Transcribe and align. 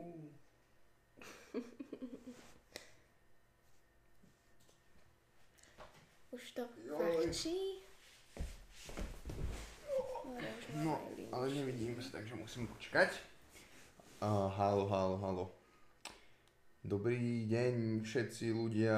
Už 6.34 6.50
to 6.52 6.62
frčí. 6.96 7.82
No, 10.80 11.00
ale 11.32 11.50
nevidím 11.50 12.02
sa, 12.02 12.10
takže 12.22 12.34
musím 12.38 12.66
počkať. 12.70 13.10
Uh, 14.22 14.46
halo, 14.52 14.86
halo, 14.86 15.16
halo. 15.18 15.50
Dobrý 16.80 17.44
deň 17.50 18.00
všetci 18.00 18.56
ľudia. 18.56 18.96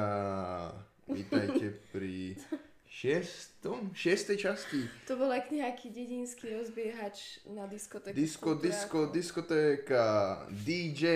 Vítajte 1.10 1.82
pri 1.90 2.38
šiestom, 2.92 3.88
šiestej 3.96 4.36
časti. 4.36 4.84
To 5.08 5.16
bol 5.16 5.32
jak 5.32 5.48
nejaký 5.48 5.88
dedinský 5.88 6.52
rozbiehač 6.60 7.40
na 7.48 7.64
diskotéku. 7.64 8.12
Disko, 8.12 8.50
disko, 8.60 8.98
diskotéka, 9.08 10.04
DJ 10.52 11.08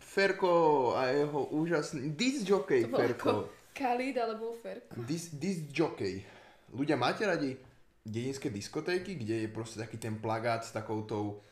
Ferko 0.00 0.96
a 0.96 1.12
jeho 1.12 1.52
úžasný 1.52 2.16
disc 2.16 2.48
jockey 2.48 2.88
To 2.88 2.96
bol 2.96 3.00
Ferko. 3.04 3.32
Khalid 3.76 4.16
alebo 4.16 4.56
Ferko. 4.56 4.96
Dis, 5.04 5.28
disc 5.36 5.68
jockey. 5.68 6.24
Ľudia, 6.72 6.96
máte 6.96 7.28
radi 7.28 7.52
dedinské 8.08 8.48
diskotéky, 8.48 9.20
kde 9.20 9.44
je 9.44 9.48
proste 9.52 9.76
taký 9.76 10.00
ten 10.00 10.16
plagát 10.16 10.64
s 10.64 10.72
takoutou 10.72 11.44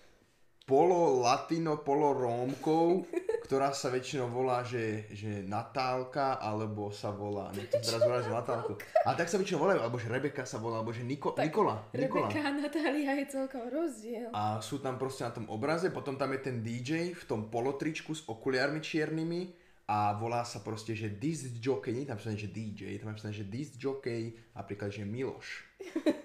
polo 0.66 1.22
latino, 1.22 1.78
polo 1.84 2.16
rómkou, 2.16 3.04
ktorá 3.46 3.70
sa 3.70 3.94
väčšinou 3.94 4.26
volá, 4.26 4.66
že, 4.66 5.06
že 5.14 5.46
Natálka, 5.46 6.42
alebo 6.42 6.90
sa 6.90 7.14
volá, 7.14 7.54
nechcem 7.54 7.78
teraz 7.78 8.02
volať, 8.02 8.22
že 8.26 8.32
Natálku. 8.34 8.72
A 9.06 9.14
tak 9.14 9.30
sa 9.30 9.38
väčšinou 9.38 9.62
volajú, 9.62 9.78
alebo 9.86 10.02
že 10.02 10.10
Rebeka 10.10 10.42
sa 10.42 10.58
volá, 10.58 10.82
alebo 10.82 10.90
že 10.90 11.06
Niko, 11.06 11.30
Tak, 11.30 11.46
Nikola. 11.46 11.86
Nikola. 11.94 12.26
Rebeka 12.26 12.42
a 12.42 12.50
Natália 12.50 13.12
je 13.22 13.26
celkom 13.30 13.70
rozdiel. 13.70 14.34
A 14.34 14.58
sú 14.58 14.82
tam 14.82 14.98
proste 14.98 15.22
na 15.22 15.30
tom 15.30 15.46
obraze, 15.46 15.94
potom 15.94 16.18
tam 16.18 16.34
je 16.34 16.40
ten 16.42 16.58
DJ 16.58 17.14
v 17.14 17.24
tom 17.30 17.46
polotričku 17.46 18.18
s 18.18 18.26
okuliarmi 18.26 18.82
čiernymi 18.82 19.54
a 19.86 20.18
volá 20.18 20.42
sa 20.42 20.58
proste, 20.66 20.98
že 20.98 21.14
disc 21.14 21.54
jockey, 21.62 21.94
nie 21.94 22.02
je 22.02 22.10
tam 22.10 22.18
napísané, 22.18 22.36
že 22.42 22.50
DJ, 22.50 22.80
je 22.90 22.98
tam 22.98 23.10
napísané, 23.14 23.32
že 23.38 23.46
disc 23.46 23.78
jockey, 23.78 24.34
napríklad, 24.58 24.90
že 24.90 25.06
Miloš. 25.06 25.46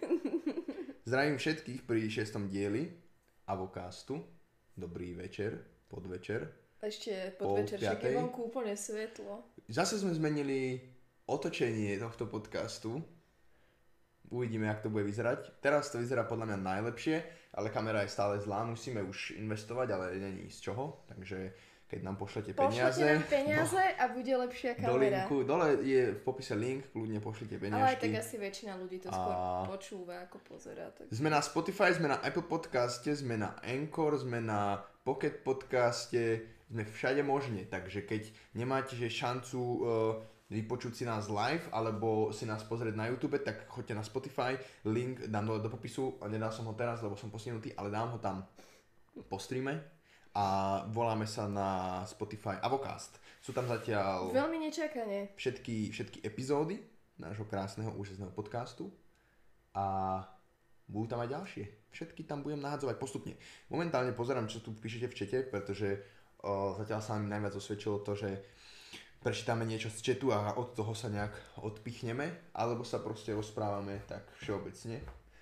Zdravím 1.06 1.38
všetkých 1.38 1.86
pri 1.86 2.02
šiestom 2.10 2.50
dieli 2.50 2.90
Avocastu. 3.46 4.26
Dobrý 4.74 5.14
večer, 5.14 5.62
podvečer. 5.86 6.61
Ešte 6.82 7.38
podvečer, 7.38 7.78
však 7.78 8.02
je 8.02 8.18
vonku 8.18 8.50
úplne 8.50 8.74
svetlo. 8.74 9.46
Zase 9.70 10.02
sme 10.02 10.18
zmenili 10.18 10.82
otočenie 11.30 11.94
tohto 12.02 12.26
podcastu. 12.26 13.06
Uvidíme, 14.34 14.66
jak 14.66 14.82
to 14.82 14.90
bude 14.90 15.06
vyzerať. 15.06 15.62
Teraz 15.62 15.94
to 15.94 16.02
vyzerá 16.02 16.26
podľa 16.26 16.50
mňa 16.50 16.58
najlepšie, 16.58 17.22
ale 17.54 17.70
kamera 17.70 18.02
je 18.02 18.10
stále 18.10 18.42
zlá, 18.42 18.66
musíme 18.66 19.04
už 19.06 19.38
investovať, 19.38 19.88
ale 19.94 20.06
není 20.18 20.50
z 20.50 20.72
čoho. 20.72 21.06
Takže 21.06 21.54
keď 21.92 22.00
nám 22.08 22.16
pošlete 22.16 22.56
peniaze... 22.56 23.04
Pošlete 23.04 23.14
nám 23.14 23.28
peniaze 23.28 23.84
a 24.00 24.04
bude 24.08 24.32
lepšia 24.32 24.72
do 24.80 24.96
kamera. 24.96 25.28
linku, 25.28 25.38
dole 25.44 25.68
je 25.84 26.16
v 26.16 26.20
popise 26.24 26.56
link, 26.56 26.88
kľudne 26.96 27.20
pošlite 27.20 27.60
Ale 27.60 27.94
aj 27.94 28.00
tak 28.00 28.08
peniažky. 28.08 28.24
asi 28.24 28.36
väčšina 28.40 28.74
ľudí 28.80 28.98
to 29.04 29.12
A- 29.12 29.14
skôr 29.14 29.36
počúva 29.76 30.16
ako 30.26 30.38
pozerá. 30.48 30.88
Tak... 30.96 31.12
Sme 31.12 31.28
na 31.28 31.44
Spotify, 31.44 31.92
sme 31.92 32.08
na 32.08 32.18
Apple 32.24 32.48
podcaste, 32.48 33.12
sme 33.12 33.36
na 33.36 33.60
Anchor, 33.60 34.16
sme 34.18 34.40
na 34.40 34.80
Pocket 35.04 35.44
podcaste, 35.44 36.48
všade 36.72 37.20
možne, 37.24 37.68
takže 37.68 38.08
keď 38.08 38.32
nemáte 38.56 38.96
že 38.96 39.12
šancu 39.12 39.60
uh, 39.60 39.80
vypočuť 40.52 40.94
si 40.96 41.04
nás 41.08 41.32
live 41.32 41.64
alebo 41.72 42.36
si 42.36 42.44
nás 42.44 42.64
pozrieť 42.68 42.96
na 42.96 43.08
YouTube, 43.08 43.40
tak 43.40 43.68
choďte 43.72 43.96
na 43.96 44.04
Spotify, 44.04 44.60
link 44.88 45.28
dám 45.32 45.48
dole 45.48 45.64
do 45.64 45.72
popisu, 45.72 46.20
nedal 46.28 46.52
som 46.52 46.68
ho 46.68 46.76
teraz, 46.76 47.00
lebo 47.00 47.16
som 47.16 47.32
postihnutý, 47.32 47.72
ale 47.80 47.88
dám 47.88 48.16
ho 48.16 48.20
tam 48.20 48.44
po 49.32 49.40
streame 49.40 49.80
a 50.36 50.80
voláme 50.92 51.28
sa 51.28 51.48
na 51.48 52.04
Spotify 52.08 52.60
Avocast. 52.64 53.20
Sú 53.44 53.52
tam 53.52 53.68
zatiaľ 53.68 54.32
Veľmi 54.32 54.64
nečakane. 54.64 55.36
všetky, 55.36 55.92
všetky 55.92 56.20
epizódy 56.24 56.80
nášho 57.20 57.48
krásneho, 57.48 57.92
úžasného 57.96 58.32
podcastu 58.32 58.92
a 59.72 60.20
budú 60.92 61.16
tam 61.16 61.24
aj 61.24 61.30
ďalšie. 61.32 61.64
Všetky 61.92 62.28
tam 62.28 62.44
budem 62.44 62.60
nahadzovať 62.60 62.96
postupne. 63.00 63.36
Momentálne 63.72 64.12
pozerám, 64.12 64.52
čo 64.52 64.60
tu 64.60 64.76
píšete 64.76 65.08
v 65.08 65.16
čete, 65.16 65.38
pretože 65.48 66.04
o, 66.44 66.76
zatiaľ 66.76 67.00
sa 67.00 67.16
mi 67.16 67.28
najviac 67.28 67.54
osvedčilo 67.54 68.02
to, 68.02 68.14
že 68.14 68.30
prečítame 69.20 69.64
niečo 69.64 69.88
z 69.88 70.02
chatu 70.02 70.30
a 70.30 70.58
od 70.58 70.74
toho 70.74 70.94
sa 70.94 71.08
nejak 71.08 71.32
odpichneme, 71.62 72.52
alebo 72.52 72.82
sa 72.82 72.98
proste 72.98 73.32
rozprávame 73.32 74.02
tak 74.06 74.26
všeobecne. 74.42 74.98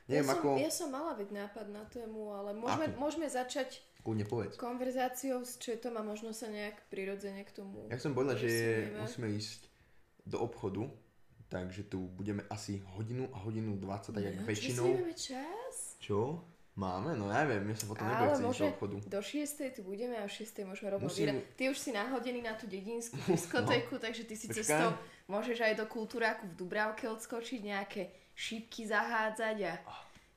Ja 0.10 0.20
Neviem 0.20 0.26
som, 0.26 0.36
ako... 0.36 0.48
ja 0.58 0.72
som 0.74 0.90
mala 0.90 1.14
veď 1.14 1.30
nápad 1.38 1.68
na 1.70 1.86
tému, 1.86 2.34
ale 2.34 2.52
môžeme, 2.52 2.92
môžeme 2.98 3.28
začať 3.30 3.80
Kľudne 4.02 4.26
povedz. 4.26 4.58
konverzáciou 4.58 5.46
s 5.46 5.62
chatom 5.62 5.94
a 5.96 6.04
možno 6.04 6.34
sa 6.34 6.50
nejak 6.50 6.90
prirodzene 6.90 7.46
k 7.46 7.52
tomu 7.54 7.86
Ja 7.88 7.96
chcem 7.96 8.18
povedať, 8.18 8.42
že 8.42 8.52
musíme 8.98 9.30
ísť 9.30 9.70
do 10.26 10.42
obchodu, 10.42 10.90
takže 11.48 11.86
tu 11.86 12.10
budeme 12.10 12.42
asi 12.50 12.82
hodinu 12.98 13.30
a 13.30 13.38
hodinu 13.40 13.78
20, 13.78 14.12
tak 14.12 14.24
jak 14.24 14.36
No, 14.36 14.46
väčšinou. 14.46 14.88
Čo 14.90 15.14
čas? 15.14 15.76
Čo? 16.02 16.20
Máme? 16.80 17.12
No 17.20 17.28
neviem, 17.28 17.60
mne 17.60 17.76
sa 17.76 17.84
potom 17.92 18.08
nebude 18.08 18.40
chcieť 18.40 18.48
ísť 18.48 18.64
do 18.64 18.68
obchodu. 18.72 18.96
do 19.04 19.20
6. 19.20 19.76
tu 19.76 19.82
budeme 19.84 20.16
a 20.16 20.24
o 20.24 20.32
6. 20.32 20.64
môžeme 20.64 20.88
rovno 20.96 21.12
Musím-. 21.12 21.44
Ty 21.60 21.76
už 21.76 21.78
si 21.78 21.92
nahodený 21.92 22.40
na 22.40 22.56
tú 22.56 22.72
dedinskú 22.72 23.20
diskotéku, 23.36 24.00
takže 24.00 24.24
ty 24.24 24.40
si 24.40 24.48
Počkaj. 24.48 24.64
cestou 24.64 24.96
môžeš 25.28 25.60
aj 25.60 25.74
do 25.76 25.86
kultúráku 25.92 26.48
v 26.48 26.56
Dubravke 26.56 27.12
odskočiť, 27.12 27.60
nejaké 27.68 28.16
šípky 28.32 28.88
zahádzať 28.88 29.58
a 29.68 29.74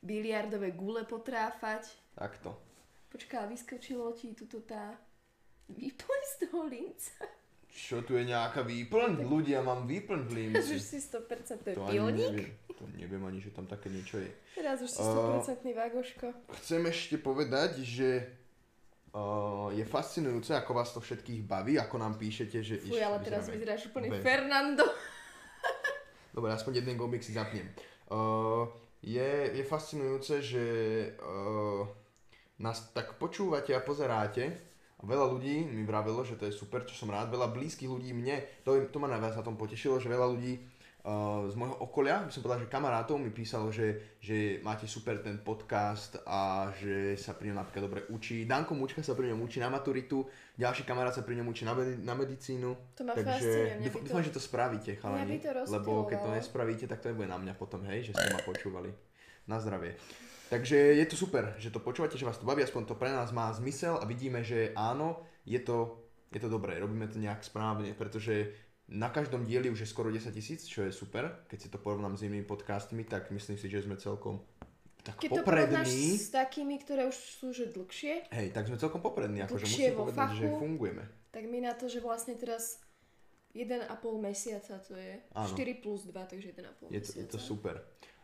biliardové 0.03 0.75
gule 0.75 1.07
potráfať. 1.07 1.87
Takto. 2.19 2.59
Počká, 3.07 3.47
vyskočilo 3.47 4.11
ti 4.19 4.35
tuto 4.35 4.67
tá 4.67 4.99
výplň 5.71 6.21
z 6.27 6.35
toho 6.43 6.67
linca. 6.67 7.15
Čo 7.73 8.05
tu 8.05 8.15
je 8.15 8.29
nejaká 8.29 8.61
výplň? 8.61 9.25
Ľudia, 9.25 9.65
mám 9.65 9.89
výplň 9.89 10.21
v 10.23 10.31
Linci. 10.39 10.77
už 10.77 10.85
si 10.85 11.01
100% 11.01 11.73
To 11.73 11.83
ani 11.83 11.91
pilník. 11.91 12.21
neviem. 12.31 12.51
To 12.77 12.85
neviem 12.93 13.23
ani, 13.25 13.39
že 13.41 13.51
tam 13.51 13.65
také 13.65 13.89
niečo 13.89 14.21
je. 14.21 14.29
Teraz 14.53 14.79
už 14.79 14.91
si 14.91 15.01
A- 15.01 15.41
100% 15.41 15.73
vagoško. 15.73 16.27
Chcem 16.61 16.83
ešte 16.85 17.17
povedať, 17.17 17.81
že 17.81 18.29
uh, 19.15 19.73
je 19.73 19.85
fascinujúce, 19.85 20.53
ako 20.53 20.71
vás 20.75 20.93
to 20.93 21.01
všetkých 21.01 21.41
baví, 21.43 21.81
ako 21.81 21.97
nám 21.97 22.21
píšete, 22.21 22.61
že... 22.61 22.75
Fuj, 22.83 23.01
ale 23.01 23.19
teraz 23.21 23.49
vyzeráš 23.49 23.89
úplne 23.89 24.13
Fernando. 24.21 24.85
Dobre, 26.37 26.53
aspoň 26.53 26.81
jeden 26.81 26.97
gombík 26.97 27.25
si 27.25 27.33
zapnem. 27.33 27.69
Uh, 28.09 28.69
je, 29.01 29.25
je 29.53 29.65
fascinujúce, 29.65 30.45
že 30.45 30.65
uh, 31.17 31.89
nás 32.59 32.93
tak 32.93 33.17
počúvate 33.17 33.73
a 33.73 33.81
pozeráte. 33.81 34.72
Veľa 35.03 35.27
ľudí 35.29 35.67
mi 35.67 35.83
vravelo, 35.83 36.23
že 36.23 36.39
to 36.39 36.47
je 36.47 36.55
super, 36.55 36.87
čo 36.87 36.95
som 36.95 37.11
rád. 37.11 37.27
Veľa 37.27 37.51
blízkych 37.51 37.91
ľudí 37.91 38.15
mne, 38.15 38.39
to, 38.63 38.79
to 38.87 38.99
ma 38.99 39.11
najviac 39.11 39.35
na 39.35 39.43
tom 39.43 39.59
potešilo, 39.59 39.99
že 39.99 40.07
veľa 40.07 40.31
ľudí 40.31 40.63
uh, 41.03 41.43
z 41.51 41.55
môjho 41.59 41.75
okolia, 41.83 42.23
by 42.23 42.31
som 42.31 42.43
povedal, 42.43 42.63
že 42.63 42.71
kamarátov 42.71 43.19
mi 43.19 43.35
písalo, 43.35 43.75
že, 43.75 44.17
že 44.23 44.63
máte 44.63 44.87
super 44.87 45.19
ten 45.19 45.43
podcast 45.43 46.23
a 46.23 46.71
že 46.79 47.19
sa 47.19 47.35
pri 47.35 47.51
ňom 47.51 47.59
napríklad 47.59 47.83
dobre 47.83 48.01
učí. 48.15 48.47
Danko 48.47 48.79
Mučka 48.79 49.03
sa 49.03 49.19
pri 49.19 49.35
ňom 49.35 49.43
učí 49.43 49.59
na 49.59 49.75
maturitu, 49.75 50.23
ďalší 50.55 50.87
kamarát 50.87 51.11
sa 51.11 51.27
pri 51.27 51.35
ňom 51.43 51.51
učí 51.51 51.67
na, 51.67 51.75
medi- 51.75 51.99
na 51.99 52.15
medicínu. 52.15 52.71
To 52.95 53.03
ma 53.03 53.19
Takže 53.19 53.83
dúfam, 53.83 54.07
to- 54.07 54.23
že 54.23 54.39
to 54.39 54.43
spravíte, 54.43 54.95
chalani. 55.03 55.43
to 55.43 55.51
lebo 55.67 56.07
keď 56.07 56.19
to 56.23 56.31
nespravíte, 56.31 56.85
tak 56.87 57.03
to 57.03 57.11
nebude 57.11 57.27
na 57.27 57.43
mňa 57.43 57.59
potom, 57.59 57.83
hej, 57.91 58.07
že 58.07 58.15
ste 58.15 58.31
ma 58.31 58.39
počúvali. 58.47 58.95
Na 59.51 59.59
zdravie. 59.59 59.99
Takže 60.53 60.77
je 61.01 61.07
to 61.09 61.17
super, 61.17 61.57
že 61.57 61.73
to 61.73 61.81
počúvate, 61.81 62.21
že 62.21 62.29
vás 62.29 62.37
to 62.37 62.45
baví, 62.45 62.61
aspoň 62.61 62.85
to 62.85 63.01
pre 63.01 63.09
nás 63.09 63.33
má 63.33 63.49
zmysel 63.57 63.97
a 63.97 64.05
vidíme, 64.05 64.45
že 64.45 64.77
áno, 64.77 65.25
je 65.49 65.57
to, 65.57 66.05
je 66.29 66.37
to 66.37 66.53
dobré, 66.53 66.77
robíme 66.77 67.09
to 67.09 67.17
nejak 67.17 67.41
správne, 67.41 67.89
pretože 67.97 68.53
na 68.93 69.09
každom 69.09 69.49
dieli 69.49 69.73
už 69.73 69.81
je 69.81 69.89
skoro 69.89 70.13
10 70.13 70.29
tisíc, 70.29 70.69
čo 70.69 70.85
je 70.85 70.93
super. 70.93 71.49
Keď 71.49 71.57
si 71.57 71.69
to 71.73 71.81
porovnám 71.81 72.21
s 72.21 72.29
inými 72.29 72.45
podcastmi, 72.45 73.09
tak 73.09 73.33
myslím 73.33 73.57
si, 73.57 73.73
že 73.73 73.81
sme 73.81 73.97
celkom 73.97 74.45
tak 75.03 75.19
Keď 75.19 75.31
to 75.33 75.43
porovnáš 75.43 75.89
poprední. 75.89 76.15
s 76.21 76.29
takými, 76.31 76.77
ktoré 76.79 77.03
už 77.09 77.17
sú 77.17 77.51
že 77.51 77.73
dlhšie, 77.73 78.29
Hej, 78.31 78.55
tak 78.55 78.69
sme 78.69 78.77
celkom 78.77 79.01
poprední, 79.03 79.43
akože 79.43 79.67
musím 79.67 79.99
povedať, 79.99 80.29
že 80.37 80.47
fachu. 80.47 80.61
fungujeme. 80.63 81.05
tak 81.35 81.49
my 81.49 81.59
na 81.59 81.73
to, 81.75 81.91
že 81.91 81.99
vlastne 81.99 82.37
teraz 82.39 82.79
1,5 83.57 83.89
mesiaca 84.21 84.79
to 84.85 84.95
je. 84.95 85.17
Áno. 85.33 85.49
4 85.49 85.83
plus 85.83 86.07
2, 86.07 86.13
takže 86.13 86.55
1,5 86.55 86.93
Je 86.93 87.01
mesiaca. 87.03 87.09
to, 87.09 87.19
je 87.19 87.27
to 87.27 87.39
super. 87.41 87.75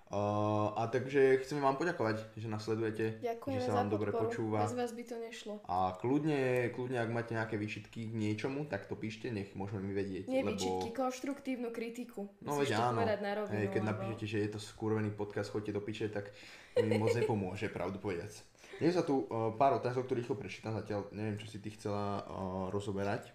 Uh, 0.08 0.72
a 0.72 0.88
takže 0.88 1.44
chceme 1.44 1.60
vám 1.60 1.76
poďakovať, 1.76 2.32
že 2.32 2.48
nás 2.48 2.64
sledujete, 2.64 3.20
Ďakujeme 3.20 3.60
že 3.60 3.68
sa 3.68 3.76
vám 3.76 3.92
dobre 3.92 4.08
počúva. 4.08 4.64
Bez 4.64 4.72
vás 4.72 4.96
by 4.96 5.04
to 5.04 5.16
nešlo. 5.20 5.60
A 5.68 5.92
kľudne, 6.00 6.72
kľudne, 6.72 6.96
ak 6.96 7.12
máte 7.12 7.36
nejaké 7.36 7.60
výšitky 7.60 8.08
k 8.08 8.12
niečomu, 8.16 8.64
tak 8.64 8.88
to 8.88 8.96
píšte, 8.96 9.28
nech 9.28 9.52
môžeme 9.52 9.84
my 9.84 9.92
vedieť. 9.92 10.24
Nie 10.32 10.40
lebo... 10.40 10.56
výčitky, 10.56 10.96
konštruktívnu 10.96 11.68
kritiku. 11.76 12.24
No 12.40 12.56
veď 12.56 12.80
áno, 12.80 13.04
na 13.04 13.32
rovinu, 13.36 13.52
hej, 13.52 13.68
keď 13.68 13.82
lebo- 13.84 13.90
napíšete, 13.92 14.24
že 14.24 14.38
je 14.48 14.50
to 14.56 14.60
skurvený 14.64 15.12
podcast, 15.12 15.52
choďte 15.52 15.76
do 15.76 15.84
piče, 15.84 16.08
tak 16.08 16.32
mi 16.80 16.96
moc 16.96 17.12
nepomôže, 17.12 17.68
pravdu 17.76 18.00
povedať. 18.00 18.40
Nie 18.80 18.88
sa 18.94 19.04
tu 19.04 19.28
uh, 19.28 19.52
pár 19.60 19.76
otázok, 19.76 20.08
ktorých 20.08 20.32
ho 20.32 20.36
prečítam 20.40 20.72
zatiaľ, 20.72 21.12
neviem, 21.12 21.36
čo 21.36 21.52
si 21.52 21.60
ty 21.60 21.68
chcela 21.68 22.24
uh, 22.24 22.72
rozoberať, 22.72 23.28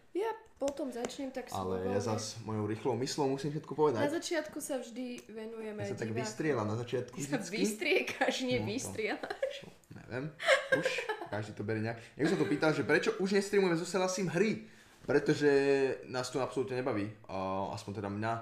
potom 0.63 0.87
začnem 0.87 1.27
tak 1.35 1.51
ale 1.51 1.83
ja 1.91 1.99
zas 1.99 2.39
mojou 2.47 2.63
rýchlou 2.63 2.95
myslou 2.95 3.27
musím 3.27 3.51
všetko 3.51 3.73
Na 3.73 3.77
povedať. 3.77 4.01
začiatku 4.15 4.57
sa 4.63 4.79
vždy 4.79 5.27
venujeme 5.27 5.83
Ja 5.83 5.91
sa 5.91 5.99
tak 5.99 6.15
vystrieľam 6.15 6.67
na 6.71 6.77
začiatku 6.79 7.19
Sa 7.19 7.35
vždycky. 7.35 7.55
vystriekaš, 7.59 8.35
nie 8.47 8.63
No, 8.63 8.71
to-. 8.71 9.19
Neviem. 9.91 10.07
Viem? 10.13 10.25
Už, 10.79 10.87
každý 11.27 11.51
to 11.51 11.63
berie 11.67 11.83
nejak. 11.83 11.99
Ja 12.15 12.23
som 12.31 12.37
to 12.39 12.47
pýtal, 12.47 12.71
že 12.71 12.87
prečo 12.87 13.11
už 13.19 13.35
nestreamujeme 13.35 13.75
so 13.75 13.83
Selasim 13.83 14.31
hry? 14.31 14.63
Pretože 15.03 15.49
nás 16.07 16.31
to 16.31 16.39
absolútne 16.39 16.79
nebaví. 16.79 17.11
Uh, 17.27 17.73
aspoň 17.75 17.91
teda 17.99 18.07
mňa. 18.07 18.33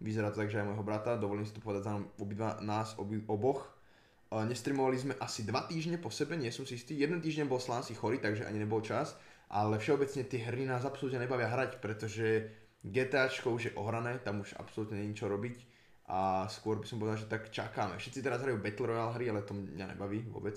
Vyzerá 0.00 0.32
to 0.32 0.40
tak, 0.40 0.48
že 0.48 0.60
aj 0.60 0.68
môjho 0.68 0.84
brata, 0.84 1.16
dovolím 1.16 1.44
si 1.44 1.52
to 1.52 1.60
povedať 1.60 1.88
za 1.88 1.92
obidva 2.20 2.56
nás, 2.64 2.96
obi, 2.96 3.20
oboch. 3.28 3.68
Uh, 4.32 4.44
nestreamovali 4.48 4.96
sme 4.96 5.14
asi 5.20 5.44
dva 5.44 5.64
týždne 5.68 6.00
po 6.00 6.08
sebe, 6.08 6.36
nie 6.36 6.48
som 6.48 6.64
si 6.64 6.76
istý. 6.76 6.96
Jeden 6.96 7.20
týždeň 7.20 7.46
bol 7.48 7.60
Slansi 7.60 7.92
chorý, 7.92 8.16
takže 8.20 8.44
ani 8.48 8.60
nebol 8.60 8.80
čas. 8.80 9.16
Ale 9.46 9.78
všeobecne 9.78 10.26
tie 10.26 10.40
hry 10.42 10.66
nás 10.66 10.82
absolútne 10.82 11.22
nebavia 11.22 11.46
hrať, 11.46 11.78
pretože 11.78 12.50
GTAčko 12.82 13.54
už 13.54 13.62
je 13.70 13.76
ohrané, 13.78 14.18
tam 14.22 14.42
už 14.42 14.58
absolútne 14.58 14.98
není 14.98 15.14
čo 15.14 15.30
robiť 15.30 15.76
a 16.06 16.46
skôr 16.46 16.78
by 16.78 16.86
som 16.86 17.02
povedal, 17.02 17.18
že 17.18 17.26
tak 17.26 17.50
čakáme. 17.50 17.98
Všetci 17.98 18.22
teraz 18.22 18.38
hrajú 18.38 18.62
Battle 18.62 18.94
Royale 18.94 19.14
hry, 19.18 19.26
ale 19.26 19.42
to 19.42 19.58
mňa 19.58 19.94
nebaví 19.94 20.22
vôbec. 20.30 20.54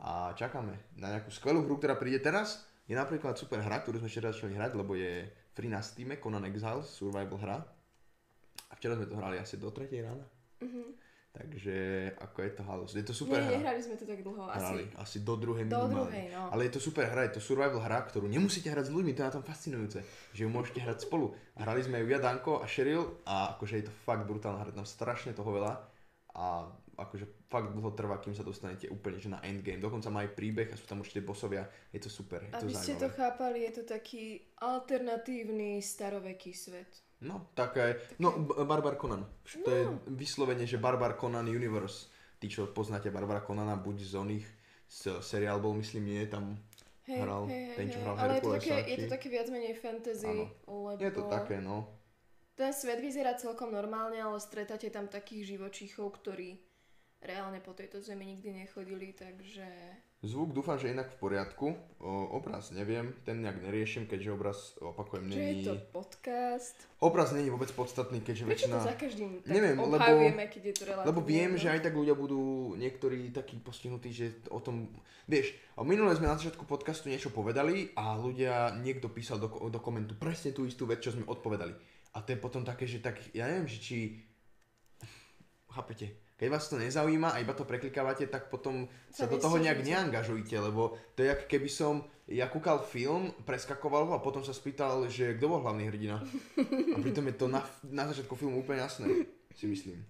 A 0.00 0.32
čakáme 0.32 0.96
na 0.96 1.12
nejakú 1.12 1.28
skvelú 1.28 1.68
hru, 1.68 1.76
ktorá 1.76 2.00
príde 2.00 2.24
teraz. 2.24 2.64
Je 2.88 2.96
napríklad 2.96 3.36
super 3.36 3.60
hra, 3.60 3.84
ktorú 3.84 4.00
sme 4.00 4.08
včera 4.08 4.32
začali 4.32 4.56
hrať, 4.56 4.72
lebo 4.72 4.96
je 4.96 5.28
free 5.52 5.68
na 5.68 5.84
Steam, 5.84 6.16
Conan 6.16 6.48
Exiles, 6.48 6.88
survival 6.88 7.36
hra. 7.36 7.58
A 7.60 8.72
včera 8.80 8.96
sme 8.96 9.04
to 9.04 9.20
hrali 9.20 9.36
asi 9.36 9.60
do 9.60 9.68
3 9.68 9.92
rána. 10.00 10.24
Mm-hmm. 10.64 10.88
Takže 11.30 11.76
ako 12.18 12.38
je 12.42 12.50
to 12.58 12.62
halus. 12.66 12.90
Je 12.98 13.06
to 13.06 13.14
super 13.14 13.38
Nie, 13.38 13.46
hra. 13.46 13.54
nehrali 13.54 13.78
sme 13.78 13.94
to 13.94 14.02
tak 14.02 14.18
dlho. 14.18 14.50
Hrali, 14.50 14.82
Asi. 14.90 14.98
asi 14.98 15.16
do 15.22 15.38
druhej 15.38 15.62
Do 15.70 15.78
minimálne. 15.78 15.94
druhej, 16.10 16.26
no. 16.34 16.50
Ale 16.50 16.66
je 16.66 16.72
to 16.74 16.80
super 16.82 17.06
hra, 17.06 17.30
je 17.30 17.38
to 17.38 17.42
survival 17.42 17.78
hra, 17.78 18.02
ktorú 18.02 18.26
nemusíte 18.26 18.66
hrať 18.66 18.90
s 18.90 18.94
ľuďmi, 18.94 19.14
to 19.14 19.22
je 19.22 19.28
na 19.30 19.36
tom 19.38 19.46
fascinujúce. 19.46 20.02
Že 20.34 20.40
ju 20.42 20.50
môžete 20.50 20.82
hrať 20.82 21.06
spolu. 21.06 21.30
Hrali 21.54 21.86
sme 21.86 22.02
ju 22.02 22.10
ja, 22.10 22.18
Danko 22.18 22.58
a 22.58 22.66
Sheryl 22.66 23.22
a 23.30 23.54
akože 23.54 23.74
je 23.78 23.84
to 23.86 23.94
fakt 24.02 24.26
brutálna 24.26 24.58
hra, 24.58 24.74
tam 24.74 24.82
strašne 24.82 25.30
toho 25.30 25.54
veľa. 25.54 25.78
A 26.34 26.66
akože 26.98 27.46
fakt 27.46 27.72
dlho 27.72 27.94
trvá, 27.94 28.18
kým 28.18 28.34
sa 28.34 28.42
dostanete 28.42 28.90
úplne 28.90 29.22
že 29.22 29.30
na 29.30 29.38
endgame. 29.46 29.78
Dokonca 29.78 30.10
má 30.10 30.26
aj 30.26 30.34
príbeh 30.34 30.68
a 30.68 30.76
sú 30.76 30.84
tam 30.84 31.00
určite 31.00 31.22
bosovia. 31.22 31.62
Je 31.94 32.02
to 32.02 32.10
super, 32.10 32.42
je 32.42 32.50
to 32.52 32.66
Aby 32.66 32.74
ste 32.74 32.98
to 32.98 33.08
chápali, 33.08 33.64
je 33.70 33.80
to 33.80 33.84
taký 33.86 34.42
alternatívny 34.58 35.78
staroveký 35.78 36.52
svet. 36.52 36.90
No, 37.20 37.52
také, 37.52 38.00
no 38.16 38.32
B- 38.32 38.64
Barbar 38.64 38.96
Conan. 38.96 39.28
To 39.64 39.70
je 39.70 39.84
vyslovene, 40.08 40.64
že 40.64 40.80
Barbar 40.80 41.20
Conan 41.20 41.44
Universe. 41.44 42.08
Tí, 42.40 42.48
čo 42.48 42.72
poznáte 42.72 43.12
Barbara 43.12 43.44
Conana, 43.44 43.76
buď 43.76 43.96
z 44.00 44.14
oných, 44.16 44.46
z 44.88 45.20
seriál 45.20 45.60
bol, 45.60 45.76
myslím, 45.76 46.08
nie, 46.08 46.24
tam 46.24 46.56
Hej, 47.04 47.20
hral 47.20 47.44
hej, 47.52 47.76
ten, 47.76 47.86
čo 47.92 48.00
hej. 48.00 48.04
hral 48.08 48.16
Ale 48.16 48.32
je 48.32 48.40
to, 48.40 48.50
také, 48.56 48.76
je 48.88 48.96
to 48.96 49.06
či- 49.06 49.12
také 49.12 49.26
viac 49.28 49.48
menej 49.52 49.76
fantasy, 49.76 50.36
lebo 50.64 50.96
Je 50.96 51.10
to 51.12 51.22
také, 51.28 51.60
no. 51.60 51.84
ten 52.56 52.72
svet 52.72 53.04
vyzerá 53.04 53.36
celkom 53.36 53.68
normálne, 53.68 54.16
ale 54.16 54.40
stretáte 54.40 54.88
tam 54.88 55.04
takých 55.12 55.52
živočíchov, 55.56 56.16
ktorí 56.16 56.56
reálne 57.20 57.60
po 57.60 57.76
tejto 57.76 58.00
zemi 58.00 58.24
nikdy 58.24 58.64
nechodili, 58.64 59.12
takže... 59.12 59.68
Zvuk 60.20 60.52
dúfam, 60.52 60.76
že 60.76 60.92
inak 60.92 61.08
v 61.16 61.16
poriadku. 61.16 61.72
O, 61.96 62.36
obraz 62.36 62.76
neviem, 62.76 63.16
ten 63.24 63.40
nejak 63.40 63.64
neriešim, 63.64 64.04
keďže 64.04 64.28
obraz, 64.36 64.58
opakujem, 64.76 65.32
Čo 65.32 65.40
je 65.40 65.40
není... 65.40 65.64
to 65.64 65.74
podcast? 65.96 66.76
Obraz 67.00 67.32
není 67.32 67.48
vôbec 67.48 67.72
podstatný, 67.72 68.20
keďže 68.20 68.44
Prečo 68.44 68.68
väčšina... 68.68 68.76
to 68.76 68.84
za 68.84 68.96
každým 69.00 69.40
tak 69.40 69.48
Neviem, 69.48 69.80
lebo- 69.80 69.96
keď 69.96 70.62
je 70.68 70.74
to 70.76 70.84
relatívne? 70.84 71.08
Lebo 71.08 71.20
viem, 71.24 71.56
že 71.56 71.72
aj 71.72 71.80
tak 71.88 71.96
ľudia 71.96 72.12
budú 72.12 72.76
niektorí 72.76 73.32
takí 73.32 73.56
postihnutí, 73.64 74.12
že 74.12 74.26
o 74.52 74.60
tom... 74.60 74.92
Vieš, 75.24 75.56
minule 75.88 76.12
sme 76.12 76.28
na 76.28 76.36
začiatku 76.36 76.68
podcastu 76.68 77.08
niečo 77.08 77.32
povedali 77.32 77.88
a 77.96 78.12
ľudia, 78.20 78.76
niekto 78.76 79.08
písal 79.08 79.40
do, 79.40 79.48
do 79.48 79.80
komentu 79.80 80.12
presne 80.20 80.52
tú 80.52 80.68
istú 80.68 80.84
vec, 80.84 81.00
čo 81.00 81.16
sme 81.16 81.24
odpovedali. 81.24 81.72
A 82.12 82.20
to 82.20 82.36
je 82.36 82.38
potom 82.44 82.60
také, 82.60 82.84
že 82.84 83.00
tak, 83.00 83.16
ja 83.32 83.48
neviem, 83.48 83.64
že 83.64 83.80
či... 83.80 84.20
Chápete? 85.72 86.12
Keď 86.40 86.48
vás 86.48 86.72
to 86.72 86.80
nezaujíma 86.80 87.36
a 87.36 87.40
iba 87.44 87.52
to 87.52 87.68
preklikávate, 87.68 88.24
tak 88.24 88.48
potom 88.48 88.88
sa, 89.12 89.28
do 89.28 89.36
toho 89.36 89.60
nejak 89.60 89.84
neangažujte, 89.84 90.56
lebo 90.56 90.96
to 91.12 91.20
je 91.20 91.36
ako 91.36 91.44
keby 91.44 91.68
som, 91.68 92.08
ja 92.24 92.48
kúkal 92.48 92.80
film, 92.80 93.28
preskakoval 93.44 94.08
ho 94.08 94.12
a 94.16 94.24
potom 94.24 94.40
sa 94.40 94.56
spýtal, 94.56 95.04
že 95.12 95.36
kto 95.36 95.52
bol 95.52 95.60
hlavný 95.60 95.92
hrdina. 95.92 96.24
A 96.96 96.96
pritom 96.96 97.28
je 97.28 97.36
to 97.36 97.44
na, 97.44 97.60
na 97.84 98.08
začiatku 98.08 98.40
filmu 98.40 98.64
úplne 98.64 98.80
jasné, 98.80 99.28
si 99.52 99.68
myslím. 99.68 100.00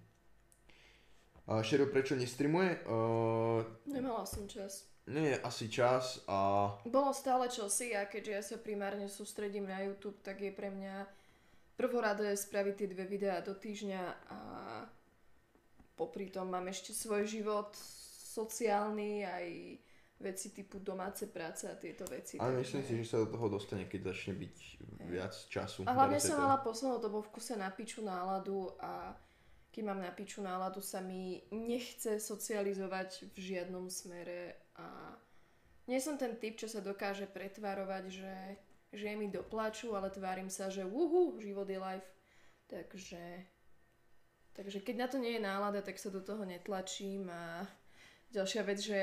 Uh, 1.50 1.66
Sheryl 1.66 1.90
prečo 1.90 2.14
nestreamuje? 2.14 2.86
Uh, 2.86 3.66
Nemala 3.90 4.22
som 4.22 4.46
čas. 4.46 4.86
nie 5.10 5.34
je 5.34 5.36
asi 5.42 5.66
čas 5.66 6.22
a 6.30 6.70
Bolo 6.86 7.10
stále 7.10 7.50
čosi 7.50 7.90
a 7.90 8.06
keďže 8.06 8.30
ja 8.30 8.42
sa 8.46 8.56
primárne 8.62 9.10
sústredím 9.10 9.66
na 9.66 9.82
YouTube, 9.82 10.22
tak 10.22 10.38
je 10.38 10.54
pre 10.54 10.70
mňa 10.70 11.10
prvoradé 11.74 12.38
spraviť 12.38 12.74
tie 12.78 12.88
dve 12.94 13.04
videá 13.10 13.42
do 13.42 13.58
týždňa 13.58 14.02
a 14.30 14.38
popri 16.00 16.32
tom 16.32 16.48
mám 16.48 16.64
ešte 16.72 16.96
svoj 16.96 17.28
život 17.28 17.76
sociálny 18.32 19.28
aj 19.28 19.46
veci 20.20 20.52
typu 20.52 20.80
domáce 20.80 21.28
práce 21.28 21.68
a 21.68 21.76
tieto 21.76 22.04
veci. 22.08 22.36
ale 22.40 22.60
myslím 22.60 22.84
si, 22.84 22.92
že 23.00 23.04
sa 23.04 23.16
do 23.24 23.28
toho 23.28 23.52
dostane, 23.52 23.84
keď 23.88 24.12
začne 24.12 24.36
byť 24.36 24.56
viac 25.08 25.32
času. 25.48 25.84
A 25.88 25.96
hlavne 25.96 26.20
som 26.20 26.40
mala 26.40 26.60
poslednú 26.60 27.00
dobu 27.00 27.24
v 27.24 27.32
kuse 27.32 27.56
na 27.56 27.72
piču 27.72 28.04
náladu 28.04 28.72
a 28.80 29.16
keď 29.72 29.82
mám 29.84 30.00
na 30.04 30.12
piču 30.12 30.44
náladu 30.44 30.84
sa 30.84 31.00
mi 31.00 31.40
nechce 31.52 32.20
socializovať 32.20 33.32
v 33.32 33.36
žiadnom 33.36 33.88
smere 33.88 34.56
a 34.76 35.16
nie 35.88 35.98
som 35.98 36.20
ten 36.20 36.36
typ, 36.36 36.54
čo 36.54 36.68
sa 36.70 36.84
dokáže 36.84 37.26
pretvarovať, 37.26 38.04
že, 38.12 38.36
že 38.94 39.04
je 39.10 39.16
mi 39.16 39.26
do 39.26 39.42
plaču, 39.42 39.90
ale 39.96 40.12
tvárim 40.12 40.46
sa, 40.46 40.70
že 40.70 40.86
uhu, 40.86 41.40
život 41.42 41.66
je 41.66 41.80
life. 41.80 42.10
Takže, 42.70 43.42
takže 44.60 44.84
keď 44.84 44.96
na 45.00 45.08
to 45.08 45.16
nie 45.16 45.40
je 45.40 45.42
nálada, 45.42 45.80
tak 45.80 45.96
sa 45.96 46.12
do 46.12 46.20
toho 46.20 46.44
netlačím 46.44 47.32
a 47.32 47.64
ďalšia 48.28 48.62
vec, 48.68 48.76
že 48.84 49.00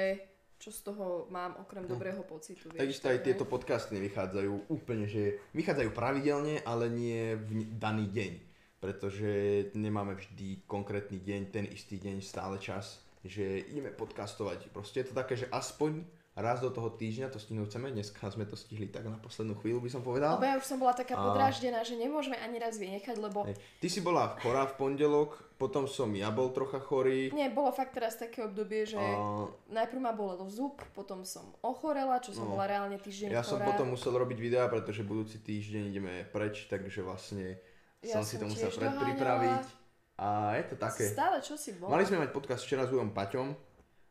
čo 0.58 0.74
z 0.74 0.90
toho 0.90 1.30
mám 1.30 1.58
okrem 1.62 1.86
dobrého 1.86 2.22
pocitu. 2.26 2.70
Vieš, 2.70 2.78
No. 2.78 2.82
Takisto 2.82 3.08
aj 3.10 3.20
tieto 3.22 3.46
podcasty 3.46 3.98
nevychádzajú 3.98 4.74
úplne, 4.74 5.06
že 5.06 5.38
vychádzajú 5.54 5.90
pravidelne, 5.94 6.62
ale 6.66 6.90
nie 6.90 7.38
v 7.38 7.66
daný 7.78 8.10
deň. 8.10 8.32
Pretože 8.78 9.30
nemáme 9.74 10.18
vždy 10.18 10.66
konkrétny 10.70 11.18
deň, 11.22 11.42
ten 11.50 11.66
istý 11.70 11.98
deň, 11.98 12.22
stále 12.22 12.62
čas, 12.62 13.02
že 13.26 13.66
ideme 13.70 13.90
podcastovať. 13.94 14.70
Proste 14.70 15.02
je 15.02 15.14
to 15.14 15.16
také, 15.18 15.38
že 15.38 15.50
aspoň 15.50 16.06
raz 16.38 16.62
do 16.62 16.70
toho 16.70 16.88
týždňa 16.88 17.28
to 17.28 17.38
stihnúť 17.38 17.66
chceme. 17.68 17.90
Dneska 17.90 18.30
sme 18.30 18.46
to 18.46 18.54
stihli 18.54 18.86
tak 18.86 19.04
na 19.04 19.18
poslednú 19.18 19.58
chvíľu, 19.58 19.82
by 19.82 19.90
som 19.90 20.02
povedal. 20.02 20.38
Lebo 20.38 20.46
ja 20.46 20.56
už 20.56 20.64
som 20.64 20.78
bola 20.78 20.94
taká 20.94 21.14
A- 21.14 21.24
podráždená, 21.24 21.82
že 21.82 21.94
nemôžeme 21.94 22.38
ani 22.38 22.56
raz 22.56 22.78
vynechať, 22.78 23.18
lebo 23.18 23.44
Hej. 23.44 23.58
Ty 23.76 23.88
si 23.88 24.00
bola 24.00 24.38
chorá 24.38 24.64
v 24.66 24.78
pondelok, 24.78 25.34
potom 25.56 25.84
som 25.84 26.08
ja 26.12 26.30
bol 26.30 26.50
trocha 26.50 26.78
chorý. 26.78 27.30
nie, 27.32 27.50
bolo 27.50 27.70
fakt 27.72 27.92
teraz 27.92 28.16
také 28.16 28.42
obdobie, 28.42 28.86
že 28.86 28.96
A 28.96 29.50
najprv 29.68 30.00
ma 30.00 30.14
bolelo 30.14 30.46
zub, 30.46 30.78
potom 30.94 31.26
som 31.26 31.58
ochorela, 31.60 32.18
čo 32.18 32.30
som 32.32 32.46
No. 32.46 32.54
bola 32.54 32.70
reálne 32.70 32.96
týždeň 32.96 33.28
ja 33.28 33.42
som 33.42 33.58
chorá. 33.58 33.74
potom 33.74 33.90
musel 33.90 34.14
robiť 34.14 34.38
videá, 34.38 34.66
pretože 34.68 35.02
budúci 35.02 35.42
týždeň 35.42 35.84
ideme 35.88 36.14
preč, 36.28 36.66
takže 36.66 37.02
vlastne 37.02 37.58
Ja 38.00 38.14
som 38.14 38.22
si 38.22 38.38
to 38.38 38.46
som 38.46 38.54
musel 38.54 38.70
predpripraviť. 38.70 39.90
A 40.16 40.54
je 40.54 40.64
to 40.66 40.76
také. 40.76 41.06
Stále 41.08 41.42
čo 41.42 41.54
si 41.54 41.74
bol? 41.74 41.90
Mali 41.90 42.02
sme 42.02 42.18
mať 42.20 42.30
podcast 42.30 42.62
včera 42.62 42.86
s 42.86 42.92
Ujom 42.92 43.10
Paťom, 43.10 43.54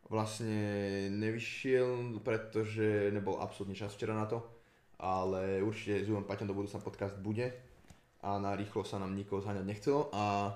vlastne 0.07 1.11
nevyšiel, 1.11 2.23
pretože 2.23 3.11
nebol 3.11 3.43
absolútne 3.43 3.75
čas 3.75 3.95
včera 3.95 4.15
na 4.15 4.27
to, 4.31 4.39
ale 5.03 5.61
určite 5.61 6.07
s 6.07 6.09
Ujom 6.09 6.25
Paťom 6.25 6.47
do 6.47 6.57
budúcna 6.57 6.79
podcast 6.79 7.19
bude 7.19 7.51
a 8.23 8.39
na 8.39 8.55
rýchlo 8.55 8.87
sa 8.87 8.99
nám 9.03 9.15
nikoho 9.15 9.43
zháňať 9.43 9.67
nechcelo 9.67 10.09
a 10.15 10.55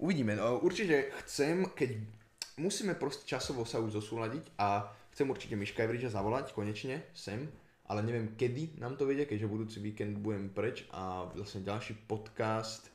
uvidíme. 0.00 0.36
No, 0.36 0.58
Určite 0.60 1.12
chcem, 1.24 1.68
keď 1.76 2.00
musíme 2.58 2.96
proste 2.96 3.28
časovo 3.28 3.62
sa 3.68 3.78
už 3.78 4.00
zosúľadiť 4.02 4.56
a 4.58 4.88
chcem 5.14 5.28
určite 5.28 5.54
Miška 5.54 5.84
Evriča 5.84 6.10
zavolať 6.10 6.52
konečne 6.56 7.06
sem, 7.14 7.46
ale 7.88 8.04
neviem 8.04 8.36
kedy 8.36 8.80
nám 8.82 8.96
to 9.00 9.08
vedie, 9.08 9.24
keďže 9.24 9.52
budúci 9.52 9.78
víkend 9.80 10.20
budem 10.20 10.52
preč 10.52 10.84
a 10.92 11.28
vlastne 11.32 11.64
ďalší 11.64 11.96
podcast 12.04 12.92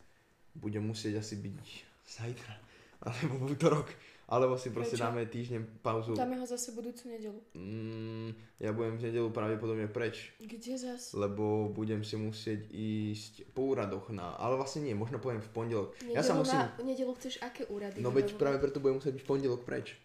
bude 0.53 0.77
musieť 0.77 1.21
asi 1.21 1.41
byť 1.41 1.57
zajtra, 2.05 2.53
alebo 3.09 3.33
v 3.41 3.57
útorok, 3.57 3.87
alebo 4.25 4.55
si 4.55 4.69
proste 4.69 4.95
Prečo? 4.95 5.03
dáme 5.03 5.25
týždeň 5.25 5.61
pauzu. 5.79 6.13
Dáme 6.13 6.35
ho 6.35 6.45
zase 6.45 6.71
budúcu 6.71 7.07
nedelu. 7.07 7.39
Mm, 7.53 8.29
ja 8.57 8.71
budem 8.71 8.95
v 8.95 9.03
nedelu 9.03 9.29
pravdepodobne 9.29 9.85
preč, 9.85 10.31
Kde 10.37 10.73
zas? 10.73 11.11
lebo 11.11 11.67
budem 11.69 12.01
si 12.01 12.15
musieť 12.15 12.67
ísť 12.67 13.51
po 13.51 13.69
úradoch 13.69 14.09
na, 14.09 14.33
ale 14.35 14.55
vlastne 14.55 14.81
nie, 14.81 14.93
možno 14.93 15.17
poviem 15.17 15.39
v 15.39 15.49
pondelok. 15.49 15.93
Nedelu 15.97 16.15
Ja 16.15 16.21
sa 16.21 16.33
musím, 16.33 16.57
na, 16.57 16.71
nedelu 16.79 17.11
chceš 17.13 17.37
aké 17.39 17.67
úrady? 17.67 17.99
no 17.99 18.09
veď 18.09 18.33
práve 18.33 18.57
preto 18.57 18.79
budem 18.79 18.97
musieť 18.97 19.13
byť 19.13 19.23
v 19.23 19.29
pondelok 19.29 19.61
preč. 19.63 19.99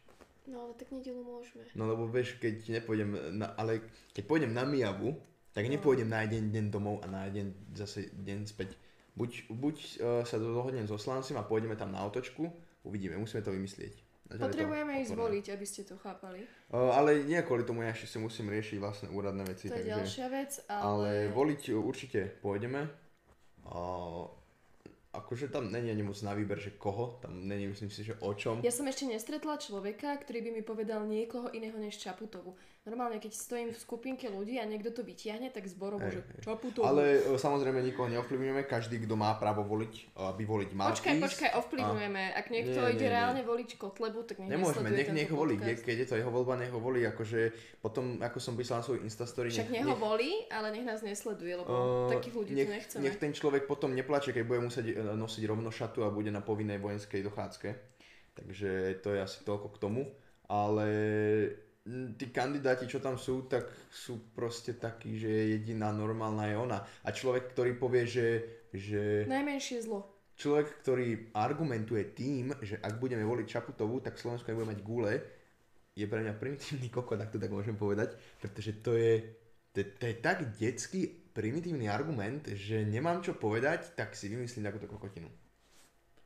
No 0.45 0.65
ale 0.65 0.73
tak 0.75 0.89
nedelu 0.89 1.21
môžeme. 1.21 1.61
No 1.73 1.87
lebo 1.87 2.05
vieš, 2.05 2.37
keď 2.37 2.73
nepôjdem, 2.75 3.09
na, 3.35 3.53
ale 3.55 3.85
keď 4.11 4.25
pôjdem 4.25 4.51
na 4.51 4.65
Mijavu, 4.65 5.13
tak 5.51 5.65
No. 5.65 5.75
nepôjdem 5.75 6.07
na 6.07 6.23
jeden 6.23 6.49
deň 6.49 6.65
domov 6.69 7.03
a 7.03 7.07
na 7.07 7.27
jeden 7.27 7.51
zase 7.73 8.09
deň 8.15 8.47
späť. 8.47 8.73
Buď, 9.13 9.51
buď 9.51 9.77
uh, 9.77 10.23
sa 10.23 10.39
dohodnem 10.39 10.87
so 10.87 10.95
Slancim 10.95 11.35
a 11.35 11.43
pôjdeme 11.43 11.75
tam 11.75 11.91
na 11.91 12.01
otočku, 12.01 12.47
uvidíme, 12.81 13.19
musíme 13.19 13.43
to 13.43 13.51
vymyslieť. 13.51 14.08
Je 14.29 14.37
Potrebujeme 14.37 15.01
ísť 15.01 15.17
otvorené. 15.17 15.25
voliť, 15.41 15.47
aby 15.57 15.67
ste 15.67 15.83
to 15.89 15.97
chápali. 15.97 16.45
Uh, 16.69 16.93
ale 16.93 17.25
nie 17.25 17.41
kvôli 17.41 17.65
tomu, 17.65 17.81
ja 17.81 17.97
ešte 17.97 18.13
si 18.13 18.19
musím 18.21 18.53
riešiť 18.53 18.77
vlastné 18.77 19.09
úradné 19.09 19.41
veci, 19.49 19.73
To 19.73 19.77
je 19.77 19.81
takže... 19.81 19.93
ďalšia 19.97 20.27
vec, 20.29 20.51
ale... 20.69 20.85
Ale 20.85 21.11
voliť 21.33 21.63
určite 21.73 22.21
pôjdeme. 22.45 22.93
Uh, 23.65 24.29
akože 25.17 25.49
tam 25.49 25.73
není 25.73 25.89
ani 25.89 26.05
moc 26.05 26.21
na 26.21 26.37
výber, 26.37 26.61
že 26.61 26.77
koho, 26.77 27.19
tam 27.25 27.49
není 27.49 27.67
myslím 27.73 27.91
si, 27.91 28.05
že 28.05 28.21
o 28.21 28.37
čom. 28.37 28.61
Ja 28.61 28.69
som 28.69 28.85
ešte 28.85 29.09
nestretla 29.09 29.57
človeka, 29.57 30.13
ktorý 30.21 30.45
by 30.45 30.51
mi 30.61 30.63
povedal 30.63 31.09
niekoho 31.09 31.49
iného 31.51 31.81
než 31.81 31.97
Čaputovu. 31.97 32.53
Normálne, 32.89 33.21
keď 33.21 33.37
stojím 33.37 33.69
v 33.69 33.77
skupinke 33.77 34.33
ľudí 34.33 34.57
a 34.57 34.65
niekto 34.65 34.89
to 34.97 35.05
vytiahne, 35.05 35.53
tak 35.53 35.69
zborovo, 35.69 36.09
že 36.09 36.25
Čaputovu. 36.41 36.89
Ale 36.89 37.21
e, 37.21 37.37
samozrejme 37.37 37.85
nikoho 37.85 38.09
neovplyvňujeme, 38.09 38.65
každý, 38.65 39.05
kto 39.05 39.13
má 39.13 39.37
právo 39.37 39.61
voliť, 39.69 40.17
aby 40.17 40.43
voliť 40.49 40.71
mal 40.73 40.97
Počkaj, 40.97 41.13
ísť. 41.13 41.25
počkaj, 41.29 41.51
ovplyvňujeme. 41.61 42.23
Ak 42.33 42.49
niekto 42.49 42.81
Nie, 42.81 42.89
nie, 42.89 42.95
ide 42.97 43.07
nie. 43.07 43.13
reálne 43.13 43.43
voliť 43.45 43.69
Kotlebu, 43.77 44.25
tak 44.25 44.41
nech 44.41 44.49
Nemôžeme, 44.49 44.89
nech, 44.89 45.13
nech 45.13 45.29
volí, 45.29 45.61
podcast. 45.61 45.85
keď 45.85 45.97
je 46.01 46.07
to 46.09 46.15
jeho 46.17 46.31
voľba, 46.33 46.57
nech 46.57 46.73
ho 46.73 46.81
volí, 46.81 47.05
akože 47.05 47.41
potom, 47.85 48.25
ako 48.25 48.39
som 48.41 48.57
písal 48.57 48.81
na 48.81 48.85
svoj 48.89 49.05
Instastory, 49.05 49.53
Však 49.53 49.69
nech 49.69 49.85
ho 49.85 49.93
volí, 49.93 50.49
ale 50.49 50.73
nech 50.73 50.89
nás 50.89 51.05
nesleduje, 51.05 51.61
lebo 51.61 51.69
Uh, 51.69 52.09
takých 52.09 52.35
ľudí 52.35 52.53
nech, 52.57 52.65
tu 52.65 52.73
nechceme. 52.73 53.03
nech 53.05 53.17
ten 53.21 53.31
človek 53.37 53.69
potom 53.69 53.93
neplače, 53.93 54.33
keď 54.33 54.45
bude 54.49 54.65
musieť 54.65 54.87
e, 54.89 55.05
nosiť 55.15 55.43
rovno 55.45 55.69
šatu 55.69 56.01
a 56.03 56.09
bude 56.09 56.33
na 56.33 56.41
povinnej 56.41 56.81
vojenskej 56.81 57.21
dochádzke. 57.21 57.69
Takže 58.33 59.03
to 59.05 59.13
je 59.13 59.21
asi 59.21 59.45
toľko 59.45 59.69
k 59.75 59.79
tomu. 59.79 60.03
Ale 60.49 60.89
tí 62.15 62.29
kandidáti, 62.29 62.85
čo 62.85 63.01
tam 63.01 63.17
sú, 63.17 63.49
tak 63.49 63.69
sú 63.89 64.33
proste 64.37 64.77
takí, 64.77 65.17
že 65.17 65.29
jediná 65.29 65.89
normálna 65.91 66.47
je 66.49 66.57
ona. 66.57 66.79
A 67.05 67.09
človek, 67.11 67.53
ktorý 67.53 67.73
povie, 67.77 68.05
že, 68.05 68.27
že 68.71 69.25
Najmenšie 69.25 69.89
zlo. 69.89 70.05
človek, 70.37 70.85
ktorý 70.85 71.33
argumentuje 71.33 72.13
tým, 72.13 72.53
že 72.61 72.77
ak 72.79 73.01
budeme 73.01 73.25
voliť 73.25 73.47
Čaputovú, 73.49 73.99
tak 73.99 74.21
Slovensko 74.21 74.53
nebude 74.53 74.71
mať 74.71 74.81
gule, 74.85 75.15
je 75.99 76.07
pre 76.07 76.23
mňa 76.23 76.39
primitívny 76.39 76.89
kokot, 76.95 77.19
ak 77.19 77.35
to 77.35 77.43
tak 77.43 77.51
môžem 77.51 77.75
povedať, 77.75 78.15
pretože 78.39 78.79
to 78.85 78.95
je, 78.95 79.35
to, 79.75 79.83
to 79.99 80.05
je 80.07 80.15
tak 80.23 80.47
detský 80.55 81.11
primitívny 81.35 81.91
argument, 81.91 82.47
že 82.55 82.87
nemám 82.87 83.19
čo 83.19 83.35
povedať, 83.35 83.99
tak 83.99 84.15
si 84.15 84.31
vymyslím 84.31 84.67
takúto 84.67 84.87
kokotinu. 84.87 85.27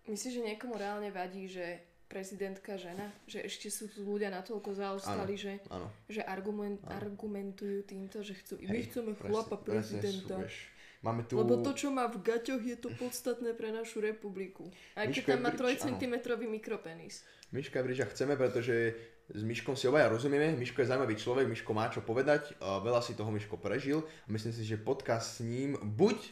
Myslíš, 0.09 0.41
že 0.41 0.43
niekomu 0.43 0.75
reálne 0.75 1.15
vadí, 1.15 1.47
že 1.47 1.92
prezidentka 2.13 2.77
žena? 2.77 3.09
Že 3.25 3.49
ešte 3.49 3.73
sú 3.73 3.89
tu 3.89 4.05
ľudia 4.05 4.29
natoľko 4.29 4.77
zaostali, 4.77 5.33
že, 5.41 5.65
Áno. 5.73 5.89
že 6.13 6.21
argument, 6.21 6.77
argumentujú 6.85 7.89
týmto, 7.89 8.21
že 8.21 8.37
chcú, 8.37 8.61
my 8.61 8.69
Hej, 8.69 8.93
chceme 8.93 9.17
presne- 9.17 9.33
chlapa 9.33 9.57
presne 9.57 9.97
prezidenta. 10.05 10.37
sú. 10.45 10.69
Máme 11.03 11.27
tu... 11.27 11.35
Lebo 11.35 11.59
to, 11.59 11.75
čo 11.75 11.91
má 11.91 12.07
v 12.07 12.23
gaťoch, 12.23 12.63
je 12.63 12.77
to 12.79 12.87
podstatné 12.95 13.59
pre 13.59 13.75
našu 13.75 13.99
republiku. 13.99 14.71
Aj 14.95 15.11
keď 15.11 15.35
tam 15.35 15.41
má 15.43 15.51
Ebrič, 15.51 15.83
3 15.83 15.99
cm 15.99 16.15
mikropenis. 16.47 17.27
Miška 17.51 17.83
Bridža 17.83 18.07
chceme, 18.07 18.39
pretože 18.39 18.95
s 19.27 19.43
Miškom 19.43 19.75
si 19.75 19.91
obaja 19.91 20.07
rozumieme. 20.07 20.55
Miško 20.55 20.79
je 20.79 20.89
zaujímavý 20.95 21.19
človek, 21.19 21.51
Miško 21.51 21.75
má 21.75 21.91
čo 21.91 22.07
povedať, 22.07 22.55
veľa 22.63 23.03
si 23.03 23.19
toho 23.19 23.35
Miško 23.35 23.59
prežil. 23.59 24.07
A 24.25 24.29
myslím 24.31 24.55
si, 24.55 24.63
že 24.63 24.79
podcast 24.79 25.43
s 25.43 25.45
ním 25.45 25.75
buď 25.75 26.23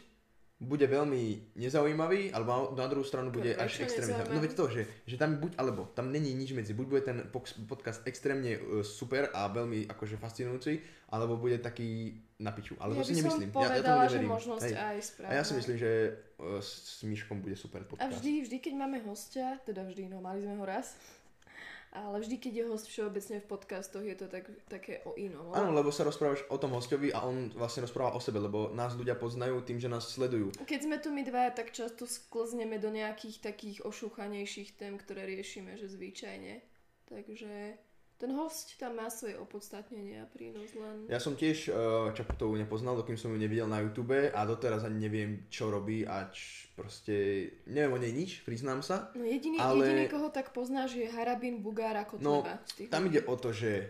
bude 0.61 0.85
veľmi 0.85 1.57
nezaujímavý, 1.57 2.29
alebo 2.29 2.77
na 2.77 2.85
druhú 2.85 3.01
stranu 3.01 3.33
bude 3.33 3.57
až 3.57 3.81
extrémne 3.81 4.13
zaujímavý. 4.13 4.37
No 4.37 4.45
veď 4.45 4.53
to, 4.53 4.65
že, 4.69 4.81
že 5.09 5.15
tam 5.17 5.41
buď 5.41 5.57
alebo, 5.57 5.89
tam 5.97 6.13
není 6.13 6.37
nič 6.37 6.53
medzi. 6.53 6.77
Buď 6.77 6.85
bude 6.85 7.01
ten 7.01 7.17
podcast 7.65 8.05
extrémne 8.05 8.61
e, 8.61 8.85
super 8.85 9.33
a 9.33 9.49
veľmi 9.49 9.89
akože 9.89 10.21
fascinujúci, 10.21 10.77
alebo 11.09 11.41
bude 11.41 11.57
taký 11.57 12.13
na 12.37 12.53
piču. 12.53 12.77
Ale 12.77 12.93
ja 12.93 13.01
to 13.01 13.09
si 13.09 13.17
nemyslím. 13.17 13.49
ja, 13.49 13.57
ja 13.57 13.57
povedala, 13.57 14.05
tomu 14.05 14.13
že 14.13 14.17
neverím. 14.21 14.31
možnosť 14.37 14.69
Hej. 14.69 14.75
aj 14.77 14.97
A 15.25 15.33
ja 15.33 15.43
si 15.43 15.53
myslím, 15.57 15.77
že 15.81 15.91
e, 15.91 16.09
s 16.61 17.01
Miškom 17.09 17.41
bude 17.41 17.57
super 17.57 17.81
A 17.81 17.89
podcast. 17.89 18.21
vždy, 18.21 18.45
vždy, 18.45 18.57
keď 18.61 18.73
máme 18.77 19.01
hostia, 19.01 19.57
teda 19.65 19.81
vždy, 19.81 20.13
no 20.13 20.21
mali 20.21 20.45
sme 20.45 20.61
ho 20.61 20.65
raz, 20.65 20.93
ale 21.91 22.23
vždy, 22.23 22.39
keď 22.39 22.53
je 22.55 22.69
host 22.71 22.87
všeobecne 22.87 23.43
v 23.43 23.49
podcastoch, 23.51 24.05
je 24.07 24.15
to 24.15 24.31
tak, 24.31 24.47
také 24.71 25.03
o 25.03 25.11
inom. 25.19 25.51
Áno, 25.51 25.75
lebo 25.75 25.91
sa 25.91 26.07
rozprávaš 26.07 26.47
o 26.47 26.55
tom 26.55 26.71
hostovi 26.71 27.11
a 27.11 27.27
on 27.27 27.51
vlastne 27.51 27.83
rozpráva 27.83 28.15
o 28.15 28.23
sebe, 28.23 28.39
lebo 28.39 28.71
nás 28.71 28.95
ľudia 28.95 29.19
poznajú 29.19 29.59
tým, 29.67 29.75
že 29.75 29.91
nás 29.91 30.07
sledujú. 30.07 30.55
Keď 30.63 30.79
sme 30.87 30.97
tu 31.03 31.11
my 31.11 31.27
dvaja, 31.27 31.51
tak 31.51 31.75
často 31.75 32.07
sklzneme 32.07 32.79
do 32.79 32.87
nejakých 32.87 33.43
takých 33.43 33.83
ošúchanejších 33.83 34.79
tém, 34.79 34.95
ktoré 34.95 35.27
riešime, 35.27 35.75
že 35.75 35.91
zvyčajne. 35.91 36.63
Takže 37.11 37.75
ten 38.21 38.37
host 38.37 38.77
tam 38.77 39.01
má 39.01 39.09
svoje 39.09 39.33
opodstatnenie 39.41 40.21
a 40.21 40.29
prínos 40.29 40.69
len... 40.77 41.09
Ja 41.09 41.17
som 41.17 41.33
tiež 41.33 41.73
uh, 41.73 42.13
Čaputovú 42.13 42.53
nepoznal, 42.53 42.93
dokým 42.93 43.17
som 43.17 43.33
ju 43.33 43.41
nevidel 43.41 43.65
na 43.65 43.81
YouTube 43.81 44.29
a 44.29 44.39
doteraz 44.45 44.85
ani 44.85 45.01
neviem, 45.01 45.49
čo 45.49 45.73
robí 45.73 46.05
a 46.05 46.29
č, 46.29 46.69
proste 46.77 47.49
neviem 47.65 47.89
o 47.89 47.97
nej 47.97 48.13
nič, 48.13 48.45
priznám 48.45 48.85
sa. 48.85 49.09
No 49.17 49.25
jediný, 49.25 49.57
Ale- 49.57 49.89
jediný, 49.89 50.05
koho 50.13 50.29
tak 50.29 50.53
poznáš, 50.53 51.01
je 51.01 51.09
Harabin 51.09 51.65
Bugár 51.65 51.97
ako 51.97 52.21
No, 52.21 52.45
Tam 52.93 53.09
ide 53.09 53.25
o 53.25 53.33
to, 53.41 53.49
že 53.49 53.89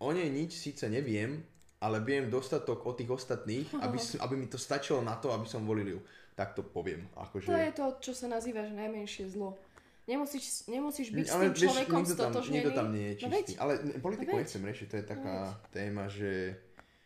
o 0.00 0.08
nej 0.16 0.32
nič 0.32 0.56
síce 0.56 0.88
neviem, 0.88 1.44
ale 1.84 2.00
viem 2.00 2.32
dostatok 2.32 2.80
o 2.88 2.96
tých 2.96 3.12
ostatných, 3.12 3.68
aby, 3.84 4.00
aby 4.24 4.34
mi 4.40 4.48
to 4.48 4.56
stačilo 4.56 5.04
na 5.04 5.20
to, 5.20 5.28
aby 5.36 5.44
som 5.44 5.68
volil 5.68 6.00
ju. 6.00 6.00
Tak 6.34 6.56
to 6.56 6.64
poviem. 6.66 7.06
Akože... 7.14 7.46
To 7.46 7.54
je 7.54 7.72
to, 7.76 7.86
čo 8.00 8.12
sa 8.16 8.26
nazýva, 8.26 8.66
že 8.66 8.74
najmenšie 8.74 9.30
zlo. 9.30 9.54
Nemusíš, 10.04 10.68
nemusíš 10.68 11.08
byť 11.10 11.24
s 11.24 11.32
ale 11.32 11.42
tým 11.42 11.52
vieš, 11.52 11.62
človekom 11.64 11.98
nikto 11.98 12.14
tam, 12.14 12.30
stotožnený. 12.30 12.54
nikto 12.54 12.70
tam 12.76 12.88
nie 12.92 13.06
je 13.06 13.14
No 13.14 13.16
čistý. 13.16 13.32
veď, 13.32 13.46
ale 13.56 13.72
politiku 13.98 14.30
no 14.30 14.36
veď. 14.36 14.42
nechcem 14.44 14.62
riešiť, 14.68 14.86
to 14.86 14.96
je 14.96 15.06
taká 15.08 15.34
No 15.48 15.56
téma, 15.72 16.04
že 16.12 16.30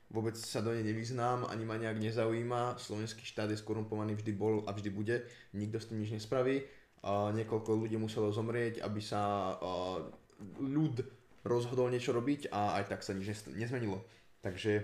vôbec 0.09 0.35
sa 0.35 0.59
do 0.59 0.75
nej 0.75 0.83
nevyznám, 0.83 1.47
ani 1.47 1.63
ma 1.63 1.79
nejak 1.79 1.95
nezaujíma. 1.95 2.75
Slovenský 2.75 3.23
štát 3.23 3.53
je 3.53 3.61
skorumpovaný, 3.61 4.19
vždy 4.19 4.33
bol 4.35 4.67
a 4.67 4.75
vždy 4.75 4.91
bude. 4.91 5.17
Nikto 5.55 5.79
s 5.79 5.87
tým 5.87 6.03
nič 6.03 6.11
nespraví. 6.11 6.67
A 7.07 7.31
niekoľko 7.31 7.87
ľudí 7.87 7.95
muselo 7.95 8.35
zomrieť, 8.35 8.83
aby 8.83 8.99
sa 8.99 9.55
a, 9.55 10.03
ľud 10.59 10.99
rozhodol 11.47 11.95
niečo 11.95 12.11
robiť 12.11 12.51
a 12.51 12.83
aj 12.83 12.85
tak 12.91 13.01
sa 13.07 13.15
nič 13.15 13.31
nezmenilo. 13.55 14.03
Takže 14.43 14.83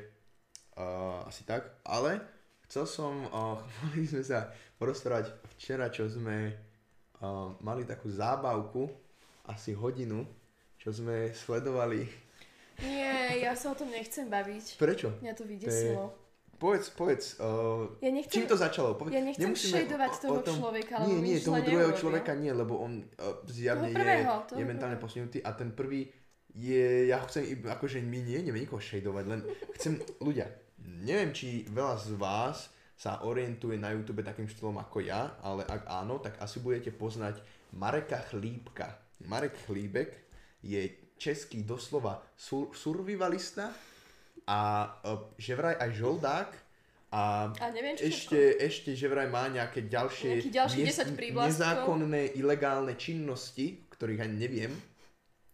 a, 0.78 0.84
asi 1.26 1.42
tak. 1.42 1.66
Ale 1.82 2.22
chcel 2.70 2.86
som, 2.86 3.26
a, 3.26 3.58
mohli 3.82 4.06
sme 4.06 4.22
sa 4.22 4.54
porozprávať 4.78 5.34
včera, 5.58 5.90
čo 5.90 6.06
sme 6.06 6.54
mali 7.58 7.82
takú 7.82 8.06
zábavku, 8.06 8.88
asi 9.44 9.72
hodinu, 9.72 10.24
čo 10.76 10.90
sme 10.90 11.30
sledovali. 11.30 12.04
Nie, 12.76 13.40
ja 13.40 13.54
sa 13.54 13.70
o 13.70 13.76
tom 13.76 13.88
nechcem 13.88 14.26
baviť. 14.26 14.74
Prečo? 14.74 15.08
Mňa 15.20 15.32
to 15.32 15.44
vydesilo. 15.44 16.04
Povedz, 16.54 16.86
povedz, 16.90 17.36
uh, 17.38 17.86
Ja 17.98 18.08
nechcem, 18.08 18.30
čím 18.32 18.46
to 18.46 18.56
začalo? 18.56 18.94
Povedz, 18.94 19.12
ja 19.12 19.20
nechcem 19.20 19.52
šejdovať 19.52 20.10
o- 20.10 20.14
o 20.14 20.22
toho 20.22 20.38
tom- 20.40 20.56
človeka, 20.56 20.94
Nie, 21.02 21.18
nie, 21.18 21.36
toho 21.36 21.58
druhého 21.58 21.90
neurobil. 21.90 22.00
človeka 22.00 22.32
nie, 22.34 22.50
lebo 22.50 22.78
on 22.78 22.92
uh, 22.98 23.04
zjavne 23.44 23.90
Toho 23.90 23.96
prvého, 23.96 24.32
je, 24.32 24.46
toho 24.48 24.58
je 24.58 24.64
mentálne 24.64 24.96
prvého. 24.96 25.04
posunutý 25.04 25.38
a 25.40 25.50
ten 25.52 25.70
prvý 25.70 26.08
je, 26.50 27.10
ja 27.10 27.18
chcem, 27.22 27.42
akože 27.60 27.98
my 28.00 28.18
nie, 28.22 28.38
ideme 28.40 28.58
nikoho 28.60 28.78
šejdovať, 28.80 29.24
len 29.24 29.40
chcem, 29.74 29.92
ľudia, 30.20 30.46
neviem, 30.78 31.30
či 31.30 31.66
veľa 31.66 31.94
z 31.96 32.10
vás 32.14 32.70
sa 32.94 33.26
orientuje 33.26 33.74
na 33.74 33.90
YouTube 33.90 34.22
takým 34.22 34.46
štýlom 34.46 34.78
ako 34.78 35.02
ja, 35.02 35.34
ale 35.42 35.66
ak 35.66 35.82
áno, 35.90 36.22
tak 36.22 36.38
asi 36.38 36.62
budete 36.62 36.94
poznať 36.94 37.42
Mareka 37.74 38.22
Chlípka. 38.30 38.94
Marek 39.26 39.58
Chlíbek 39.66 40.14
je 40.62 40.94
český 41.18 41.62
doslova 41.66 42.22
sur- 42.38 42.70
survivalista 42.74 43.74
a 44.46 44.58
uh, 45.02 45.30
že 45.34 45.58
vraj 45.58 45.74
aj 45.78 45.90
žoldák 45.94 46.50
a 47.14 47.50
A 47.54 47.70
neviem, 47.70 47.94
čo 47.94 48.10
ešte, 48.10 48.58
ešte, 48.58 48.90
že 48.98 49.06
vraj 49.06 49.30
má 49.30 49.46
nejaké 49.46 49.86
ďalšie, 49.86 50.30
Nejaký 50.42 50.50
ďalší 50.50 50.78
10 50.82 51.14
prívlastkov. 51.14 51.50
nezákonné, 51.54 52.22
ilegálne 52.34 52.94
činnosti, 52.98 53.86
ktorých 53.94 54.22
ani 54.26 54.36
neviem. 54.38 54.72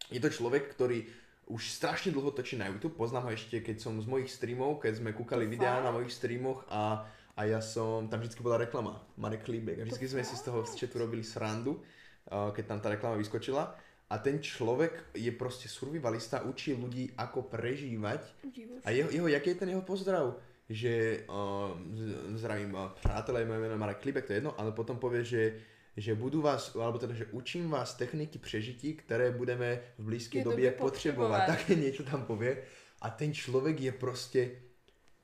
Je 0.08 0.16
to 0.18 0.32
človek, 0.32 0.72
ktorý 0.72 1.04
už 1.52 1.60
strašne 1.68 2.16
dlho 2.16 2.32
točí 2.32 2.56
na 2.56 2.70
YouTube, 2.72 2.96
poznám 2.96 3.28
ho 3.28 3.30
ešte, 3.34 3.60
keď 3.60 3.76
som 3.76 4.00
z 4.00 4.06
mojich 4.08 4.32
streamov, 4.32 4.80
keď 4.80 5.04
sme 5.04 5.10
kúkali 5.12 5.44
videá 5.44 5.84
na 5.84 5.92
mojich 5.92 6.14
streamoch 6.14 6.64
a, 6.72 7.04
a 7.40 7.48
ja 7.48 7.64
som, 7.64 8.04
tam 8.04 8.20
vždy 8.20 8.36
bola 8.44 8.60
reklama, 8.60 9.00
Marek 9.16 9.48
Klíbek 9.48 9.80
a 9.80 9.88
vždy 9.88 10.12
sme 10.12 10.20
si 10.20 10.36
z 10.36 10.44
toho 10.44 10.60
z 10.68 10.76
chatu 10.76 11.00
robili 11.00 11.24
srandu, 11.24 11.80
uh, 11.80 12.52
keď 12.52 12.64
tam 12.68 12.78
tá 12.84 12.92
reklama 12.92 13.16
vyskočila. 13.16 13.64
A 14.12 14.14
ten 14.20 14.42
človek 14.44 15.16
je 15.16 15.32
proste 15.32 15.70
survivalista, 15.70 16.44
učí 16.44 16.76
ľudí, 16.76 17.16
ako 17.16 17.48
prežívať 17.48 18.20
Divoš. 18.44 18.82
a 18.84 18.90
jeho, 18.92 19.08
jeho, 19.08 19.28
jaký 19.32 19.54
je 19.54 19.60
ten 19.64 19.70
jeho 19.72 19.80
pozdrav? 19.80 20.36
Že 20.68 21.24
uh, 21.32 21.80
zdravím 22.36 22.76
uh, 22.76 22.92
přátelé, 23.00 23.48
moje 23.48 23.60
meno 23.64 23.72
je 23.72 23.82
Marek 23.88 24.04
Klíbek, 24.04 24.26
to 24.28 24.36
je 24.36 24.44
jedno, 24.44 24.52
ale 24.60 24.76
potom 24.76 25.00
povie, 25.00 25.24
že, 25.24 25.42
že 25.96 26.12
budú 26.12 26.44
vás, 26.44 26.76
alebo 26.76 27.00
teda, 27.00 27.16
že 27.16 27.32
učím 27.32 27.72
vás 27.72 27.96
techniky 27.96 28.36
prežití, 28.36 29.00
ktoré 29.00 29.32
budeme 29.32 29.96
v 29.96 30.12
blízkej 30.12 30.42
Je 30.42 30.44
době 30.44 30.68
potrebovať. 30.76 31.40
Také 31.56 31.72
niečo 31.78 32.04
tam 32.04 32.28
povie. 32.28 32.60
A 33.00 33.08
ten 33.16 33.32
človek 33.32 33.80
je 33.80 33.92
proste, 33.96 34.40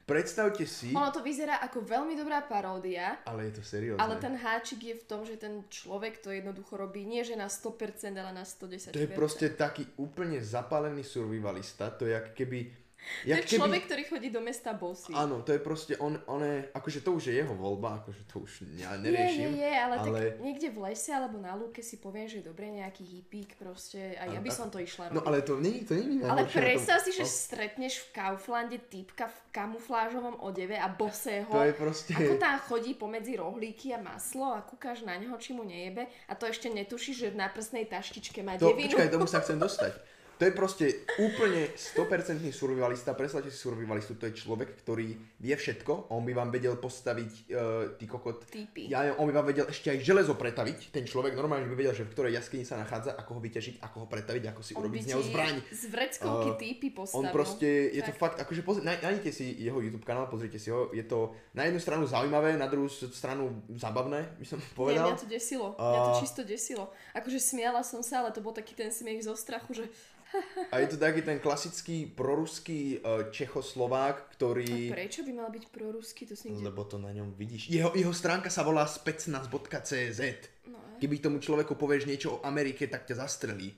predstavte 0.06 0.64
si, 0.64 0.94
Ono 0.94 1.10
to 1.10 1.20
vyzerá 1.20 1.58
ako 1.66 1.82
veľmi 1.82 2.14
dobrá 2.14 2.46
paródia, 2.46 3.26
ale 3.26 3.50
je 3.50 3.58
to 3.58 3.62
seriózne. 3.66 3.98
ale 3.98 4.14
ten 4.22 4.38
háčik 4.38 4.80
je 4.86 4.94
v 4.94 5.04
tom, 5.04 5.26
že 5.26 5.34
ten 5.34 5.66
človek 5.66 6.22
to 6.22 6.30
jednoducho 6.30 6.78
robí 6.78 7.02
nie 7.02 7.26
že 7.26 7.34
na 7.34 7.50
100%, 7.50 8.14
ale 8.14 8.30
na 8.30 8.46
110%. 8.46 8.94
To 8.94 9.02
je 9.02 9.10
proste 9.10 9.50
taký 9.58 9.82
úplne 9.98 10.38
zapálený 10.38 11.02
survivalista, 11.02 11.90
to 11.90 12.06
je 12.06 12.14
ako 12.14 12.30
keby 12.38 12.85
to 13.24 13.36
je 13.38 13.58
človek, 13.58 13.86
ktorý 13.86 14.02
chodí 14.06 14.28
do 14.30 14.42
mesta 14.42 14.74
bosy. 14.74 15.14
Áno, 15.14 15.42
to 15.46 15.54
je 15.54 15.60
proste, 15.62 15.94
on, 16.02 16.18
on 16.26 16.42
je, 16.42 16.68
akože 16.74 17.00
to 17.00 17.10
už 17.14 17.22
je 17.30 17.34
jeho 17.38 17.54
voľba, 17.54 18.02
akože 18.02 18.22
to 18.26 18.42
už 18.42 18.52
ja 18.76 18.94
neriešim. 18.98 19.54
je, 19.54 19.62
je, 19.62 19.72
ale, 19.72 19.94
ale... 19.98 20.06
tak 20.06 20.42
niekde 20.42 20.68
v 20.74 20.78
lese 20.90 21.10
alebo 21.14 21.38
na 21.38 21.54
lúke 21.54 21.80
si 21.80 21.96
poviem, 22.02 22.26
že 22.26 22.42
dobre 22.42 22.68
nejaký 22.70 23.06
hippík 23.06 23.56
proste, 23.56 24.18
aj 24.18 24.28
ja 24.36 24.40
by 24.42 24.50
som 24.50 24.68
to 24.68 24.82
išla 24.82 25.10
no, 25.10 25.18
robiť. 25.18 25.22
No 25.22 25.28
ale 25.28 25.38
to 25.46 25.54
nie, 25.62 25.86
to 25.86 25.94
nie 25.94 26.20
je 26.20 26.26
Ale 26.26 26.42
predstav 26.50 26.98
si, 27.02 27.10
že 27.14 27.24
oh. 27.24 27.30
stretneš 27.30 27.94
v 28.04 28.08
Kauflande 28.14 28.78
typka 28.82 29.30
v 29.30 29.38
kamuflážovom 29.54 30.42
odeve 30.42 30.76
a 30.76 30.90
bosého. 30.90 31.48
To 31.48 31.62
je 31.62 31.74
proste... 31.74 32.12
Ako 32.12 32.36
tam 32.36 32.58
chodí 32.66 32.92
pomedzi 32.92 33.38
rohlíky 33.38 33.94
a 33.94 33.98
maslo 34.02 34.52
a 34.52 34.60
kúkaš 34.60 35.06
na 35.06 35.16
neho, 35.16 35.34
či 35.40 35.56
mu 35.56 35.62
nejebe 35.62 36.10
a 36.28 36.32
to 36.34 36.44
ešte 36.44 36.68
netušíš, 36.68 37.16
že 37.16 37.28
na 37.32 37.48
prsnej 37.48 37.88
taštičke 37.88 38.42
má 38.42 38.58
to, 38.60 38.74
devinu. 38.74 38.92
Počkaj, 38.98 39.08
tomu 39.14 39.26
sa 39.30 39.40
chcem 39.40 39.56
dostať. 39.56 39.94
To 40.36 40.44
je 40.44 40.52
proste 40.52 40.86
úplne 41.16 41.72
100% 41.72 42.44
survivalista. 42.52 43.16
Predstavte 43.16 43.48
si 43.48 43.56
survivalistu, 43.56 44.20
to 44.20 44.28
je 44.28 44.36
človek, 44.36 44.84
ktorý 44.84 45.16
vie 45.40 45.54
všetko. 45.56 46.12
On 46.12 46.20
by 46.28 46.36
vám 46.36 46.52
vedel 46.52 46.76
postaviť, 46.76 47.32
uh, 47.56 47.96
ty 47.96 48.04
kokot, 48.04 48.44
Týpy. 48.44 48.92
ja 48.92 49.16
on 49.16 49.32
by 49.32 49.32
vám 49.32 49.48
vedel 49.48 49.64
ešte 49.64 49.96
aj 49.96 50.04
železo 50.04 50.36
pretaviť. 50.36 50.92
Ten 50.92 51.08
človek 51.08 51.32
normálne 51.32 51.64
by 51.64 51.72
vedel, 51.72 51.96
že 51.96 52.04
v 52.04 52.12
ktorej 52.12 52.36
jaskyni 52.36 52.68
sa 52.68 52.76
nachádza, 52.76 53.16
ako 53.16 53.40
ho 53.40 53.40
vyťažiť, 53.40 53.74
ako 53.80 53.96
ho 54.04 54.06
pretaviť, 54.12 54.44
ako 54.52 54.60
si 54.60 54.72
on 54.76 54.84
urobiť 54.84 55.00
z 55.00 55.08
neho 55.08 55.22
zbraň. 55.24 55.54
Z 55.72 55.84
vreckovky 55.88 56.50
uh, 56.52 56.58
týpy 56.60 56.88
postavil. 56.92 57.24
On 57.24 57.26
proste, 57.32 57.70
je 57.96 58.02
tak. 58.04 58.12
to 58.12 58.20
fakt, 58.20 58.36
akože 58.36 58.60
pozri, 58.60 58.84
nájdete 58.84 59.32
si 59.32 59.56
jeho 59.56 59.80
YouTube 59.80 60.04
kanál, 60.04 60.28
pozrite 60.28 60.60
si 60.60 60.68
ho. 60.68 60.92
Je 60.92 61.08
to 61.08 61.32
na 61.56 61.64
jednu 61.64 61.80
stranu 61.80 62.04
zaujímavé, 62.04 62.60
na 62.60 62.68
druhú 62.68 62.92
stranu 62.92 63.64
zábavné, 63.72 64.36
by 64.36 64.44
som 64.44 64.60
povedal. 64.76 65.08
Nie, 65.08 65.16
mňa 65.16 65.22
to 65.24 65.28
desilo. 65.32 65.72
Uh, 65.80 65.96
mňa 65.96 66.00
to 66.04 66.12
čisto 66.20 66.40
desilo. 66.44 66.92
Akože 67.16 67.40
smiala 67.40 67.80
som 67.80 68.04
sa, 68.04 68.20
ale 68.20 68.36
to 68.36 68.44
bol 68.44 68.52
taký 68.52 68.76
ten 68.76 68.92
smiech 68.92 69.24
zo 69.24 69.32
strachu, 69.32 69.72
že 69.72 69.84
a 70.72 70.74
je 70.82 70.86
to 70.92 70.96
taký 70.96 71.22
ten 71.22 71.38
klasický 71.38 72.06
proruský 72.06 73.00
uh, 73.00 73.30
Čechoslovák, 73.30 74.32
ktorý... 74.36 74.92
A 74.92 74.98
prečo 74.98 75.22
by 75.22 75.32
mal 75.32 75.48
byť 75.50 75.64
proruský? 75.70 76.26
To 76.28 76.34
si 76.34 76.52
nikde... 76.52 76.66
Lebo 76.68 76.82
to 76.84 76.98
na 76.98 77.14
ňom 77.14 77.34
vidíš. 77.34 77.70
Jeho, 77.70 77.94
jeho 77.94 78.14
stránka 78.14 78.50
sa 78.50 78.66
volá 78.66 78.84
specnaz.cz. 78.84 80.20
No, 80.66 80.78
Keby 80.98 81.22
tomu 81.22 81.38
človeku 81.38 81.78
povieš 81.78 82.04
niečo 82.10 82.28
o 82.38 82.42
Amerike, 82.42 82.90
tak 82.90 83.06
ťa 83.06 83.22
zastrelí. 83.22 83.74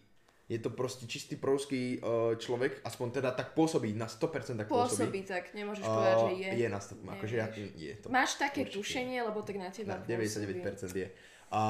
Je 0.49 0.57
to 0.57 0.73
proste 0.73 1.05
čistý 1.05 1.37
proruský 1.37 2.01
uh, 2.01 2.33
človek, 2.41 2.81
aspoň 2.81 3.21
teda 3.21 3.37
tak 3.37 3.53
pôsobí, 3.53 3.93
na 3.93 4.09
100% 4.09 4.57
tak 4.65 4.73
pôsobí. 4.73 5.13
Pôsobí, 5.13 5.21
tak 5.29 5.53
nemôžeš 5.53 5.85
uh, 5.85 5.93
povedať, 5.93 6.17
že 6.17 6.33
je. 6.41 6.49
Je 6.57 6.69
na 6.73 6.81
100%, 6.81 7.15
akože 7.21 7.35
ja, 7.37 7.47
je 7.53 7.93
to. 8.01 8.07
Máš 8.09 8.41
také 8.41 8.65
určite. 8.65 8.81
tušenie, 8.81 9.19
lebo 9.29 9.45
tak 9.45 9.61
na 9.61 9.69
teba 9.69 10.01
na 10.01 10.09
99% 10.09 10.65
je. 10.97 11.09
A 11.53 11.63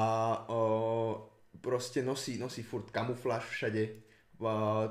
uh, 0.47 1.27
proste 1.59 1.99
nosí, 1.99 2.39
nosí 2.39 2.63
furt 2.63 2.87
kamufláž 2.87 3.51
všade, 3.51 4.07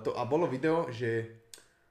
to, 0.04 0.10
a 0.12 0.22
bolo 0.28 0.44
video, 0.44 0.92
že, 0.92 1.40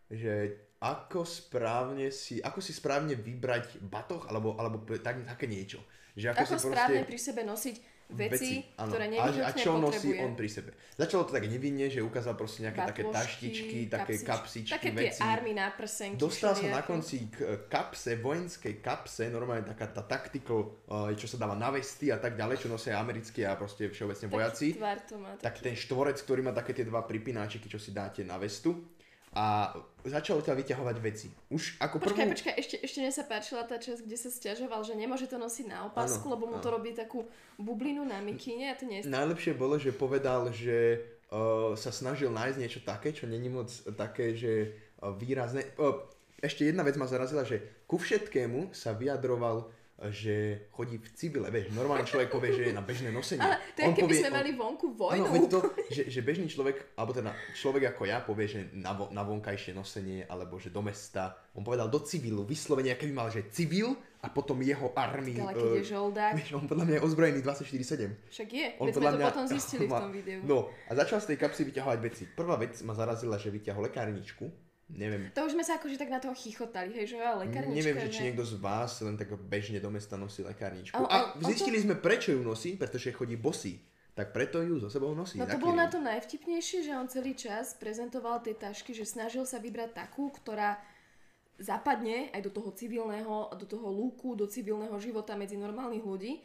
že 0.06 0.54
ako 0.78 1.26
správne 1.26 2.14
si, 2.14 2.38
ako 2.38 2.62
si 2.62 2.70
správne 2.70 3.18
vybrať 3.18 3.82
batoh, 3.82 4.30
alebo, 4.30 4.54
alebo 4.62 4.86
tak, 5.02 5.26
také 5.26 5.50
niečo. 5.50 5.82
Že 6.14 6.34
ako, 6.34 6.38
ako 6.38 6.54
si 6.54 6.58
správne 6.70 7.02
proste... 7.02 7.10
pri 7.10 7.18
sebe 7.18 7.42
nosiť 7.46 7.76
veci, 8.08 8.64
veci 8.64 8.78
ktoré 8.78 9.12
nevyhnutne 9.12 9.44
A 9.44 9.52
čo 9.52 9.76
nosí 9.76 10.16
on 10.16 10.32
pri 10.38 10.48
sebe. 10.48 10.72
Začalo 10.96 11.28
to 11.28 11.36
tak 11.36 11.44
nevinne, 11.46 11.92
že 11.92 12.00
ukázal 12.00 12.40
proste 12.40 12.64
nejaké 12.64 12.80
Batložky, 12.80 13.04
také 13.04 13.04
taštičky, 13.12 13.80
také 13.92 14.14
kapsičky, 14.24 14.74
také 14.74 14.90
veci. 14.96 15.20
tie 15.20 15.28
army 15.28 15.52
na 15.54 15.68
prsenky. 15.76 16.18
Dostal 16.18 16.56
sa 16.56 16.68
na 16.72 16.82
konci 16.82 17.28
k 17.30 17.68
kapse, 17.68 18.18
vojenskej 18.18 18.80
kapse, 18.80 19.28
normálne 19.28 19.68
taká 19.68 19.92
tá 19.92 20.08
tactical, 20.08 20.74
čo 21.14 21.28
sa 21.28 21.38
dáva 21.38 21.54
na 21.54 21.70
vesty 21.70 22.10
a 22.10 22.18
tak 22.18 22.40
ďalej, 22.40 22.66
čo 22.66 22.68
nosia 22.72 22.98
americkí 22.98 23.44
a 23.44 23.54
proste 23.60 23.92
všeobecne 23.92 24.28
vojaci. 24.32 24.80
Tak 25.44 25.62
ten 25.62 25.76
štvorec, 25.76 26.18
ktorý 26.24 26.48
má 26.48 26.56
také 26.56 26.74
tie 26.74 26.88
dva 26.88 27.06
pripináčiky, 27.06 27.68
čo 27.70 27.78
si 27.78 27.94
dáte 27.94 28.24
na 28.24 28.40
vestu 28.42 28.97
a 29.38 29.70
začalo 30.02 30.42
ťa 30.42 30.58
vyťahovať 30.58 30.98
veci. 30.98 31.30
Už 31.54 31.78
ako 31.78 32.02
počkaj, 32.02 32.26
prvú... 32.26 32.34
počkaj, 32.34 32.54
ešte, 32.58 32.76
ešte 32.82 32.98
mne 33.06 33.14
sa 33.14 33.24
páčila 33.30 33.62
tá 33.70 33.78
časť, 33.78 34.02
kde 34.02 34.18
sa 34.18 34.34
stiažoval, 34.34 34.82
že 34.82 34.98
nemôže 34.98 35.30
to 35.30 35.38
nosiť 35.38 35.70
na 35.70 35.86
opasku, 35.86 36.26
ano, 36.26 36.34
lebo 36.34 36.44
mu 36.50 36.58
ano. 36.58 36.64
to 36.66 36.74
robí 36.74 36.98
takú 36.98 37.22
bublinu 37.62 38.02
na 38.02 38.18
mikine 38.18 38.74
a 38.74 38.76
to 38.76 38.90
nie. 38.90 39.06
Najlepšie 39.06 39.54
bolo, 39.54 39.78
že 39.78 39.94
povedal, 39.94 40.50
že 40.50 41.06
uh, 41.30 41.78
sa 41.78 41.94
snažil 41.94 42.34
nájsť 42.34 42.58
niečo 42.58 42.82
také, 42.82 43.14
čo 43.14 43.30
není 43.30 43.46
moc 43.46 43.70
také, 43.94 44.34
že 44.34 44.74
uh, 45.06 45.14
výrazné. 45.14 45.70
Uh, 45.78 46.02
ešte 46.42 46.66
jedna 46.66 46.82
vec 46.82 46.98
ma 46.98 47.06
zarazila, 47.06 47.46
že 47.46 47.86
ku 47.86 48.02
všetkému 48.02 48.74
sa 48.74 48.98
vyjadroval 48.98 49.70
že 49.98 50.70
chodí 50.70 51.02
v 51.02 51.10
civile, 51.18 51.50
vieš, 51.50 51.74
normálny 51.74 52.06
človek 52.06 52.30
povie, 52.30 52.54
že 52.54 52.70
je 52.70 52.74
na 52.78 52.86
bežné 52.86 53.10
nosenie. 53.10 53.42
Ale 53.42 53.58
to 53.74 53.82
je, 53.82 53.86
keby 53.98 54.14
povie, 54.14 54.22
sme 54.22 54.30
mali 54.30 54.52
vonku 54.54 54.88
vojnu. 54.94 55.26
Áno, 55.26 55.50
to, 55.50 55.60
že, 55.90 56.06
že 56.14 56.22
bežný 56.22 56.46
človek, 56.46 56.94
alebo 56.94 57.18
teda 57.18 57.34
človek 57.58 57.98
ako 57.98 58.06
ja 58.06 58.22
povie, 58.22 58.46
že 58.46 58.60
na, 58.78 58.94
vo, 58.94 59.10
na 59.10 59.26
vonkajšie 59.26 59.74
nosenie, 59.74 60.30
alebo 60.30 60.62
že 60.62 60.70
do 60.70 60.86
mesta, 60.86 61.42
on 61.58 61.66
povedal 61.66 61.90
do 61.90 61.98
civilu, 62.06 62.46
vyslovene, 62.46 62.94
keby 62.94 63.10
mal, 63.10 63.34
že 63.34 63.50
civil 63.50 63.98
a 64.22 64.30
potom 64.30 64.62
jeho 64.62 64.94
army. 64.94 65.34
Ale 65.42 65.58
keď 65.58 65.82
je 65.82 65.86
žoldák. 65.90 66.34
Vieš, 66.38 66.50
on 66.54 66.70
podľa 66.70 66.86
mňa 66.86 66.96
je 66.98 67.02
ozbrojený 67.02 67.40
24-7. 67.42 68.30
Však 68.30 68.50
je, 68.54 68.68
on 68.78 68.86
veď 68.86 68.94
sme 68.94 69.02
to 69.02 69.18
mňa, 69.18 69.28
potom 69.34 69.46
zistili 69.50 69.86
v 69.90 69.94
tom 69.98 70.14
videu. 70.14 70.40
No, 70.46 70.70
a 70.86 70.92
začal 70.94 71.26
z 71.26 71.34
tej 71.34 71.38
kapsy 71.42 71.66
vyťahovať 71.74 72.00
veci. 72.06 72.24
Prvá 72.30 72.54
vec 72.62 72.78
ma 72.86 72.94
zarazila, 72.94 73.42
že 73.42 73.50
vyťahol 73.50 73.90
lekárničku 73.90 74.67
Neviem. 74.88 75.28
To 75.36 75.44
už 75.44 75.52
sme 75.52 75.68
sa 75.68 75.76
akože 75.76 76.00
tak 76.00 76.08
na 76.08 76.24
toho 76.24 76.32
chichotali, 76.32 76.96
hej, 76.96 77.12
že 77.12 77.20
lekárnička. 77.20 77.76
Neviem, 77.76 77.98
že 78.08 78.10
či 78.10 78.22
niekto 78.32 78.48
z 78.48 78.56
vás 78.56 79.04
len 79.04 79.20
tak 79.20 79.36
bežne 79.36 79.84
do 79.84 79.92
mesta 79.92 80.16
nosí 80.16 80.48
lekárničku. 80.48 80.96
A, 80.96 81.04
a, 81.04 81.18
a 81.36 81.44
zistili 81.44 81.84
to... 81.84 81.92
sme, 81.92 81.96
prečo 82.00 82.32
ju 82.32 82.40
nosí, 82.40 82.80
pretože 82.80 83.12
chodí 83.12 83.36
bosý. 83.36 83.84
Tak 84.18 84.34
preto 84.34 84.64
ju 84.66 84.82
so 84.82 84.90
sebou 84.90 85.14
nosí. 85.14 85.38
No 85.38 85.46
to 85.46 85.62
bolo 85.62 85.78
na 85.78 85.86
to 85.92 86.02
najvtipnejšie, 86.02 86.88
že 86.88 86.96
on 86.98 87.06
celý 87.06 87.38
čas 87.38 87.78
prezentoval 87.78 88.42
tie 88.42 88.58
tašky, 88.58 88.96
že 88.96 89.06
snažil 89.06 89.46
sa 89.46 89.62
vybrať 89.62 89.94
takú, 89.94 90.34
ktorá 90.34 90.82
zapadne 91.62 92.34
aj 92.34 92.42
do 92.42 92.50
toho 92.50 92.74
civilného, 92.74 93.54
do 93.54 93.66
toho 93.70 93.86
lúku, 93.94 94.34
do 94.34 94.50
civilného 94.50 94.98
života 94.98 95.38
medzi 95.38 95.54
normálnych 95.54 96.02
ľudí. 96.02 96.42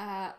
A 0.00 0.32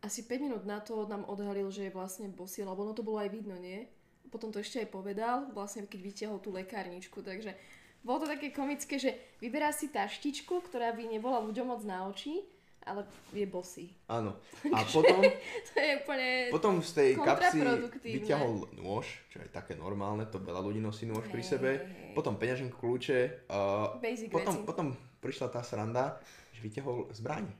asi 0.00 0.24
5 0.24 0.40
minút 0.40 0.64
na 0.64 0.80
to 0.80 1.04
nám 1.04 1.28
odhalil, 1.28 1.68
že 1.68 1.88
je 1.88 1.92
vlastne 1.92 2.32
bosý, 2.32 2.64
lebo 2.64 2.80
ono 2.80 2.96
to 2.96 3.04
bolo 3.04 3.20
aj 3.20 3.28
vidno, 3.28 3.60
nie? 3.60 3.84
Potom 4.30 4.54
to 4.54 4.62
ešte 4.62 4.86
aj 4.86 4.88
povedal, 4.94 5.50
vlastne 5.52 5.84
keď 5.84 6.00
vytiahol 6.00 6.38
tú 6.38 6.54
lekárničku, 6.54 7.20
takže 7.20 7.52
bolo 8.00 8.24
to 8.24 8.32
také 8.32 8.48
komické, 8.54 8.96
že 8.96 9.12
vyberá 9.44 9.74
si 9.76 9.92
taštičku, 9.92 10.64
ktorá 10.70 10.96
by 10.96 11.04
nebola 11.04 11.44
ľuďom 11.44 11.66
moc 11.68 11.82
na 11.84 12.08
oči, 12.08 12.40
ale 12.80 13.04
je 13.36 13.44
bosý. 13.44 13.92
Áno. 14.08 14.40
A 14.76 14.80
potom... 14.88 15.20
to 15.68 15.76
je 15.76 15.92
úplne 16.00 16.28
Potom 16.48 16.74
z 16.80 16.90
tej 16.96 17.10
kapsy 17.20 17.60
vyťahol 18.00 18.72
nôž, 18.80 19.04
čo 19.28 19.44
je 19.44 19.48
také 19.52 19.76
normálne, 19.76 20.24
to 20.24 20.40
veľa 20.40 20.64
ľudí 20.64 20.80
nosí 20.80 21.04
nôž 21.04 21.28
hey, 21.28 21.32
pri 21.32 21.42
sebe. 21.44 21.70
Hey. 21.76 22.16
Potom 22.16 22.40
peňaženku 22.40 22.80
kľúče. 22.80 23.46
Uh, 23.52 24.00
potom, 24.32 24.54
potom 24.64 24.86
prišla 25.20 25.52
tá 25.52 25.60
sranda, 25.60 26.16
že 26.56 26.64
vyťahol 26.64 27.12
zbraň. 27.12 27.52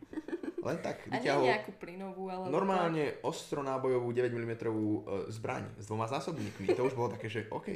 Len 0.61 0.79
tak 0.85 1.09
vyťahol... 1.09 1.45
A 1.45 1.47
nie 1.49 1.53
nejakú 1.57 1.73
plynovú, 1.81 2.29
ale... 2.29 2.53
Normálne 2.53 3.17
tak. 3.17 3.25
ostronábojovú 3.25 4.13
9 4.13 4.29
mm 4.29 4.53
zbraň 5.33 5.65
s 5.81 5.89
dvoma 5.89 6.05
zásobníkmi. 6.05 6.77
To 6.77 6.85
už 6.85 6.93
bolo 6.93 7.17
také, 7.17 7.33
že 7.33 7.49
OK. 7.49 7.69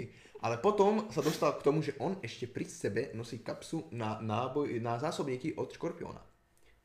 Ale 0.45 0.61
potom 0.61 1.09
sa 1.09 1.25
dostal 1.25 1.57
k 1.57 1.65
tomu, 1.65 1.81
že 1.81 1.97
on 1.97 2.21
ešte 2.21 2.45
pri 2.45 2.69
sebe 2.69 3.03
nosí 3.17 3.41
kapsu 3.41 3.89
na, 3.89 4.21
náboj, 4.21 4.77
na 4.85 5.01
zásobníky 5.01 5.57
od 5.57 5.73
Škorpiona. 5.73 6.21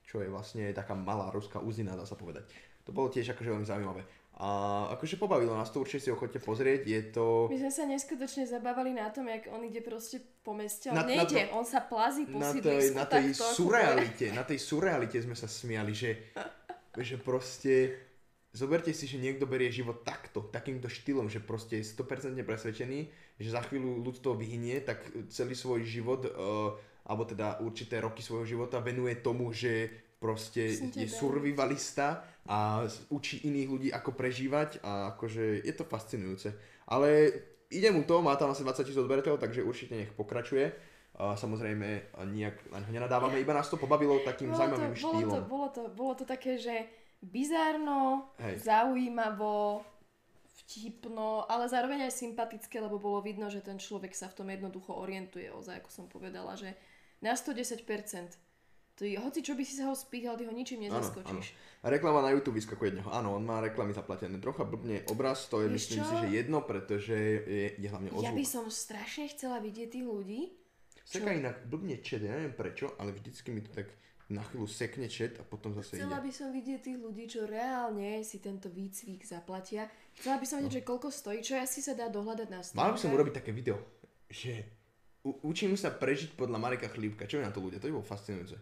Čo 0.08 0.24
je 0.24 0.32
vlastne 0.32 0.72
taká 0.72 0.96
malá 0.96 1.28
ruská 1.30 1.60
uzina, 1.60 2.00
dá 2.00 2.08
sa 2.08 2.16
povedať. 2.16 2.48
To 2.88 2.96
bolo 2.96 3.12
tiež 3.12 3.36
akože 3.36 3.52
veľmi 3.54 3.68
zaujímavé. 3.68 4.02
A 4.40 4.88
akože 4.96 5.20
pobavilo 5.20 5.52
nás 5.52 5.68
to, 5.68 5.84
určite 5.84 6.08
si 6.08 6.10
ho 6.10 6.16
chodte 6.16 6.40
pozrieť, 6.40 6.88
je 6.88 7.02
to... 7.12 7.52
My 7.52 7.60
sme 7.60 7.72
sa 7.76 7.84
neskutočne 7.84 8.48
zabávali 8.48 8.96
na 8.96 9.12
tom, 9.12 9.28
jak 9.28 9.52
on 9.52 9.60
ide 9.68 9.84
proste 9.84 10.24
po 10.48 10.56
meste, 10.56 10.88
on 10.88 10.96
na, 10.96 11.04
nejde, 11.04 11.44
na 11.44 11.52
to, 11.52 11.60
on 11.60 11.66
sa 11.68 11.84
plazí 11.84 12.24
po 12.24 12.40
na 12.40 12.56
tej, 12.56 12.96
na 12.96 13.04
tej 13.04 13.36
surrealite, 13.36 14.32
na 14.32 14.48
tej 14.48 14.60
surrealite 14.64 15.20
sme 15.20 15.36
sa 15.36 15.44
smiali, 15.44 15.92
že, 15.92 16.32
že 16.96 17.20
proste 17.20 18.00
zoberte 18.56 18.96
si, 18.96 19.12
že 19.12 19.20
niekto 19.20 19.44
berie 19.44 19.70
život 19.76 20.08
takto, 20.08 20.48
takýmto 20.48 20.88
štýlom, 20.88 21.28
že 21.28 21.44
proste 21.44 21.84
je 21.84 21.92
100% 22.00 22.40
presvedčený, 22.40 23.00
že 23.44 23.50
za 23.52 23.60
chvíľu 23.68 24.00
ľudstvo 24.08 24.40
vyhynie, 24.40 24.80
tak 24.88 25.04
celý 25.30 25.52
svoj 25.52 25.84
život, 25.84 26.26
uh, 26.32 26.74
alebo 27.06 27.28
teda 27.28 27.60
určité 27.60 28.00
roky 28.00 28.24
svojho 28.24 28.48
života 28.48 28.80
venuje 28.80 29.20
tomu, 29.20 29.52
že 29.54 29.92
proste 30.20 30.68
je 30.76 31.08
survivalista 31.08 32.24
a 32.46 32.84
učí 33.10 33.48
iných 33.48 33.70
ľudí, 33.72 33.90
ako 33.90 34.12
prežívať 34.12 34.84
a 34.84 35.16
akože 35.16 35.64
je 35.64 35.74
to 35.74 35.88
fascinujúce. 35.88 36.52
Ale 36.92 37.32
ide 37.72 37.90
mu 37.96 38.04
to, 38.04 38.20
má 38.20 38.36
tam 38.36 38.52
asi 38.52 38.68
20 38.68 38.84
tisíc 38.84 39.00
odberateľov, 39.00 39.40
takže 39.40 39.64
určite 39.64 39.96
nech 39.96 40.12
pokračuje. 40.14 40.76
A 41.20 41.36
samozrejme, 41.36 42.16
nijak 42.32 42.56
na 42.72 42.80
ňo 42.80 42.92
nenadávame, 42.96 43.44
iba 43.44 43.52
nás 43.52 43.68
to 43.68 43.76
pobavilo 43.76 44.24
takým 44.24 44.56
bolo 44.56 44.60
zaujímavým 44.60 44.94
to, 44.96 45.00
štýlom. 45.04 45.28
Bolo 45.28 45.36
to, 45.36 45.42
bolo, 45.44 45.68
to, 45.68 45.82
bolo 45.92 46.14
to 46.16 46.26
také, 46.28 46.56
že 46.56 46.88
bizárno, 47.20 48.32
Hej. 48.40 48.64
zaujímavo, 48.64 49.84
vtipno, 50.64 51.44
ale 51.48 51.68
zároveň 51.68 52.08
aj 52.08 52.14
sympatické, 52.14 52.80
lebo 52.80 53.00
bolo 53.00 53.20
vidno, 53.20 53.52
že 53.52 53.60
ten 53.60 53.80
človek 53.80 54.16
sa 54.16 54.32
v 54.32 54.38
tom 54.44 54.48
jednoducho 54.48 54.96
orientuje, 54.96 55.52
ozaj, 55.52 55.84
ako 55.84 55.90
som 55.92 56.06
povedala, 56.08 56.56
že 56.56 56.76
na 57.20 57.36
110% 57.36 57.84
Je, 59.02 59.16
hoci 59.16 59.40
čo 59.40 59.54
by 59.54 59.64
si 59.64 59.76
sa 59.76 59.88
ho 59.88 59.96
spýtal, 59.96 60.36
ty 60.36 60.44
ho 60.44 60.52
ničím 60.52 60.84
nezaskočíš. 60.84 61.54
A 61.80 61.88
reklama 61.88 62.20
na 62.20 62.30
YouTube 62.30 62.56
vyskakuje 62.56 62.92
od 62.92 62.98
neho. 62.98 63.10
Áno, 63.10 63.32
on 63.32 63.44
má 63.44 63.60
reklamy 63.60 63.92
zaplatené. 63.92 64.36
Trocha 64.38 64.64
blbne 64.64 65.08
obraz, 65.08 65.48
to 65.48 65.62
je 65.62 65.68
Vieš 65.68 65.76
myslím 65.78 66.00
čo? 66.00 66.06
si, 66.06 66.16
že 66.18 66.28
jedno, 66.34 66.60
pretože 66.62 67.16
je, 67.40 67.68
je 67.76 67.88
hlavne 67.88 68.12
o 68.12 68.20
Ja 68.20 68.32
by 68.32 68.44
som 68.44 68.68
strašne 68.68 69.28
chcela 69.28 69.60
vidieť 69.60 69.88
tých 69.92 70.04
ľudí. 70.04 70.42
Seka 71.04 71.32
inak 71.32 71.66
blbne 71.66 71.98
chat, 72.00 72.20
ja 72.20 72.32
neviem 72.32 72.52
prečo, 72.52 72.92
ale 72.96 73.12
vždycky 73.12 73.50
mi 73.50 73.62
to 73.62 73.72
tak 73.72 73.90
na 74.30 74.46
chvíľu 74.46 74.70
sekne 74.70 75.10
chat 75.10 75.34
a 75.38 75.44
potom 75.44 75.74
zase 75.74 75.98
Chcela 75.98 76.22
ide. 76.22 76.26
by 76.26 76.32
som 76.32 76.54
vidieť 76.54 76.80
tých 76.84 77.00
ľudí, 77.02 77.26
čo 77.26 77.50
reálne 77.50 78.22
si 78.22 78.38
tento 78.38 78.70
výcvik 78.70 79.26
zaplatia. 79.26 79.90
Chcela 80.14 80.38
by 80.38 80.46
som 80.46 80.62
vedieť, 80.62 80.76
že 80.76 80.86
koľko 80.86 81.10
stojí, 81.10 81.42
čo 81.42 81.58
asi 81.58 81.82
sa 81.82 81.98
dá 81.98 82.14
dohľadať 82.14 82.48
na 82.48 82.62
No. 82.62 82.78
Mal 82.78 82.94
by 82.94 83.00
som 83.00 83.10
urobiť 83.10 83.42
také 83.42 83.50
video, 83.50 83.82
že 84.30 84.70
u- 85.26 85.40
učím 85.44 85.74
sa 85.74 85.90
prežiť 85.90 86.38
podľa 86.38 86.62
Mareka 86.62 86.88
Chlípka. 86.88 87.26
Čo 87.26 87.42
je 87.42 87.48
na 87.48 87.50
to 87.50 87.58
ľudia? 87.58 87.82
To 87.82 87.90
by 87.90 87.96
bolo 87.98 88.06
fascinujúce. 88.06 88.54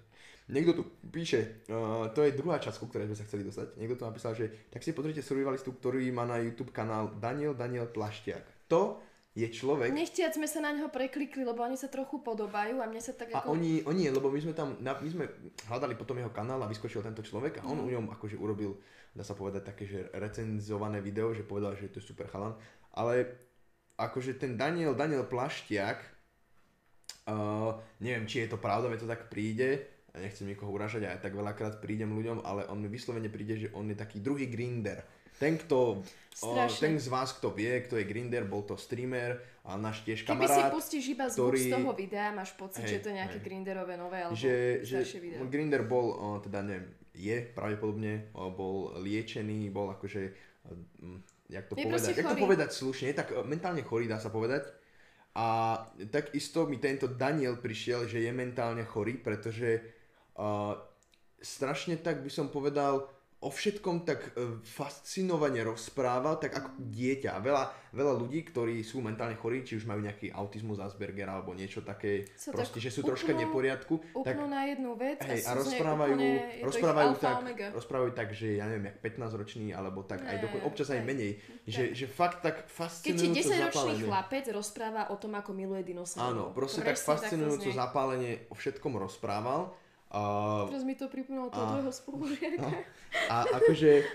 Niekto 0.47 0.71
tu 0.79 0.83
píše, 1.11 1.67
uh, 1.67 2.07
to 2.15 2.23
je 2.23 2.31
druhá 2.31 2.55
časť, 2.55 2.79
ku 2.79 2.87
ktorej 2.87 3.11
sme 3.11 3.19
sa 3.19 3.27
chceli 3.27 3.43
dostať. 3.43 3.75
Niekto 3.75 3.99
tu 3.99 4.03
napísal, 4.07 4.31
že 4.31 4.71
tak 4.71 4.79
si 4.79 4.95
pozrite 4.95 5.19
survivalistu, 5.19 5.75
ktorý 5.75 6.07
má 6.15 6.23
na 6.23 6.39
YouTube 6.39 6.71
kanál 6.71 7.11
Daniel 7.19 7.51
Daniel 7.51 7.91
Plašťák. 7.91 8.71
To 8.71 9.03
je 9.37 9.45
človek, 9.53 9.93
Nechtiac 9.93 10.33
sme 10.33 10.49
sa 10.49 10.65
na 10.65 10.73
neho 10.73 10.89
preklikli, 10.89 11.45
lebo 11.45 11.61
oni 11.61 11.77
sa 11.77 11.93
trochu 11.93 12.17
podobajú 12.25 12.81
a 12.81 12.89
mne 12.89 12.97
sa 12.97 13.13
tak 13.13 13.29
A 13.37 13.45
ako... 13.45 13.53
oni, 13.53 13.85
oni, 13.85 14.09
lebo 14.09 14.33
my 14.33 14.39
sme 14.41 14.57
tam, 14.57 14.73
my 14.81 15.09
sme 15.13 15.29
hľadali 15.69 15.93
potom 15.93 16.17
jeho 16.17 16.33
kanál 16.33 16.57
a 16.65 16.71
vyskočil 16.71 17.05
tento 17.05 17.21
človek 17.21 17.61
a 17.61 17.69
on 17.69 17.85
u 17.85 17.85
ňom 17.85 18.09
akože 18.17 18.33
urobil, 18.33 18.81
dá 19.13 19.21
sa 19.21 19.37
povedať, 19.37 19.61
také, 19.61 19.85
že 19.85 20.09
recenzované 20.17 21.05
video, 21.05 21.37
že 21.37 21.45
povedal, 21.45 21.77
že 21.77 21.93
to 21.93 22.01
je 22.01 22.09
super 22.09 22.25
chalan, 22.33 22.57
ale 22.97 23.29
akože 24.01 24.41
ten 24.41 24.57
Daniel, 24.57 24.97
Daniel 24.97 25.29
Plaštiak, 25.29 26.01
uh, 27.29 27.77
neviem, 28.01 28.25
či 28.25 28.41
je 28.41 28.49
to 28.49 28.57
pravda, 28.57 28.89
veď 28.89 29.05
to 29.05 29.11
tak 29.13 29.29
príde, 29.29 29.96
a 30.13 30.23
nechcem 30.23 30.47
nikoho 30.47 30.71
uražať, 30.71 31.05
aj 31.05 31.19
tak 31.21 31.35
veľakrát 31.35 31.83
prídem 31.83 32.11
ľuďom, 32.15 32.41
ale 32.47 32.65
on 32.71 32.79
mi 32.79 32.87
vyslovene 32.87 33.29
príde, 33.29 33.67
že 33.67 33.67
on 33.75 33.89
je 33.91 33.97
taký 33.97 34.23
druhý 34.23 34.47
grinder. 34.47 35.03
Ten, 35.37 35.53
kto, 35.61 36.01
Strašne. 36.33 36.81
ten 36.81 36.93
z 36.97 37.07
vás, 37.13 37.29
kto 37.37 37.53
vie, 37.53 37.69
kto 37.85 38.01
je 38.01 38.09
grinder, 38.09 38.41
bol 38.49 38.65
to 38.65 38.73
streamer 38.73 39.37
a 39.61 39.77
náš 39.77 40.01
tiež 40.01 40.25
Keby 40.25 40.49
si 40.49 40.57
kamarát. 40.57 40.73
pustíš 40.73 41.05
iba 41.13 41.29
zvuk 41.29 41.53
ktorý- 41.53 41.61
z 41.61 41.73
toho 41.77 41.91
videa, 41.93 42.33
máš 42.33 42.51
pocit, 42.57 42.81
Hej, 42.81 42.89
že 42.89 42.97
to 43.05 43.07
je 43.13 43.15
nejaké 43.21 43.37
hej. 43.37 43.45
grinderové 43.45 43.93
nové 44.01 44.25
alebo 44.25 44.33
že, 44.33 44.81
že 44.81 45.05
video. 45.21 45.45
Grinder 45.45 45.85
bol, 45.85 46.17
teda 46.41 46.65
neviem, 46.65 46.89
je 47.13 47.37
pravdepodobne, 47.53 48.33
bol 48.33 48.97
liečený, 48.97 49.69
bol 49.69 49.93
akože, 49.93 50.21
jak 51.53 51.65
to 51.69 51.73
Je 51.77 51.85
povedať, 51.85 52.13
jak 52.17 52.29
to 52.33 52.37
povedať 52.41 52.69
slušne, 52.73 53.05
je 53.13 53.17
tak 53.17 53.29
mentálne 53.45 53.85
chorý, 53.85 54.09
dá 54.09 54.17
sa 54.17 54.33
povedať. 54.33 54.65
A 55.37 55.77
takisto 56.09 56.65
mi 56.65 56.81
tento 56.81 57.05
Daniel 57.05 57.61
prišiel, 57.61 58.09
že 58.09 58.25
je 58.25 58.31
mentálne 58.33 58.81
chorý, 58.89 59.21
pretože 59.21 59.96
uh, 60.37 60.77
strašne 61.41 61.97
tak 62.01 62.23
by 62.25 62.31
som 62.31 62.49
povedal, 62.49 63.09
o 63.37 63.53
všetkom 63.53 64.01
tak 64.01 64.33
e, 64.33 64.57
fascinovane 64.65 65.61
rozprával, 65.61 66.41
tak 66.41 66.57
ako 66.57 66.73
dieťa. 66.81 67.37
Veľa, 67.37 67.93
veľa 67.93 68.13
ľudí, 68.17 68.41
ktorí 68.49 68.81
sú 68.81 68.97
mentálne 68.97 69.37
chorí, 69.37 69.61
či 69.61 69.77
už 69.77 69.85
majú 69.85 70.01
nejaký 70.01 70.33
autizmus 70.33 70.81
Aspergera 70.81 71.37
alebo 71.37 71.53
niečo 71.53 71.85
také, 71.85 72.25
Sa 72.33 72.49
proste, 72.49 72.81
tak 72.81 72.89
že 72.89 72.89
sú 72.89 73.05
troška 73.05 73.37
upnú- 73.37 73.45
neporiadku, 73.45 73.93
tak 74.25 74.41
Upnú 74.41 74.49
na 74.49 74.65
jednu 74.65 74.97
vec 74.97 75.21
Hej, 75.21 75.45
a, 75.45 75.53
rozprávajú, 75.53 76.17
úplne, 76.17 76.33
rozprávajú, 76.65 77.11
tak, 77.21 77.35
omega. 77.45 77.67
rozprávajú 77.77 78.11
tak, 78.17 78.27
že 78.33 78.47
ja 78.57 78.65
neviem, 78.65 78.89
jak 78.89 78.97
15-roční, 79.05 79.69
alebo 79.77 80.01
tak 80.01 80.25
aj 80.25 80.37
Ne, 80.37 80.41
dokonca, 80.41 80.65
občas 80.65 80.87
aj 80.89 81.01
menej, 81.05 81.31
že, 81.69 81.93
že 81.93 82.09
fakt 82.09 82.41
tak 82.41 82.65
Keď 82.65 82.73
fascinujúco 82.73 83.37
10-ročný 83.37 83.69
zapálenie. 83.69 84.05
chlapec 84.09 84.45
rozpráva 84.49 85.01
o 85.13 85.15
tom, 85.21 85.37
ako 85.37 85.53
miluje 85.53 85.85
dinosaurov. 85.85 86.25
Áno, 86.25 86.43
proste 86.57 86.81
tak 86.81 86.97
fascinujúco 86.97 87.69
zapálenie 87.69 88.49
o 88.49 88.57
všetkom 88.57 88.97
rozprával. 88.97 89.77
A, 90.09 90.21
Teraz 90.65 90.83
mi 90.83 90.93
to 90.93 91.07
pripomínalo 91.07 91.51
toho 91.51 91.61
A- 91.61 91.69
druhého 91.73 91.91
spolužiaka. 91.91 92.59
no, 92.59 92.69
a 93.27 93.35
akože... 93.55 93.91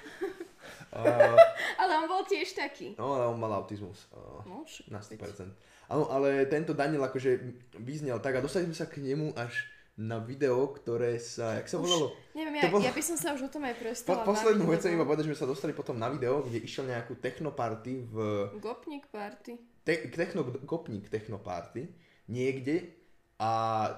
Uh, 0.93 1.35
Ale 1.75 1.93
on 1.97 2.07
bol 2.07 2.23
tiež 2.23 2.53
taký. 2.53 2.93
no, 2.95 3.17
ale 3.17 3.25
on 3.25 3.41
mal 3.41 3.49
autizmus. 3.55 4.07
Uh, 4.13 4.45
No, 4.45 4.57
na 4.87 5.01
veď. 5.01 5.25
100%. 5.25 5.49
Áno, 5.89 6.05
ale 6.07 6.45
tento 6.47 6.77
Daniel 6.77 7.01
akože 7.03 7.41
vyznel 7.79 8.21
tak 8.21 8.37
a 8.37 8.45
dostali 8.45 8.69
sme 8.69 8.77
sa 8.77 8.85
k 8.85 9.01
nemu 9.01 9.33
až 9.33 9.57
na 9.95 10.17
video, 10.17 10.69
ktoré 10.69 11.17
sa, 11.17 11.57
jak 11.57 11.67
sa 11.67 11.77
Už 11.77 11.85
volalo? 11.85 12.07
Neviem, 12.33 12.61
ja, 12.61 12.69
bolo- 12.69 12.85
ja 12.85 12.93
by 12.93 13.03
som 13.03 13.17
sa 13.17 13.33
už 13.33 13.45
o 13.45 13.51
tom 13.51 13.65
aj 13.65 13.73
Po, 13.73 13.81
prestala 13.83 14.21
poslednú 14.23 14.65
baviť, 14.65 14.73
vec 14.79 14.93
iba 14.93 15.05
povedať, 15.05 15.25
že 15.25 15.31
sme 15.33 15.41
sa 15.41 15.49
dostali 15.49 15.73
potom 15.73 15.97
na 15.97 16.09
video, 16.09 16.41
kde 16.41 16.61
išiel 16.61 16.85
nejakú 16.87 17.17
technoparty 17.17 17.93
v... 18.07 18.15
Gopnik 18.57 19.09
party. 19.09 19.57
Te, 19.83 20.09
techno, 20.09 20.45
kopník 20.63 21.09
technoparty 21.09 21.89
niekde 22.29 23.02
a 23.43 23.51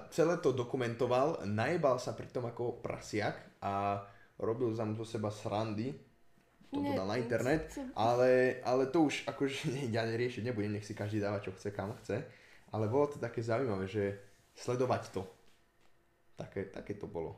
celé 0.09 0.41
to 0.41 0.49
dokumentoval, 0.49 1.45
najebal 1.45 2.01
sa 2.01 2.17
pri 2.17 2.25
tom 2.33 2.49
ako 2.49 2.81
prasiak 2.81 3.61
a 3.61 4.01
robil 4.41 4.73
tam 4.73 4.97
zo 4.97 5.05
seba 5.05 5.29
srandy, 5.29 5.93
to 6.73 6.81
Nie, 6.81 6.97
dal 6.97 7.05
na 7.05 7.21
internet, 7.21 7.77
ale, 7.93 8.59
ale 8.65 8.89
to 8.89 9.05
už 9.05 9.29
akože 9.29 9.69
ja 9.95 10.01
neriešiť 10.01 10.41
nebudem, 10.49 10.73
nech 10.73 10.87
si 10.89 10.97
každý 10.97 11.21
dáva 11.21 11.45
čo 11.45 11.53
chce, 11.53 11.69
kam 11.69 11.93
chce, 12.01 12.25
ale 12.73 12.89
bolo 12.89 13.05
to 13.13 13.21
také 13.21 13.45
zaujímavé, 13.45 13.85
že 13.85 14.17
sledovať 14.57 15.13
to, 15.13 15.21
také, 16.33 16.65
také 16.73 16.97
to 16.97 17.05
bolo. 17.05 17.37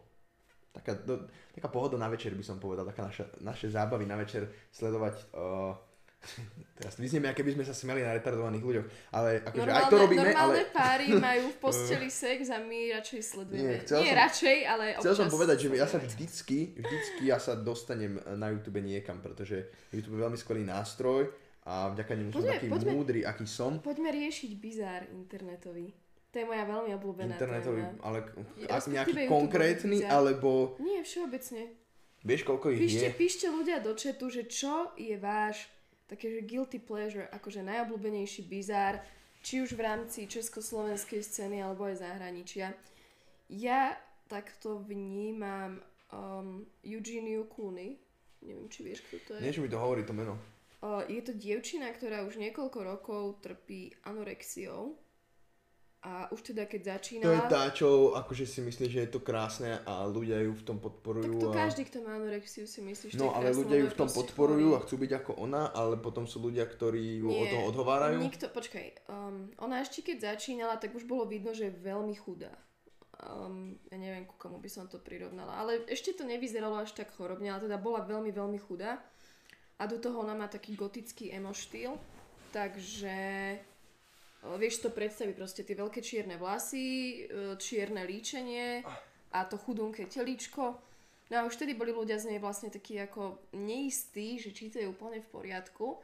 Taká, 0.72 0.94
do, 1.04 1.28
taká 1.52 1.68
pohoda 1.68 2.00
na 2.00 2.08
večer 2.08 2.32
by 2.38 2.46
som 2.46 2.62
povedal, 2.62 2.88
taká 2.88 3.04
naša, 3.04 3.26
naše 3.44 3.68
zábavy 3.68 4.08
na 4.08 4.16
večer 4.16 4.48
sledovať 4.72 5.16
uh, 5.36 5.74
Teraz 6.78 6.94
vyznieme, 6.96 7.26
aké 7.26 7.42
by 7.42 7.52
sme 7.52 7.66
sa 7.66 7.74
smiali 7.74 8.02
na 8.02 8.14
retardovaných 8.14 8.62
ľuďoch, 8.62 8.88
ale 9.10 9.42
akože 9.42 9.66
aj 9.66 9.86
to 9.88 9.98
robíme, 9.98 10.22
normálne 10.24 10.62
ale 10.62 10.70
páry 10.70 11.10
majú 11.10 11.46
v 11.50 11.58
posteli 11.66 12.06
sex 12.08 12.48
a 12.48 12.60
my 12.60 12.94
radšej 12.94 13.22
sledujeme. 13.24 13.58
Nie, 13.60 13.70
Nie, 13.72 13.82
chcel 13.82 13.98
Nie 13.98 14.08
som- 14.08 14.22
radšej, 14.22 14.58
ale 14.64 14.84
chcel 14.94 15.14
som 15.16 15.26
občas 15.26 15.34
povedať, 15.34 15.58
že 15.58 15.68
ja 15.74 15.88
sa 15.88 15.98
vždycky, 15.98 16.58
vždycky 16.76 17.22
ja 17.24 17.38
sa 17.38 17.54
dostanem 17.56 18.14
na 18.32 18.48
YouTube 18.48 18.78
niekam, 18.80 19.18
pretože 19.20 19.58
YouTube 19.90 20.16
je 20.16 20.24
veľmi 20.24 20.38
skvelý 20.38 20.64
nástroj 20.64 21.34
a 21.66 21.90
vďaka 21.90 22.12
nemu 22.14 22.30
som 22.30 22.46
taký 22.46 22.70
poďme- 22.70 22.94
múdry, 22.94 23.20
aký 23.24 23.44
som. 23.44 23.82
Poďme 23.82 24.14
riešiť 24.14 24.52
bizár 24.54 25.02
internetový. 25.10 25.98
To 26.30 26.36
je 26.36 26.46
moja 26.46 26.62
veľmi 26.62 26.92
obľúbená 26.94 27.34
Internetový, 27.34 27.82
téma. 27.82 28.04
ale 28.04 28.18
ak 28.68 28.84
nejaký 28.86 29.26
konkrétny, 29.26 29.98
bizár. 29.98 30.12
alebo 30.22 30.78
Nie, 30.78 31.02
všeobecne. 31.02 31.74
vieš, 32.22 32.42
koľko 32.44 32.70
ich 32.70 32.86
Píšte, 32.86 33.08
je? 33.08 33.18
píšte 33.18 33.48
ľudia 33.48 33.82
do 33.82 33.92
chatu, 33.92 34.30
že 34.30 34.46
čo 34.46 34.94
je 34.94 35.18
váš 35.18 35.66
také, 36.08 36.32
že 36.32 36.48
guilty 36.48 36.80
pleasure, 36.80 37.28
akože 37.30 37.62
najobľúbenejší 37.64 38.48
bizár, 38.48 39.04
či 39.44 39.62
už 39.62 39.76
v 39.76 39.86
rámci 39.86 40.26
československej 40.28 41.22
scény 41.24 41.62
alebo 41.62 41.88
aj 41.88 42.04
zahraničia. 42.04 42.74
Ja 43.48 43.96
takto 44.28 44.84
vnímam 44.84 45.80
um, 46.12 46.68
Eugeniu 46.84 47.48
Cooney. 47.48 47.96
Neviem, 48.44 48.68
či 48.68 48.80
vieš, 48.84 49.04
kto 49.08 49.16
to 49.24 49.32
je. 49.40 49.44
Niečo 49.44 49.64
mi 49.64 49.72
to 49.72 49.80
hovorí 49.80 50.04
to 50.04 50.12
meno. 50.12 50.36
Uh, 50.78 51.02
je 51.10 51.24
to 51.26 51.34
dievčina, 51.34 51.90
ktorá 51.90 52.22
už 52.28 52.38
niekoľko 52.38 52.80
rokov 52.86 53.24
trpí 53.42 53.96
anorexiou. 54.06 54.94
A 56.08 56.32
už 56.32 56.40
teda 56.40 56.64
keď 56.64 56.80
To 56.80 56.88
je 56.88 56.96
začínala... 56.96 57.52
tá, 57.52 57.68
čo 57.76 58.16
akože 58.16 58.48
si 58.48 58.64
myslí, 58.64 58.86
že 58.88 59.00
je 59.04 59.12
to 59.12 59.20
krásne 59.20 59.76
a 59.84 60.08
ľudia 60.08 60.40
ju 60.40 60.56
v 60.56 60.64
tom 60.64 60.80
tak 60.80 60.88
podporujú. 60.88 61.36
to 61.36 61.52
a... 61.52 61.68
každý, 61.68 61.84
kto 61.84 62.00
má 62.00 62.16
anorexiu, 62.16 62.64
si 62.64 62.80
myslí, 62.80 63.12
že 63.12 63.20
No 63.20 63.36
ale 63.36 63.52
ľudia 63.52 63.84
ju 63.84 63.92
v 63.92 63.98
tom 64.00 64.08
podporujú 64.08 64.80
a 64.80 64.84
chcú 64.88 65.04
byť 65.04 65.12
ako 65.20 65.32
ona, 65.36 65.68
ale 65.76 66.00
potom 66.00 66.24
sú 66.24 66.40
ľudia, 66.40 66.64
ktorí 66.64 67.20
ju 67.20 67.28
Nie, 67.28 67.52
toho 67.52 67.76
odhovárajú. 67.76 68.24
Nikto, 68.24 68.48
počkaj, 68.48 69.04
um, 69.12 69.52
ona 69.60 69.84
ešte 69.84 70.00
keď 70.00 70.32
začínala, 70.32 70.80
tak 70.80 70.96
už 70.96 71.04
bolo 71.04 71.28
vidno, 71.28 71.52
že 71.52 71.68
je 71.68 71.76
veľmi 71.76 72.16
chudá. 72.16 72.56
Um, 73.18 73.76
ja 73.92 74.00
neviem, 74.00 74.24
ku 74.24 74.40
komu 74.40 74.64
by 74.64 74.70
som 74.72 74.88
to 74.88 75.04
prirovnala, 75.04 75.60
ale 75.60 75.84
ešte 75.92 76.16
to 76.16 76.24
nevyzeralo 76.24 76.80
až 76.80 76.96
tak 76.96 77.12
chorobne, 77.20 77.52
ale 77.52 77.68
teda 77.68 77.76
bola 77.76 78.00
veľmi, 78.08 78.32
veľmi 78.32 78.64
chudá. 78.64 79.04
A 79.76 79.84
do 79.92 80.00
toho 80.00 80.24
ona 80.24 80.40
má 80.40 80.48
taký 80.48 80.72
gotický 80.78 81.36
emo 81.36 81.52
štýl, 81.52 82.00
takže 82.56 83.18
o, 83.60 83.77
vieš 84.56 84.80
to 84.80 84.90
predstaviť 84.96 85.36
proste 85.36 85.62
tie 85.68 85.76
veľké 85.76 86.00
čierne 86.00 86.40
vlasy, 86.40 86.88
e, 87.28 87.60
čierne 87.60 88.08
líčenie 88.08 88.88
a 89.36 89.40
to 89.44 89.60
chudunké 89.60 90.08
telíčko. 90.08 90.80
No 91.28 91.34
a 91.36 91.44
už 91.44 91.60
vtedy 91.60 91.76
boli 91.76 91.92
ľudia 91.92 92.16
z 92.16 92.32
nej 92.32 92.40
vlastne 92.40 92.72
takí 92.72 92.96
ako 92.96 93.52
neistí, 93.52 94.40
že 94.40 94.56
či 94.56 94.72
to 94.72 94.80
je 94.80 94.88
úplne 94.88 95.20
v 95.20 95.28
poriadku. 95.28 96.00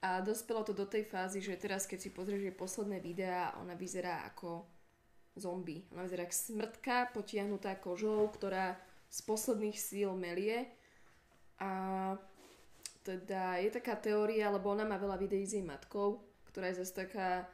A 0.00 0.24
dospelo 0.24 0.64
to 0.64 0.72
do 0.72 0.88
tej 0.88 1.04
fázy, 1.04 1.44
že 1.44 1.60
teraz 1.60 1.84
keď 1.84 1.98
si 2.00 2.10
pozrieš 2.12 2.48
jej 2.48 2.56
posledné 2.56 3.00
videá, 3.00 3.52
ona 3.60 3.76
vyzerá 3.76 4.24
ako 4.32 4.64
zombie. 5.36 5.84
Ona 5.92 6.08
vyzerá 6.08 6.24
ako 6.24 6.36
smrtka 6.36 6.96
potiahnutá 7.12 7.76
kožou, 7.76 8.28
ktorá 8.32 8.76
z 9.12 9.20
posledných 9.24 9.76
síl 9.76 10.12
melie. 10.16 10.68
A 11.60 11.70
teda 13.04 13.60
je 13.60 13.68
taká 13.68 14.00
teória, 14.00 14.48
lebo 14.48 14.72
ona 14.72 14.88
má 14.88 14.96
veľa 14.96 15.20
videí 15.20 15.44
s 15.44 15.56
jej 15.56 15.64
matkou, 15.64 16.24
ktorá 16.48 16.72
je 16.72 16.80
zase 16.84 17.04
taká 17.04 17.44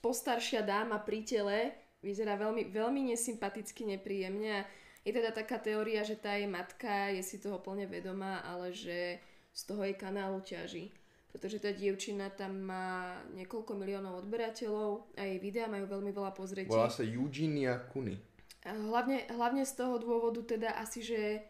postaršia 0.00 0.64
dáma 0.64 0.98
pri 1.02 1.20
tele, 1.22 1.58
vyzerá 2.00 2.34
veľmi, 2.40 2.72
veľmi 2.72 3.12
nesympaticky, 3.12 3.84
nepríjemne 3.84 4.64
a 4.64 4.66
je 5.04 5.12
teda 5.12 5.32
taká 5.32 5.60
teória, 5.60 6.04
že 6.04 6.16
tá 6.16 6.36
jej 6.36 6.48
matka 6.48 7.12
je 7.12 7.24
si 7.24 7.40
toho 7.40 7.60
plne 7.60 7.88
vedomá, 7.88 8.44
ale 8.44 8.72
že 8.72 9.20
z 9.52 9.62
toho 9.64 9.84
jej 9.84 9.96
kanálu 9.96 10.40
ťaží. 10.44 10.92
Pretože 11.30 11.62
tá 11.62 11.70
dievčina 11.70 12.26
tam 12.34 12.58
má 12.66 13.22
niekoľko 13.38 13.78
miliónov 13.78 14.26
odberateľov 14.26 15.14
a 15.14 15.22
jej 15.30 15.38
videá 15.38 15.70
majú 15.70 15.86
veľmi 15.86 16.10
veľa 16.10 16.32
pozretí. 16.34 16.66
Volá 16.66 16.90
sa 16.90 17.06
Eugenia 17.06 17.78
Kuny. 17.86 18.18
Hlavne, 18.66 19.30
hlavne 19.30 19.62
z 19.62 19.72
toho 19.78 19.96
dôvodu 19.96 20.42
teda 20.42 20.74
asi, 20.76 21.00
že 21.00 21.46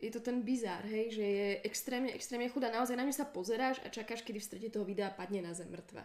je 0.00 0.10
to 0.12 0.20
ten 0.20 0.42
bizár, 0.42 0.82
hej, 0.84 1.14
že 1.14 1.24
je 1.24 1.48
extrémne, 1.62 2.10
extrémne 2.12 2.48
chudá. 2.50 2.72
Naozaj 2.72 2.96
na 2.98 3.06
ňu 3.06 3.14
sa 3.14 3.28
pozeráš 3.28 3.80
a 3.84 3.88
čakáš, 3.92 4.26
kedy 4.26 4.40
v 4.40 4.48
strede 4.48 4.68
toho 4.72 4.84
videa 4.84 5.12
padne 5.14 5.40
na 5.40 5.54
zem 5.56 5.70
mŕtva. 5.72 6.04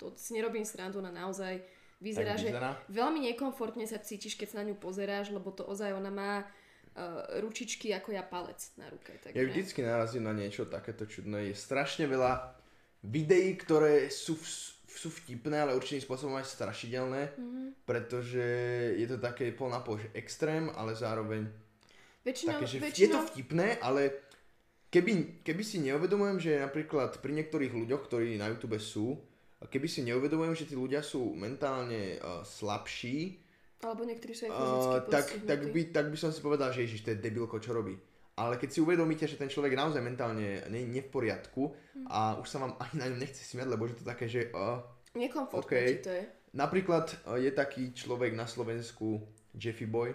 To 0.00 0.12
si 0.16 0.32
nerobím 0.32 0.64
srandu, 0.64 0.98
ona 0.98 1.12
naozaj 1.12 1.60
vyzerá, 2.00 2.32
Tak 2.32 2.40
že 2.40 2.48
veľmi 2.88 3.28
nekomfortne 3.28 3.84
sa 3.84 4.00
cítiš, 4.00 4.34
keď 4.34 4.48
sa 4.48 4.56
na 4.64 4.72
ňu 4.72 4.80
pozeráš, 4.80 5.28
lebo 5.28 5.52
to 5.52 5.62
ozaj 5.62 5.92
ona 5.92 6.08
má 6.08 6.32
uh, 6.40 6.48
ručičky 7.38 7.92
ako 7.92 8.16
ja 8.16 8.24
palec 8.24 8.56
na 8.74 8.88
ruke. 8.88 9.12
Takže... 9.20 9.36
Ja 9.36 9.44
vždycky 9.44 9.84
narazím 9.84 10.24
na 10.24 10.32
niečo 10.32 10.64
takéto 10.64 11.04
čudné. 11.04 11.52
Je 11.52 11.54
strašne 11.54 12.08
veľa 12.08 12.56
videí, 13.04 13.52
ktoré 13.54 14.08
sú, 14.08 14.32
v- 14.32 14.48
sú 14.88 15.08
vtipné, 15.12 15.60
ale 15.60 15.76
určitým 15.76 16.00
spôsobom 16.00 16.40
aj 16.40 16.48
strašidelné, 16.48 17.36
Mhm. 17.36 17.84
pretože 17.84 18.44
je 18.96 19.06
to 19.06 19.20
také 19.20 19.52
pol 19.52 19.68
na 19.68 19.84
pol, 19.84 20.00
že 20.00 20.08
extrém, 20.16 20.72
ale 20.72 20.96
zároveň 20.96 21.44
Väčšinou, 22.24 22.56
také, 22.56 22.64
že 22.64 22.76
v- 22.76 22.80
je 22.80 22.86
väčšinou, 22.88 23.12
to 23.12 23.18
vtipné, 23.28 23.68
ale 23.80 24.00
keby, 24.88 25.12
keby 25.40 25.62
si 25.62 25.80
neuvedomujem, 25.80 26.36
že 26.40 26.60
napríklad 26.60 27.20
pri 27.20 27.32
niektorých 27.36 27.72
ľuďoch, 27.72 28.02
ktorí 28.04 28.36
na 28.36 28.48
YouTube 28.48 28.76
sú, 28.76 29.20
keby 29.68 29.86
si 29.90 30.00
neuvedomujem, 30.06 30.56
že 30.56 30.68
tí 30.70 30.78
ľudia 30.78 31.04
sú 31.04 31.36
mentálne 31.36 32.16
uh, 32.22 32.40
slabší, 32.46 33.42
alebo 33.80 34.04
niektorí 34.04 34.36
sú 34.36 34.48
aj 34.48 34.52
fyzicky 34.52 34.96
uh, 34.96 35.08
tak, 35.08 35.26
tak, 35.48 35.60
by, 35.72 35.80
tak 35.88 36.06
by 36.12 36.16
som 36.20 36.30
si 36.32 36.40
povedal, 36.44 36.68
že 36.68 36.84
ježiš, 36.84 37.04
to 37.04 37.12
je 37.16 37.24
debilko, 37.24 37.56
čo 37.60 37.72
robí. 37.72 37.96
Ale 38.36 38.56
keď 38.56 38.68
si 38.72 38.80
uvedomíte, 38.80 39.28
že 39.28 39.36
ten 39.36 39.52
človek 39.52 39.76
je 39.76 39.80
naozaj 39.80 40.00
mentálne 40.00 40.64
nie, 40.72 40.84
nie 40.88 41.04
v 41.04 41.12
poriadku 41.12 41.76
Hm. 42.00 42.06
a 42.08 42.20
už 42.40 42.46
sa 42.48 42.62
vám 42.62 42.78
ani 42.80 42.94
na 42.96 43.06
ňom 43.12 43.20
nechce 43.20 43.42
smiať, 43.44 43.68
lebo 43.68 43.84
že 43.84 44.00
to 44.00 44.04
také, 44.06 44.24
že 44.30 44.48
uh, 44.54 44.80
Nekomfortné 45.12 45.66
OK. 45.66 45.74
ti 45.74 45.96
to 46.06 46.12
je. 46.14 46.24
napríklad 46.56 47.06
uh, 47.26 47.36
je 47.36 47.50
taký 47.52 47.92
človek 47.92 48.32
na 48.32 48.46
Slovensku, 48.46 49.20
Jeffy 49.52 49.84
Boy, 49.84 50.14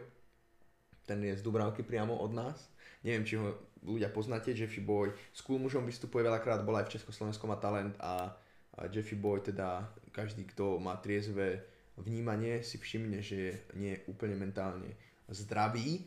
ten 1.06 1.22
je 1.22 1.38
z 1.38 1.42
Dubravky 1.46 1.86
priamo 1.86 2.18
od 2.18 2.34
nás. 2.34 2.58
Neviem, 3.06 3.26
či 3.28 3.38
ho 3.38 3.54
ľudia 3.86 4.10
poznáte, 4.10 4.50
Jeffy 4.50 4.82
Boy. 4.82 5.14
S 5.30 5.46
Cool 5.46 5.62
mužom 5.62 5.86
vystupuje 5.86 6.26
veľakrát, 6.26 6.66
bol 6.66 6.74
aj 6.74 6.90
v 6.90 6.94
Československom 6.98 7.54
má 7.54 7.62
talent 7.62 7.94
a, 8.02 8.34
a 8.34 8.45
Jeffy 8.92 9.16
Boy 9.16 9.40
teda 9.40 9.88
každý, 10.12 10.44
kto 10.44 10.80
má 10.80 10.96
triezve 11.00 11.64
vnímanie, 11.96 12.60
si 12.60 12.76
všimne, 12.76 13.24
že 13.24 13.72
nie 13.80 13.96
je 13.96 14.04
úplne 14.12 14.36
mentálne 14.36 14.92
zdravý, 15.32 16.04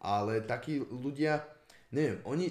ale 0.00 0.40
takí 0.46 0.78
ľudia, 0.80 1.42
neviem, 1.90 2.22
oni, 2.24 2.46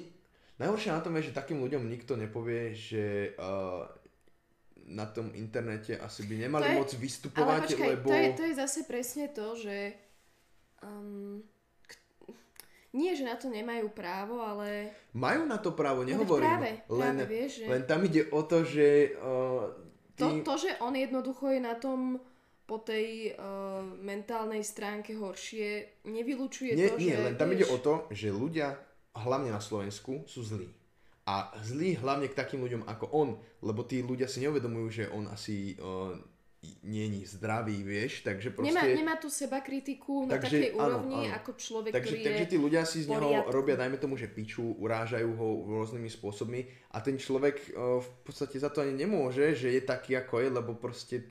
najhoršie 0.60 0.92
na 0.92 1.02
tom 1.02 1.16
je, 1.18 1.32
že 1.32 1.40
takým 1.40 1.64
ľuďom 1.64 1.88
nikto 1.88 2.20
nepovie, 2.20 2.76
že 2.76 3.34
uh, 3.40 3.88
na 4.90 5.06
tom 5.08 5.32
internete 5.38 5.96
asi 5.98 6.26
by 6.28 6.36
nemali 6.50 6.66
To 6.66 6.70
je- 6.70 6.78
Ale 6.78 7.00
vystupovať, 7.00 7.62
počkaj, 7.64 7.90
lebo... 7.96 8.08
to, 8.10 8.16
je, 8.18 8.30
to 8.36 8.44
je 8.44 8.54
zase 8.58 8.80
presne 8.84 9.26
to, 9.32 9.48
že 9.56 9.78
um, 10.84 11.42
nie, 12.90 13.14
že 13.14 13.22
na 13.22 13.38
to 13.38 13.54
nemajú 13.54 13.94
právo, 13.94 14.42
ale 14.42 14.94
Majú 15.14 15.46
na 15.46 15.62
to 15.62 15.78
právo, 15.78 16.02
No 16.02 16.10
nehovorím. 16.10 16.50
práve, 16.50 16.72
len, 16.90 17.16
práve, 17.22 17.24
vieš, 17.30 17.52
že- 17.62 17.70
len 17.70 17.82
tam 17.86 18.00
ide 18.02 18.22
o 18.34 18.42
to, 18.46 18.66
že 18.66 19.14
uh, 19.18 19.70
ty... 20.18 20.26
to, 20.26 20.28
to, 20.42 20.54
že 20.58 20.72
on 20.82 20.94
jednoducho 20.98 21.54
je 21.54 21.62
na 21.62 21.78
tom 21.78 22.18
po 22.66 22.78
tej 22.86 23.34
uh, 23.34 23.82
mentálnej 23.82 24.62
stránke 24.62 25.18
horšie, 25.18 26.02
nevylučuje 26.06 26.78
nie, 26.78 26.90
to, 26.90 27.02
nie, 27.02 27.14
že... 27.18 27.26
len 27.26 27.34
tam 27.34 27.50
vieš, 27.50 27.66
ide 27.66 27.66
o 27.74 27.78
to, 27.82 27.94
že 28.14 28.30
ľudia, 28.30 28.78
hlavne 29.18 29.50
na 29.50 29.58
Slovensku, 29.58 30.26
sú 30.30 30.46
zlí. 30.46 30.70
A 31.26 31.54
zlí 31.62 31.98
hlavne 31.98 32.30
k 32.30 32.38
takým 32.38 32.62
ľuďom 32.62 32.86
ako 32.90 33.06
on, 33.14 33.30
lebo 33.62 33.86
tí 33.86 34.02
ľudia 34.02 34.26
si 34.26 34.42
neuvedomujú, 34.46 34.88
že 34.90 35.04
on 35.10 35.30
asi 35.30 35.78
uh, 35.78 36.14
je 36.64 37.24
zdravý, 37.24 37.88
vieš, 37.88 38.20
takže 38.28 38.52
proste... 38.52 38.76
Nemá, 38.76 38.84
nemá 38.84 39.16
tú 39.16 39.32
seba 39.32 39.64
kritiku 39.64 40.28
na 40.28 40.36
Takže 40.36 40.60
takej 40.60 40.72
úrovni 40.76 41.32
áno. 41.32 41.36
ako 41.40 41.52
človek, 41.56 41.92
Takže, 41.96 42.16
ktorý 42.20 42.24
takže 42.28 42.46
tí 42.52 42.58
ľudia 42.60 42.84
si 42.84 43.00
z 43.04 43.08
neho 43.08 43.32
poriadku. 43.32 43.56
robia, 43.56 43.76
dajme 43.80 43.96
tomu, 43.96 44.20
že 44.20 44.28
piču, 44.28 44.76
urážajú 44.76 45.30
ho 45.40 45.48
rôznymi 45.80 46.10
spôsobmi 46.12 46.68
a 46.92 47.00
ten 47.00 47.16
človek 47.16 47.56
uh, 47.72 48.04
v 48.04 48.10
podstate 48.28 48.60
za 48.60 48.68
to 48.68 48.84
ani 48.84 48.92
nemôže, 48.92 49.56
že 49.56 49.72
je 49.72 49.82
taký, 49.88 50.20
ako 50.20 50.44
je, 50.44 50.48
lebo 50.52 50.72
proste 50.76 51.24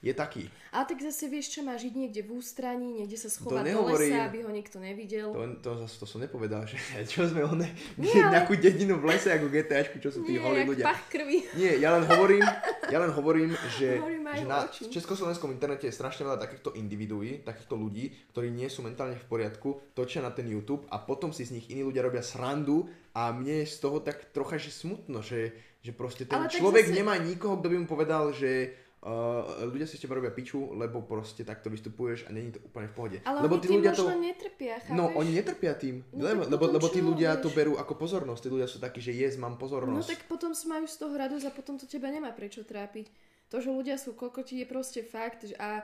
je, 0.00 0.10
taký. 0.10 0.48
Ale 0.70 0.84
tak 0.86 1.02
zase 1.02 1.26
vieš, 1.26 1.52
čo 1.52 1.60
má 1.60 1.74
žiť 1.74 1.92
niekde 1.92 2.22
v 2.22 2.32
ústraní, 2.34 2.88
niekde 2.94 3.14
sa 3.14 3.28
schovať 3.28 3.68
do 3.68 3.84
lesa, 3.86 4.24
aby 4.24 4.38
ho 4.40 4.50
nikto 4.50 4.78
nevidel. 4.78 5.28
To, 5.28 5.44
to, 5.60 5.70
zase 5.78 5.94
to 5.96 6.06
som 6.06 6.18
nepovedal, 6.18 6.64
že 6.64 6.80
čo 7.12 7.24
sme 7.24 7.42
one, 7.42 7.68
Nie, 7.94 8.16
ale- 8.22 8.32
nejakú 8.34 8.56
dedinu 8.56 8.96
v 8.96 9.12
lese 9.12 9.28
ako 9.28 9.46
GTAčku, 9.46 9.98
čo 9.98 10.08
sú 10.08 10.22
tí 10.22 10.36
holí 10.36 10.64
ľudia. 10.64 10.86
pach 10.86 11.04
krvi. 11.06 11.44
Nie, 11.52 11.76
ja 11.76 11.92
len 11.92 12.06
hovorím, 12.06 12.40
ja 12.86 12.96
len 12.96 13.10
hovorím, 13.10 13.50
že, 13.76 14.00
majú 14.24 14.34
že 14.34 14.44
na 14.46 14.64
oči. 14.64 14.88
československom 14.88 15.50
internete 15.50 15.84
je 15.84 15.92
strašne 15.92 16.24
veľa 16.24 16.38
takýchto 16.38 16.72
individuí, 16.74 17.42
takýchto 17.42 17.74
ľudí, 17.74 18.08
ktorí 18.30 18.48
nie 18.48 18.66
sú 18.66 18.80
mentálne 18.80 19.14
v 19.14 19.26
poriadku, 19.26 19.68
točia 19.92 20.20
na 20.20 20.30
ten 20.30 20.46
YouTube 20.46 20.88
a 20.88 20.96
potom 20.96 21.28
si 21.28 21.44
z 21.44 21.54
nich 21.54 21.68
iní 21.68 21.82
ľudia 21.82 22.00
robia 22.00 22.22
srandu 22.22 22.88
a 23.12 23.30
mne 23.30 23.60
je 23.60 23.68
z 23.68 23.76
toho 23.80 23.98
tak 23.98 24.30
trocha 24.30 24.54
že 24.54 24.70
smutno, 24.70 25.20
že, 25.20 25.52
že 25.78 25.90
proste 25.90 26.24
ten 26.24 26.38
Ale 26.38 26.48
človek 26.48 26.86
zase- 26.86 26.96
nemá 26.96 27.18
nikoho, 27.18 27.58
kto 27.58 27.68
by 27.68 27.76
mu 27.76 27.84
povedal, 27.84 28.30
že 28.30 28.70
uh, 29.00 29.64
ľudia 29.64 29.88
si 29.88 29.96
s 29.96 30.02
teba 30.04 30.16
robia 30.16 30.28
piču, 30.28 30.76
lebo 30.76 31.00
proste 31.02 31.40
takto 31.42 31.72
vystupuješ 31.72 32.28
a 32.28 32.30
není 32.32 32.52
to 32.52 32.60
úplne 32.60 32.88
v 32.88 32.94
pohode. 32.94 33.16
Ale 33.24 33.44
lebo 33.44 33.56
oni 33.56 33.64
tým 33.64 33.80
možno 33.80 33.96
to... 33.96 34.20
netrpia, 34.20 34.74
chápeš? 34.80 34.96
No, 34.96 35.04
oni 35.16 35.30
netrpia 35.32 35.72
tým, 35.76 36.04
No 36.12 36.22
lebo, 36.28 36.42
lebo, 36.46 36.64
lebo 36.76 36.86
tí 36.92 37.00
ľudia 37.00 37.36
vieš? 37.36 37.42
to 37.44 37.48
berú 37.52 37.72
ako 37.80 37.96
pozornosť, 37.96 38.40
tí 38.44 38.48
ľudia 38.52 38.68
sú 38.68 38.78
takí, 38.78 39.00
že 39.00 39.16
yes, 39.16 39.40
mám 39.40 39.56
No 39.56 39.60
pozornosť. 39.60 40.08
tak 40.08 40.22
potom 40.28 40.52
si 40.52 40.68
majú 40.68 40.84
z 40.84 40.96
toho 41.00 41.14
radosť 41.16 41.44
a 41.48 41.52
potom 41.52 41.80
to 41.80 41.88
teba 41.88 42.12
nemá 42.12 42.30
prečo 42.36 42.60
trápiť. 42.60 43.08
To, 43.50 43.58
že 43.58 43.72
ľudia 43.72 43.98
sú 43.98 44.14
kokoti, 44.14 44.62
je 44.62 44.66
proste 44.68 45.02
fakt 45.02 45.42
a 45.58 45.82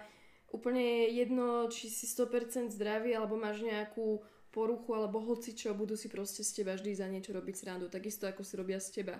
úplne 0.54 0.78
je 1.10 1.18
jedno, 1.26 1.66
či 1.66 1.90
si 1.90 2.06
100% 2.06 2.70
zdravý, 2.70 3.10
alebo 3.16 3.34
máš 3.34 3.64
nejakú 3.66 4.22
poruchu, 4.54 4.94
alebo 4.94 5.18
hoci 5.20 5.52
čo, 5.52 5.74
budú 5.74 5.98
si 5.98 6.06
proste 6.06 6.40
z 6.46 6.62
teba 6.62 6.78
vždy 6.78 6.94
za 6.94 7.10
niečo 7.10 7.34
robiť 7.34 7.54
srandu, 7.58 7.90
takisto 7.90 8.24
ako 8.30 8.40
si 8.46 8.54
robia 8.54 8.78
z 8.78 9.02
teba. 9.02 9.18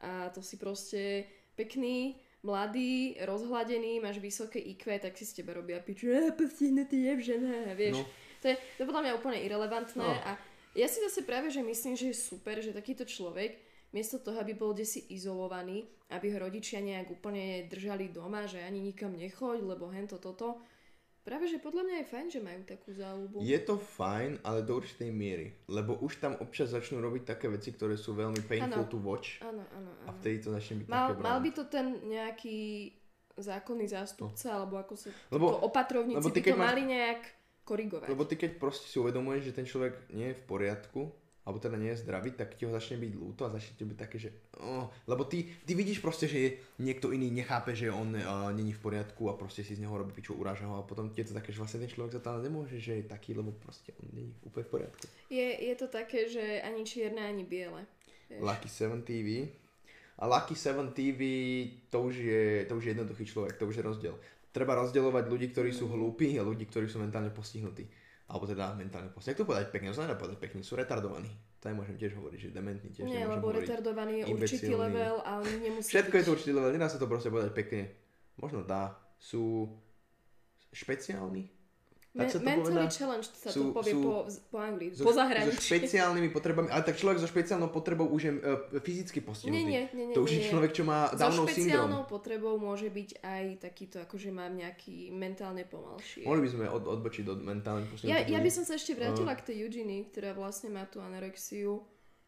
A 0.00 0.30
to 0.30 0.40
si 0.40 0.54
proste 0.56 1.26
pekný, 1.58 2.16
mladý, 2.44 3.16
rozhladený, 3.24 4.04
máš 4.04 4.20
vysoké 4.20 4.60
IQ, 4.60 5.00
tak 5.00 5.16
si 5.16 5.24
z 5.24 5.40
teba 5.40 5.56
robia 5.56 5.80
piču, 5.80 6.12
a 6.12 6.30
postihnutý 6.36 7.08
je 7.08 7.34
žena, 7.34 7.72
vieš. 7.72 7.98
No. 7.98 8.04
To, 8.44 8.46
je, 8.52 8.56
to 8.76 8.82
podľa 8.84 9.02
mňa 9.08 9.12
úplne 9.16 9.38
irrelevantné 9.40 10.04
No. 10.04 10.12
a 10.12 10.36
ja 10.76 10.86
si 10.90 11.00
zase 11.00 11.24
práve, 11.24 11.48
že 11.48 11.64
myslím, 11.64 11.96
že 11.96 12.12
je 12.12 12.16
super, 12.18 12.60
že 12.60 12.76
takýto 12.76 13.08
človek 13.08 13.56
miesto 13.94 14.18
toho, 14.18 14.42
aby 14.42 14.52
bol 14.58 14.74
desi 14.74 15.06
izolovaný, 15.14 15.86
aby 16.10 16.34
ho 16.34 16.42
rodičia 16.42 16.82
nejak 16.82 17.14
úplne 17.14 17.70
držali 17.70 18.10
doma, 18.10 18.44
že 18.44 18.60
ani 18.60 18.82
nikam 18.82 19.14
nechoď, 19.14 19.62
lebo 19.62 19.88
hento 19.88 20.18
toto. 20.18 20.58
Práve, 21.24 21.48
že 21.48 21.56
podľa 21.56 21.82
mňa 21.82 21.96
je 21.96 22.06
fajn, 22.06 22.26
že 22.28 22.40
majú 22.40 22.60
takú 22.62 22.92
záľubu. 22.92 23.36
Je 23.40 23.56
to 23.56 23.80
fajn, 23.80 24.44
ale 24.44 24.60
do 24.60 24.76
určitej 24.76 25.08
miery. 25.08 25.56
Lebo 25.66 25.96
už 25.96 26.20
tam 26.20 26.36
občas 26.36 26.68
začnú 26.68 27.00
robiť 27.00 27.24
také 27.26 27.48
veci, 27.48 27.72
ktoré 27.72 27.96
sú 27.96 28.12
veľmi 28.12 28.44
painful 28.44 28.84
Áno. 28.84 28.92
to 28.92 29.00
watch. 29.00 29.40
Áno, 29.40 29.64
áno, 29.64 29.90
A 30.04 30.12
áno. 30.12 30.18
vtedy 30.20 30.36
to 30.38 30.52
začne 30.52 30.84
byť 30.84 30.86
Mal, 30.86 31.08
také 31.10 31.24
mal 31.24 31.38
by 31.40 31.50
to 31.50 31.62
ten 31.64 31.86
nejaký 32.04 32.58
zákonný 33.34 33.88
zástupca, 33.88 34.46
alebo 34.52 34.76
ako 34.76 34.94
sa 34.94 35.08
Lebo- 35.28 35.48
to 35.50 35.64
opatrovníci 35.64 36.20
lebo 36.20 36.28
ty 36.28 36.38
by 36.38 36.44
to 36.44 36.54
máš- 36.54 36.68
mali 36.68 36.82
nejak 36.86 37.20
korigovať. 37.64 38.06
Lebo 38.06 38.22
ty 38.22 38.34
keď 38.36 38.50
proste 38.60 38.86
si 38.86 39.00
uvedomuješ, 39.00 39.42
že 39.48 39.56
ten 39.56 39.64
človek 39.64 40.12
nie 40.12 40.28
je 40.28 40.36
v 40.36 40.44
poriadku, 40.44 41.08
alebo 41.44 41.60
teda 41.60 41.76
nie 41.76 41.92
je 41.92 42.00
zdravý, 42.00 42.32
tak 42.32 42.56
ti 42.56 42.64
ho 42.64 42.72
začne 42.72 42.96
byť 42.96 43.12
ľúto 43.20 43.44
a 43.44 43.52
začne 43.52 43.76
ti 43.76 43.84
byť 43.84 43.98
také, 44.00 44.16
že... 44.16 44.32
Oh, 44.56 44.88
lebo 45.04 45.28
ty, 45.28 45.44
ty 45.68 45.76
vidíš 45.76 46.00
proste, 46.00 46.24
že 46.24 46.56
niekto 46.80 47.12
iný 47.12 47.28
nechápe, 47.28 47.76
že 47.76 47.92
on 47.92 48.16
uh, 48.16 48.48
není 48.48 48.72
v 48.72 48.80
poriadku 48.80 49.28
a 49.28 49.36
proste 49.36 49.60
si 49.60 49.76
z 49.76 49.84
neho 49.84 49.92
robí 49.92 50.16
piču, 50.16 50.32
uráža 50.32 50.64
ho 50.64 50.80
a 50.80 50.88
potom 50.88 51.12
ti 51.12 51.20
je 51.20 51.28
to 51.28 51.36
také, 51.36 51.52
že 51.52 51.60
vlastne 51.60 51.84
ten 51.84 51.92
človek 51.92 52.16
za 52.16 52.24
to 52.24 52.40
nemôže, 52.40 52.80
že 52.80 53.04
je 53.04 53.04
taký, 53.04 53.36
lebo 53.36 53.52
proste 53.60 53.92
on 54.00 54.08
není 54.16 54.32
úplne 54.40 54.64
v 54.64 54.72
poriadku. 54.72 55.04
Je, 55.28 55.48
je 55.68 55.74
to 55.76 55.86
také, 55.92 56.32
že 56.32 56.64
ani 56.64 56.80
čierne, 56.88 57.20
ani 57.20 57.44
biele. 57.44 57.84
Vieš. 58.32 58.40
Lucky 58.40 58.68
7 58.72 59.04
TV. 59.04 59.28
A 60.16 60.24
Lucky 60.24 60.56
7 60.56 60.96
TV 60.96 61.20
to 61.92 62.08
už, 62.08 62.14
je, 62.24 62.64
to 62.64 62.72
už 62.78 62.84
je 62.88 62.90
jednoduchý 62.96 63.24
človek, 63.26 63.60
to 63.60 63.68
už 63.68 63.76
je 63.76 63.84
rozdiel. 63.84 64.16
Treba 64.54 64.78
rozdeľovať 64.78 65.24
ľudí, 65.26 65.50
ktorí 65.50 65.74
sú 65.74 65.90
hlúpi 65.90 66.38
a 66.38 66.46
ľudí, 66.46 66.70
ktorí 66.70 66.86
sú 66.86 67.02
mentálne 67.02 67.34
postihnutí. 67.34 67.84
Alebo 68.24 68.44
teda 68.48 68.72
mentálne 68.72 69.12
postihnutí. 69.12 69.36
Jak 69.36 69.40
to 69.44 69.48
povedať 69.48 69.66
pekne? 69.68 69.92
To 69.92 69.96
sa 70.00 70.08
nedá 70.08 70.16
povedať 70.16 70.38
pekne, 70.40 70.64
sú 70.64 70.74
retardovaní. 70.80 71.28
To 71.60 71.64
aj 71.68 71.76
môžem 71.76 71.96
tiež 71.96 72.12
hovoriť, 72.16 72.38
že 72.40 72.48
dementní 72.52 72.88
tiež 72.92 73.04
Nie, 73.04 73.28
lebo 73.28 73.52
retardovaný 73.52 74.20
je 74.20 74.24
určitý 74.32 74.72
level 74.72 75.20
a 75.24 75.44
nemusí 75.44 75.92
Všetko 75.92 76.12
byť... 76.12 76.20
je 76.20 76.26
to 76.26 76.32
určitý 76.32 76.52
level, 76.56 76.72
nedá 76.72 76.88
sa 76.88 77.00
to 77.00 77.08
proste 77.08 77.28
povedať 77.28 77.52
pekne. 77.52 77.92
Možno 78.40 78.64
dá. 78.66 78.96
Sú 79.20 79.70
špeciálni? 80.74 81.53
Tak 82.16 82.30
sa 82.30 82.38
to 82.38 82.46
mentally 82.46 82.78
povedá? 82.78 82.94
challenge 82.94 83.26
sa 83.28 83.50
Sú- 83.50 83.60
to 83.60 83.74
povie 83.74 83.90
sú- 83.90 84.02
po, 84.02 84.14
po 84.48 84.58
anglii, 84.58 84.88
So, 84.90 85.02
po 85.02 85.10
so 85.10 85.18
zahraničí. 85.18 85.66
špeciálnymi 85.66 86.30
potrebami, 86.30 86.70
ale 86.70 86.82
tak 86.82 86.94
človek 86.94 87.18
so 87.18 87.26
špeciálnou 87.26 87.68
potrebou 87.68 88.06
už 88.06 88.22
je 88.22 88.32
uh, 88.32 88.40
fyzicky 88.78 89.18
postihnutý. 89.18 89.66
Nie, 89.66 89.90
nie, 89.90 90.06
nie, 90.06 90.14
to 90.14 90.22
už 90.22 90.30
je 90.30 90.40
nie. 90.40 90.48
človek, 90.48 90.70
čo 90.70 90.82
má 90.82 91.10
So 91.10 91.18
Downov 91.20 91.50
špeciálnou 91.50 92.00
syndrom. 92.00 92.06
potrebou 92.06 92.54
môže 92.56 92.86
byť 92.88 93.10
aj 93.18 93.44
takýto, 93.60 93.96
akože 94.00 94.30
mám 94.30 94.54
nejaký 94.54 95.10
mentálne 95.10 95.66
pomalšie. 95.66 96.22
Mohli 96.22 96.40
by 96.40 96.48
sme 96.48 96.64
od, 96.68 96.84
odbočiť 96.88 97.24
od 97.26 97.40
mentálne 97.40 97.82
Ja, 97.82 97.90
postihnutých 97.90 98.30
ja 98.30 98.38
by 98.38 98.42
ľudí. 98.44 98.54
som 98.54 98.64
sa 98.64 98.74
ešte 98.74 98.92
vrátila 98.94 99.32
k 99.34 99.42
tej 99.44 99.56
Eugenie, 99.60 100.06
ktorá 100.06 100.30
vlastne 100.32 100.70
má 100.70 100.86
tú 100.86 101.02
anorexiu. 101.02 101.82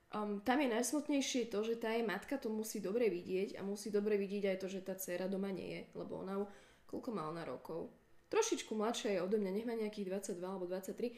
Um, 0.09 0.38
tam 0.40 0.59
je 0.59 0.66
najsmutnejšie 0.68 1.46
to, 1.46 1.62
že 1.62 1.77
tá 1.77 1.90
jej 1.90 2.03
matka 2.03 2.35
to 2.37 2.46
musí 2.49 2.79
dobre 2.79 3.07
vidieť 3.07 3.55
a 3.55 3.62
musí 3.62 3.90
dobre 3.90 4.14
vidieť 4.16 4.51
aj 4.51 4.57
to, 4.57 4.66
že 4.66 4.81
tá 4.81 4.94
dcéra 4.94 5.27
doma 5.27 5.51
nie 5.51 5.66
je, 5.68 5.81
lebo 5.94 6.22
ona, 6.22 6.42
koľko 6.87 7.11
má 7.11 7.27
ona 7.27 7.42
rokov? 7.42 7.90
Trošičku 8.28 8.74
mladšia 8.74 9.18
je 9.18 9.20
odo 9.22 9.36
mňa, 9.38 9.50
nech 9.50 9.66
má 9.68 9.74
nejakých 9.78 10.34
22 10.34 10.42
alebo 10.42 10.66
23, 10.66 11.14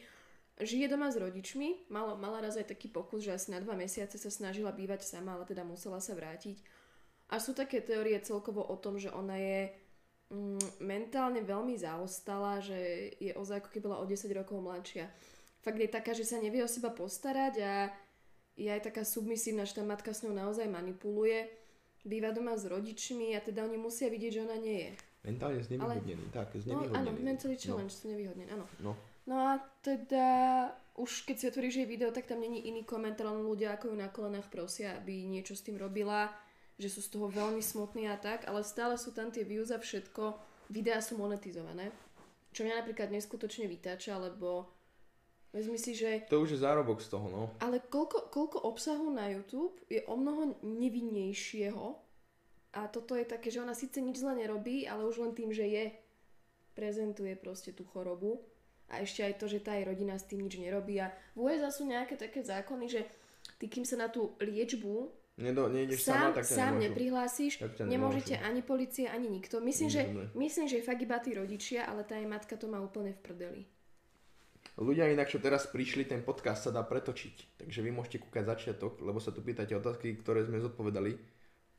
žije 0.59 0.87
doma 0.91 1.07
s 1.11 1.15
rodičmi, 1.15 1.87
mala, 1.89 2.19
mala 2.19 2.43
raz 2.43 2.59
aj 2.59 2.75
taký 2.75 2.91
pokus, 2.91 3.23
že 3.23 3.33
asi 3.33 3.55
na 3.55 3.63
dva 3.63 3.79
mesiace 3.79 4.19
sa 4.19 4.27
snažila 4.27 4.75
bývať 4.75 5.07
sama, 5.07 5.39
ale 5.39 5.47
teda 5.47 5.63
musela 5.63 6.03
sa 6.03 6.11
vrátiť. 6.11 6.59
A 7.29 7.39
sú 7.39 7.53
také 7.53 7.79
teórie 7.79 8.17
celkovo 8.19 8.65
o 8.65 8.75
tom, 8.75 8.99
že 8.99 9.13
ona 9.13 9.37
je 9.37 9.71
mm, 10.33 10.81
mentálne 10.83 11.45
veľmi 11.45 11.77
zaostala, 11.77 12.59
že 12.59 13.13
je 13.21 13.31
ozaj 13.37 13.63
ako 13.63 13.69
keby 13.69 13.83
bola 13.85 14.01
o 14.01 14.09
10 14.09 14.25
rokov 14.35 14.57
mladšia. 14.59 15.05
Fakt 15.61 15.79
je 15.79 15.89
taká, 15.91 16.11
že 16.11 16.27
sa 16.27 16.41
nevie 16.41 16.65
o 16.65 16.69
seba 16.71 16.89
postarať 16.91 17.55
a 17.61 17.73
je 18.59 18.67
aj 18.67 18.91
taká 18.91 19.07
submisívna, 19.07 19.63
že 19.63 19.79
tá 19.79 19.83
matka 19.85 20.11
s 20.11 20.27
ňou 20.27 20.35
naozaj 20.35 20.67
manipuluje. 20.67 21.47
Býva 22.03 22.35
doma 22.35 22.55
s 22.59 22.67
rodičmi 22.67 23.35
a 23.35 23.39
teda 23.39 23.63
oni 23.63 23.79
musia 23.79 24.11
vidieť, 24.11 24.31
že 24.39 24.43
ona 24.43 24.57
nie 24.59 24.77
je. 24.87 24.91
Mentálne 25.19 25.59
znevýhodnený, 25.59 26.23
Ale... 26.31 26.35
tak, 26.35 26.55
znevýhodnený. 26.55 26.95
No 26.95 26.99
áno, 26.99 27.11
mentally 27.19 27.57
challenge, 27.59 27.95
no. 27.95 28.01
znevýhodnený, 28.07 28.49
áno. 28.55 28.65
No. 28.79 28.91
no 29.27 29.35
a 29.35 29.59
teda 29.83 30.27
už 30.99 31.23
keď 31.27 31.35
si 31.39 31.45
otvoríš 31.47 31.75
jej 31.79 31.87
video, 31.87 32.11
tak 32.11 32.27
tam 32.27 32.43
není 32.43 32.67
iný 32.67 32.83
komentár, 32.83 33.31
len 33.31 33.43
ľudia 33.43 33.75
ako 33.75 33.91
ju 33.91 33.95
na 33.95 34.11
kolenách 34.11 34.51
prosia, 34.51 34.99
aby 34.99 35.27
niečo 35.27 35.55
s 35.55 35.63
tým 35.63 35.79
robila, 35.79 36.31
že 36.75 36.91
sú 36.91 36.99
z 36.99 37.11
toho 37.15 37.31
veľmi 37.31 37.63
smutní 37.63 38.11
a 38.11 38.19
tak, 38.19 38.47
ale 38.47 38.67
stále 38.67 38.99
sú 38.99 39.15
tam 39.15 39.31
tie 39.31 39.47
views 39.47 39.71
a 39.71 39.79
všetko, 39.79 40.35
videá 40.71 40.99
sú 40.99 41.15
monetizované, 41.15 41.91
čo 42.51 42.67
mňa 42.67 42.83
napríklad 42.83 43.11
neskutočne 43.11 43.67
vytáča, 43.67 44.19
lebo 44.19 44.71
Vezmi 45.49 45.81
si, 45.81 45.97
že... 45.97 46.29
To 46.29 46.45
už 46.45 46.53
je 46.53 46.59
zárobok 46.61 47.01
z 47.01 47.09
toho, 47.09 47.25
no. 47.25 47.49
Ale 47.57 47.81
koľko, 47.81 48.29
koľko 48.29 48.69
obsahu 48.69 49.09
na 49.09 49.33
YouTube 49.33 49.73
je 49.89 50.05
o 50.05 50.13
mnoho 50.13 50.61
nevinnejšieho 50.61 51.97
a 52.73 52.85
toto 52.85 53.17
je 53.17 53.25
také, 53.25 53.49
že 53.49 53.61
ona 53.61 53.73
síce 53.73 53.97
nič 53.97 54.21
zle 54.21 54.37
nerobí, 54.37 54.85
ale 54.85 55.05
už 55.09 55.21
len 55.25 55.33
tým, 55.33 55.49
že 55.49 55.65
je, 55.65 55.89
prezentuje 56.77 57.35
proste 57.35 57.75
tú 57.75 57.83
chorobu 57.83 58.39
a 58.87 59.03
ešte 59.03 59.25
aj 59.25 59.33
to, 59.41 59.45
že 59.51 59.59
tá 59.59 59.75
jej 59.75 59.83
rodina 59.83 60.15
s 60.15 60.25
tým 60.29 60.45
nič 60.45 60.55
nerobí 60.55 60.95
a 61.01 61.11
v 61.35 61.51
USA 61.51 61.69
sú 61.73 61.83
nejaké 61.83 62.15
také 62.15 62.45
zákony, 62.45 62.85
že 62.87 63.01
ty 63.59 63.67
kým 63.67 63.83
sa 63.83 63.99
na 63.99 64.07
tú 64.07 64.37
liečbu 64.39 65.19
Nedo, 65.39 65.71
nejdeš 65.71 66.03
sám, 66.03 66.19
sama, 66.19 66.35
tak 66.35 66.43
sám 66.43 66.73
neprihlásiš, 66.83 67.63
tak 67.63 67.87
nemôžete 67.87 68.35
ani 68.43 68.59
policia, 68.59 69.15
ani 69.15 69.31
nikto. 69.31 69.63
Myslím, 69.63 69.87
že, 69.87 70.03
myslím, 70.35 70.67
že 70.67 70.83
fakt 70.83 70.99
iba 70.99 71.15
tí 71.23 71.31
rodičia, 71.31 71.87
ale 71.87 72.03
tá 72.03 72.19
jej 72.19 72.27
matka 72.27 72.59
to 72.59 72.67
má 72.67 72.83
úplne 72.83 73.15
v 73.15 73.23
prdeli. 73.23 73.61
Ľudia 74.75 75.07
inak, 75.07 75.31
čo 75.31 75.39
teraz 75.39 75.63
prišli, 75.71 76.11
ten 76.11 76.27
podcast 76.27 76.67
sa 76.67 76.75
dá 76.75 76.83
pretočiť. 76.83 77.55
Takže 77.55 77.79
vy 77.79 77.91
môžete 77.95 78.19
kúkať 78.19 78.51
začiatok, 78.51 78.99
lebo 78.99 79.23
sa 79.23 79.31
tu 79.31 79.39
pýtate 79.39 79.71
otázky, 79.79 80.19
ktoré 80.19 80.43
sme 80.43 80.59
zodpovedali. 80.59 81.15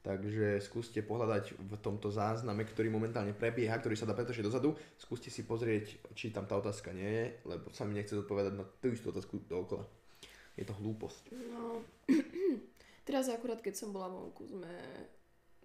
Takže 0.01 0.65
skúste 0.65 1.05
pohľadať 1.05 1.61
v 1.61 1.73
tomto 1.77 2.09
zázname, 2.09 2.65
ktorý 2.65 2.89
momentálne 2.89 3.37
prebieha, 3.37 3.77
ktorý 3.77 4.01
sa 4.01 4.09
dá 4.09 4.17
pretočiť 4.17 4.41
dozadu. 4.41 4.73
Skúste 4.97 5.29
si 5.29 5.45
pozrieť, 5.45 6.01
či 6.17 6.33
tam 6.33 6.49
tá 6.49 6.57
otázka 6.57 6.97
nie 6.97 7.05
je, 7.05 7.25
lebo 7.45 7.69
sa 7.69 7.85
mi 7.85 8.01
nechce 8.01 8.17
zodpovedať 8.17 8.53
na 8.57 8.65
tú 8.65 8.89
istú 8.89 9.13
otázku 9.13 9.45
dookola. 9.45 9.85
Je 10.57 10.65
to 10.65 10.73
hlúposť. 10.73 11.37
No, 11.53 11.85
teraz 13.09 13.29
akurát, 13.29 13.61
keď 13.61 13.77
som 13.77 13.93
bola 13.93 14.09
vonku, 14.09 14.49
sme 14.49 14.73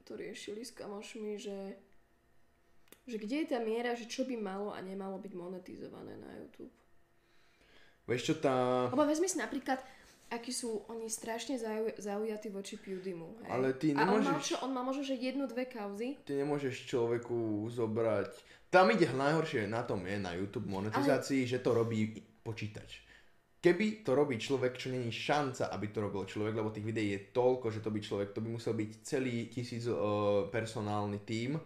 to 0.03 0.19
riešili 0.19 0.67
s 0.67 0.75
kamošmi, 0.75 1.39
že 1.39 1.57
že 3.05 3.21
kde 3.21 3.45
je 3.45 3.47
tá 3.53 3.61
miera, 3.61 3.93
že 3.93 4.09
čo 4.09 4.25
by 4.25 4.33
malo 4.33 4.73
a 4.73 4.81
nemalo 4.81 5.21
byť 5.21 5.33
monetizované 5.37 6.17
na 6.17 6.29
YouTube. 6.41 6.73
Vieš 8.09 8.21
čo 8.21 8.35
tá... 8.41 8.85
Lebo 8.89 9.05
vezmi 9.05 9.29
si 9.29 9.37
napríklad, 9.37 9.81
akí 10.29 10.51
sú 10.53 10.85
oni 10.89 11.05
strašne 11.09 11.57
zauj- 11.61 11.97
zaujatí 12.01 12.49
voči 12.49 12.81
PewDimu. 12.81 13.45
Hej? 13.45 13.51
Ale 13.51 13.67
ty 13.77 13.93
nemôžeš... 13.93 14.09
A 14.09 14.13
on 14.13 14.23
mal, 14.25 14.39
čo, 14.41 14.55
on 14.65 14.71
má 14.73 14.81
možno, 14.81 15.03
že 15.05 15.15
jednu, 15.17 15.45
dve 15.45 15.69
kauzy. 15.69 16.17
Ty 16.25 16.41
nemôžeš 16.41 16.89
človeku 16.89 17.69
zobrať... 17.69 18.33
Tam 18.73 18.91
ide 18.91 19.07
najhoršie 19.07 19.71
na 19.71 19.85
tom 19.87 20.03
je 20.03 20.17
na 20.19 20.35
YouTube 20.35 20.67
monetizácii, 20.67 21.45
Ale... 21.45 21.51
že 21.51 21.63
to 21.63 21.71
robí 21.71 22.11
počítač. 22.43 23.05
Keby 23.61 24.05
to 24.05 24.13
robí 24.13 24.37
človek, 24.37 24.77
čo 24.77 24.93
není 24.93 25.09
šanca, 25.09 25.73
aby 25.73 25.89
to 25.89 25.97
robil 25.97 26.21
človek, 26.29 26.53
lebo 26.53 26.69
tých 26.69 26.85
videí 26.85 27.17
je 27.17 27.33
toľko, 27.33 27.73
že 27.73 27.81
to 27.81 27.89
by 27.89 27.97
človek, 27.97 28.29
to 28.29 28.43
by 28.45 28.49
musel 28.53 28.77
byť 28.77 28.91
celý 29.01 29.49
tisíc 29.49 29.89
uh, 29.89 30.45
personálny 30.53 31.25
tím, 31.25 31.57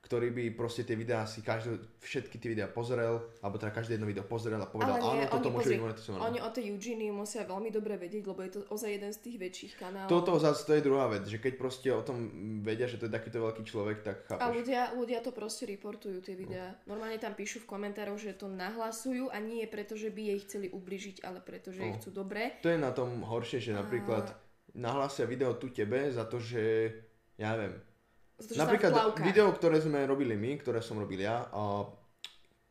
ktorý 0.00 0.32
by 0.32 0.44
proste 0.56 0.82
tie 0.82 0.96
videá 0.96 1.28
si 1.28 1.44
každé, 1.44 1.76
všetky 2.00 2.40
tie 2.40 2.56
videá 2.56 2.66
pozrel, 2.72 3.20
alebo 3.44 3.60
teda 3.60 3.68
každé 3.68 4.00
jedno 4.00 4.08
video 4.08 4.24
pozrel 4.24 4.56
a 4.56 4.66
povedal, 4.66 4.96
Ale 4.96 5.22
nie, 5.22 5.26
áno, 5.28 5.34
toto 5.36 5.48
môže 5.52 5.76
byť 5.76 5.80
monetizované. 5.80 6.20
Oni 6.24 6.38
o 6.40 6.50
tej 6.50 6.64
Eugenie 6.72 7.12
musia 7.12 7.44
veľmi 7.44 7.68
dobre 7.68 8.00
vedieť, 8.00 8.24
lebo 8.24 8.40
je 8.40 8.50
to 8.56 8.60
ozaj 8.72 8.90
jeden 8.90 9.12
z 9.12 9.18
tých 9.20 9.36
väčších 9.36 9.72
kanálov. 9.76 10.08
Toto 10.08 10.40
zase 10.40 10.64
to 10.64 10.72
je 10.74 10.82
druhá 10.82 11.06
vec, 11.12 11.28
že 11.28 11.36
keď 11.36 11.52
proste 11.60 11.88
o 11.92 12.00
tom 12.00 12.16
vedia, 12.64 12.88
že 12.88 12.96
to 12.96 13.06
je 13.06 13.12
takýto 13.12 13.44
veľký 13.44 13.62
človek, 13.62 13.96
tak 14.00 14.16
chápeš. 14.24 14.40
A 14.40 14.48
ľudia, 14.48 14.80
ľudia 14.96 15.20
to 15.20 15.36
proste 15.36 15.68
reportujú, 15.68 16.24
tie 16.24 16.34
videá. 16.34 16.74
No. 16.88 16.96
Normálne 16.96 17.20
tam 17.20 17.36
píšu 17.36 17.62
v 17.62 17.70
komentároch, 17.70 18.16
že 18.16 18.32
to 18.32 18.48
nahlasujú 18.48 19.28
a 19.28 19.36
nie 19.38 19.68
preto, 19.68 20.00
že 20.00 20.08
by 20.08 20.32
jej 20.32 20.38
chceli 20.48 20.66
ubližiť, 20.72 21.22
ale 21.28 21.44
preto, 21.44 21.76
že 21.76 21.84
no. 21.84 21.88
ich 21.92 21.96
chcú 22.00 22.10
dobre. 22.24 22.56
To 22.64 22.72
je 22.72 22.80
na 22.80 22.96
tom 22.96 23.20
horšie, 23.20 23.60
že 23.60 23.76
napríklad 23.76 24.32
a... 24.32 24.34
nahlasia 24.74 25.28
video 25.28 25.54
tu 25.60 25.68
tebe 25.68 26.08
za 26.08 26.24
to, 26.24 26.40
že 26.40 26.88
ja 27.36 27.56
neviem, 27.56 27.78
Napríklad 28.56 29.20
video, 29.20 29.52
ktoré 29.52 29.80
sme 29.84 30.04
robili 30.08 30.32
my, 30.36 30.56
ktoré 30.60 30.80
som 30.80 30.96
robil 30.96 31.20
ja, 31.20 31.44
a 31.52 31.84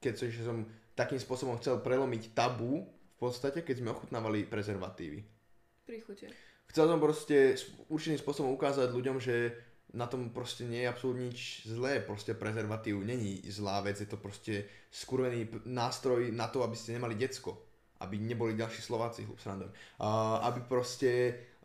keď 0.02 0.14
som 0.42 0.66
takým 0.98 1.22
spôsobom 1.22 1.60
chcel 1.62 1.80
prelomiť 1.80 2.34
tabu, 2.34 2.88
v 2.90 3.18
podstate, 3.20 3.68
keď 3.68 3.84
sme 3.84 3.92
ochutnávali 3.92 4.48
prezervatívy. 4.48 5.20
Príchute. 5.84 6.32
Chcel 6.72 6.86
som 6.88 7.02
proste 7.02 7.58
určitým 7.92 8.20
spôsobom 8.22 8.56
ukázať 8.56 8.94
ľuďom, 8.94 9.18
že 9.20 9.52
na 9.94 10.06
tom 10.06 10.30
proste 10.30 10.70
nie 10.70 10.86
je 10.86 10.92
absolútne 10.92 11.34
nič 11.34 11.66
zlé, 11.66 12.00
proste 12.00 12.38
prezervatív 12.38 13.02
není 13.02 13.42
zlá 13.50 13.82
vec, 13.82 13.98
je 13.98 14.06
to 14.06 14.22
proste 14.22 14.70
skurvený 14.94 15.50
nástroj 15.66 16.30
na 16.30 16.46
to, 16.46 16.62
aby 16.62 16.78
ste 16.78 16.94
nemali 16.94 17.18
decko, 17.18 17.58
aby 18.06 18.22
neboli 18.22 18.54
ďalší 18.54 18.86
Slováci, 18.86 19.26
srandujem, 19.42 19.74
uh, 19.74 20.46
aby 20.46 20.62
proste 20.70 21.10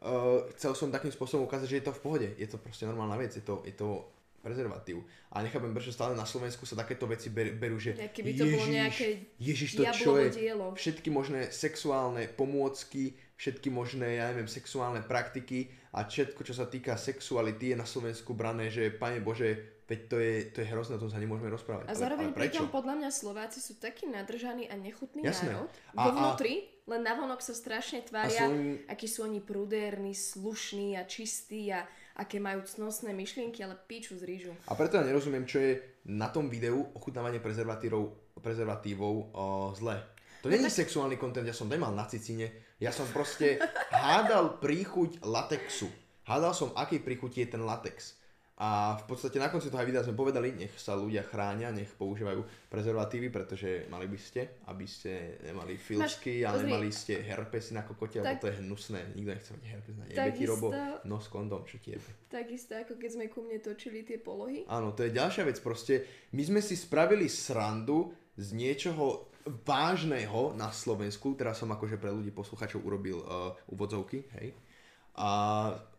uh, 0.02 0.48
chcel 0.58 0.72
som 0.74 0.90
takým 0.90 1.14
spôsobom 1.14 1.46
ukázať, 1.46 1.68
že 1.70 1.78
je 1.78 1.86
to 1.86 1.92
v 1.94 2.02
pohode. 2.02 2.28
Je 2.34 2.48
to 2.50 2.58
proste 2.58 2.88
normálna 2.88 3.14
vec, 3.20 3.36
je 3.36 3.44
to, 3.44 3.62
je 3.62 3.74
to 3.76 4.02
prezervatív. 4.44 5.00
A 5.32 5.40
nechápem, 5.40 5.72
prečo 5.72 5.88
stále 5.88 6.12
na 6.12 6.28
Slovensku 6.28 6.68
sa 6.68 6.76
takéto 6.76 7.08
veci 7.08 7.32
ber, 7.32 7.56
berú, 7.56 7.80
že 7.80 7.96
ja, 7.96 8.12
keby 8.12 8.36
to 8.36 8.44
ježiš, 8.44 8.52
bolo 8.52 8.66
nejaké 8.68 9.06
ježiš, 9.40 9.70
to 9.72 9.82
čo 9.96 10.12
je, 10.20 10.28
dielo. 10.36 10.66
všetky 10.76 11.08
možné 11.08 11.48
sexuálne 11.48 12.28
pomôcky, 12.28 13.16
všetky 13.40 13.72
možné, 13.72 14.20
ja 14.20 14.28
neviem, 14.30 14.46
sexuálne 14.46 15.00
praktiky 15.00 15.72
a 15.96 16.04
všetko, 16.04 16.44
čo 16.44 16.54
sa 16.54 16.68
týka 16.68 16.94
sexuality 17.00 17.72
je 17.72 17.76
na 17.80 17.88
Slovensku 17.88 18.36
brané, 18.36 18.68
že 18.68 18.92
Pane 18.92 19.24
Bože, 19.24 19.73
Veď 19.84 20.00
to 20.08 20.16
je, 20.16 20.34
to 20.48 20.58
je 20.64 20.66
hrozné, 20.72 20.96
o 20.96 21.02
tom 21.04 21.12
sa 21.12 21.20
nemôžeme 21.20 21.52
rozprávať. 21.52 21.92
A 21.92 21.94
zároveň 21.94 22.32
ale, 22.32 22.36
ale 22.36 22.40
pritom 22.48 22.72
podľa 22.72 22.94
mňa 23.04 23.10
Slováci 23.12 23.60
sú 23.60 23.76
takí 23.76 24.08
nadržaní 24.08 24.64
a 24.72 24.80
nechutný 24.80 25.20
Jasné. 25.20 25.52
národ. 25.52 25.68
A, 25.92 26.08
vnútri, 26.08 26.72
len 26.88 27.04
navonok 27.04 27.44
sa 27.44 27.52
strašne 27.52 28.00
tvária, 28.00 28.48
svoj... 28.48 28.88
akí 28.88 29.04
sú 29.04 29.28
oni 29.28 29.44
prudérni, 29.44 30.16
slušní 30.16 30.96
a 30.96 31.04
čistí 31.04 31.68
a 31.68 31.84
aké 32.16 32.40
majú 32.40 32.64
cnostné 32.64 33.12
myšlienky, 33.12 33.60
ale 33.60 33.76
píču 33.76 34.16
z 34.16 34.24
rýžu. 34.24 34.52
A 34.64 34.72
preto 34.72 34.96
ja 34.96 35.04
nerozumiem, 35.04 35.44
čo 35.44 35.60
je 35.60 35.76
na 36.08 36.32
tom 36.32 36.48
videu 36.48 36.80
ochutnávanie 36.96 37.44
prezervatívov, 37.44 38.32
prezervatívov 38.40 39.14
o, 39.36 39.44
zle. 39.76 40.00
To 40.40 40.48
no 40.48 40.56
není 40.56 40.68
tak... 40.72 40.80
sexuálny 40.80 41.20
kontent, 41.20 41.44
ja 41.44 41.56
som 41.56 41.68
nemal 41.68 41.92
na 41.92 42.08
cicine, 42.08 42.76
ja 42.80 42.88
som 42.88 43.04
proste 43.12 43.60
hádal 43.92 44.60
príchuť 44.64 45.20
latexu. 45.20 45.92
Hádal 46.24 46.56
som, 46.56 46.72
aký 46.72 47.04
príchuť 47.04 47.44
je 47.44 47.46
ten 47.52 47.60
latex. 47.60 48.16
A 48.54 48.94
v 48.94 49.10
podstate 49.10 49.42
na 49.42 49.50
konci 49.50 49.66
toho 49.66 49.82
aj 49.82 49.88
videa 49.90 50.06
sme 50.06 50.14
povedali, 50.14 50.54
nech 50.54 50.70
sa 50.78 50.94
ľudia 50.94 51.26
chránia, 51.26 51.74
nech 51.74 51.90
používajú 51.90 52.70
prezervatívy, 52.70 53.26
pretože 53.26 53.90
mali 53.90 54.06
by 54.06 54.14
ste, 54.14 54.62
aby 54.70 54.86
ste 54.86 55.42
nemali 55.42 55.74
filsky 55.74 56.46
a 56.46 56.54
nemali 56.54 56.94
ste 56.94 57.18
herpesy 57.18 57.74
na 57.74 57.82
kokote, 57.82 58.22
tak, 58.22 58.38
lebo 58.38 58.46
to 58.46 58.50
je 58.54 58.56
hnusné. 58.62 59.00
Nikto 59.18 59.30
nechce 59.34 59.50
mať 59.58 59.64
herpes 59.66 59.94
na 59.98 60.04
jebe 60.06 60.30
ti 60.38 60.46
robo, 60.46 60.70
nos 61.02 61.26
kondom, 61.26 61.66
čo 61.66 61.82
ti 61.82 61.98
jebe. 61.98 62.06
Takisto 62.30 62.78
ako 62.78 62.94
keď 62.94 63.10
sme 63.10 63.26
ku 63.26 63.42
mne 63.42 63.58
točili 63.58 64.06
tie 64.06 64.22
polohy. 64.22 64.62
Áno, 64.70 64.94
to 64.94 65.02
je 65.02 65.10
ďalšia 65.10 65.50
vec, 65.50 65.58
proste 65.58 66.06
my 66.30 66.42
sme 66.46 66.62
si 66.62 66.78
spravili 66.78 67.26
srandu 67.26 68.14
z 68.38 68.54
niečoho 68.54 69.34
vážneho 69.66 70.54
na 70.54 70.70
Slovensku, 70.70 71.34
teraz 71.34 71.58
som 71.58 71.74
akože 71.74 71.98
pre 71.98 72.14
ľudí 72.14 72.30
posluchačov 72.30 72.86
urobil 72.86 73.18
uh, 73.18 73.50
úvodzovky, 73.66 74.30
hej. 74.38 74.54
A 75.18 75.30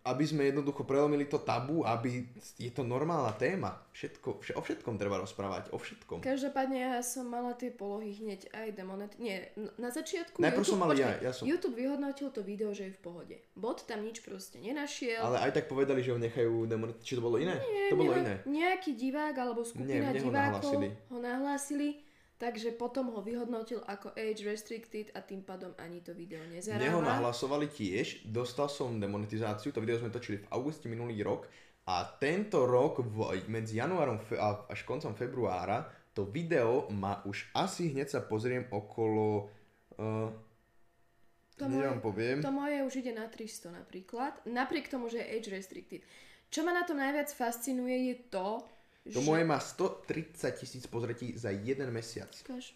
aby 0.06 0.22
sme 0.22 0.54
jednoducho 0.54 0.86
prelomili 0.86 1.26
to 1.26 1.42
tabu, 1.42 1.82
aby 1.82 2.30
je 2.62 2.70
to 2.70 2.86
normálna 2.86 3.34
téma. 3.34 3.74
Všetko, 3.90 4.38
vš- 4.38 4.54
o 4.54 4.62
všetkom 4.62 5.02
treba 5.02 5.18
rozprávať, 5.18 5.74
o 5.74 5.82
všetkom. 5.82 6.22
Každopádne 6.22 6.78
ja 6.78 7.02
som 7.02 7.26
mala 7.26 7.58
tie 7.58 7.74
polohy 7.74 8.14
hneď 8.22 8.54
aj 8.54 8.68
demonet... 8.78 9.18
Nie, 9.18 9.50
na 9.82 9.90
začiatku 9.90 10.38
Najprv 10.38 10.62
YouTube, 10.62 10.78
som 10.78 10.78
mal 10.78 10.94
ja, 10.94 11.18
ja 11.18 11.34
som... 11.34 11.50
YouTube 11.50 11.74
vyhodnotil 11.74 12.30
to 12.30 12.46
video, 12.46 12.70
že 12.70 12.94
je 12.94 12.94
v 12.94 13.02
pohode. 13.02 13.36
Bot 13.58 13.82
tam 13.90 14.06
nič 14.06 14.22
proste 14.22 14.62
nenašiel. 14.62 15.26
Ale 15.26 15.42
aj 15.50 15.58
tak 15.58 15.66
povedali, 15.66 16.06
že 16.06 16.14
ho 16.14 16.22
nechajú 16.22 16.70
demonet... 16.70 17.02
Či 17.02 17.18
to 17.18 17.26
bolo 17.26 17.42
iné? 17.42 17.58
Nie, 17.58 17.90
to 17.90 17.98
bolo 17.98 18.14
iné. 18.14 18.46
Nejaký 18.46 18.94
divák 18.94 19.34
alebo 19.34 19.66
skupina 19.66 20.14
Nie, 20.14 20.22
divákov 20.22 20.30
ho 20.30 20.32
nahlásili. 20.38 20.88
ho 21.10 21.18
nahlásili 21.18 22.05
Takže 22.46 22.78
potom 22.78 23.10
ho 23.10 23.26
vyhodnotil 23.26 23.82
ako 23.90 24.14
age 24.14 24.46
restricted 24.46 25.10
a 25.18 25.26
tým 25.26 25.42
pádom 25.42 25.74
ani 25.82 26.06
to 26.06 26.14
video 26.14 26.46
nezarába. 26.46 26.78
Neho 26.78 27.02
nahlasovali 27.02 27.66
tiež, 27.66 28.22
dostal 28.30 28.70
som 28.70 29.02
demonetizáciu, 29.02 29.74
to 29.74 29.82
video 29.82 29.98
sme 29.98 30.14
točili 30.14 30.38
v 30.38 30.50
auguste 30.54 30.86
minulý 30.86 31.26
rok 31.26 31.50
a 31.90 32.06
tento 32.22 32.70
rok 32.70 33.02
v, 33.02 33.50
medzi 33.50 33.82
januárom 33.82 34.22
a 34.38 34.70
až 34.70 34.86
koncom 34.86 35.18
februára 35.18 35.90
to 36.14 36.30
video 36.30 36.86
má 36.94 37.26
už 37.26 37.50
asi 37.58 37.90
hneď 37.90 38.14
sa 38.14 38.22
pozriem 38.22 38.70
okolo... 38.70 39.50
Uh, 39.98 40.30
To 41.58 41.66
moje- 41.66 41.88
vám 41.88 42.00
poviem. 42.06 42.38
To 42.46 42.54
moje 42.54 42.78
už 42.86 42.94
ide 43.02 43.16
na 43.16 43.26
300 43.26 43.74
napríklad, 43.74 44.38
napriek 44.46 44.86
tomu, 44.86 45.10
že 45.10 45.18
je 45.18 45.34
age 45.34 45.50
restricted. 45.50 46.06
Čo 46.54 46.62
ma 46.62 46.78
na 46.78 46.86
tom 46.86 47.02
najviac 47.02 47.32
fascinuje 47.34 48.14
je 48.14 48.16
to, 48.30 48.62
To 49.14 49.22
že... 49.22 49.28
moje 49.28 49.44
má 49.46 49.60
130 49.62 50.34
tisíc 50.58 50.84
pozretí 50.90 51.38
za 51.38 51.54
jeden 51.54 51.94
mesiac. 51.94 52.32
Ukáž. 52.46 52.74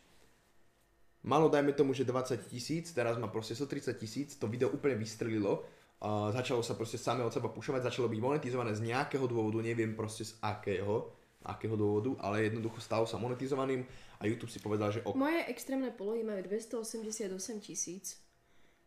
Malo 1.26 1.50
dajme 1.52 1.74
tomu, 1.74 1.92
že 1.92 2.08
20 2.08 2.48
tisíc, 2.48 2.94
teraz 2.96 3.18
má 3.20 3.28
proste 3.28 3.52
130 3.58 3.98
tisíc, 4.00 4.30
to 4.40 4.48
video 4.48 4.70
úplne 4.72 4.96
vystrelilo. 4.96 5.66
A 6.00 6.32
začalo 6.32 6.64
sa 6.64 6.80
proste 6.80 6.96
samé 6.96 7.28
od 7.28 7.34
seba 7.34 7.52
pušovať, 7.52 7.92
začalo 7.92 8.08
byť 8.08 8.20
monetizované 8.24 8.72
z 8.72 8.88
nejakého 8.88 9.28
dôvodu, 9.28 9.60
neviem 9.60 9.92
proste 10.00 10.24
z 10.24 10.40
akého, 10.40 11.12
akého 11.44 11.76
dôvodu, 11.76 12.16
ale 12.24 12.48
jednoducho 12.48 12.80
stalo 12.80 13.04
sa 13.04 13.20
monetizovaným 13.20 13.84
a 14.16 14.24
YouTube 14.24 14.48
si 14.48 14.64
povedal, 14.64 14.96
že 14.96 15.04
ok. 15.04 15.20
Moje 15.20 15.44
extrémne 15.52 15.92
polohy 15.92 16.24
majú 16.24 16.40
288 16.48 17.36
tisíc. 17.60 18.16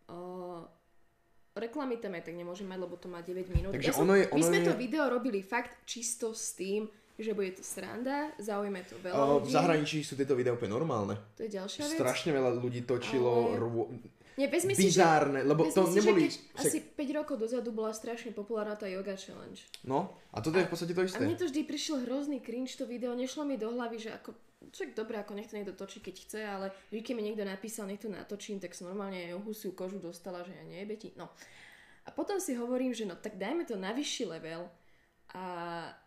Uh, 0.08 0.64
reklamy 1.52 2.00
tam 2.00 2.16
aj 2.16 2.32
tak 2.32 2.36
nemôžem 2.36 2.64
mať, 2.64 2.80
lebo 2.80 2.96
to 2.96 3.12
má 3.12 3.20
9 3.20 3.44
minút. 3.52 3.72
Takže 3.76 3.92
som, 3.92 4.08
ono 4.08 4.16
je- 4.16 4.32
my 4.32 4.40
ono 4.40 4.48
sme 4.48 4.58
je- 4.64 4.66
to 4.68 4.72
video 4.80 5.04
robili 5.12 5.44
fakt 5.44 5.84
čisto 5.84 6.32
s 6.32 6.56
tým, 6.56 6.88
že 7.14 7.32
bude 7.32 7.52
to 7.52 7.62
sranda, 7.62 8.32
zaujme 8.36 8.80
to 8.84 8.96
veľa 8.98 9.14
A 9.14 9.22
v 9.36 9.44
ľudí. 9.44 9.52
zahraničí 9.52 9.98
sú 10.00 10.14
tieto 10.14 10.32
videá 10.32 10.52
úplne 10.52 10.72
normálne. 10.72 11.14
To 11.36 11.44
je 11.44 11.50
ďalšia 11.50 11.84
vec. 11.84 11.96
Strašne 11.96 12.30
veľa 12.32 12.50
ľudí 12.56 12.82
točilo 12.82 13.52
Ale- 13.52 13.58
rô... 13.58 13.88
Nie, 14.32 14.48
vezmi 14.48 14.72
si, 14.72 14.88
že, 14.88 14.96
bizárne, 14.96 15.44
lebo 15.44 15.68
to 15.68 15.84
si, 15.92 16.00
neboli... 16.00 16.32
že 16.32 16.40
keď 16.56 16.64
asi 16.64 16.78
5 16.80 17.18
rokov 17.20 17.36
dozadu 17.36 17.68
bola 17.68 17.92
strašne 17.92 18.32
populárna 18.32 18.80
tá 18.80 18.88
yoga 18.88 19.12
challenge. 19.12 19.68
No, 19.84 20.08
a 20.32 20.40
toto 20.40 20.56
je 20.56 20.64
v 20.64 20.72
podstate 20.72 20.96
to 20.96 21.04
A 21.04 21.06
isté. 21.06 21.20
mne 21.20 21.36
to 21.36 21.44
vždy 21.44 21.68
prišiel 21.68 22.00
hrozný 22.08 22.40
cringe 22.40 22.72
to 22.72 22.88
video, 22.88 23.12
nešlo 23.12 23.44
mi 23.44 23.60
do 23.60 23.68
hlavy, 23.68 24.00
že 24.00 24.16
ako, 24.16 24.32
však 24.72 24.96
dobre, 24.96 25.20
ako 25.20 25.36
nech 25.36 25.52
to 25.52 25.60
niekto 25.60 25.76
točí, 25.76 26.00
keď 26.00 26.14
chce, 26.16 26.40
ale 26.40 26.72
vždy, 26.88 27.00
keď 27.04 27.12
mi 27.12 27.22
niekto 27.28 27.44
napísal, 27.44 27.84
nech 27.84 28.00
to 28.00 28.08
natočím, 28.08 28.56
tak 28.56 28.72
som 28.72 28.88
normálne 28.88 29.36
husiu 29.36 29.76
kožu 29.76 30.00
dostala, 30.00 30.40
že 30.48 30.56
ja 30.56 30.64
nejebe 30.64 30.96
ti. 30.96 31.12
No. 31.12 31.28
A 32.02 32.10
potom 32.10 32.40
si 32.40 32.56
hovorím, 32.56 32.96
že 32.96 33.04
no 33.04 33.14
tak 33.14 33.36
dajme 33.36 33.68
to 33.68 33.76
na 33.76 33.92
vyšší 33.92 34.32
level. 34.32 34.64
A 35.32 35.44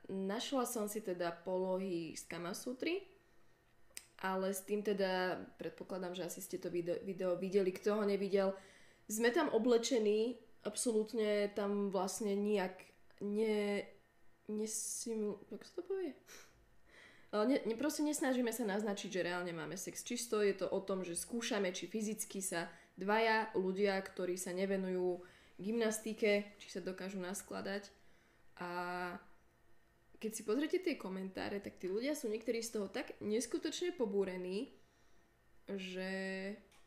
našla 0.09 0.69
som 0.69 0.85
si 0.85 1.01
teda 1.01 1.33
polohy 1.33 2.13
z 2.13 2.23
Kamasutry, 2.29 3.01
ale 4.21 4.53
s 4.53 4.61
tým 4.61 4.85
teda 4.85 5.41
predpokladám, 5.57 6.13
že 6.13 6.25
asi 6.29 6.39
ste 6.45 6.61
to 6.61 6.69
video, 6.69 6.97
video 7.01 7.33
videli, 7.33 7.73
kto 7.73 7.97
ho 7.99 8.03
nevidel. 8.05 8.53
Sme 9.09 9.33
tam 9.33 9.49
oblečení, 9.49 10.37
absolútne 10.61 11.49
tam 11.53 11.89
vlastne 11.89 12.37
nijak 12.37 12.73
ne, 13.21 13.85
nesimu... 14.49 15.41
Jak 15.49 15.61
sa 15.65 15.73
to 15.77 15.83
povie? 15.85 16.13
Ne, 17.35 17.59
ne, 17.67 17.75
proste 17.75 17.99
nesnažíme 18.05 18.53
sa 18.55 18.63
naznačiť, 18.63 19.09
že 19.11 19.25
reálne 19.25 19.51
máme 19.51 19.75
sex. 19.75 20.07
Čisto 20.07 20.39
je 20.39 20.55
to 20.55 20.71
o 20.71 20.79
tom, 20.79 21.03
že 21.03 21.19
skúšame, 21.19 21.75
či 21.75 21.89
fyzicky 21.89 22.39
sa 22.39 22.71
dvaja 22.95 23.51
ľudia, 23.57 23.99
ktorí 23.99 24.39
sa 24.39 24.55
nevenujú 24.55 25.19
gymnastike, 25.59 26.55
či 26.61 26.67
sa 26.71 26.79
dokážu 26.79 27.19
naskladať. 27.19 27.91
A 28.59 28.69
keď 30.19 30.31
si 30.31 30.41
pozrite 30.47 30.79
tie 30.79 30.95
komentáre, 30.95 31.59
tak 31.59 31.75
tí 31.75 31.91
ľudia 31.91 32.15
sú 32.15 32.31
niektorí 32.31 32.63
z 32.63 32.79
toho 32.79 32.87
tak 32.87 33.19
neskutočne 33.19 33.93
pobúrení, 33.93 34.73
že... 35.69 36.09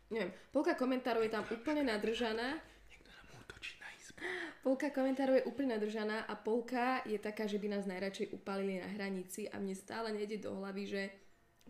Neviem, 0.09 0.33
polka 0.57 0.73
komentárov 0.73 1.21
je 1.21 1.33
tam 1.37 1.45
úplne 1.53 1.85
nadržaná, 1.85 2.57
Niekto 2.89 3.13
nám 3.13 3.29
útočí 3.45 3.77
na 3.77 3.89
izbu. 4.01 4.25
Polka 4.65 4.89
komentárov 4.89 5.37
je 5.37 5.45
úplne 5.45 5.77
nadržaná 5.77 6.25
a 6.25 6.33
polka 6.33 7.05
je 7.05 7.21
taká, 7.21 7.45
že 7.45 7.61
by 7.61 7.77
nás 7.77 7.85
najradšej 7.85 8.33
upálili 8.33 8.81
na 8.81 8.89
hranici 8.89 9.53
a 9.53 9.61
mne 9.61 9.77
stále 9.77 10.17
nejde 10.17 10.41
do 10.41 10.57
hlavy, 10.57 10.85
že 10.89 11.03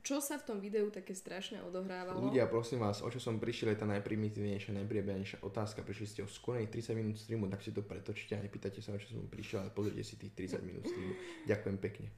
čo 0.03 0.23
sa 0.23 0.39
v 0.39 0.47
tom 0.47 0.59
videu 0.59 0.87
také 0.89 1.15
strašné 1.15 1.63
odohrávalo. 1.65 2.23
Ľudia, 2.23 2.47
prosím 2.47 2.85
vás, 2.85 3.03
o 3.03 3.09
čo 3.11 3.19
som 3.19 3.41
prišiel, 3.41 3.75
je 3.75 3.83
tá 3.83 3.87
najprimitívnejšia, 3.89 4.77
najpriebežnejšia 4.85 5.39
otázka. 5.43 5.83
Prišli 5.83 6.07
ste 6.07 6.21
o 6.25 6.29
skôr 6.29 6.61
30 6.61 6.99
minút 6.99 7.19
streamu, 7.19 7.51
tak 7.51 7.63
si 7.63 7.75
to 7.75 7.83
pretočte 7.83 8.37
a 8.37 8.41
nepýtajte 8.43 8.81
sa, 8.81 8.95
o 8.95 9.01
čo 9.01 9.15
som 9.15 9.27
prišiel, 9.27 9.67
ale 9.67 9.71
pozrite 9.75 10.03
si 10.07 10.21
tých 10.21 10.35
30 10.55 10.63
minút 10.67 10.85
streamu. 10.87 11.15
Ďakujem 11.51 11.77
pekne. 11.83 12.09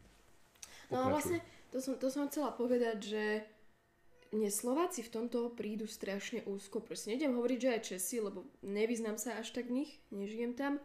No 0.91 1.07
a 1.07 1.09
Pokračuj. 1.09 1.13
vlastne 1.15 1.39
to 1.71 1.79
som, 1.79 1.95
to 1.97 2.09
som 2.11 2.27
chcela 2.27 2.51
povedať, 2.51 2.99
že 2.99 3.25
mne 4.31 4.51
Slováci 4.51 5.03
v 5.03 5.11
tomto 5.11 5.51
prídu 5.55 5.91
strašne 5.91 6.47
úzko. 6.47 6.79
Proste 6.79 7.15
nejdem 7.15 7.35
hovoriť, 7.35 7.59
že 7.59 7.73
aj 7.75 7.85
Česi, 7.87 8.17
lebo 8.23 8.47
nevyznám 8.63 9.19
sa 9.19 9.39
až 9.39 9.51
tak 9.51 9.71
v 9.71 9.83
nich, 9.83 9.91
nežijem 10.15 10.55
tam. 10.55 10.79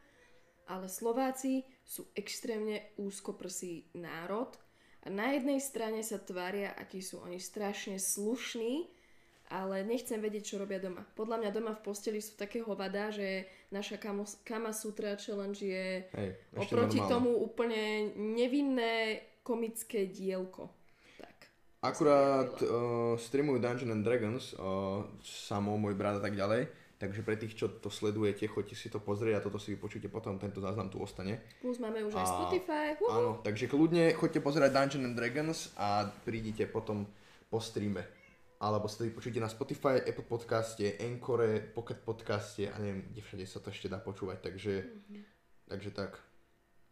Ale 0.66 0.90
Slováci 0.90 1.62
sú 1.86 2.10
extrémne 2.18 2.90
úzkoprsý 2.98 3.94
národ 3.94 4.58
a 5.06 5.08
na 5.14 5.38
jednej 5.38 5.62
strane 5.62 6.02
sa 6.02 6.18
tvária, 6.18 6.74
akí 6.74 6.98
sú 6.98 7.22
oni 7.22 7.38
strašne 7.38 8.02
slušní, 8.02 8.90
ale 9.54 9.86
nechcem 9.86 10.18
vedieť, 10.18 10.44
čo 10.44 10.56
robia 10.58 10.82
doma. 10.82 11.06
Podľa 11.14 11.46
mňa 11.46 11.52
doma 11.54 11.78
v 11.78 11.86
posteli 11.86 12.18
sú 12.18 12.34
také 12.34 12.66
hovada, 12.66 13.14
že 13.14 13.46
naša 13.70 14.02
Kama, 14.02 14.26
Kama 14.42 14.74
Sutra 14.74 15.14
Challenge 15.14 15.62
je 15.62 16.10
Hej, 16.10 16.30
oproti 16.58 16.98
normálne. 16.98 17.14
tomu 17.14 17.32
úplne 17.38 17.82
nevinné 18.18 19.22
komické 19.46 20.10
dielko. 20.10 20.74
Tak. 21.22 21.38
Akurát 21.86 22.58
uh, 22.66 23.14
streamujú 23.22 23.62
Dungeons 23.62 23.94
and 23.94 24.02
Dragons, 24.02 24.58
uh, 24.58 25.06
samo, 25.22 25.78
môj 25.78 25.94
brat 25.94 26.18
a 26.18 26.26
tak 26.26 26.34
ďalej. 26.34 26.66
Takže 27.06 27.22
pre 27.22 27.38
tých, 27.38 27.54
čo 27.54 27.70
to 27.70 27.88
sledujete, 27.88 28.42
choďte 28.46 28.74
si 28.74 28.90
to 28.90 28.98
pozrieť 28.98 29.38
a 29.38 29.44
toto 29.44 29.56
si 29.56 29.72
vypočujte 29.72 30.10
potom, 30.10 30.36
tento 30.36 30.58
záznam 30.58 30.90
tu 30.90 30.98
ostane. 30.98 31.38
Plus 31.60 31.78
máme 31.78 32.02
už 32.02 32.12
aj 32.12 32.24
A- 32.24 32.34
Spotify. 32.34 32.86
Uhu. 32.98 33.06
Áno, 33.08 33.32
takže 33.40 33.66
kľudne 33.66 34.10
choďte 34.12 34.42
pozerať 34.42 34.74
Dungeons 34.74 35.06
and 35.06 35.14
Dragons 35.14 35.60
a 35.76 35.88
prídite 36.20 36.66
potom 36.66 37.06
po 37.46 37.62
streame. 37.62 38.02
Alebo 38.58 38.88
si 38.88 38.98
to 38.98 39.06
vypočujte 39.06 39.38
na 39.38 39.46
Spotify, 39.46 40.02
Apple 40.02 40.26
podcaste, 40.26 40.98
Encore, 40.98 41.46
Pocket 41.70 42.02
podcaste 42.02 42.66
a 42.66 42.76
neviem, 42.76 43.06
kde 43.06 43.22
všade 43.22 43.46
sa 43.46 43.60
to 43.60 43.70
ešte 43.70 43.86
dá 43.86 44.00
počúvať, 44.00 44.42
takže, 44.42 44.74
Mhm. 45.06 45.22
takže 45.68 45.90
tak. 45.92 46.18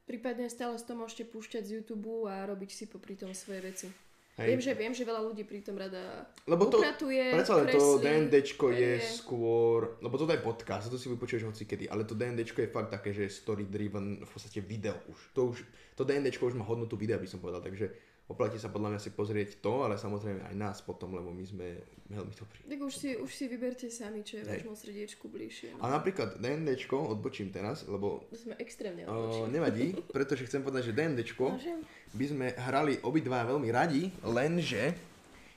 Prípadne 0.03 0.45
stále 0.45 0.76
si 0.76 0.84
to 0.84 0.93
môžete 0.93 1.26
púšťať 1.26 1.64
z 1.64 1.72
YouTube 1.74 2.28
a 2.28 2.43
robiť 2.43 2.70
si 2.70 2.86
popri 2.86 3.16
tom 3.16 3.32
svoje 3.32 3.64
veci. 3.64 3.88
Hej. 4.34 4.49
Viem, 4.49 4.61
že, 4.65 4.71
viem, 4.73 4.93
že 4.97 5.05
veľa 5.05 5.21
ľudí 5.29 5.45
pri 5.45 5.61
tom 5.61 5.77
rada 5.77 6.25
Lebo 6.49 6.65
to, 6.65 6.81
upratuje, 6.81 7.38
predsa 7.38 7.53
len 7.53 7.69
to 7.69 8.01
DNDčko 8.01 8.73
je 8.73 8.97
perie. 8.97 9.05
skôr, 9.05 10.01
lebo 10.01 10.17
toto 10.17 10.34
je 10.34 10.41
podcast, 10.41 10.89
to 10.89 10.97
si 10.97 11.05
vypočuješ 11.13 11.45
hocikedy, 11.45 11.86
ale 11.86 12.01
to 12.01 12.17
DNDčko 12.17 12.65
je 12.65 12.73
fakt 12.73 12.89
také, 12.89 13.13
že 13.13 13.29
story 13.29 13.69
driven, 13.69 14.25
v 14.25 14.29
podstate 14.34 14.57
video 14.65 14.97
už. 15.05 15.19
To 15.38 15.53
už, 15.53 15.61
to 15.93 16.01
DNDčko 16.01 16.49
už 16.49 16.57
má 16.57 16.65
hodnotu 16.65 16.97
videa, 16.97 17.21
by 17.21 17.29
som 17.29 17.38
povedal, 17.38 17.61
takže 17.61 17.93
oplatí 18.26 18.55
sa 18.55 18.67
podľa 18.67 18.89
mňa 18.89 18.99
si 18.99 19.09
pozrieť 19.09 19.59
to, 19.59 19.84
ale 19.84 19.95
samozrejme 19.95 20.43
aj 20.43 20.55
nás 20.55 20.80
potom, 20.80 21.11
lebo 21.11 21.30
my 21.30 21.43
sme 21.43 21.76
veľmi 22.05 22.34
dobrí. 22.34 22.59
Tak 22.65 22.80
už 22.80 22.93
si, 22.93 23.09
už 23.13 23.28
si 23.28 23.45
vyberte 23.45 23.88
sami, 23.88 24.21
čo 24.21 24.38
je 24.38 24.43
Hej. 24.43 24.63
vášmu 24.63 24.74
srdiečku 24.74 25.26
bližšie. 25.26 25.76
A 25.76 25.86
No. 25.86 25.93
napríklad 25.93 26.38
DNDčko, 26.38 27.09
odbočím 27.09 27.49
teraz, 27.49 27.84
lebo 27.86 28.24
sme 28.32 28.55
extrémne 28.57 29.03
uh, 29.03 29.11
odbočili. 29.11 29.49
nevadí, 29.49 29.86
pretože 30.07 30.45
chcem 30.45 30.59
povedať, 30.59 30.89
že 30.89 30.93
DNDčko 30.93 31.45
Môžem? 31.51 31.80
by 32.11 32.26
sme 32.26 32.45
hrali 32.55 32.93
obidva 33.01 33.43
veľmi 33.45 33.69
radi, 33.69 34.07
lenže 34.21 34.95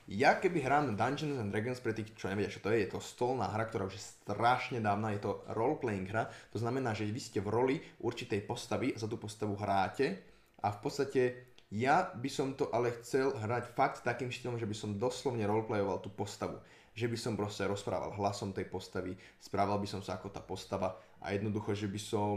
ja 0.07 0.33
keby 0.33 0.59
hrám 0.61 0.85
Dungeons 0.93 1.35
and 1.37 1.51
Dragons 1.51 1.77
pre 1.77 1.91
tých, 1.91 2.15
čo 2.15 2.27
nevedia, 2.27 2.47
čo 2.47 2.59
to 2.59 2.69
je, 2.69 2.79
je 2.79 2.89
to 2.89 2.99
stolná 3.01 3.43
hra, 3.45 3.63
ktorá 3.65 3.83
už 3.83 3.93
je 3.93 4.03
strašne 4.23 4.79
dávna, 4.79 5.11
je 5.11 5.19
to 5.21 5.43
role-playing 5.49 6.05
hra, 6.05 6.25
to 6.47 6.57
znamená, 6.57 6.91
že 6.91 7.03
vy 7.05 7.17
ste 7.17 7.39
v 7.39 7.49
roli 7.49 7.75
určitej 7.99 8.39
postavy, 8.41 8.91
za 8.93 9.03
tú 9.03 9.15
postavu 9.15 9.55
hráte 9.55 10.15
a 10.57 10.69
v 10.69 10.79
podstate 10.79 11.21
ja 11.67 12.15
by 12.15 12.29
som 12.31 12.55
to 12.55 12.71
ale 12.71 12.95
chcel 13.03 13.35
hrať 13.35 13.75
fakt 13.75 13.99
takým 14.07 14.31
štýlom, 14.31 14.55
že 14.55 14.67
by 14.67 14.75
som 14.75 14.95
doslovne 14.95 15.43
roleplayoval 15.43 15.99
tú 15.99 16.07
postavu. 16.07 16.59
Že 16.97 17.11
by 17.11 17.17
som 17.19 17.33
proste 17.35 17.67
rozprával 17.67 18.15
hlasom 18.15 18.55
tej 18.55 18.71
postavy, 18.71 19.13
správal 19.37 19.77
by 19.77 19.85
som 19.85 20.01
sa 20.01 20.15
ako 20.15 20.31
tá 20.31 20.39
postava 20.39 20.95
a 21.19 21.35
jednoducho, 21.35 21.75
že 21.75 21.91
by 21.91 21.99
som 21.99 22.35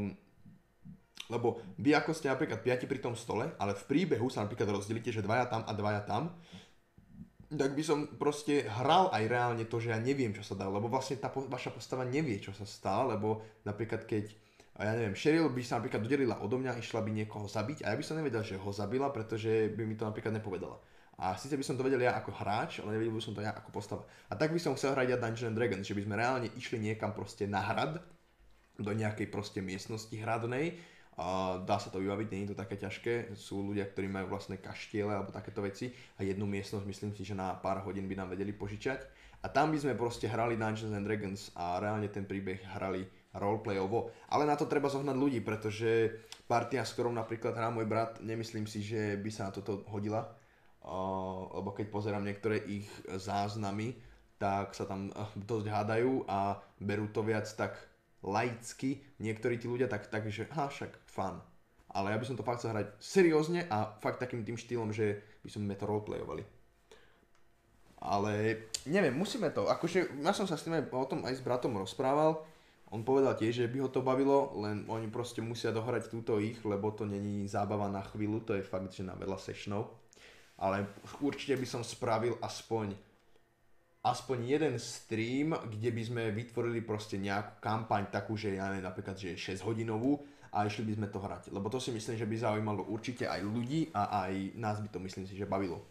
lebo 1.31 1.63
vy 1.79 1.95
ako 1.95 2.11
ste 2.11 2.27
napríklad 2.27 2.59
piati 2.59 2.91
pri 2.91 2.99
tom 2.99 3.15
stole, 3.15 3.55
ale 3.63 3.79
v 3.79 3.87
príbehu 3.87 4.27
sa 4.27 4.43
napríklad 4.43 4.67
rozdelíte, 4.75 5.15
že 5.15 5.23
dvaja 5.23 5.47
tam 5.47 5.63
a 5.63 5.73
dvaja 5.79 6.03
tam, 6.03 6.35
tak 7.51 7.75
by 7.75 7.83
som 7.87 8.11
proste 8.19 8.67
hral 8.67 9.11
aj 9.15 9.25
reálne 9.31 9.65
to, 9.67 9.83
že 9.83 9.95
ja 9.95 9.99
neviem, 9.99 10.31
čo 10.31 10.43
sa 10.43 10.55
dá, 10.55 10.71
lebo 10.71 10.87
vlastne 10.87 11.19
tá 11.19 11.31
po, 11.31 11.47
vaša 11.47 11.75
postava 11.75 12.07
nevie, 12.07 12.39
čo 12.43 12.55
sa 12.55 12.67
stalo, 12.67 13.15
lebo 13.15 13.43
napríklad 13.67 14.07
keď, 14.07 14.31
a 14.81 14.89
ja 14.89 14.97
neviem, 14.97 15.13
Cheryl 15.13 15.53
by 15.53 15.61
sa 15.61 15.77
napríklad 15.77 16.01
dodelila 16.01 16.41
odo 16.41 16.57
mňa, 16.57 16.81
išla 16.81 17.05
by 17.05 17.13
niekoho 17.13 17.45
zabiť 17.45 17.85
a 17.85 17.93
ja 17.93 17.97
by 18.01 18.05
som 18.05 18.17
nevedel, 18.17 18.41
že 18.41 18.57
ho 18.57 18.71
zabila, 18.73 19.13
pretože 19.13 19.69
by 19.77 19.85
mi 19.85 19.93
to 19.93 20.09
napríklad 20.09 20.33
nepovedala. 20.33 20.81
A 21.21 21.37
síce 21.37 21.53
by 21.53 21.61
som 21.61 21.77
to 21.77 21.85
vedel 21.85 22.01
ja 22.01 22.17
ako 22.17 22.33
hráč, 22.33 22.81
ale 22.81 22.97
nevedel 22.97 23.13
by 23.13 23.21
som 23.21 23.37
to 23.37 23.45
ja 23.45 23.53
ako 23.53 23.69
postava. 23.77 24.09
A 24.33 24.41
tak 24.41 24.57
by 24.57 24.57
som 24.57 24.73
chcel 24.73 24.97
hrať 24.97 25.13
ja 25.13 25.19
Dungeons 25.21 25.53
and 25.53 25.57
Dragons, 25.61 25.85
že 25.85 25.93
by 25.93 26.09
sme 26.09 26.17
reálne 26.17 26.49
išli 26.57 26.81
niekam 26.81 27.13
proste 27.13 27.45
na 27.45 27.61
hrad, 27.61 28.01
do 28.81 28.93
nejakej 28.97 29.29
proste 29.29 29.61
miestnosti 29.61 30.17
hradnej 30.17 30.81
a 31.21 31.61
dá 31.61 31.77
sa 31.77 31.93
to 31.93 32.01
vybaviť, 32.01 32.27
nie 32.33 32.49
je 32.49 32.57
to 32.57 32.61
také 32.65 32.81
ťažké. 32.81 33.37
Sú 33.37 33.61
ľudia, 33.61 33.85
ktorí 33.85 34.09
majú 34.09 34.33
vlastné 34.33 34.57
kaštiele 34.57 35.13
alebo 35.13 35.29
takéto 35.37 35.61
veci 35.61 35.93
a 36.17 36.25
jednu 36.25 36.49
miestnosť 36.49 36.89
myslím 36.89 37.13
si, 37.13 37.29
že 37.29 37.37
na 37.37 37.53
pár 37.61 37.85
hodín 37.85 38.09
by 38.09 38.17
nám 38.17 38.33
vedeli 38.33 38.57
požičať. 38.57 39.05
A 39.45 39.53
tam 39.53 39.73
by 39.73 39.79
sme 39.81 39.93
proste 40.01 40.25
hrali 40.25 40.57
Dungeons 40.57 40.97
and 40.97 41.05
Dragons 41.05 41.53
a 41.53 41.77
reálne 41.77 42.09
ten 42.09 42.25
príbeh 42.25 42.65
hrali 42.77 43.05
roleplayovo. 43.35 44.11
Ale 44.31 44.47
na 44.47 44.59
to 44.59 44.67
treba 44.67 44.91
zohnať 44.91 45.15
ľudí, 45.15 45.41
pretože 45.43 46.19
partia, 46.51 46.83
s 46.83 46.95
ktorou 46.95 47.15
napríklad 47.15 47.55
hrá 47.55 47.71
môj 47.71 47.87
brat, 47.87 48.19
nemyslím 48.19 48.67
si, 48.67 48.83
že 48.83 49.15
by 49.19 49.31
sa 49.31 49.51
na 49.51 49.55
toto 49.55 49.87
hodila. 49.91 50.35
lebo 51.55 51.71
keď 51.77 51.87
pozerám 51.93 52.25
niektoré 52.25 52.59
ich 52.67 52.89
záznamy, 53.07 53.95
tak 54.41 54.73
sa 54.73 54.89
tam 54.89 55.13
dosť 55.37 55.67
hádajú 55.69 56.25
a 56.25 56.57
berú 56.81 57.13
to 57.13 57.21
viac 57.21 57.45
tak 57.53 57.77
laicky, 58.25 59.05
niektorí 59.21 59.61
tí 59.61 59.69
ľudia 59.69 59.89
tak, 59.89 60.09
tak 60.09 60.29
že 60.33 60.49
ha, 60.57 60.69
však 60.69 60.93
fan. 61.05 61.41
Ale 61.91 62.15
ja 62.15 62.21
by 62.21 62.25
som 62.25 62.39
to 62.39 62.47
fakt 62.47 62.63
chcel 62.63 62.73
hrať 62.73 62.89
seriózne 63.03 63.67
a 63.69 63.93
fakt 63.99 64.23
takým 64.23 64.47
tým 64.47 64.57
štýlom, 64.57 64.95
že 64.95 65.21
by 65.45 65.49
sme 65.51 65.75
to 65.77 65.89
roleplayovali. 65.89 66.45
Ale 68.01 68.65
neviem, 68.89 69.13
musíme 69.13 69.53
to, 69.53 69.69
akože 69.69 70.25
ja 70.25 70.33
som 70.33 70.49
sa 70.49 70.57
s 70.57 70.65
tým 70.65 70.81
aj, 70.81 70.89
o 70.89 71.09
tom 71.11 71.21
aj 71.29 71.37
s 71.37 71.45
bratom 71.45 71.77
rozprával, 71.77 72.41
on 72.91 73.07
povedal 73.07 73.39
tiež, 73.39 73.65
že 73.65 73.71
by 73.71 73.87
ho 73.87 73.89
to 73.89 74.03
bavilo, 74.03 74.51
len 74.59 74.83
oni 74.91 75.07
proste 75.07 75.39
musia 75.39 75.71
dohrať 75.71 76.11
túto 76.11 76.43
ich, 76.43 76.59
lebo 76.67 76.91
to 76.91 77.07
není 77.07 77.47
zábava 77.47 77.87
na 77.87 78.03
chvíľu, 78.03 78.43
to 78.43 78.59
je 78.59 78.67
fakt, 78.67 78.91
že 78.91 79.07
na 79.07 79.15
veľa 79.15 79.39
sešnou. 79.39 79.87
Ale 80.59 80.91
určite 81.23 81.55
by 81.55 81.67
som 81.67 81.83
spravil 81.87 82.37
aspoň 82.43 82.93
aspoň 84.01 84.39
jeden 84.49 84.75
stream, 84.81 85.53
kde 85.53 85.93
by 85.93 86.03
sme 86.05 86.23
vytvorili 86.33 86.81
proste 86.81 87.21
nejakú 87.21 87.61
kampaň 87.61 88.09
takú, 88.09 88.33
že 88.33 88.57
ja 88.57 88.73
neviem, 88.73 88.89
napríklad, 88.89 89.13
že 89.13 89.37
6 89.37 89.61
hodinovú 89.61 90.25
a 90.57 90.65
išli 90.65 90.89
by 90.89 90.93
sme 90.97 91.09
to 91.13 91.21
hrať. 91.21 91.43
Lebo 91.53 91.69
to 91.69 91.77
si 91.77 91.93
myslím, 91.93 92.17
že 92.17 92.25
by 92.25 92.37
zaujímalo 92.41 92.89
určite 92.89 93.29
aj 93.29 93.45
ľudí 93.45 93.93
a 93.93 94.25
aj 94.25 94.57
nás 94.57 94.81
by 94.81 94.89
to 94.89 94.99
myslím 95.05 95.29
si, 95.29 95.37
že 95.37 95.45
bavilo. 95.45 95.85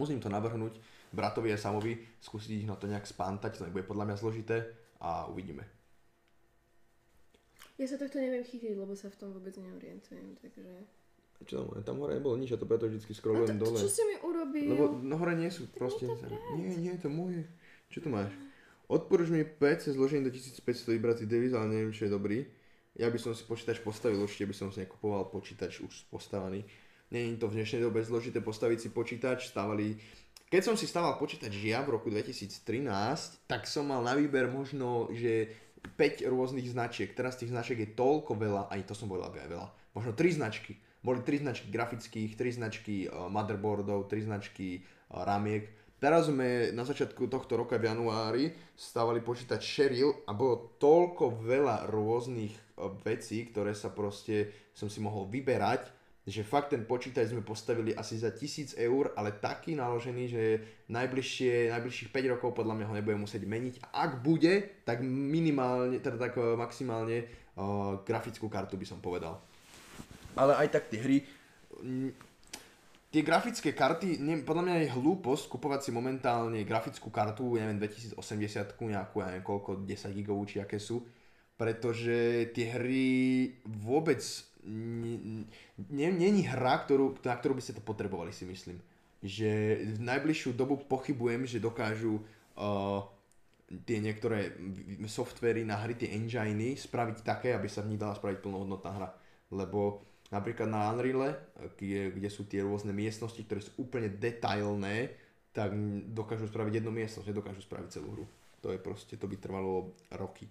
Musím 0.00 0.16
to 0.16 0.32
navrhnúť 0.32 0.80
bratovi 1.12 1.52
a 1.52 1.60
samovi, 1.60 2.00
skúsiť 2.24 2.64
ich 2.64 2.68
na 2.68 2.76
to 2.76 2.88
nejak 2.88 3.04
spántať, 3.04 3.60
to 3.60 3.66
nebude 3.68 3.84
podľa 3.84 4.12
mňa 4.12 4.16
zložité 4.16 4.56
a 5.00 5.28
uvidíme. 5.28 5.75
Ja 7.76 7.84
sa 7.84 8.00
tohto 8.00 8.16
neviem 8.16 8.40
chytiť, 8.40 8.72
lebo 8.72 8.96
sa 8.96 9.12
v 9.12 9.16
tom 9.20 9.36
vôbec 9.36 9.52
neorientujem, 9.60 10.40
takže... 10.40 10.64
Čo 11.44 11.68
tam, 11.68 11.84
tam 11.84 11.96
hore 12.00 12.16
nebolo 12.16 12.40
nič, 12.40 12.56
a 12.56 12.60
to 12.60 12.64
preto 12.64 12.88
vždy 12.88 13.04
scrollujem 13.12 13.60
dole. 13.60 13.76
Čo 13.76 13.92
si 13.92 14.02
mi 14.08 14.16
urobil? 14.24 14.72
Lebo 14.72 14.84
no 15.04 15.20
hore 15.20 15.36
nie 15.36 15.52
sú 15.52 15.68
proste... 15.68 16.08
Nie, 16.56 16.72
nie, 16.72 16.96
to 16.96 17.12
moje. 17.12 17.44
Čo 17.92 18.00
tu 18.00 18.08
máš? 18.08 18.32
Odporúč 18.88 19.28
mi 19.28 19.44
PC 19.44 19.92
zložený 19.92 20.30
do 20.30 20.32
1500 20.32 20.96
vybrací 20.96 21.28
deviz, 21.28 21.52
ale 21.52 21.68
neviem, 21.68 21.92
čo 21.92 22.08
je 22.08 22.16
dobrý. 22.16 22.38
Ja 22.96 23.12
by 23.12 23.18
som 23.20 23.36
si 23.36 23.44
počítač 23.44 23.84
postavil, 23.84 24.24
určite 24.24 24.48
by 24.48 24.56
som 24.56 24.72
si 24.72 24.80
nekupoval 24.80 25.28
počítač 25.28 25.84
už 25.84 26.08
postavaný. 26.08 26.64
Není 27.12 27.36
to 27.36 27.52
v 27.52 27.60
dnešnej 27.60 27.84
dobe 27.84 28.00
zložité 28.00 28.40
postaviť 28.40 28.78
si 28.80 28.88
počítač, 28.88 29.52
stávali... 29.52 30.00
Keď 30.46 30.62
som 30.62 30.78
si 30.78 30.86
stával 30.86 31.18
počítač 31.18 31.52
žia 31.52 31.82
v 31.82 31.98
roku 31.98 32.08
2013, 32.08 33.50
tak 33.50 33.66
som 33.66 33.90
mal 33.90 34.00
na 34.00 34.14
výber 34.14 34.46
možno, 34.46 35.10
že 35.10 35.50
5 35.94 36.26
rôznych 36.26 36.66
značiek. 36.66 37.14
Teraz 37.14 37.38
tých 37.38 37.54
značiek 37.54 37.78
je 37.78 37.94
toľko 37.94 38.34
veľa, 38.34 38.62
aj 38.74 38.90
to 38.90 38.94
som 38.98 39.06
povedal 39.06 39.30
aj 39.30 39.50
veľa. 39.50 39.68
Možno 39.94 40.12
3 40.12 40.38
značky 40.42 40.76
boli 41.06 41.22
tri 41.22 41.38
značky 41.38 41.70
grafických, 41.70 42.34
tri 42.34 42.50
značky 42.50 43.06
uh, 43.06 43.30
motherboardov, 43.30 44.10
tri 44.10 44.26
značky 44.26 44.82
uh, 44.82 45.22
ramiek. 45.22 45.70
Teraz 46.02 46.26
sme 46.26 46.74
na 46.74 46.82
začiatku 46.82 47.30
tohto 47.30 47.56
roka 47.56 47.78
v 47.78 47.88
januári 47.88 48.44
stávali 48.74 49.22
počítať 49.22 49.62
Sheryl 49.62 50.26
a 50.26 50.34
bolo 50.34 50.76
toľko 50.82 51.46
veľa 51.46 51.86
rôznych 51.86 52.50
uh, 52.52 52.90
vecí, 53.06 53.46
ktoré 53.46 53.70
sa 53.78 53.94
proste 53.94 54.50
som 54.74 54.90
si 54.90 54.98
mohol 54.98 55.30
vyberať, 55.30 55.94
že 56.26 56.42
fakt 56.42 56.74
ten 56.74 56.82
počítač 56.82 57.30
sme 57.30 57.46
postavili 57.46 57.94
asi 57.94 58.18
za 58.18 58.34
1000 58.34 58.74
eur, 58.82 59.14
ale 59.14 59.38
taký 59.38 59.78
naložený, 59.78 60.24
že 60.26 60.42
najbližšie, 60.90 61.70
najbližších 61.70 62.10
5 62.10 62.34
rokov 62.34 62.50
podľa 62.50 62.74
mňa 62.82 62.86
ho 62.90 62.94
nebudem 62.98 63.22
musieť 63.22 63.46
meniť. 63.46 63.94
Ak 63.94 64.26
bude, 64.26 64.82
tak 64.82 65.06
minimálne, 65.06 66.02
teda 66.02 66.18
tak 66.18 66.34
maximálne 66.34 67.30
uh, 67.54 68.02
grafickú 68.02 68.50
kartu 68.50 68.74
by 68.74 68.86
som 68.90 68.98
povedal 68.98 69.38
ale 70.36 70.52
aj 70.60 70.68
tak 70.68 70.92
tie 70.92 71.00
hry, 71.00 71.18
mm, 71.80 72.10
tie 73.10 73.22
grafické 73.24 73.72
karty, 73.72 74.20
ne, 74.20 74.44
podľa 74.44 74.62
mňa 74.68 74.76
je 74.84 74.94
hlúposť 74.94 75.48
kupovať 75.48 75.80
si 75.88 75.90
momentálne 75.90 76.60
grafickú 76.62 77.08
kartu, 77.08 77.56
neviem, 77.56 77.80
2080, 77.80 78.20
nejakú, 78.76 79.24
ja 79.24 79.32
neviem 79.32 79.44
koľko, 79.44 79.82
10 79.88 80.12
gigovú, 80.12 80.44
či 80.44 80.60
aké 80.60 80.76
sú, 80.76 81.00
pretože 81.56 82.52
tie 82.52 82.68
hry 82.76 83.08
vôbec 83.64 84.20
není 85.90 86.42
hra, 86.44 86.82
ktorú, 86.82 87.16
na 87.22 87.34
ktorú 87.38 87.54
by 87.54 87.62
ste 87.62 87.76
to 87.78 87.82
potrebovali, 87.82 88.34
si 88.34 88.44
myslím. 88.44 88.82
Že 89.22 89.50
v 89.96 90.00
najbližšiu 90.02 90.52
dobu 90.52 90.76
pochybujem, 90.76 91.46
že 91.46 91.62
dokážu 91.62 92.20
uh, 92.20 93.00
tie 93.86 93.98
niektoré 93.98 94.54
softvery 95.06 95.62
na 95.62 95.78
hry, 95.80 95.94
tie 95.96 96.14
enginy 96.14 96.76
spraviť 96.76 97.22
také, 97.22 97.54
aby 97.54 97.66
sa 97.66 97.82
v 97.82 97.94
nich 97.94 98.00
dala 98.02 98.14
spraviť 98.18 98.38
plnohodnotná 98.42 98.90
hra. 98.90 99.08
Lebo 99.50 100.06
Napríklad 100.26 100.66
na 100.66 100.90
Unreal, 100.90 101.38
kde, 101.78 102.10
kde 102.10 102.28
sú 102.30 102.50
tie 102.50 102.58
rôzne 102.66 102.90
miestnosti, 102.90 103.38
ktoré 103.38 103.62
sú 103.62 103.70
úplne 103.78 104.10
detailné, 104.10 105.14
tak 105.54 105.70
dokážu 106.10 106.50
spraviť 106.50 106.82
jednu 106.82 106.90
miestnosť, 106.90 107.30
nedokážu 107.30 107.62
spraviť 107.62 107.88
celú 107.94 108.08
hru. 108.10 108.26
To 108.66 108.74
je 108.74 108.78
proste, 108.82 109.14
to 109.14 109.30
by 109.30 109.38
trvalo 109.38 109.94
roky. 110.18 110.50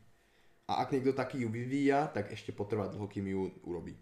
A 0.72 0.82
ak 0.82 0.96
niekto 0.96 1.12
taký 1.12 1.44
ju 1.44 1.52
vyvíja, 1.52 2.08
tak 2.10 2.32
ešte 2.32 2.56
potrvá 2.56 2.88
dlho, 2.88 3.06
kým 3.06 3.28
ju 3.28 3.52
urobí. 3.68 3.94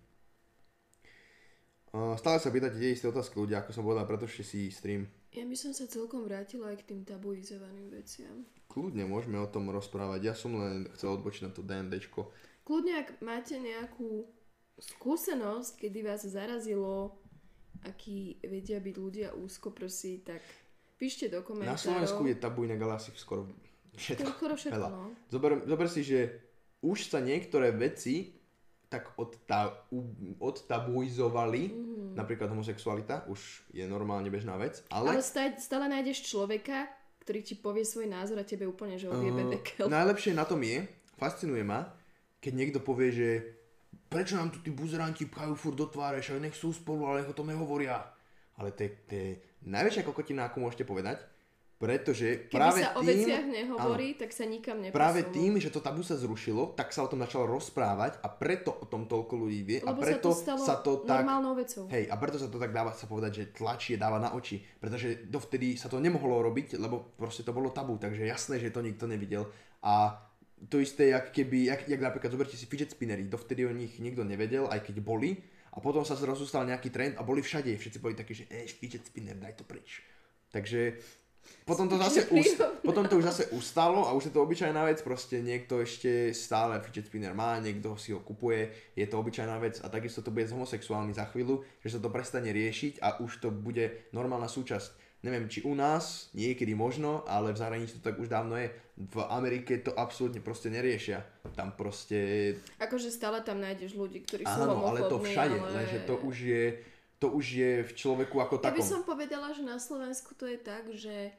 Stále 1.94 2.42
sa 2.42 2.50
pýtate 2.50 2.82
tie 2.82 2.98
isté 2.98 3.06
otázky 3.06 3.38
ľudia, 3.38 3.62
ako 3.62 3.70
som 3.70 3.86
povedal, 3.86 4.10
pretože 4.10 4.42
si 4.42 4.74
stream. 4.74 5.06
Ja 5.30 5.46
by 5.46 5.54
som 5.54 5.78
sa 5.78 5.86
celkom 5.86 6.26
vrátila 6.26 6.74
aj 6.74 6.82
k 6.82 6.88
tým 6.90 7.02
tabuizovaným 7.06 7.94
veciam. 7.94 8.50
Kľudne 8.66 9.06
môžeme 9.06 9.38
o 9.38 9.46
tom 9.46 9.70
rozprávať. 9.70 10.20
Ja 10.26 10.34
som 10.34 10.58
len 10.58 10.90
chcel 10.98 11.14
odbočiť 11.14 11.42
na 11.46 11.52
to 11.54 11.62
DNDčko. 11.62 12.34
Kľudne, 12.66 13.06
ak 13.06 13.22
máte 13.22 13.62
nejakú 13.62 14.26
skúsenosť, 14.82 15.86
kedy 15.86 16.00
vás 16.02 16.26
zarazilo, 16.26 17.14
akí 17.86 18.42
vedia 18.42 18.82
byť 18.82 18.96
ľudia 18.98 19.28
úzko 19.38 19.70
prosí, 19.70 20.26
tak 20.26 20.42
píšte 20.98 21.30
do 21.30 21.46
komentárov. 21.46 21.78
Na 21.78 21.82
Slovensku 21.82 22.26
je 22.26 22.42
tabu 22.42 22.66
inak 22.66 22.82
ale 22.82 22.98
asi 22.98 23.14
skoro 23.14 23.54
všetko. 23.94 24.34
Skoro 24.34 24.58
všetko, 24.58 24.88
no. 24.90 25.14
Zober, 25.30 25.62
zober 25.70 25.88
si, 25.94 26.02
že 26.02 26.42
už 26.82 27.14
sa 27.14 27.22
niektoré 27.22 27.70
veci 27.70 28.34
tak 28.94 29.18
odta, 29.18 29.74
odtabuizovali, 30.38 31.64
mm-hmm. 31.74 32.14
napríklad 32.14 32.54
homosexualita, 32.54 33.26
už 33.26 33.66
je 33.74 33.82
normálne 33.90 34.30
bežná 34.30 34.54
vec, 34.62 34.86
ale... 34.94 35.18
Ale 35.18 35.26
stále, 35.26 35.58
stále 35.58 35.90
nájdeš 35.90 36.30
človeka, 36.30 36.86
ktorý 37.26 37.42
ti 37.42 37.58
povie 37.58 37.82
svoj 37.82 38.06
názor 38.06 38.38
a 38.38 38.46
tebe 38.46 38.70
úplne, 38.70 39.02
že 39.02 39.10
odjebe 39.10 39.50
uh, 39.50 39.50
dekel. 39.50 39.90
Najlepšie 39.90 40.38
na 40.38 40.46
tom 40.46 40.62
je, 40.62 40.86
fascinuje 41.18 41.66
ma, 41.66 41.90
keď 42.38 42.54
niekto 42.54 42.80
povie, 42.86 43.10
že 43.10 43.30
prečo 44.14 44.38
nám 44.38 44.54
tu 44.54 44.62
tí 44.62 44.70
buzeránti 44.70 45.26
pchajú 45.26 45.58
furt 45.58 45.74
do 45.74 45.90
tváre, 45.90 46.22
však 46.22 46.38
nech 46.38 46.54
sú 46.54 46.70
spolu, 46.70 47.10
ale 47.10 47.26
nech 47.26 47.34
o 47.34 47.38
tom 47.38 47.50
nehovoria. 47.50 47.98
Ale 48.62 48.70
to 48.78 48.86
je, 48.86 48.90
to 49.10 49.14
je 49.18 49.30
najväčšia 49.66 50.06
kokotina, 50.06 50.46
ako 50.46 50.70
môžete 50.70 50.86
povedať, 50.86 51.18
pretože 51.84 52.48
Keby 52.48 52.56
práve 52.56 52.80
sa 52.80 52.96
o 52.96 53.04
veciach 53.04 53.44
nehovorí, 53.44 54.16
áno, 54.16 54.22
tak 54.24 54.32
sa 54.32 54.48
nikam 54.48 54.80
neposunú. 54.80 54.96
Práve 54.96 55.22
tým, 55.36 55.60
že 55.60 55.68
to 55.68 55.84
tabu 55.84 56.00
sa 56.00 56.16
zrušilo, 56.16 56.80
tak 56.80 56.96
sa 56.96 57.04
o 57.04 57.12
tom 57.12 57.20
začalo 57.20 57.44
rozprávať 57.44 58.24
a 58.24 58.32
preto 58.32 58.72
o 58.72 58.88
tom 58.88 59.04
toľko 59.04 59.36
ľudí 59.36 59.62
vie. 59.68 59.80
Lebo 59.84 60.00
a 60.00 60.00
preto 60.00 60.32
sa 60.32 60.56
to, 60.56 60.64
sa 60.64 60.76
to 60.80 61.04
tak, 61.04 61.28
vecou. 61.28 61.84
Hej, 61.92 62.08
a 62.08 62.16
preto 62.16 62.40
sa 62.40 62.48
to 62.48 62.56
tak 62.56 62.72
dáva 62.72 62.96
sa 62.96 63.04
povedať, 63.04 63.32
že 63.36 63.44
tlačie 63.52 64.00
dáva 64.00 64.16
na 64.16 64.32
oči. 64.32 64.64
Pretože 64.80 65.28
dovtedy 65.28 65.76
sa 65.76 65.92
to 65.92 66.00
nemohlo 66.00 66.40
robiť, 66.40 66.80
lebo 66.80 67.20
proste 67.20 67.44
to 67.44 67.52
bolo 67.52 67.68
tabu, 67.76 68.00
takže 68.00 68.24
jasné, 68.24 68.64
že 68.64 68.72
to 68.72 68.80
nikto 68.80 69.04
nevidel. 69.04 69.52
A 69.84 70.24
to 70.72 70.80
isté, 70.80 71.12
jak 71.12 71.36
keby, 71.36 71.68
jak, 71.68 71.84
jak 71.84 72.00
napríklad 72.00 72.32
zoberte 72.32 72.56
si 72.56 72.64
fidget 72.64 72.96
spinnery, 72.96 73.28
dovtedy 73.28 73.68
o 73.68 73.76
nich 73.76 74.00
nikto 74.00 74.24
nevedel, 74.24 74.72
aj 74.72 74.88
keď 74.88 75.04
boli, 75.04 75.36
a 75.76 75.84
potom 75.84 76.08
sa 76.08 76.16
zrazu 76.16 76.48
stal 76.48 76.64
nejaký 76.64 76.88
trend 76.94 77.20
a 77.20 77.28
boli 77.28 77.44
všade, 77.44 77.76
všetci 77.76 78.00
boli 78.00 78.16
takí, 78.16 78.32
že 78.32 78.48
ej, 78.48 78.72
fidget 78.72 79.04
spinner, 79.04 79.36
daj 79.36 79.60
to 79.60 79.68
preč. 79.68 80.00
Takže 80.54 81.02
potom 81.64 81.88
to, 81.88 81.96
zase 81.96 82.28
ust, 82.28 82.60
potom 82.84 83.08
to 83.08 83.18
už 83.20 83.26
zase 83.32 83.44
ustalo 83.56 84.04
a 84.08 84.12
už 84.12 84.28
je 84.28 84.34
to 84.36 84.44
obyčajná 84.44 84.84
vec, 84.84 85.00
proste 85.00 85.40
niekto 85.40 85.80
ešte 85.80 86.36
stále 86.36 86.76
fidget 86.84 87.08
spinner 87.08 87.32
má, 87.32 87.56
niekto 87.64 87.96
si 87.96 88.12
ho 88.12 88.20
kupuje, 88.20 88.72
je 88.96 89.08
to 89.08 89.16
obyčajná 89.20 89.56
vec 89.64 89.80
a 89.80 89.88
takisto 89.88 90.20
to 90.20 90.32
bude 90.32 90.48
s 90.48 90.56
homosexuálmi 90.56 91.16
za 91.16 91.28
chvíľu, 91.32 91.64
že 91.80 91.96
sa 91.96 92.00
to 92.04 92.12
prestane 92.12 92.52
riešiť 92.52 93.00
a 93.00 93.24
už 93.24 93.40
to 93.40 93.50
bude 93.52 94.12
normálna 94.12 94.52
súčasť 94.52 95.04
neviem, 95.24 95.48
či 95.48 95.64
u 95.64 95.72
nás, 95.72 96.28
niekedy 96.36 96.76
možno, 96.76 97.24
ale 97.24 97.56
v 97.56 97.58
zahraničí 97.64 97.96
to 97.98 98.04
tak 98.04 98.20
už 98.20 98.28
dávno 98.28 98.60
je. 98.60 98.68
V 99.00 99.24
Amerike 99.32 99.80
to 99.80 99.96
absolútne 99.96 100.44
proste 100.44 100.68
neriešia. 100.68 101.24
Tam 101.56 101.74
proste... 101.74 102.52
Akože 102.78 103.08
stále 103.08 103.40
tam 103.42 103.64
nájdeš 103.64 103.96
ľudí, 103.96 104.22
ktorí 104.28 104.44
sú 104.44 104.60
Áno, 104.68 104.84
ale 104.84 105.08
to 105.08 105.24
všade, 105.24 105.58
ale... 105.58 105.72
lenže 105.80 106.00
to 106.04 106.20
už 106.28 106.36
je 106.44 106.66
to 107.24 107.32
už 107.32 107.46
je 107.56 107.72
v 107.88 107.92
človeku 107.96 108.36
ako 108.36 108.60
takom. 108.60 108.76
Ja 108.76 108.76
by 108.76 108.84
som 108.84 109.08
povedala, 109.08 109.56
že 109.56 109.64
na 109.64 109.80
Slovensku 109.80 110.36
to 110.36 110.44
je 110.44 110.60
tak, 110.60 110.92
že 110.92 111.32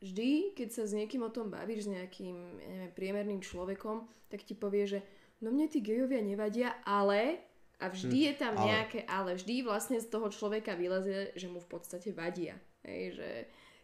vždy, 0.00 0.56
keď 0.56 0.68
sa 0.72 0.82
s 0.88 0.96
niekým 0.96 1.20
o 1.20 1.28
tom 1.28 1.52
bavíš, 1.52 1.84
s 1.84 1.92
nejakým 1.92 2.36
ja 2.56 2.68
neviem, 2.72 2.92
priemerným 2.96 3.40
človekom, 3.44 4.08
tak 4.32 4.48
ti 4.48 4.56
povie, 4.56 4.88
že 4.88 4.98
no 5.44 5.52
mne 5.52 5.68
tí 5.68 5.84
gejovia 5.84 6.24
nevadia, 6.24 6.80
ale 6.88 7.44
a 7.76 7.92
vždy 7.92 8.16
hm, 8.16 8.26
je 8.32 8.34
tam 8.40 8.54
ale. 8.56 8.64
nejaké 8.64 9.00
ale. 9.04 9.36
Vždy 9.36 9.68
vlastne 9.68 10.00
z 10.00 10.08
toho 10.08 10.32
človeka 10.32 10.72
vylezie, 10.72 11.36
že 11.36 11.52
mu 11.52 11.60
v 11.60 11.68
podstate 11.68 12.16
vadia. 12.16 12.56
Hej, 12.80 13.20
že 13.20 13.28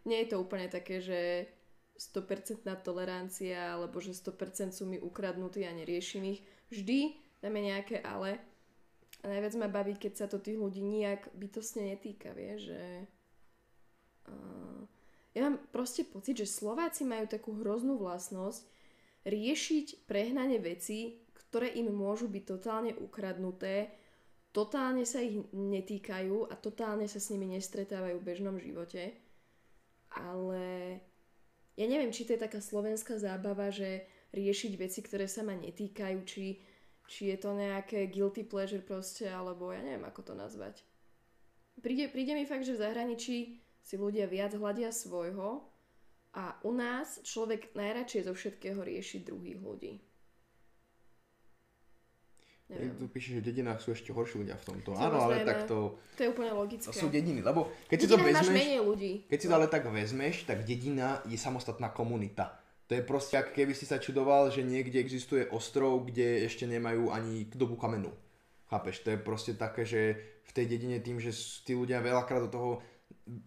nie 0.08 0.24
je 0.24 0.28
to 0.32 0.40
úplne 0.40 0.72
také, 0.72 1.04
že 1.04 1.52
100% 2.00 2.64
tolerancia, 2.80 3.76
alebo 3.76 4.00
že 4.00 4.16
100% 4.16 4.72
sú 4.72 4.88
mi 4.88 4.96
ukradnutí 4.96 5.68
a 5.68 5.76
neriešim 5.76 6.24
ich. 6.24 6.40
Vždy 6.72 7.20
dáme 7.44 7.60
nejaké 7.60 8.00
ale. 8.00 8.40
A 9.22 9.30
najviac 9.30 9.54
ma 9.54 9.70
baví, 9.70 9.94
keď 9.94 10.12
sa 10.18 10.26
to 10.26 10.42
tých 10.42 10.58
ľudí 10.58 10.82
nijak 10.82 11.30
bytostne 11.38 11.94
netýka, 11.94 12.34
vie, 12.34 12.58
že 12.58 12.82
ja 15.32 15.40
mám 15.48 15.62
proste 15.70 16.02
pocit, 16.04 16.42
že 16.42 16.50
Slováci 16.50 17.06
majú 17.06 17.30
takú 17.30 17.54
hroznú 17.56 17.96
vlastnosť 18.02 18.66
riešiť 19.22 20.10
prehnanie 20.10 20.58
veci, 20.58 21.22
ktoré 21.32 21.70
im 21.78 21.94
môžu 21.94 22.26
byť 22.26 22.44
totálne 22.44 22.92
ukradnuté, 22.98 23.94
totálne 24.50 25.06
sa 25.08 25.22
ich 25.22 25.40
netýkajú 25.54 26.50
a 26.50 26.54
totálne 26.58 27.06
sa 27.06 27.22
s 27.22 27.30
nimi 27.30 27.46
nestretávajú 27.56 28.20
v 28.20 28.26
bežnom 28.26 28.56
živote. 28.58 29.16
Ale 30.12 30.64
ja 31.78 31.86
neviem, 31.88 32.12
či 32.12 32.28
to 32.28 32.36
je 32.36 32.44
taká 32.44 32.60
slovenská 32.60 33.16
zábava, 33.16 33.72
že 33.72 34.04
riešiť 34.36 34.72
veci, 34.76 35.00
ktoré 35.00 35.24
sa 35.24 35.40
ma 35.40 35.56
netýkajú, 35.56 36.18
či, 36.28 36.60
či 37.12 37.28
je 37.28 37.36
to 37.36 37.52
nejaké 37.52 38.08
guilty 38.08 38.40
pleasure 38.40 38.80
proste, 38.80 39.28
alebo 39.28 39.68
ja 39.68 39.84
neviem, 39.84 40.08
ako 40.08 40.32
to 40.32 40.32
nazvať. 40.32 40.80
Príde, 41.84 42.08
príde 42.08 42.32
mi 42.32 42.48
fakt, 42.48 42.64
že 42.64 42.72
v 42.72 42.88
zahraničí 42.88 43.36
si 43.84 43.94
ľudia 44.00 44.24
viac 44.24 44.56
hľadia 44.56 44.88
svojho 44.88 45.60
a 46.32 46.56
u 46.64 46.72
nás 46.72 47.20
človek 47.20 47.76
najradšej 47.76 48.24
zo 48.24 48.32
všetkého 48.32 48.80
rieši 48.80 49.28
druhých 49.28 49.60
ľudí. 49.60 50.00
Neviem. 52.72 52.96
Tu 52.96 53.04
píše, 53.12 53.28
že 53.36 53.44
v 53.44 53.46
dedinách 53.52 53.84
sú 53.84 53.92
ešte 53.92 54.16
horší 54.16 54.40
ľudia 54.40 54.56
v 54.56 54.64
tomto. 54.64 54.96
Áno, 54.96 55.28
ale 55.28 55.44
tak 55.44 55.68
to... 55.68 56.00
To 56.16 56.20
je 56.24 56.28
úplne 56.32 56.56
logické. 56.56 56.88
Sú 56.96 57.12
dediny, 57.12 57.44
lebo 57.44 57.68
keď 57.84 57.98
si 58.00 58.08
to 58.08 58.16
vezmeš... 58.16 58.48
menej 58.48 58.80
ľudí. 58.80 59.12
Keď 59.28 59.38
si 59.44 59.46
to 59.52 59.52
ale 59.52 59.68
tak 59.68 59.84
vezmeš, 59.92 60.48
tak 60.48 60.64
dedina 60.64 61.20
je 61.28 61.36
samostatná 61.36 61.92
komunita. 61.92 62.61
To 62.92 63.00
je 63.00 63.08
proste, 63.08 63.40
ako 63.40 63.56
keby 63.56 63.72
si 63.72 63.88
sa 63.88 63.96
čudoval, 63.96 64.52
že 64.52 64.60
niekde 64.60 65.00
existuje 65.00 65.48
ostrov, 65.48 66.04
kde 66.04 66.44
ešte 66.44 66.68
nemajú 66.68 67.08
ani 67.08 67.48
dobu 67.48 67.80
kamenu. 67.80 68.12
Chápeš? 68.68 69.00
To 69.08 69.16
je 69.16 69.18
proste 69.24 69.56
také, 69.56 69.88
že 69.88 70.20
v 70.44 70.50
tej 70.52 70.76
dedine 70.76 71.00
tým, 71.00 71.16
že 71.16 71.32
tí 71.64 71.72
ľudia 71.72 72.04
veľakrát 72.04 72.44
do 72.44 72.52
toho 72.52 72.70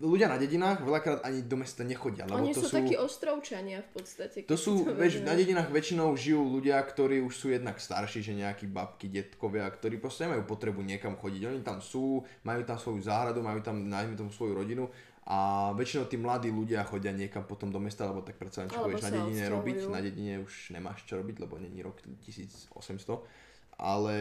ľudia 0.02 0.26
na 0.26 0.41
dedinách 0.41 0.82
veľakrát 0.82 1.22
ani 1.22 1.46
do 1.46 1.62
mesta 1.62 1.86
nechodia. 1.86 2.26
Lebo 2.26 2.41
Oni 2.41 2.58
to 2.58 2.66
sú, 2.66 2.74
sú 2.74 2.78
takí 2.82 2.98
ostrovčania 2.98 3.86
v 3.86 3.89
podstate. 4.02 4.38
To 4.50 4.58
sú, 4.58 4.82
to 4.82 4.98
vieš, 4.98 5.22
na 5.22 5.38
dedinách 5.38 5.70
väčšinou 5.70 6.10
žijú 6.18 6.41
ľudia, 6.41 6.82
ktorí 6.82 7.22
už 7.22 7.34
sú 7.38 7.48
jednak 7.54 7.78
starší, 7.78 8.26
že 8.26 8.34
nejakí 8.34 8.66
babky, 8.66 9.14
detkovia, 9.14 9.70
ktorí 9.70 10.02
proste 10.02 10.26
nemajú 10.26 10.41
potrebu 10.50 10.82
niekam 10.82 11.14
chodiť. 11.14 11.41
Oni 11.54 11.62
tam 11.62 11.86
sú, 11.86 12.26
majú 12.41 12.62
tam 12.66 12.82
svoju 12.82 13.06
záhradu, 13.06 13.46
majú 13.46 13.62
tam, 13.62 13.78
najmä 13.86 14.18
tomu 14.18 14.34
svoju 14.34 14.58
rodinu 14.58 14.89
a 15.26 15.74
väčšinou 15.74 16.06
tí 16.06 16.22
mladí 16.22 16.54
ľudia 16.54 16.86
chodia 16.86 17.10
niekam 17.10 17.50
potom 17.50 17.74
do 17.74 17.82
mesta, 17.82 18.06
lebo 18.06 18.22
tak 18.22 18.38
predsa 18.38 18.70
čo 18.70 18.86
budeš 18.86 19.10
na 19.10 19.14
dedine 19.18 19.44
robiť, 19.50 19.78
na 19.90 20.02
dedine 20.02 20.34
už 20.46 20.70
nemáš 20.70 21.02
čo 21.10 21.18
robiť, 21.18 21.42
lebo 21.42 21.58
není 21.58 21.82
rok 21.82 21.98
1800, 22.22 22.70
ale 23.82 24.18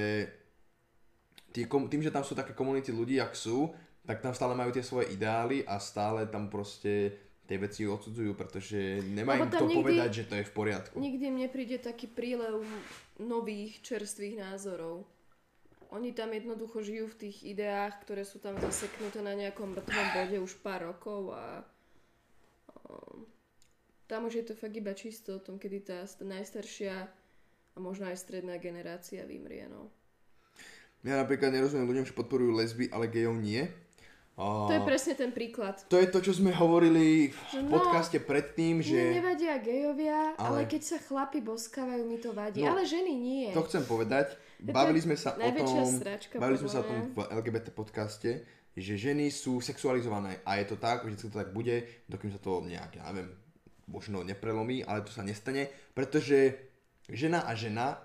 tým, 1.53 2.01
že 2.01 2.09
tam 2.09 2.25
sú 2.25 2.33
také 2.33 2.57
komunity 2.57 2.89
ľudí, 2.89 3.21
ak 3.21 3.37
sú, 3.37 3.69
tak 4.09 4.25
tam 4.25 4.33
stále 4.33 4.57
majú 4.57 4.73
tie 4.73 4.81
svoje 4.81 5.13
ideály 5.13 5.61
a 5.69 5.77
stále 5.77 6.25
tam 6.25 6.49
proste 6.49 7.21
tie 7.45 7.61
veci 7.61 7.85
odsudzujú, 7.85 8.33
pretože 8.33 9.05
nemajú 9.05 9.45
im 9.45 9.53
to 9.53 9.69
nikdy, 9.69 9.77
povedať, 9.77 10.11
že 10.17 10.25
to 10.25 10.35
je 10.41 10.45
v 10.49 10.53
poriadku. 10.57 10.97
Nikdy 10.97 11.27
mne 11.29 11.49
príde 11.53 11.77
taký 11.77 12.09
prílev 12.09 12.65
nových 13.21 13.85
čerstvých 13.85 14.41
názorov. 14.41 15.05
Oni 15.95 16.11
tam 16.11 16.35
jednoducho 16.35 16.83
žijú 16.83 17.07
v 17.07 17.19
tých 17.27 17.47
ideách, 17.47 18.03
ktoré 18.03 18.27
sú 18.27 18.43
tam 18.43 18.59
zaseknuté 18.59 19.23
na 19.23 19.39
nejakom 19.39 19.79
mŕtvom 19.79 20.07
bode 20.11 20.37
už 20.43 20.59
pár 20.59 20.91
rokov 20.91 21.31
a 21.31 21.63
um, 22.91 23.23
tam 24.11 24.27
už 24.27 24.43
je 24.43 24.45
to 24.51 24.55
fakt 24.59 24.75
iba 24.75 24.91
čisto 24.91 25.39
o 25.39 25.45
tom, 25.45 25.63
kedy 25.63 25.87
tá 25.87 26.03
najstaršia 26.19 27.07
a 27.75 27.77
možno 27.79 28.11
aj 28.11 28.19
stredná 28.19 28.59
generácia 28.59 29.23
vymrie. 29.23 29.71
No. 29.71 29.95
Ja 31.07 31.23
napríklad 31.23 31.55
nerozumiem 31.55 31.87
ľuďom, 31.87 32.07
že 32.11 32.19
podporujú 32.19 32.59
lesby, 32.59 32.91
ale 32.91 33.07
gejov 33.07 33.39
nie 33.39 33.71
a... 34.35 34.67
To 34.67 34.75
je 34.75 34.83
presne 34.83 35.15
ten 35.15 35.31
príklad. 35.31 35.79
To 35.87 35.95
je 35.95 36.11
to, 36.11 36.19
čo 36.19 36.35
sme 36.35 36.51
hovorili 36.51 37.31
v 37.31 37.63
no, 37.63 37.79
podcaste 37.79 38.19
predtým, 38.19 38.83
že... 38.83 38.99
Mne 38.99 39.23
nevadia 39.23 39.55
gejovia, 39.63 40.35
ale... 40.35 40.43
ale 40.43 40.61
keď 40.67 40.83
sa 40.83 40.99
chlapi 40.99 41.39
boskávajú, 41.39 42.03
mi 42.03 42.19
to 42.19 42.35
vadí. 42.35 42.67
No, 42.67 42.75
ale 42.75 42.83
ženy 42.83 43.15
nie. 43.15 43.55
To 43.55 43.63
chcem 43.63 43.87
povedať. 43.87 44.35
Bavili 44.61 45.01
sme 45.03 45.17
sa 45.19 45.35
o 45.35 45.51
tom, 45.51 45.87
sračka, 45.99 46.39
bavili 46.39 46.59
sme 46.61 46.71
sa 46.71 46.83
o 46.83 46.87
tom 46.87 47.11
v 47.11 47.19
LGBT 47.27 47.75
podcaste, 47.75 48.31
že 48.75 48.95
ženy 48.99 49.31
sú 49.31 49.63
sexualizované 49.63 50.43
a 50.43 50.59
je 50.59 50.67
to 50.71 50.77
tak, 50.79 51.07
že 51.07 51.27
to 51.27 51.35
tak 51.35 51.55
bude, 51.55 51.87
dokým 52.11 52.35
sa 52.35 52.43
to 52.43 52.63
nejak, 52.63 52.99
ja 52.99 53.07
neviem, 53.11 53.31
možno 53.87 54.27
neprelomí, 54.27 54.83
ale 54.83 55.07
to 55.07 55.13
sa 55.15 55.23
nestane, 55.23 55.71
pretože 55.95 56.57
žena 57.11 57.45
a 57.47 57.53
žena 57.55 58.01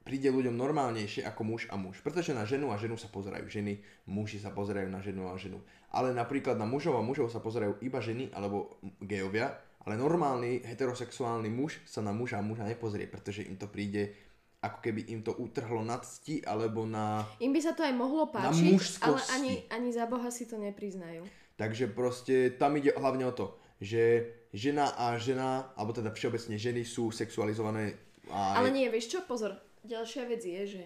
príde 0.00 0.32
ľuďom 0.32 0.56
normálnejšie 0.56 1.22
ako 1.28 1.42
muž 1.44 1.62
a 1.68 1.76
muž. 1.76 2.00
Pretože 2.00 2.32
na 2.32 2.48
ženu 2.48 2.72
a 2.72 2.80
ženu 2.80 2.96
sa 2.96 3.06
pozerajú 3.06 3.46
ženy, 3.46 3.78
muži 4.08 4.40
sa 4.40 4.50
pozerajú 4.50 4.88
na 4.88 5.04
ženu 5.04 5.28
a 5.28 5.36
ženu. 5.36 5.60
Ale 5.92 6.16
napríklad 6.16 6.56
na 6.56 6.64
mužov 6.64 6.96
a 6.96 7.04
mužov 7.04 7.28
sa 7.28 7.38
pozerajú 7.38 7.78
iba 7.84 8.00
ženy 8.00 8.32
alebo 8.32 8.80
gejovia, 9.04 9.54
ale 9.84 9.96
normálny 9.96 10.64
heterosexuálny 10.64 11.48
muž 11.52 11.80
sa 11.88 12.04
na 12.04 12.12
muža 12.12 12.40
a 12.40 12.44
muža 12.44 12.64
nepozrie, 12.68 13.08
pretože 13.08 13.44
im 13.44 13.56
to 13.56 13.68
príde 13.68 14.12
ako 14.60 14.78
keby 14.84 15.08
im 15.08 15.24
to 15.24 15.32
utrhlo 15.40 15.80
na 15.80 15.96
cti 16.04 16.44
alebo 16.44 16.84
na 16.84 17.24
Im 17.40 17.52
by 17.56 17.60
sa 17.64 17.72
to 17.72 17.80
aj 17.80 17.94
mohlo 17.96 18.28
páčiť, 18.28 19.00
ale 19.00 19.20
ani, 19.32 19.52
ani 19.72 19.88
za 19.88 20.04
Boha 20.04 20.28
si 20.28 20.44
to 20.44 20.60
nepriznajú. 20.60 21.24
Takže 21.56 21.92
proste 21.92 22.56
tam 22.56 22.76
ide 22.76 22.92
hlavne 22.92 23.24
o 23.28 23.36
to, 23.36 23.56
že 23.80 24.32
žena 24.52 24.92
a 24.96 25.16
žena, 25.16 25.72
alebo 25.76 25.96
teda 25.96 26.12
všeobecne 26.12 26.60
ženy 26.60 26.84
sú 26.84 27.08
sexualizované. 27.08 27.96
A 28.28 28.60
ale 28.60 28.72
nie, 28.72 28.88
vieš 28.92 29.16
čo, 29.16 29.18
pozor, 29.24 29.56
ďalšia 29.84 30.28
vec 30.28 30.44
je, 30.44 30.62
že 30.76 30.82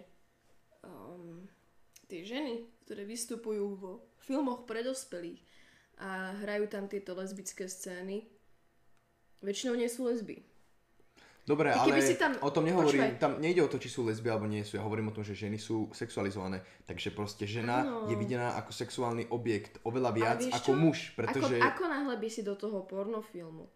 um, 0.87 1.47
tie 2.07 2.23
ženy, 2.23 2.71
ktoré 2.87 3.03
vystupujú 3.03 3.65
vo 3.75 3.93
filmoch 4.23 4.67
pre 4.71 4.87
dospelých 4.87 5.43
a 5.99 6.35
hrajú 6.43 6.67
tam 6.71 6.87
tieto 6.87 7.15
lesbické 7.15 7.67
scény, 7.67 8.27
väčšinou 9.43 9.79
nie 9.79 9.91
sú 9.91 10.07
lesby. 10.07 10.54
Dobre, 11.45 11.77
ale 11.77 12.01
si 12.01 12.17
tam... 12.17 12.33
o 12.41 12.49
tom 12.49 12.65
nehovorím, 12.65 13.05
Počúvaj. 13.05 13.21
tam 13.21 13.37
nejde 13.37 13.61
o 13.61 13.69
to, 13.69 13.77
či 13.77 13.93
sú 13.93 14.01
lesby 14.09 14.33
alebo 14.33 14.49
nie 14.49 14.65
sú, 14.65 14.81
ja 14.81 14.83
hovorím 14.83 15.13
o 15.13 15.17
tom, 15.17 15.21
že 15.21 15.37
ženy 15.37 15.61
sú 15.61 15.93
sexualizované, 15.93 16.65
takže 16.89 17.13
proste 17.13 17.45
žena 17.45 17.85
ano. 17.85 18.09
je 18.09 18.17
videná 18.17 18.57
ako 18.57 18.73
sexuálny 18.73 19.29
objekt 19.29 19.77
oveľa 19.85 20.11
viac 20.17 20.41
ako 20.41 20.73
čo? 20.73 20.81
muž, 20.81 20.99
pretože... 21.13 21.61
Ako, 21.61 21.69
ako 21.69 21.85
náhle 21.85 22.17
by 22.17 22.29
si 22.33 22.41
do 22.41 22.57
toho 22.57 22.81
pornofilmu 22.89 23.69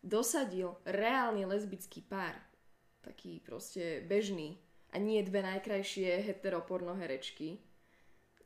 dosadil 0.00 0.80
reálny 0.88 1.44
lesbický 1.44 2.00
pár, 2.00 2.32
taký 3.04 3.44
proste 3.44 4.00
bežný 4.08 4.56
a 4.92 4.96
nie 4.96 5.20
dve 5.20 5.44
najkrajšie 5.44 6.24
heteroporno 6.24 6.96
herečky, 6.96 7.60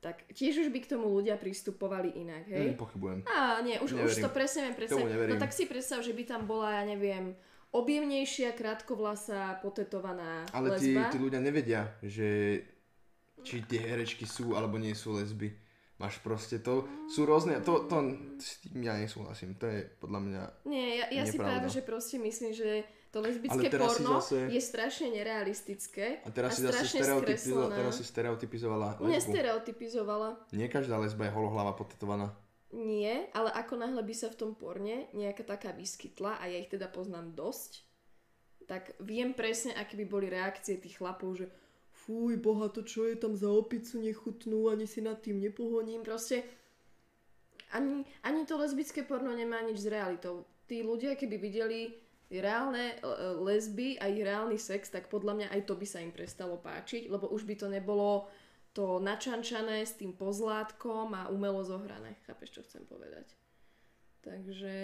tak 0.02 0.26
tiež 0.34 0.66
už 0.66 0.68
by 0.68 0.84
k 0.84 0.90
tomu 0.98 1.08
ľudia 1.08 1.40
pristupovali 1.40 2.12
inak, 2.20 2.44
hej? 2.44 2.74
Mm, 2.74 2.76
pochybujem. 2.76 3.18
Á, 3.24 3.64
nie, 3.64 3.80
už, 3.80 3.96
už 3.96 4.20
to 4.20 4.28
presne 4.28 4.68
viem 4.68 4.76
predstaviť. 4.76 5.32
No 5.32 5.40
tak 5.40 5.56
si 5.56 5.64
predstav, 5.64 6.04
že 6.04 6.12
by 6.12 6.22
tam 6.28 6.44
bola, 6.44 6.76
ja 6.76 6.84
neviem, 6.84 7.32
objemnejšia, 7.74 8.54
krátkovlasá, 8.54 9.58
potetovaná 9.58 10.46
Ale 10.54 10.78
lesba. 10.78 11.10
tí, 11.10 11.18
tí 11.18 11.18
ľudia 11.18 11.42
nevedia, 11.42 11.90
že 12.00 12.62
či 13.42 13.66
tie 13.66 13.82
herečky 13.82 14.24
sú 14.24 14.54
alebo 14.54 14.78
nie 14.78 14.94
sú 14.94 15.18
lesby. 15.18 15.50
Máš 15.94 16.18
proste 16.18 16.58
to, 16.58 16.90
sú 17.06 17.22
rôzne, 17.22 17.62
to, 17.62 17.86
to 17.86 17.96
s 18.42 18.58
tým 18.66 18.82
ja 18.82 18.98
nesúhlasím, 18.98 19.54
to 19.54 19.70
je 19.70 19.86
podľa 20.02 20.20
mňa 20.26 20.42
Nie, 20.66 21.06
ja, 21.06 21.22
ja 21.22 21.22
si 21.22 21.38
práve, 21.38 21.70
že 21.70 21.86
proste 21.86 22.18
myslím, 22.18 22.50
že 22.50 22.82
to 23.14 23.22
lesbické 23.22 23.70
porno 23.70 24.18
zase... 24.18 24.50
je 24.50 24.58
strašne 24.58 25.14
nerealistické 25.14 26.18
a, 26.26 26.34
teraz 26.34 26.58
a 26.58 26.58
si 26.58 26.62
strašne 26.66 26.98
stereotypizo- 26.98 27.70
teraz 27.70 27.94
si 27.94 28.04
stereotypizovala 28.10 28.98
lesbu. 28.98 29.06
Nestereotypizovala. 29.06 30.28
Nie 30.50 30.66
každá 30.66 30.98
lesba 30.98 31.30
je 31.30 31.32
holohlava 31.38 31.78
potetovaná. 31.78 32.34
Nie, 32.74 33.30
ale 33.30 33.54
ako 33.54 33.78
náhle 33.78 34.02
by 34.02 34.14
sa 34.18 34.34
v 34.34 34.38
tom 34.38 34.52
porne 34.58 35.06
nejaká 35.14 35.46
taká 35.46 35.70
vyskytla 35.70 36.42
a 36.42 36.50
ja 36.50 36.58
ich 36.58 36.66
teda 36.66 36.90
poznám 36.90 37.30
dosť, 37.38 37.86
tak 38.66 38.98
viem 38.98 39.30
presne, 39.30 39.76
aké 39.78 39.94
by 39.94 40.06
boli 40.10 40.26
reakcie 40.26 40.82
tých 40.82 40.98
chlapov, 40.98 41.38
že 41.38 41.46
fuj, 41.94 42.34
boha, 42.42 42.66
to 42.74 42.82
čo 42.82 43.06
je 43.06 43.14
tam 43.14 43.38
za 43.38 43.46
opicu 43.46 44.02
nechutnú, 44.02 44.74
ani 44.74 44.90
si 44.90 44.98
nad 44.98 45.22
tým 45.22 45.38
nepohoním. 45.38 46.02
Proste 46.02 46.42
ani, 47.70 48.02
ani 48.26 48.42
to 48.42 48.58
lesbické 48.58 49.06
porno 49.06 49.30
nemá 49.30 49.62
nič 49.62 49.86
s 49.86 49.90
realitou. 49.90 50.42
Tí 50.66 50.82
ľudia, 50.82 51.14
keby 51.14 51.36
videli 51.38 51.94
reálne 52.32 52.98
e, 52.98 53.06
lesby 53.38 54.00
a 54.00 54.10
ich 54.10 54.24
reálny 54.24 54.58
sex, 54.58 54.90
tak 54.90 55.06
podľa 55.06 55.32
mňa 55.38 55.48
aj 55.54 55.60
to 55.68 55.74
by 55.78 55.86
sa 55.86 56.02
im 56.02 56.10
prestalo 56.10 56.58
páčiť, 56.58 57.06
lebo 57.06 57.30
už 57.30 57.46
by 57.46 57.54
to 57.54 57.68
nebolo 57.70 58.26
to 58.74 58.98
načančané 58.98 59.86
s 59.86 59.94
tým 59.94 60.12
pozlátkom 60.12 61.14
a 61.14 61.30
umelo 61.30 61.62
zohrané. 61.62 62.18
Chápeš, 62.26 62.58
čo 62.58 62.62
chcem 62.66 62.82
povedať? 62.84 63.30
Takže 64.20 64.76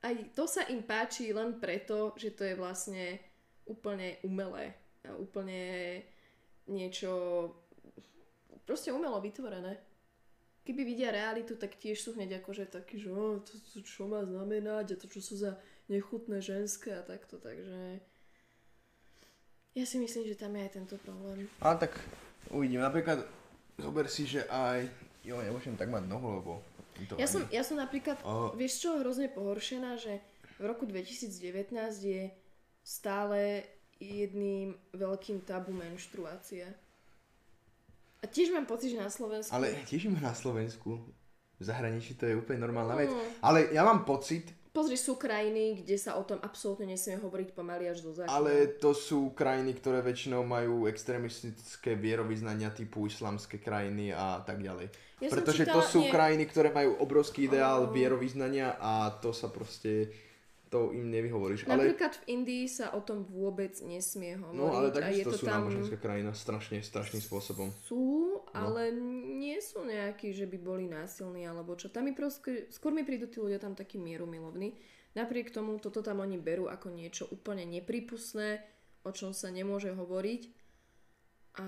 aj 0.00 0.14
to 0.32 0.48
sa 0.48 0.64
im 0.72 0.80
páči 0.80 1.30
len 1.36 1.60
preto, 1.60 2.16
že 2.16 2.32
to 2.32 2.48
je 2.48 2.56
vlastne 2.56 3.20
úplne 3.68 4.16
umelé 4.24 4.72
a 5.04 5.12
úplne 5.14 6.00
niečo 6.66 7.52
proste 8.64 8.90
umelo 8.90 9.20
vytvorené 9.20 9.90
keby 10.70 10.84
vidia 10.84 11.10
realitu, 11.10 11.56
tak 11.56 11.74
tiež 11.74 11.98
sú 11.98 12.14
hneď 12.14 12.38
akože 12.44 12.70
taký, 12.70 13.00
že 13.00 13.10
oh, 13.10 13.40
to, 13.40 13.58
to 13.58 13.82
čo 13.82 14.06
má 14.06 14.22
znamenať 14.22 14.94
a 14.94 15.00
to 15.00 15.10
čo 15.10 15.18
sú 15.18 15.34
za 15.34 15.58
nechutné 15.90 16.38
ženské 16.38 16.94
a 16.94 17.02
takto, 17.02 17.40
takže 17.40 17.98
ja 19.72 19.84
si 19.84 19.96
myslím, 19.96 20.24
že 20.24 20.34
tam 20.34 20.52
je 20.52 20.62
aj 20.62 20.72
tento 20.72 20.96
problém. 20.98 21.46
A 21.60 21.74
tak 21.74 21.94
uvidím, 22.48 22.80
napríklad 22.80 23.22
zober 23.76 24.06
si, 24.06 24.26
že 24.26 24.44
aj, 24.46 24.88
jo, 25.22 25.38
nemôžem 25.38 25.74
tak 25.74 25.88
mať 25.88 26.04
nohu, 26.04 26.28
lebo 26.36 26.52
Ja 27.16 27.24
ani- 27.24 27.26
som, 27.26 27.42
ja 27.48 27.62
som 27.62 27.76
napríklad, 27.76 28.20
O. 28.22 28.52
vieš 28.52 28.84
čo, 28.84 29.00
hrozne 29.00 29.30
pohoršená, 29.30 29.96
že 29.96 30.20
v 30.60 30.68
roku 30.68 30.84
2019 30.84 31.72
je 31.98 32.28
stále 32.82 33.64
jedným 33.96 34.76
veľkým 34.92 35.40
tabu 35.40 35.72
menštruácia. 35.72 36.68
A 38.20 38.28
tiež 38.28 38.52
mám 38.52 38.68
pocit, 38.68 38.92
že 38.92 39.00
na 39.00 39.08
Slovensku... 39.08 39.48
Ale 39.48 39.72
tiež 39.88 40.12
ima 40.12 40.20
na 40.20 40.36
Slovensku. 40.36 41.00
V 41.56 41.64
zahraničí 41.64 42.16
to 42.16 42.28
je 42.28 42.36
úplne 42.36 42.60
normálna 42.60 42.96
vec. 42.96 43.08
Mm. 43.08 43.20
Ale 43.40 43.58
ja 43.72 43.80
mám 43.80 44.04
pocit, 44.04 44.52
Pozri, 44.70 44.94
sú 44.94 45.14
krajiny, 45.14 45.82
kde 45.82 45.98
sa 45.98 46.14
o 46.14 46.22
tom 46.22 46.38
absolútne 46.38 46.86
nesmie 46.86 47.18
hovoriť 47.18 47.48
pomaly 47.50 47.90
až 47.90 48.00
do 48.00 48.14
zákona. 48.14 48.30
ale 48.30 48.52
to 48.72 48.94
sú 48.94 49.32
krajiny, 49.32 49.74
ktoré 49.74 49.98
väčšinou 50.00 50.46
majú 50.46 50.86
extrémistické 50.86 51.94
vierovýznania 51.94 52.70
typu 52.70 53.04
islamské 53.04 53.58
krajiny 53.58 54.14
a 54.14 54.38
tak 54.40 54.62
ďalej. 54.62 54.86
Ja 55.18 55.28
Pretože 55.28 55.66
to 55.66 55.82
čítala- 55.82 55.90
sú 55.90 56.00
nie. 56.00 56.10
krajiny, 56.10 56.44
ktoré 56.46 56.70
majú 56.70 56.94
obrovský 56.96 57.44
ideál 57.44 57.84
Oh. 57.84 57.90
vierovýznania 57.90 58.78
a 58.78 58.92
to 59.12 59.32
sa 59.32 59.50
proste, 59.50 60.14
to 60.66 60.94
im 60.94 61.10
nevyhovoríš. 61.10 61.66
Ale, 61.66 61.90
Napríklad 61.90 62.14
v 62.14 62.24
Indii 62.30 62.64
sa 62.64 62.94
o 62.94 63.02
tom 63.02 63.26
vôbec 63.26 63.74
nesmie 63.82 64.38
hovoriť. 64.38 64.54
no 64.54 64.70
ale 64.70 64.94
takisto 64.94 65.34
to 65.34 65.38
sú 65.40 65.44
tam... 65.44 65.66
náboženská 65.66 65.98
krajina 65.98 66.30
strašne, 66.30 66.78
strašným 66.78 67.18
spôsobom. 67.18 67.74
Sú, 67.82 68.38
ale 68.54 68.94
nie 69.34 69.49
nejakí, 70.10 70.34
že 70.34 70.50
by 70.50 70.58
boli 70.58 70.90
násilní 70.90 71.46
alebo 71.46 71.78
čo. 71.78 71.86
Tam 71.86 72.10
mi 72.10 72.12
proste, 72.12 72.66
skôr 72.74 72.90
mi 72.90 73.06
prídu 73.06 73.30
tí 73.30 73.38
ľudia 73.38 73.62
tam 73.62 73.78
takí 73.78 73.94
mierumilovní. 73.94 74.74
Napriek 75.14 75.54
tomu 75.54 75.78
toto 75.78 76.02
tam 76.02 76.18
oni 76.18 76.34
berú 76.34 76.66
ako 76.66 76.90
niečo 76.90 77.30
úplne 77.30 77.62
nepripustné, 77.62 78.58
o 79.06 79.14
čom 79.14 79.30
sa 79.30 79.54
nemôže 79.54 79.94
hovoriť. 79.94 80.42
A 81.62 81.66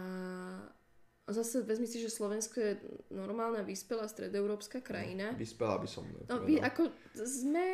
zase 1.31 1.63
vezmi 1.63 1.87
si, 1.87 2.03
že 2.03 2.11
Slovensko 2.11 2.59
je 2.59 2.73
normálna, 3.15 3.63
vyspelá 3.63 4.11
stredoeurópska 4.11 4.83
krajina. 4.83 5.39
Vyspela 5.39 5.79
by 5.79 5.87
som. 5.87 6.03
No, 6.27 6.43
vy, 6.43 6.59
ako 6.59 6.91
sme 7.23 7.71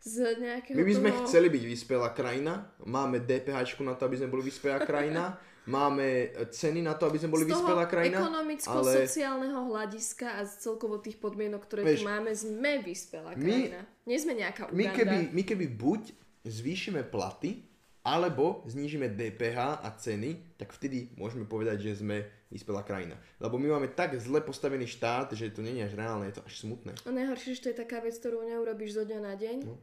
z 0.00 0.16
nejakého 0.40 0.76
My 0.80 0.84
by 0.84 0.94
sme 0.96 1.10
toho... 1.12 1.20
chceli 1.28 1.48
byť 1.52 1.64
vyspelá 1.64 2.08
krajina, 2.16 2.72
máme 2.88 3.20
DPH 3.20 3.76
na 3.84 3.96
to, 3.96 4.08
aby 4.08 4.16
sme 4.16 4.32
boli 4.32 4.48
vyspelá 4.48 4.80
krajina, 4.80 5.36
máme 5.68 6.32
ceny 6.48 6.80
na 6.80 6.96
to, 6.96 7.08
aby 7.10 7.18
sme 7.20 7.30
boli 7.32 7.44
vyspelá 7.44 7.84
krajina, 7.84 8.22
ekonomicko-sociálneho 8.22 9.60
hľadiska 9.68 10.40
a 10.40 10.40
z 10.48 10.52
celkovo 10.64 11.02
tých 11.02 11.20
podmienok, 11.20 11.60
ktoré 11.64 11.84
Vieš, 11.84 12.00
tu 12.00 12.08
máme, 12.08 12.30
sme 12.32 12.72
vyspelá 12.80 13.36
my- 13.36 13.44
krajina. 13.44 13.80
Nie 14.08 14.18
sme 14.20 14.32
nejaká 14.38 14.72
my 14.72 14.84
Uganda. 14.88 14.96
keby, 14.96 15.16
my 15.36 15.42
keby 15.44 15.66
buď 15.76 16.02
zvýšime 16.48 17.04
platy, 17.04 17.68
alebo 18.00 18.64
znížime 18.64 19.12
DPH 19.12 19.84
a 19.84 19.88
ceny, 19.92 20.56
tak 20.56 20.72
vtedy 20.72 21.12
môžeme 21.20 21.44
povedať, 21.44 21.84
že 21.84 22.00
sme 22.00 22.24
vyspelá 22.48 22.80
krajina. 22.80 23.14
Lebo 23.36 23.60
my 23.60 23.76
máme 23.76 23.92
tak 23.92 24.16
zle 24.16 24.40
postavený 24.40 24.88
štát, 24.88 25.36
že 25.36 25.52
to 25.52 25.60
nie 25.60 25.78
je 25.78 25.86
až 25.86 25.94
reálne, 26.00 26.24
je 26.32 26.40
to 26.40 26.42
až 26.48 26.54
smutné. 26.64 26.96
No 27.04 27.12
najhoršie, 27.12 27.60
že 27.60 27.62
to 27.62 27.70
je 27.70 27.76
taká 27.84 28.00
vec, 28.00 28.16
ktorú 28.16 28.42
neurobíš 28.48 28.96
zo 28.96 29.04
dňa 29.04 29.20
na 29.20 29.34
deň. 29.36 29.56
No. 29.68 29.76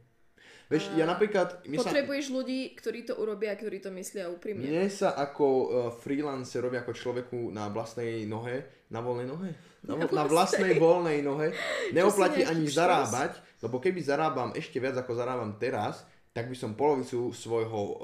Vieš, 0.67 0.91
ja 0.99 1.07
napríklad... 1.07 1.63
Mne 1.63 1.79
sa, 1.79 1.87
Potrebuješ 1.87 2.27
ľudí, 2.27 2.75
ktorí 2.75 3.07
to 3.07 3.15
urobia 3.15 3.55
a 3.55 3.59
ktorí 3.59 3.79
to 3.79 3.87
myslia 3.95 4.27
úprimne. 4.27 4.67
mne 4.67 4.91
sa 4.91 5.15
ako 5.15 5.45
uh, 5.47 5.65
freelancerovi, 5.95 6.75
ako 6.83 6.91
človeku 6.91 7.55
na 7.55 7.71
vlastnej 7.71 8.27
nohe, 8.27 8.67
na 8.91 8.99
voľnej 8.99 9.27
nohe? 9.31 9.49
Na, 9.87 9.95
vo- 9.95 10.11
na 10.11 10.27
vlastnej 10.27 10.75
voľnej 10.75 11.23
nohe, 11.23 11.55
neoplatí 11.95 12.43
ani 12.43 12.67
zarábať, 12.67 13.39
lebo 13.63 13.79
keby 13.79 14.03
zarábam 14.03 14.51
ešte 14.51 14.83
viac 14.83 14.99
ako 14.99 15.15
zarábam 15.15 15.55
teraz, 15.55 16.03
tak 16.35 16.51
by 16.51 16.55
som 16.59 16.75
polovicu 16.75 17.31
svojho 17.31 17.81
uh, 17.81 17.95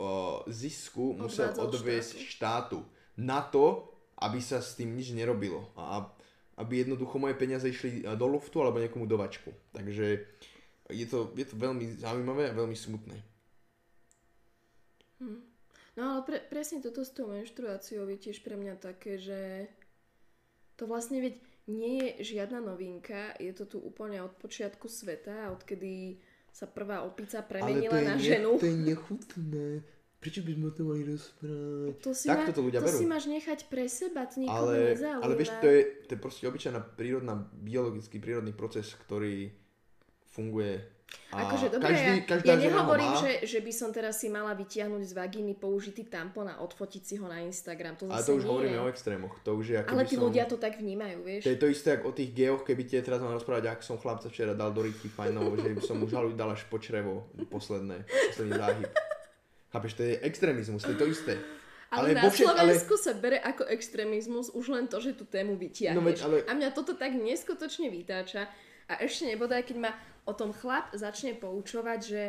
zisku 0.47 1.19
musel 1.19 1.51
odviesť 1.59 2.15
štátu. 2.15 2.79
na 3.19 3.43
to, 3.43 3.91
aby 4.23 4.39
sa 4.39 4.63
s 4.63 4.79
tým 4.79 4.95
nič 4.95 5.11
nerobilo. 5.11 5.67
A 5.75 6.07
aby 6.63 6.85
jednoducho 6.85 7.19
moje 7.19 7.35
peniaze 7.35 7.67
išli 7.67 8.07
uh, 8.07 8.15
do 8.15 8.23
luftu 8.23 8.63
alebo 8.63 8.79
niekomu 8.79 9.03
do 9.03 9.19
vačku. 9.19 9.51
Takže 9.75 10.31
je 10.93 11.07
to, 11.09 11.33
je 11.33 11.45
to 11.49 11.55
veľmi 11.57 11.97
zaujímavé 11.97 12.49
a 12.49 12.53
veľmi 12.53 12.77
smutné. 12.77 13.17
No 15.93 16.01
ale 16.17 16.21
pre, 16.25 16.37
presne 16.41 16.81
toto 16.81 17.05
s 17.05 17.13
tou 17.13 17.29
menštruáciou 17.29 18.09
je 18.09 18.17
tiež 18.17 18.41
pre 18.41 18.57
mňa 18.57 18.81
také, 18.81 19.21
že 19.21 19.69
to 20.73 20.89
vlastne 20.89 21.21
veď 21.21 21.37
nie 21.69 22.17
je 22.17 22.33
žiadna 22.33 22.59
novinka, 22.59 23.37
je 23.37 23.53
to 23.53 23.69
tu 23.69 23.77
úplne 23.79 24.19
od 24.25 24.33
počiatku 24.41 24.89
sveta, 24.89 25.53
odkedy 25.53 26.17
sa 26.49 26.65
prvá 26.65 27.05
opica 27.05 27.45
premenila 27.45 28.01
na 28.01 28.17
ženu. 28.17 28.57
to 28.57 28.67
je 28.67 28.77
nechutné. 28.77 29.67
Prečo 30.17 30.39
by 30.39 30.55
sme 30.55 30.65
o 30.71 30.73
tom 30.73 30.85
mali 30.87 31.03
rozprávať? 31.03 31.93
To 31.99 32.11
si, 32.15 32.27
Takto 32.31 32.51
ma, 32.51 32.55
to 32.55 32.61
ľudia 32.63 32.79
to 32.79 32.87
berú. 32.87 32.99
si 33.03 33.05
máš 33.05 33.25
nechať 33.27 33.59
pre 33.67 33.83
seba, 33.91 34.23
to 34.23 34.39
nikoho 34.39 34.71
ale, 34.71 34.95
nezaujíma. 34.95 35.19
ale 35.19 35.33
vieš, 35.35 35.51
to 35.59 35.67
je, 35.67 35.79
to 36.07 36.11
je 36.15 36.19
proste 36.19 36.43
obyčajná 36.47 36.79
prírodná, 36.95 37.33
biologický 37.59 38.23
prírodný 38.23 38.55
proces, 38.55 38.87
ktorý 39.03 39.51
funguje. 40.33 40.81
A 41.29 41.45
Akože 41.45 41.69
dobre, 41.69 41.93
každý, 41.93 42.09
ja, 42.09 42.25
každá 42.25 42.45
ja 42.49 42.55
nehovorím, 42.57 43.11
má, 43.13 43.21
že, 43.21 43.31
že 43.45 43.59
by 43.61 43.69
som 43.73 43.89
teraz 43.93 44.17
si 44.17 44.33
mala 44.33 44.53
vytiahnuť 44.57 45.01
z 45.01 45.13
vagíny 45.13 45.53
použitý 45.53 46.09
tampon 46.09 46.49
a 46.49 46.57
odfotiť 46.61 47.03
si 47.05 47.15
ho 47.21 47.29
na 47.29 47.41
Instagram. 47.45 47.93
To 48.01 48.09
ale 48.09 48.21
to 48.21 48.33
už 48.33 48.45
nie. 48.45 48.49
hovoríme 48.49 48.77
o 48.81 48.89
extrémoch. 48.89 49.33
To 49.45 49.53
už 49.53 49.65
je 49.69 49.77
ako 49.77 49.93
Ale 49.93 50.03
tí 50.09 50.17
som... 50.17 50.25
ľudia 50.25 50.45
to 50.49 50.57
tak 50.57 50.81
vnímajú, 50.81 51.17
vieš. 51.21 51.45
To 51.45 51.53
je 51.53 51.61
to 51.61 51.69
isté 51.69 51.89
ako 51.97 52.05
o 52.09 52.17
tých 52.17 52.33
geoch, 52.33 52.65
keby 52.65 52.81
tie 52.89 53.05
teraz 53.05 53.21
mám 53.21 53.33
rozprávať, 53.33 53.65
ak 53.69 53.85
som 53.85 54.01
chlapca 54.01 54.25
včera 54.25 54.57
dal 54.57 54.73
do 54.73 54.81
rytky 54.81 55.05
fajnovo, 55.05 55.53
že 55.53 55.69
by 55.69 55.81
som 55.85 56.01
mu 56.01 56.09
žaluj 56.09 56.33
dal 56.33 56.49
až 56.49 56.65
po 56.65 56.81
črevo 56.81 57.29
posledné, 57.45 58.09
posledný 58.33 58.53
záhyb. 58.57 58.89
Chápeš, 59.69 59.91
to 59.93 60.01
je 60.05 60.13
extrémizmus, 60.21 60.81
to 60.81 60.93
je 60.93 60.99
to 61.01 61.07
isté. 61.09 61.33
Ale, 61.93 62.13
na 62.17 62.25
vo 62.25 62.33
všet- 62.33 62.49
ale- 62.49 62.73
Slovensku 62.73 62.93
sa 62.97 63.13
bere 63.13 63.37
ako 63.37 63.69
extrémizmus 63.69 64.49
už 64.49 64.65
len 64.69 64.85
to, 64.89 64.97
že 64.97 65.13
tú 65.13 65.29
tému 65.29 65.61
vytiahneš. 65.61 65.97
No 65.97 66.01
veď, 66.01 66.17
ale- 66.25 66.45
A 66.49 66.53
mňa 66.57 66.69
toto 66.73 66.97
tak 66.97 67.13
neskutočne 67.13 67.93
vytáča. 67.93 68.49
A 68.89 68.99
ešte 68.99 69.29
nebodaj, 69.29 69.63
keď 69.63 69.77
ma 69.79 69.91
o 70.23 70.33
tom 70.33 70.55
chlap 70.55 70.91
začne 70.95 71.35
poučovať, 71.35 71.99
že 72.01 72.23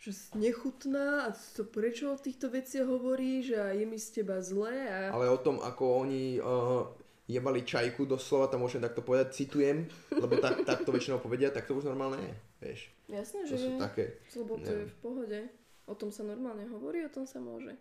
že 0.00 0.16
si 0.16 0.32
nechutná 0.32 1.28
a 1.28 1.36
to 1.52 1.60
prečo 1.68 2.08
o 2.08 2.16
týchto 2.16 2.48
veciach 2.48 2.88
hovoríš 2.88 3.52
a 3.52 3.76
je 3.76 3.84
mi 3.84 4.00
z 4.00 4.24
teba 4.24 4.40
zle 4.40 4.72
a... 4.88 5.12
Ale 5.12 5.28
o 5.28 5.36
tom, 5.36 5.60
ako 5.60 6.08
oni 6.08 6.40
uh, 6.40 6.88
jebali 7.28 7.68
čajku 7.68 8.08
doslova, 8.08 8.48
tam 8.48 8.64
môžem 8.64 8.80
takto 8.80 9.04
povedať, 9.04 9.36
citujem, 9.36 9.84
lebo 10.08 10.40
tak, 10.40 10.62
tak 10.68 10.88
to 10.88 10.90
väčšinou 10.90 11.20
povedia, 11.20 11.52
tak 11.52 11.68
to 11.68 11.76
už 11.76 11.84
normálne 11.84 12.16
je, 12.16 12.34
vieš. 12.64 12.80
Jasné, 13.12 13.40
To 13.44 13.50
že 13.52 13.56
sú 13.60 13.70
je. 13.76 13.78
také. 13.78 14.04
Lebo 14.40 14.56
to 14.56 14.72
je 14.72 14.84
v 14.88 14.96
pohode. 15.04 15.40
O 15.84 15.92
tom 15.92 16.08
sa 16.08 16.24
normálne 16.24 16.64
hovorí, 16.72 17.04
o 17.04 17.12
tom 17.12 17.28
sa 17.28 17.36
môže. 17.36 17.76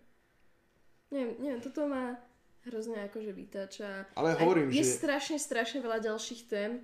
Neviem, 1.15 1.39
neviem, 1.39 1.61
toto 1.63 1.87
ma 1.87 2.19
hrozne 2.67 3.07
akože 3.07 3.31
vytáča. 3.31 4.11
Ale 4.19 4.35
hovorím, 4.35 4.75
je 4.75 4.83
že... 4.83 4.91
strašne, 4.91 5.39
strašne 5.39 5.79
veľa 5.79 6.03
ďalších 6.03 6.41
tém, 6.51 6.83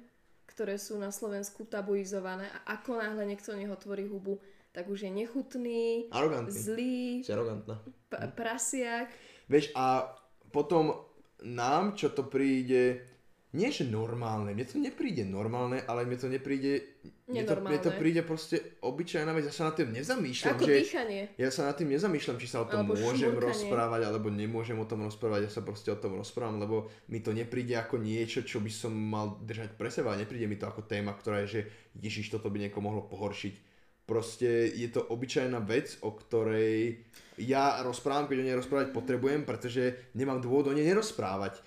ktoré 0.56 0.80
sú 0.80 0.96
na 0.96 1.12
Slovensku 1.12 1.68
tabuizované 1.68 2.48
a 2.64 2.80
ako 2.80 2.96
náhle 2.96 3.28
niekto 3.28 3.52
o 3.52 3.60
nich 3.60 3.68
otvorí 3.68 4.08
hubu, 4.08 4.40
tak 4.72 4.88
už 4.88 5.04
je 5.04 5.12
nechutný, 5.12 6.08
Arogantný. 6.12 6.56
zlý, 6.56 7.04
Si 7.24 7.32
arogantná. 7.32 7.76
p- 8.08 8.32
prasiak. 8.32 9.12
Vieš, 9.52 9.76
a 9.76 10.16
potom 10.50 10.96
nám, 11.44 12.00
čo 12.00 12.16
to 12.16 12.24
príde, 12.24 13.04
nie 13.52 13.68
že 13.68 13.84
normálne, 13.84 14.52
mne 14.52 14.64
to 14.64 14.80
nepríde 14.80 15.24
normálne, 15.24 15.84
ale 15.84 16.04
mne 16.04 16.18
to 16.18 16.28
nepríde, 16.28 17.04
mne 17.26 17.42
to, 17.42 17.54
mne 17.58 17.80
to 17.82 17.92
príde 17.98 18.22
proste 18.22 18.78
obyčajná 18.86 19.34
vec, 19.34 19.50
ja 19.50 19.54
sa 19.54 19.74
nad 19.74 19.76
tým 19.76 19.90
nezamýšľam, 19.90 20.56
Ako 20.56 20.66
že 20.70 20.74
dýchanie. 20.86 21.22
ja 21.42 21.50
sa 21.50 21.66
nad 21.66 21.74
tým 21.74 21.90
nezamýšľam, 21.90 22.38
či 22.38 22.46
sa 22.46 22.62
o 22.62 22.70
tom 22.70 22.86
Alebo 22.86 22.94
môžem 23.02 23.34
šmurkanie. 23.34 23.50
rozprávať, 23.50 24.02
alebo 24.06 24.28
nemôžem 24.30 24.78
o 24.78 24.86
tom 24.86 25.02
rozprávať, 25.10 25.50
ja 25.50 25.52
sa 25.52 25.66
proste 25.66 25.90
o 25.90 25.98
tom 25.98 26.22
rozprávam, 26.22 26.62
lebo 26.62 26.86
mi 27.10 27.26
to 27.26 27.34
nepríde 27.34 27.74
ako 27.82 27.98
niečo, 27.98 28.46
čo 28.46 28.62
by 28.62 28.70
som 28.70 28.94
mal 28.94 29.42
držať 29.42 29.74
pre 29.74 29.90
seba, 29.90 30.14
nepríde 30.14 30.46
mi 30.46 30.54
to 30.54 30.70
ako 30.70 30.86
téma, 30.86 31.18
ktorá 31.18 31.42
je, 31.44 31.48
že 31.50 31.62
ježiš, 31.98 32.30
toto 32.30 32.54
by 32.54 32.62
niekoho 32.62 32.86
mohlo 32.86 33.02
pohoršiť. 33.10 33.74
Proste 34.06 34.70
je 34.70 34.86
to 34.94 35.02
obyčajná 35.02 35.66
vec, 35.66 35.98
o 36.06 36.14
ktorej 36.14 37.02
ja 37.42 37.82
rozprávam, 37.82 38.30
keď 38.30 38.38
o 38.38 38.46
nej 38.46 38.54
rozprávať 38.54 38.94
potrebujem, 38.94 39.42
pretože 39.50 40.14
nemám 40.14 40.38
dôvod 40.46 40.70
o 40.70 40.78
nej 40.78 40.86
nerozprávať. 40.86 41.58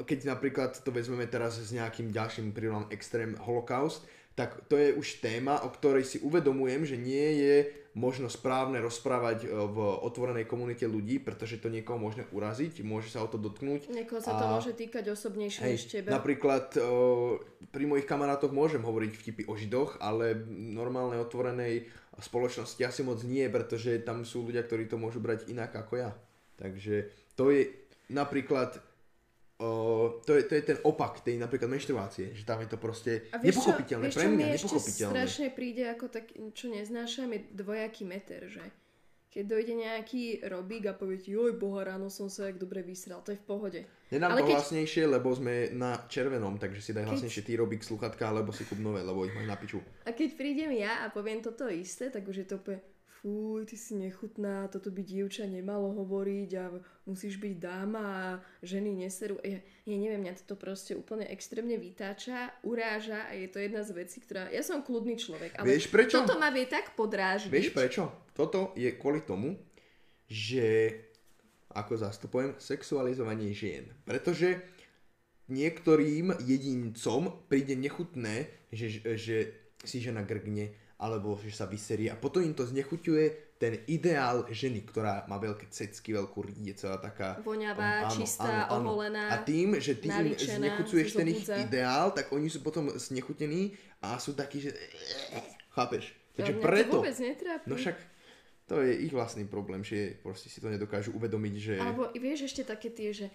Keď 0.00 0.24
napríklad 0.24 0.80
to 0.80 0.88
vezmeme 0.88 1.28
teraz 1.28 1.60
s 1.60 1.76
nejakým 1.76 2.08
ďalším 2.08 2.56
prírodom 2.56 2.88
extrém 2.88 3.36
holokaust, 3.36 4.08
tak 4.38 4.56
to 4.70 4.78
je 4.78 4.94
už 4.94 5.20
téma, 5.20 5.60
o 5.66 5.68
ktorej 5.68 6.06
si 6.06 6.18
uvedomujem, 6.22 6.86
že 6.86 6.96
nie 6.96 7.28
je 7.42 7.56
možno 7.98 8.30
správne 8.30 8.78
rozprávať 8.78 9.44
e, 9.44 9.46
v 9.50 9.78
otvorenej 10.06 10.46
komunite 10.46 10.86
ľudí, 10.86 11.18
pretože 11.18 11.58
to 11.58 11.66
niekoho 11.66 11.98
môže 11.98 12.22
uraziť, 12.30 12.86
môže 12.86 13.10
sa 13.10 13.26
o 13.26 13.28
to 13.28 13.34
dotknúť. 13.34 13.90
Niekoho 13.90 14.22
sa 14.22 14.38
to 14.38 14.44
A- 14.46 14.52
môže 14.58 14.72
týkať 14.78 15.10
osobnejšie 15.10 15.60
než 15.66 15.82
Hej, 15.90 16.06
teba. 16.06 16.14
napríklad 16.14 16.78
o, 16.78 17.42
pri 17.74 17.84
mojich 17.90 18.06
kamarátoch 18.06 18.54
môžem 18.54 18.86
hovoriť 18.86 19.12
vtipy 19.18 19.42
o 19.50 19.58
židoch, 19.58 19.98
ale 19.98 20.38
normálnej 20.50 21.18
otvorenej 21.18 21.90
spoločnosti 22.20 22.78
asi 22.84 23.02
moc 23.02 23.18
nie, 23.26 23.48
pretože 23.50 23.98
tam 24.06 24.22
sú 24.22 24.46
ľudia, 24.46 24.62
ktorí 24.62 24.86
to 24.86 25.00
môžu 25.00 25.18
brať 25.18 25.50
inak 25.50 25.74
ako 25.74 25.98
ja. 25.98 26.10
Takže 26.60 27.10
to 27.34 27.50
je 27.50 27.72
napríklad 28.12 28.76
to, 30.24 30.32
je, 30.34 30.42
to 30.48 30.52
je 30.56 30.62
ten 30.64 30.78
opak 30.82 31.20
tej 31.20 31.36
napríklad 31.36 31.68
menštruácie, 31.68 32.32
že 32.32 32.42
tam 32.42 32.64
je 32.64 32.68
to 32.68 32.78
proste 32.80 33.28
A 33.30 33.36
vieš 33.36 33.60
čo, 33.60 33.68
nepochopiteľné, 33.68 34.06
vieš, 34.08 34.16
pre 34.16 34.24
čo 34.24 34.30
mňa 34.30 34.36
mi 34.38 34.44
ešte 34.48 34.56
nepochopiteľné. 34.66 35.14
strašne 35.14 35.46
príde 35.52 35.82
ako 35.86 36.04
tak, 36.08 36.24
čo 36.52 36.66
neznášam, 36.68 37.28
je 37.30 37.40
dvojaký 37.52 38.02
meter, 38.04 38.48
že 38.48 38.64
keď 39.30 39.44
dojde 39.46 39.74
nejaký 39.78 40.22
robík 40.42 40.90
a 40.90 40.92
povie 40.92 41.14
ti, 41.16 41.30
oj 41.38 41.54
boha, 41.54 41.86
ráno 41.86 42.10
som 42.10 42.26
sa 42.26 42.50
jak 42.50 42.58
dobre 42.58 42.82
vysral, 42.82 43.22
to 43.22 43.30
je 43.30 43.38
v 43.38 43.46
pohode. 43.46 43.80
Nedám 44.10 44.34
Ale 44.34 44.42
to 44.42 44.46
keď- 44.50 44.56
hlasnejšie, 44.58 45.02
lebo 45.06 45.28
sme 45.30 45.70
na 45.70 46.02
červenom, 46.10 46.58
takže 46.58 46.82
si 46.82 46.90
daj 46.90 47.06
Keď- 47.06 47.10
hlasnejšie 47.14 47.42
ty 47.46 47.52
robík 47.54 47.86
sluchatka, 47.86 48.26
alebo 48.26 48.50
si 48.50 48.66
kúp 48.66 48.82
nové, 48.82 49.06
lebo 49.06 49.22
ich 49.22 49.30
máš 49.30 49.46
na 49.46 49.54
piču. 49.54 49.78
A 50.02 50.10
keď 50.10 50.34
prídem 50.34 50.74
ja 50.74 51.06
a 51.06 51.14
poviem 51.14 51.38
toto 51.38 51.70
isté, 51.70 52.10
tak 52.10 52.26
už 52.26 52.42
je 52.42 52.46
to 52.48 52.58
úplne, 52.58 52.82
fuj, 53.20 53.68
ty 53.68 53.76
si 53.76 53.94
nechutná, 53.96 54.68
toto 54.72 54.88
by 54.88 55.04
dievča 55.04 55.44
nemalo 55.44 55.92
hovoriť 55.92 56.50
a 56.56 56.64
musíš 57.04 57.36
byť 57.36 57.54
dáma 57.60 58.02
a 58.02 58.26
ženy 58.64 58.96
neserú. 59.04 59.36
Ja, 59.44 59.60
ja 59.60 59.96
neviem, 59.96 60.24
mňa 60.24 60.40
toto 60.44 60.56
proste 60.56 60.96
úplne 60.96 61.28
extrémne 61.28 61.76
vytáča, 61.76 62.50
uráža 62.64 63.28
a 63.28 63.36
je 63.36 63.48
to 63.52 63.60
jedna 63.60 63.84
z 63.84 63.90
vecí, 63.92 64.18
ktorá... 64.24 64.48
Ja 64.48 64.64
som 64.64 64.80
kľudný 64.80 65.20
človek, 65.20 65.60
ale 65.60 65.76
Vieš 65.76 65.92
prečo? 65.92 66.24
toto 66.24 66.40
ma 66.40 66.48
vie 66.48 66.64
tak 66.64 66.96
podráždiť. 66.96 67.52
Vieš 67.52 67.70
prečo? 67.76 68.08
Toto 68.32 68.72
je 68.74 68.88
kvôli 68.96 69.20
tomu, 69.20 69.60
že 70.24 70.96
ako 71.70 72.00
zastupujem 72.00 72.58
sexualizovanie 72.58 73.54
žien. 73.54 73.86
Pretože 74.02 74.58
niektorým 75.50 76.34
jedincom 76.42 77.46
príde 77.46 77.74
nechutné, 77.78 78.50
že, 78.70 79.02
že 79.18 79.36
si 79.82 79.98
žena 79.98 80.22
grgne 80.22 80.70
alebo 81.00 81.40
že 81.40 81.56
sa 81.56 81.64
vyserí 81.64 82.12
a 82.12 82.14
potom 82.14 82.44
im 82.44 82.52
to 82.52 82.68
znechuťuje 82.68 83.56
ten 83.56 83.76
ideál 83.88 84.44
ženy, 84.48 84.84
ktorá 84.84 85.24
má 85.28 85.36
veľké 85.36 85.68
cecky, 85.68 86.16
veľkú 86.16 86.44
ríde, 86.44 86.76
celá 86.76 86.96
taká... 86.96 87.40
Voňavá, 87.44 88.08
Áno, 88.08 88.16
čistá, 88.16 88.68
áno, 88.68 88.84
áno. 88.84 88.88
oholená, 88.96 89.32
A 89.32 89.44
tým, 89.44 89.76
že 89.76 89.96
ty 90.00 90.08
im 90.08 90.32
znechucuješ 90.32 91.16
ten 91.16 91.28
ich 91.28 91.44
ideál, 91.44 92.12
tak 92.12 92.32
oni 92.32 92.48
sú 92.48 92.64
potom 92.64 92.88
znechutení 92.96 93.76
a 94.00 94.16
sú 94.16 94.32
takí, 94.32 94.64
že... 94.64 94.72
Chápeš? 95.76 96.12
Takže 96.36 96.52
mňa 96.56 96.64
preto... 96.64 96.96
to 96.96 97.00
vôbec 97.04 97.18
netrápi. 97.20 97.66
No 97.68 97.74
však 97.76 97.96
to 98.64 98.74
je 98.80 98.92
ich 99.08 99.12
vlastný 99.12 99.44
problém, 99.44 99.84
že 99.84 100.16
proste 100.24 100.48
si 100.48 100.60
to 100.60 100.72
nedokážu 100.72 101.12
uvedomiť, 101.16 101.54
že... 101.60 101.74
Alebo 101.80 102.08
vieš 102.16 102.48
ešte 102.48 102.64
také 102.64 102.88
tie, 102.88 103.12
že 103.12 103.26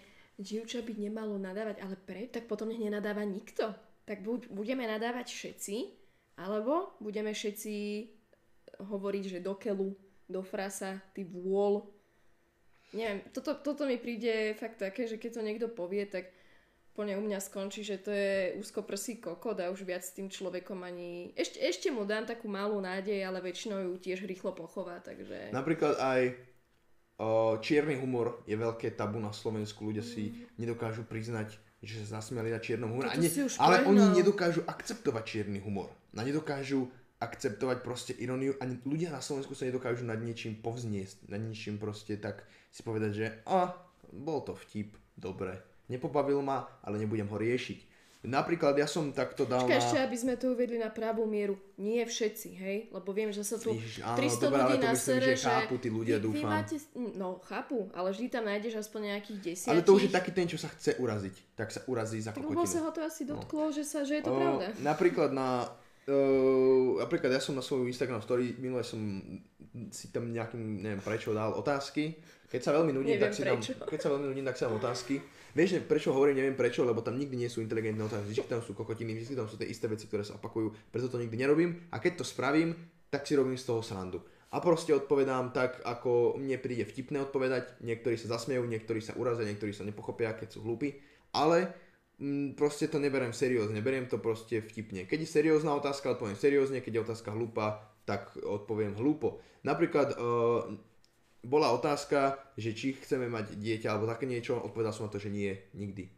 dievča 0.41 0.82
by 0.82 0.93
nemalo 0.97 1.38
nadávať, 1.38 1.86
ale 1.86 1.95
pre, 2.01 2.26
tak 2.30 2.49
potom 2.49 2.70
nech 2.70 2.82
nenadáva 2.82 3.22
nikto. 3.26 3.74
Tak 4.09 4.26
buď 4.26 4.49
budeme 4.53 4.89
nadávať 4.89 5.34
všetci, 5.34 6.05
alebo 6.36 6.95
budeme 6.99 7.31
všetci 7.31 7.73
hovoriť, 8.79 9.23
že 9.38 9.39
do 9.39 9.55
keľu, 9.55 9.95
do 10.27 10.41
frasa, 10.43 10.99
ty 11.15 11.23
vôľ. 11.23 11.88
Neviem, 12.95 13.27
toto, 13.31 13.55
toto 13.59 13.83
mi 13.88 13.99
príde 13.99 14.55
fakt 14.55 14.79
také, 14.79 15.07
že 15.07 15.19
keď 15.19 15.31
to 15.36 15.41
niekto 15.43 15.67
povie, 15.67 16.07
tak 16.07 16.31
plne 16.95 17.19
u 17.19 17.23
mňa 17.27 17.39
skončí, 17.43 17.83
že 17.83 17.99
to 17.99 18.11
je 18.11 18.55
úzkoprsý 18.55 19.19
kokot 19.19 19.59
a 19.59 19.67
už 19.67 19.83
viac 19.83 20.03
s 20.03 20.15
tým 20.15 20.31
človekom 20.31 20.79
ani... 20.79 21.36
Ešte, 21.36 21.59
ešte 21.59 21.88
mu 21.91 22.07
dám 22.07 22.23
takú 22.23 22.47
malú 22.47 22.79
nádej, 22.79 23.19
ale 23.27 23.43
väčšinou 23.43 23.83
ju 23.83 23.93
tiež 23.99 24.23
rýchlo 24.23 24.55
pochová, 24.55 25.03
takže... 25.03 25.51
Napríklad 25.51 25.99
aj 25.99 26.21
o, 27.19 27.59
čierny 27.59 27.99
humor 27.99 28.39
je 28.47 28.55
veľké 28.55 28.95
tabu 28.95 29.19
na 29.19 29.36
Slovensku. 29.36 29.83
Ľudia 29.83 30.07
si 30.07 30.47
nedokážu 30.55 31.03
priznať, 31.03 31.59
že 31.83 31.99
sa 32.07 32.23
zasmiali 32.23 32.47
na 32.47 32.63
čiernom 32.63 32.95
humor. 32.95 33.11
Mm. 33.11 33.19
Ne, 33.19 33.29
ale 33.59 33.75
oni 33.83 34.03
nedokážu 34.15 34.63
akceptovať 34.63 35.23
čierny 35.27 35.59
humor. 35.59 35.91
A 36.16 36.24
nedokážu 36.24 36.88
akceptovať 37.20 37.78
proste 37.84 38.13
ironiu. 38.16 38.55
Ani 38.63 38.80
ľudia 38.84 39.11
na 39.11 39.20
Slovensku 39.20 39.55
sa 39.55 39.68
nedokážu 39.68 40.07
nad 40.07 40.20
niečím 40.20 40.59
povzniesť. 40.59 41.28
Nad 41.32 41.43
niečím 41.43 41.80
proste 41.80 42.16
tak 42.20 42.43
si 42.72 42.84
povedať, 42.84 43.11
že 43.11 43.26
a, 43.47 43.72
bol 44.11 44.43
to 44.43 44.55
vtip, 44.55 44.95
dobre. 45.16 45.59
Nepobavil 45.91 46.41
ma, 46.41 46.68
ale 46.84 46.99
nebudem 46.99 47.28
ho 47.30 47.38
riešiť. 47.38 47.95
Napríklad 48.26 48.74
ja 48.82 48.89
som 48.89 49.13
takto 49.13 49.45
dal 49.45 49.70
Počkaj, 49.70 49.78
na... 49.78 49.86
ešte, 49.86 49.97
aby 50.01 50.18
sme 50.18 50.34
to 50.34 50.57
uvedli 50.57 50.82
na 50.82 50.89
pravú 50.89 51.30
mieru. 51.30 51.61
Nie 51.78 52.09
všetci, 52.09 52.49
hej? 52.57 52.78
Lebo 52.89 53.13
viem, 53.13 53.30
že 53.30 53.45
sa 53.45 53.61
tu 53.61 53.70
Ježiš, 53.70 54.01
áno, 54.01 54.18
300 54.18 54.41
dobre, 54.41 54.61
ale 54.66 54.74
ľudí 54.74 54.82
na 54.82 54.95
sere, 54.97 55.32
že 55.38 55.45
chápu 55.45 55.76
tí 55.78 55.89
ľudia, 55.93 56.18
vy, 56.18 56.22
vy 56.22 56.41
dúfam. 56.41 56.49
máte... 56.49 56.76
No, 56.97 57.38
chápu, 57.45 57.86
ale 57.93 58.09
vždy 58.09 58.26
tam 58.34 58.49
nájdeš 58.49 58.82
aspoň 58.82 59.13
nejakých 59.13 59.39
desiatich. 59.45 59.78
Ale 59.78 59.86
to 59.86 59.93
už 59.93 60.09
je 60.09 60.11
taký 60.11 60.32
ten, 60.34 60.49
čo 60.49 60.57
sa 60.57 60.74
chce 60.74 60.97
uraziť. 60.97 61.36
Tak 61.53 61.70
sa 61.70 61.86
urazí 61.86 62.18
za 62.18 62.34
Tak 62.34 62.41
lebo 62.41 62.66
sa 62.66 62.82
kokotinu. 62.82 62.84
ho 62.84 62.89
to 62.89 63.01
asi 63.05 63.24
dotklo, 63.30 63.63
že, 63.70 63.84
sa, 63.86 64.01
že 64.01 64.18
je 64.18 64.24
to 64.26 64.34
O, 64.34 64.38
pravda. 64.41 64.74
Napríklad 64.82 65.30
na... 65.30 65.70
Uh, 66.06 67.01
napríklad 67.01 67.34
ja 67.34 67.41
som 67.41 67.58
na 67.58 67.66
svoju 67.66 67.89
Instagram 67.89 68.22
story, 68.22 68.53
minule 68.62 68.86
som 68.86 69.01
si 69.89 70.14
tam 70.14 70.30
nejakým, 70.30 70.86
neviem 70.86 71.01
prečo, 71.01 71.34
dal 71.34 71.58
otázky. 71.58 72.14
Keď 72.45 72.62
sa 72.62 72.72
veľmi 72.78 72.93
nudím, 72.93 73.18
Neviem 73.18 73.26
tak 73.26 73.34
si 73.34 73.41
dám, 73.41 73.58
prečo. 73.58 73.74
keď 73.89 73.99
sa 73.99 74.10
veľmi 74.14 74.26
nudím, 74.30 74.45
tak 74.45 74.56
si 74.56 74.64
dám 74.64 74.78
otázky. 74.78 75.16
Vieš, 75.56 75.70
že 75.72 75.80
prečo 75.82 76.14
hovorím, 76.14 76.38
neviem 76.38 76.53
prečo, 76.53 76.86
lebo 76.86 77.01
tam 77.01 77.18
nikdy 77.18 77.36
nie 77.36 77.49
sú 77.49 77.60
inteligentné 77.66 78.06
otázky. 78.06 78.38
Vždy 78.38 78.47
tam 78.47 78.62
sú 78.62 78.78
kokotiny, 78.78 79.18
vždy 79.18 79.34
tam 79.34 79.49
sú 79.49 79.58
tie 79.58 79.66
isté 79.66 79.89
veci, 79.89 80.06
ktoré 80.06 80.22
sa 80.22 80.38
opakujú, 80.38 80.93
preto 80.93 81.10
to 81.10 81.18
nikdy 81.18 81.41
nerobím. 81.41 81.89
A 81.89 81.97
keď 81.97 82.22
to 82.22 82.26
spravím, 82.28 82.78
tak 83.10 83.26
si 83.26 83.34
robím 83.34 83.58
z 83.58 83.66
toho 83.66 83.82
srandu. 83.82 84.22
A 84.53 84.62
proste 84.62 84.93
odpovedám 84.95 85.51
tak, 85.51 85.82
ako 85.84 86.39
mne 86.39 86.56
príde 86.62 86.86
vtipné 86.88 87.20
odpovedať. 87.26 87.82
Niektorí 87.82 88.16
sa 88.16 88.39
zasmejú, 88.39 88.64
niektorí 88.64 89.01
sa 89.03 89.18
urazia, 89.18 89.43
niektorí 89.43 89.74
sa 89.74 89.84
nepochopia, 89.84 90.38
keď 90.38 90.56
sú 90.56 90.64
hlúpi. 90.64 90.95
Ale 91.36 91.76
proste 92.55 92.88
to 92.88 92.97
neberiem 92.97 93.36
seriózne, 93.36 93.84
beriem 93.84 94.07
to 94.07 94.18
proste 94.18 94.63
vtipne. 94.63 95.03
Keď 95.03 95.20
je 95.24 95.30
seriózna 95.30 95.76
otázka, 95.76 96.16
odpoviem 96.16 96.39
seriózne, 96.39 96.80
keď 96.80 96.91
je 96.95 97.05
otázka 97.11 97.30
hlúpa, 97.36 97.84
tak 98.07 98.38
odpoviem 98.39 98.95
hlúpo. 98.95 99.41
Napríklad 99.66 100.16
uh, 100.16 100.70
bola 101.45 101.74
otázka, 101.74 102.38
že 102.57 102.74
či 102.74 102.97
chceme 102.97 103.30
mať 103.30 103.57
dieťa 103.57 103.88
alebo 103.93 104.09
také 104.09 104.26
niečo, 104.26 104.57
odpovedal 104.57 104.93
som 104.93 105.05
na 105.05 105.13
to, 105.13 105.22
že 105.22 105.30
nie, 105.30 105.53
nikdy. 105.78 106.09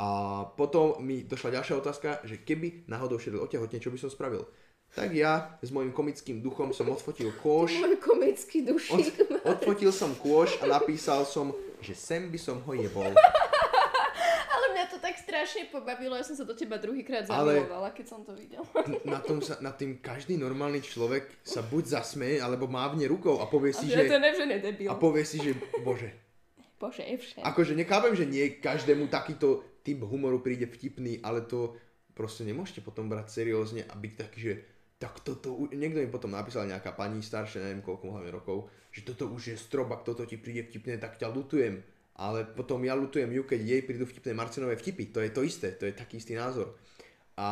A 0.00 0.42
potom 0.56 1.02
mi 1.02 1.26
došla 1.26 1.60
ďalšia 1.60 1.76
otázka, 1.76 2.10
že 2.24 2.40
keby 2.40 2.88
náhodou 2.88 3.20
šiel 3.20 3.40
otehotne, 3.42 3.82
čo 3.82 3.92
by 3.92 3.98
som 4.00 4.08
spravil? 4.12 4.46
Tak 4.90 5.14
ja 5.14 5.54
s 5.62 5.70
mojim 5.70 5.94
komickým 5.94 6.42
duchom 6.42 6.74
som 6.74 6.90
odfotil 6.90 7.30
kôš, 7.38 7.78
Môj 7.78 7.94
komický 8.02 8.66
od, 8.66 8.74
dušík. 8.74 9.46
odfotil 9.46 9.94
som 9.94 10.10
kôš 10.18 10.58
a 10.58 10.66
napísal 10.66 11.22
som, 11.22 11.54
že 11.78 11.94
sem 11.94 12.26
by 12.26 12.38
som 12.38 12.58
ho 12.66 12.72
jebol. 12.74 13.14
Ale 14.54 14.66
mňa 14.74 14.84
to 14.90 14.98
tak 14.98 15.14
strašne 15.50 15.74
pobavilo, 15.74 16.14
ja 16.14 16.22
som 16.22 16.38
sa 16.38 16.46
do 16.46 16.54
teba 16.54 16.78
druhýkrát 16.78 17.26
zamilovala, 17.26 17.90
keď 17.90 18.06
som 18.06 18.22
to 18.22 18.30
videla. 18.38 18.62
Na, 19.02 19.18
tom 19.18 19.42
sa, 19.42 19.58
nad 19.58 19.74
tým 19.74 19.98
každý 19.98 20.38
normálny 20.38 20.78
človek 20.78 21.42
sa 21.42 21.66
buď 21.66 21.98
zasmeje, 21.98 22.38
alebo 22.38 22.70
mávne 22.70 23.10
rukou 23.10 23.42
a 23.42 23.50
povie 23.50 23.74
A 23.74 23.82
si, 23.82 23.90
ja 23.90 24.06
to 24.06 24.14
že, 24.14 24.22
nevžene 24.22 24.56
debil. 24.62 24.86
a 24.86 24.94
povie 24.94 25.26
si, 25.26 25.42
že 25.42 25.58
bože, 25.82 26.14
Bože, 26.80 27.04
je 27.04 27.20
všem. 27.20 27.44
Akože 27.44 27.76
nechápem, 27.76 28.16
že 28.16 28.24
nie 28.24 28.56
každému 28.56 29.12
takýto 29.12 29.60
typ 29.84 30.00
humoru 30.00 30.40
príde 30.40 30.64
vtipný, 30.64 31.20
ale 31.20 31.44
to 31.44 31.76
proste 32.16 32.48
nemôžete 32.48 32.80
potom 32.80 33.04
brať 33.04 33.44
seriózne 33.44 33.84
a 33.84 33.92
byť 33.92 34.12
taký, 34.16 34.38
že 34.40 34.52
tak 34.96 35.20
toto, 35.20 35.68
niekto 35.72 36.00
mi 36.00 36.08
potom 36.08 36.32
napísal 36.32 36.64
nejaká 36.64 36.96
pani 36.96 37.20
staršia, 37.20 37.64
neviem 37.64 37.84
koľko 37.84 38.16
hlavne 38.16 38.32
rokov, 38.32 38.68
že 38.92 39.04
toto 39.04 39.28
už 39.28 39.52
je 39.52 39.56
strop, 39.60 39.92
ak 39.92 40.08
toto 40.08 40.24
ti 40.24 40.40
príde 40.40 40.64
vtipné, 40.64 40.96
tak 40.96 41.20
ťa 41.20 41.28
lutujem. 41.28 41.84
Ale 42.16 42.44
potom 42.44 42.82
ja 42.84 42.92
lutujem 42.92 43.30
ju, 43.32 43.42
keď 43.44 43.60
jej 43.60 43.82
prídu 43.82 44.04
vtipné 44.04 44.32
Marcinové 44.34 44.76
vtipy. 44.76 45.08
To 45.12 45.20
je 45.20 45.30
to 45.30 45.42
isté, 45.42 45.72
to 45.72 45.88
je 45.88 45.94
taký 45.94 46.20
istý 46.20 46.36
názor. 46.36 46.76
A 47.40 47.48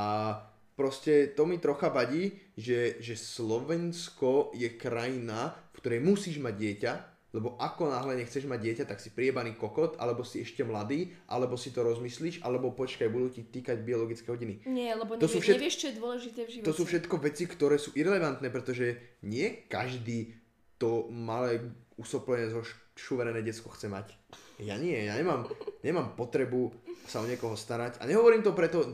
proste 0.76 1.32
to 1.32 1.48
mi 1.48 1.56
trocha 1.56 1.88
vadí, 1.88 2.36
že, 2.52 3.00
že 3.00 3.16
Slovensko 3.16 4.52
je 4.52 4.68
krajina, 4.76 5.56
v 5.72 5.78
ktorej 5.80 6.00
musíš 6.04 6.36
mať 6.38 6.54
dieťa, 6.54 6.92
lebo 7.28 7.60
ako 7.60 7.92
náhle 7.92 8.16
nechceš 8.24 8.48
mať 8.48 8.60
dieťa, 8.60 8.84
tak 8.88 9.04
si 9.04 9.12
priebaný 9.12 9.52
kokot, 9.56 10.00
alebo 10.00 10.24
si 10.24 10.40
ešte 10.40 10.64
mladý, 10.64 11.12
alebo 11.28 11.60
si 11.60 11.76
to 11.76 11.84
rozmyslíš, 11.84 12.40
alebo 12.40 12.72
počkaj, 12.72 13.12
budú 13.12 13.28
ti 13.28 13.44
týkať 13.44 13.84
biologické 13.84 14.24
hodiny. 14.32 14.64
Nie, 14.64 14.96
lebo 14.96 15.16
To 15.16 15.28
nevie, 15.28 15.32
sú 15.36 15.38
všet- 15.44 15.56
nevieš, 15.60 15.76
čo 15.76 15.86
je 15.92 15.94
dôležité 16.00 16.40
v 16.44 16.50
živote. 16.56 16.66
To 16.68 16.76
sú 16.76 16.84
všetko 16.88 17.14
veci, 17.20 17.44
ktoré 17.44 17.76
sú 17.76 17.92
irrelevantné, 17.92 18.48
pretože 18.48 19.20
nie 19.28 19.68
každý 19.68 20.32
to 20.80 21.12
malé 21.12 21.60
usoplené 22.00 22.48
zo 22.48 22.64
šuverené 22.96 23.44
decko 23.44 23.68
chce 23.76 23.92
mať. 23.92 24.14
Ja 24.58 24.74
nie, 24.74 25.06
ja 25.06 25.14
nemám, 25.14 25.46
nemám 25.86 26.18
potrebu 26.18 26.74
sa 27.06 27.22
o 27.22 27.26
niekoho 27.30 27.54
starať. 27.54 28.02
A 28.02 28.10
nehovorím 28.10 28.42
to 28.42 28.52
preto, 28.52 28.90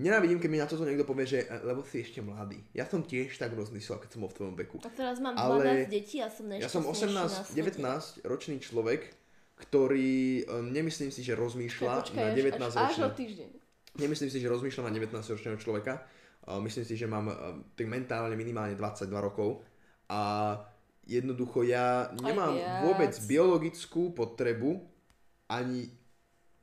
nenávidím, 0.00 0.40
keď 0.40 0.48
mi 0.50 0.58
na 0.58 0.64
toto 0.64 0.88
niekto 0.88 1.04
povie, 1.04 1.28
že 1.28 1.38
e, 1.44 1.60
lebo 1.68 1.84
si 1.84 2.00
ešte 2.00 2.24
mladý. 2.24 2.64
Ja 2.72 2.88
som 2.88 3.04
tiež 3.04 3.36
tak 3.36 3.52
rozmyslel, 3.52 4.00
keď 4.00 4.08
som 4.08 4.20
bol 4.24 4.32
v 4.32 4.36
tvojom 4.40 4.54
veku. 4.56 4.76
A 4.80 4.90
teraz 4.90 5.20
mám 5.20 5.36
Ale 5.36 5.84
12 5.84 5.92
detí 5.92 6.18
a 6.24 6.32
som 6.32 6.48
Ja 6.56 6.72
som 6.72 6.80
najšťastnejší 6.88 7.12
na 7.12 7.24
18, 7.28 7.52
svete. 7.52 8.24
19 8.24 8.30
ročný 8.32 8.56
človek, 8.58 9.00
ktorý 9.60 10.14
e, 10.40 10.42
nemyslím 10.72 11.12
si, 11.12 11.20
že 11.20 11.36
rozmýšľa 11.36 11.92
Počkaj, 12.00 12.16
na 12.16 12.32
až- 12.32 12.38
19 12.40 12.56
až, 12.56 12.72
až 12.72 12.80
ročného. 12.80 13.04
o 13.04 13.10
týždeň. 13.12 13.50
Nemyslím 14.00 14.30
si, 14.32 14.38
že 14.40 14.48
rozmýšľam 14.48 14.86
na 14.88 14.92
19-ročného 14.96 15.58
človeka. 15.60 16.06
Uh, 16.46 16.62
Myslím 16.64 16.88
si, 16.88 16.96
že 16.96 17.04
mám 17.04 17.28
tak 17.76 17.84
mentálne 17.84 18.32
minimálne 18.32 18.72
22 18.72 19.12
rokov 19.20 19.60
a 20.08 20.56
jednoducho 21.06 21.64
ja 21.66 22.10
nemám 22.20 22.54
vôbec 22.86 23.12
biologickú 23.24 24.12
potrebu 24.14 24.84
ani, 25.50 25.90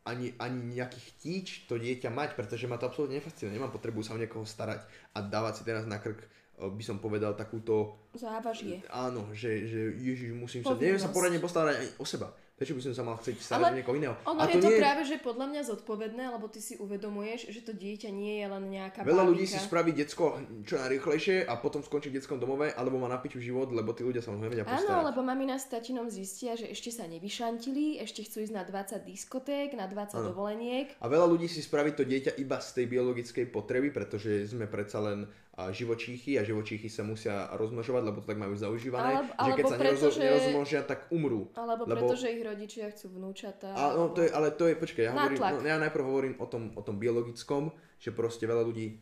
ani, 0.08 0.32
ani 0.40 0.60
nejaký 0.80 1.00
chtíč 1.14 1.68
to 1.68 1.76
dieťa 1.76 2.08
mať, 2.08 2.40
pretože 2.40 2.70
ma 2.70 2.80
to 2.80 2.88
absolútne 2.88 3.20
nefascinuje. 3.20 3.58
Nemám 3.58 3.76
potrebu 3.76 4.00
sa 4.06 4.16
o 4.16 4.22
niekoho 4.22 4.48
starať 4.48 4.88
a 5.14 5.20
dávať 5.20 5.62
si 5.62 5.64
teraz 5.68 5.84
na 5.84 6.00
krk, 6.00 6.24
uh, 6.24 6.72
by 6.72 6.84
som 6.86 7.04
povedal, 7.04 7.36
takúto 7.36 8.00
Závažie. 8.16 8.82
Áno, 8.90 9.30
že, 9.36 9.68
že 9.68 9.94
ježiš, 10.00 10.32
musím 10.34 10.64
sa, 10.64 10.74
neviem 10.74 10.98
sa 10.98 11.12
Povinnosť. 11.12 11.16
poradne 11.16 11.40
postarať 11.44 11.76
ani 11.78 11.90
o 12.00 12.06
seba. 12.08 12.32
Prečo 12.58 12.74
by 12.74 12.90
som 12.90 12.94
sa 12.98 13.06
mal 13.06 13.22
chcieť 13.22 13.38
starať 13.38 13.70
o 13.70 13.78
niekoho 13.78 13.94
iného? 14.02 14.18
Ono 14.26 14.42
a 14.42 14.50
je 14.50 14.58
to 14.58 14.74
nie 14.74 14.82
práve, 14.82 15.06
že 15.06 15.22
podľa 15.22 15.46
mňa 15.46 15.62
zodpovedné, 15.70 16.34
lebo 16.34 16.50
ty 16.50 16.58
si 16.58 16.74
uvedomuješ, 16.82 17.54
že 17.54 17.62
to 17.62 17.70
dieťa 17.70 18.10
nie 18.10 18.42
je 18.42 18.48
len 18.50 18.64
nejaká 18.66 19.06
Veľa 19.06 19.30
ľudí 19.30 19.46
bábika. 19.46 19.62
si 19.62 19.68
spraví 19.70 19.92
decko 19.94 20.42
čo 20.66 20.82
najrýchlejšie 20.82 21.46
a 21.46 21.54
potom 21.62 21.86
skončí 21.86 22.10
v 22.10 22.18
detskom 22.18 22.42
domove, 22.42 22.74
alebo 22.74 22.98
má 22.98 23.06
na 23.06 23.22
piču 23.22 23.38
život, 23.38 23.70
lebo 23.70 23.94
tí 23.94 24.02
ľudia 24.02 24.26
sa 24.26 24.34
mu 24.34 24.42
nevedia 24.42 24.66
postarať. 24.66 24.90
Áno, 24.90 25.06
lebo 25.06 25.22
mamina 25.22 25.62
s 25.62 25.70
tatinom 25.70 26.10
zistia, 26.10 26.58
že 26.58 26.66
ešte 26.66 26.90
sa 26.90 27.06
nevyšantili, 27.06 28.02
ešte 28.02 28.26
chcú 28.26 28.42
ísť 28.42 28.54
na 28.58 28.66
20 28.66 29.06
diskoték, 29.06 29.78
na 29.78 29.86
20 29.86 30.18
Áno. 30.18 30.34
dovoleniek. 30.34 30.98
A 30.98 31.06
veľa 31.06 31.30
ľudí 31.30 31.46
si 31.46 31.62
spraví 31.62 31.94
to 31.94 32.10
dieťa 32.10 32.42
iba 32.42 32.58
z 32.58 32.74
tej 32.74 32.86
biologickej 32.90 33.54
potreby, 33.54 33.94
pretože 33.94 34.50
sme 34.50 34.66
predsa 34.66 34.98
len 34.98 35.30
živočíchy 35.58 36.38
a 36.38 36.46
živočíchy 36.46 36.86
sa 36.86 37.02
musia 37.02 37.50
rozmnožovať, 37.58 38.02
lebo 38.06 38.22
to 38.22 38.30
tak 38.30 38.38
majú 38.38 38.54
zaužívané, 38.54 39.26
Alebo- 39.26 39.34
že 39.34 39.52
keď 39.58 39.66
sa 39.66 39.78
preto, 39.82 40.06
že- 40.14 40.22
nerozmnožia, 40.22 40.82
tak 40.86 41.00
umrú. 41.10 41.50
Alebo 41.58 41.90
Lebo- 41.90 42.06
preto, 42.06 42.14
že 42.14 42.28
ich 42.30 42.42
rodičia 42.46 42.86
chcú 42.94 43.18
vnúčatá. 43.18 43.74
A, 43.74 43.98
no, 43.98 44.14
to 44.14 44.22
je, 44.22 44.30
ale 44.30 44.54
to 44.54 44.70
je, 44.70 44.78
počkaj, 44.78 45.04
ja, 45.10 45.12
hovorím, 45.18 45.42
no, 45.42 45.66
ja 45.66 45.78
najprv 45.82 46.04
hovorím 46.06 46.36
o 46.38 46.46
tom, 46.46 46.70
o 46.78 46.82
tom 46.86 47.02
biologickom, 47.02 47.74
že 47.98 48.14
proste 48.14 48.46
veľa 48.46 48.64
ľudí 48.70 49.02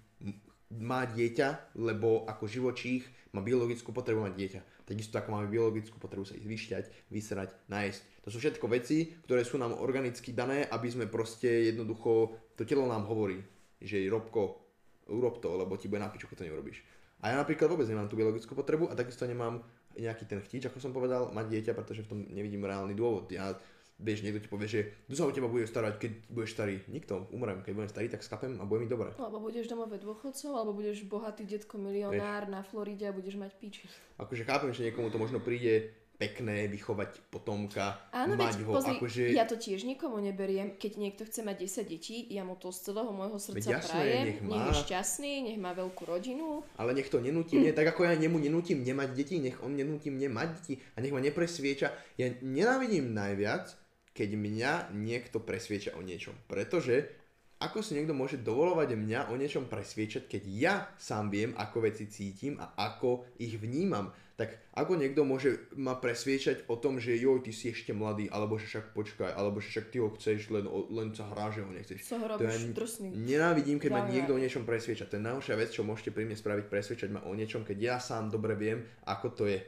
má 0.80 1.04
dieťa, 1.04 1.76
lebo 1.76 2.24
ako 2.24 2.48
živočích 2.48 3.04
má 3.36 3.44
biologickú 3.44 3.92
potrebu 3.92 4.24
mať 4.24 4.34
dieťa. 4.40 4.62
Takisto 4.88 5.20
ako 5.20 5.30
máme 5.36 5.48
biologickú 5.52 6.00
potrebu 6.00 6.24
sa 6.24 6.40
ísť 6.40 6.48
vyšťať, 6.48 6.86
vysrať, 7.12 7.50
nájsť. 7.68 8.02
To 8.24 8.30
sú 8.32 8.38
všetko 8.40 8.66
veci, 8.72 9.12
ktoré 9.28 9.44
sú 9.44 9.60
nám 9.60 9.76
organicky 9.76 10.32
dané, 10.32 10.66
aby 10.72 10.88
sme 10.88 11.06
proste 11.12 11.68
jednoducho, 11.70 12.38
to 12.56 12.64
telo 12.64 12.88
nám 12.88 13.06
hovorí, 13.06 13.44
že 13.82 14.08
Robko, 14.08 14.65
urob 15.10 15.42
to, 15.42 15.50
lebo 15.54 15.78
ti 15.78 15.88
bude 15.88 16.02
na 16.02 16.10
piču, 16.10 16.26
keď 16.26 16.42
to 16.42 16.48
neurobíš. 16.50 16.82
A 17.24 17.32
ja 17.32 17.36
napríklad 17.40 17.72
vôbec 17.72 17.88
nemám 17.88 18.12
tú 18.12 18.20
biologickú 18.20 18.54
potrebu 18.54 18.92
a 18.92 18.98
takisto 18.98 19.26
nemám 19.26 19.64
nejaký 19.96 20.28
ten 20.28 20.44
chtíč, 20.44 20.68
ako 20.68 20.78
som 20.84 20.92
povedal, 20.92 21.32
mať 21.32 21.46
dieťa, 21.48 21.72
pretože 21.72 22.04
v 22.04 22.10
tom 22.12 22.20
nevidím 22.28 22.68
reálny 22.68 22.92
dôvod. 22.92 23.32
Ja, 23.32 23.56
vieš, 23.96 24.28
niekto 24.28 24.44
ti 24.44 24.50
povie, 24.52 24.68
že 24.68 24.82
kto 25.08 25.16
sa 25.16 25.24
o 25.24 25.32
teba 25.32 25.48
bude 25.48 25.64
starať, 25.64 25.96
keď 25.96 26.12
budeš 26.28 26.52
starý? 26.52 26.76
Nikto, 26.92 27.32
umrem. 27.32 27.64
Keď 27.64 27.72
budem 27.72 27.92
starý, 27.92 28.08
tak 28.12 28.28
skapem 28.28 28.60
a 28.60 28.68
bude 28.68 28.84
mi 28.84 28.92
dobre. 28.92 29.16
Alebo 29.16 29.40
budeš 29.40 29.72
domové 29.72 29.96
dôchodcov, 30.04 30.52
alebo 30.52 30.76
budeš 30.76 31.08
bohatý 31.08 31.48
detko 31.48 31.80
milionár 31.80 32.52
na 32.52 32.60
Floride 32.62 33.08
a 33.08 33.16
budeš 33.16 33.40
mať 33.40 33.56
piči. 33.56 33.88
Akože 34.20 34.44
chápem, 34.44 34.76
že 34.76 34.92
niekomu 34.92 35.08
to 35.08 35.18
možno 35.18 35.40
príde 35.40 35.96
pekné 36.16 36.72
vychovať 36.72 37.28
potomka, 37.28 38.00
Áno, 38.16 38.40
mať 38.40 38.56
veď 38.56 38.64
ho, 38.64 38.72
pozri, 38.72 38.96
akože... 38.96 39.24
ja 39.36 39.44
to 39.44 39.60
tiež 39.60 39.84
nikomu 39.84 40.24
neberiem. 40.24 40.80
Keď 40.80 40.92
niekto 40.96 41.28
chce 41.28 41.44
mať 41.44 41.68
10 41.68 41.92
detí, 41.92 42.18
ja 42.32 42.48
mu 42.48 42.56
to 42.56 42.72
z 42.72 42.92
celého 42.92 43.12
môjho 43.12 43.36
Veď 43.36 43.44
srdca 43.44 43.70
jasné, 43.76 43.92
prajem. 43.92 44.26
nech 44.26 44.40
má. 44.42 44.50
nech 44.56 44.66
je 44.72 44.76
šťastný, 44.88 45.34
nech 45.52 45.60
má 45.60 45.72
veľkú 45.76 46.04
rodinu. 46.08 46.64
Ale 46.80 46.96
nech 46.96 47.12
to 47.12 47.20
nenúti 47.20 47.60
mne, 47.60 47.76
tak 47.76 47.92
ako 47.92 48.08
ja 48.08 48.16
nemu 48.16 48.38
nenútim 48.40 48.80
nemať 48.82 49.10
deti, 49.12 49.36
nech 49.44 49.60
on 49.60 49.76
nenúti 49.76 50.08
mne 50.08 50.32
mať 50.32 50.50
deti 50.56 50.74
a 50.96 51.04
nech 51.04 51.12
ma 51.12 51.20
nepresvieča. 51.20 51.92
Ja 52.16 52.32
nenávidím 52.40 53.12
najviac, 53.12 53.76
keď 54.16 54.30
mňa 54.40 54.72
niekto 54.96 55.44
presvieča 55.44 56.00
o 56.00 56.02
niečom. 56.02 56.40
Pretože 56.48 57.12
ako 57.56 57.80
si 57.80 57.96
niekto 57.96 58.12
môže 58.12 58.40
dovolovať 58.40 59.00
mňa 59.00 59.20
o 59.32 59.40
niečom 59.40 59.72
presviečať, 59.72 60.28
keď 60.28 60.44
ja 60.48 60.76
sám 61.00 61.32
viem, 61.32 61.52
ako 61.56 61.88
veci 61.88 62.08
cítim 62.12 62.60
a 62.60 62.76
ako 62.76 63.28
ich 63.40 63.56
vnímam. 63.56 64.12
Tak 64.36 64.52
ako 64.76 65.00
niekto 65.00 65.24
môže 65.24 65.72
ma 65.80 65.96
presviečať 65.96 66.68
o 66.68 66.76
tom, 66.76 67.00
že 67.00 67.16
joj, 67.16 67.40
ty 67.40 67.56
si 67.56 67.72
ešte 67.72 67.96
mladý, 67.96 68.28
alebo 68.28 68.60
že 68.60 68.68
však 68.68 68.92
počkaj, 68.92 69.32
alebo 69.32 69.64
že 69.64 69.72
však 69.72 69.88
ty 69.96 69.98
ho 70.04 70.12
chceš, 70.12 70.52
len, 70.52 70.68
len 70.68 71.16
sa 71.16 71.32
hrá, 71.32 71.48
že 71.56 71.64
ho 71.64 71.72
nechceš. 71.72 72.04
Ho 72.12 72.28
To 72.36 72.44
ja 72.44 72.60
drsný. 72.76 73.16
Nenávidím, 73.16 73.80
keď 73.80 73.92
ma 73.96 74.04
Ďalej. 74.04 74.12
niekto 74.12 74.32
o 74.36 74.42
niečom 74.44 74.68
presvieča. 74.68 75.08
To 75.08 75.16
je 75.16 75.24
najhoršia 75.24 75.56
vec, 75.56 75.72
čo 75.72 75.88
môžete 75.88 76.12
pri 76.12 76.28
mne 76.28 76.36
spraviť, 76.36 76.68
presviečať 76.68 77.10
ma 77.16 77.24
o 77.24 77.32
niečom, 77.32 77.64
keď 77.64 77.78
ja 77.80 77.96
sám 78.04 78.28
dobre 78.28 78.60
viem, 78.60 78.84
ako 79.08 79.28
to 79.32 79.44
je. 79.48 79.64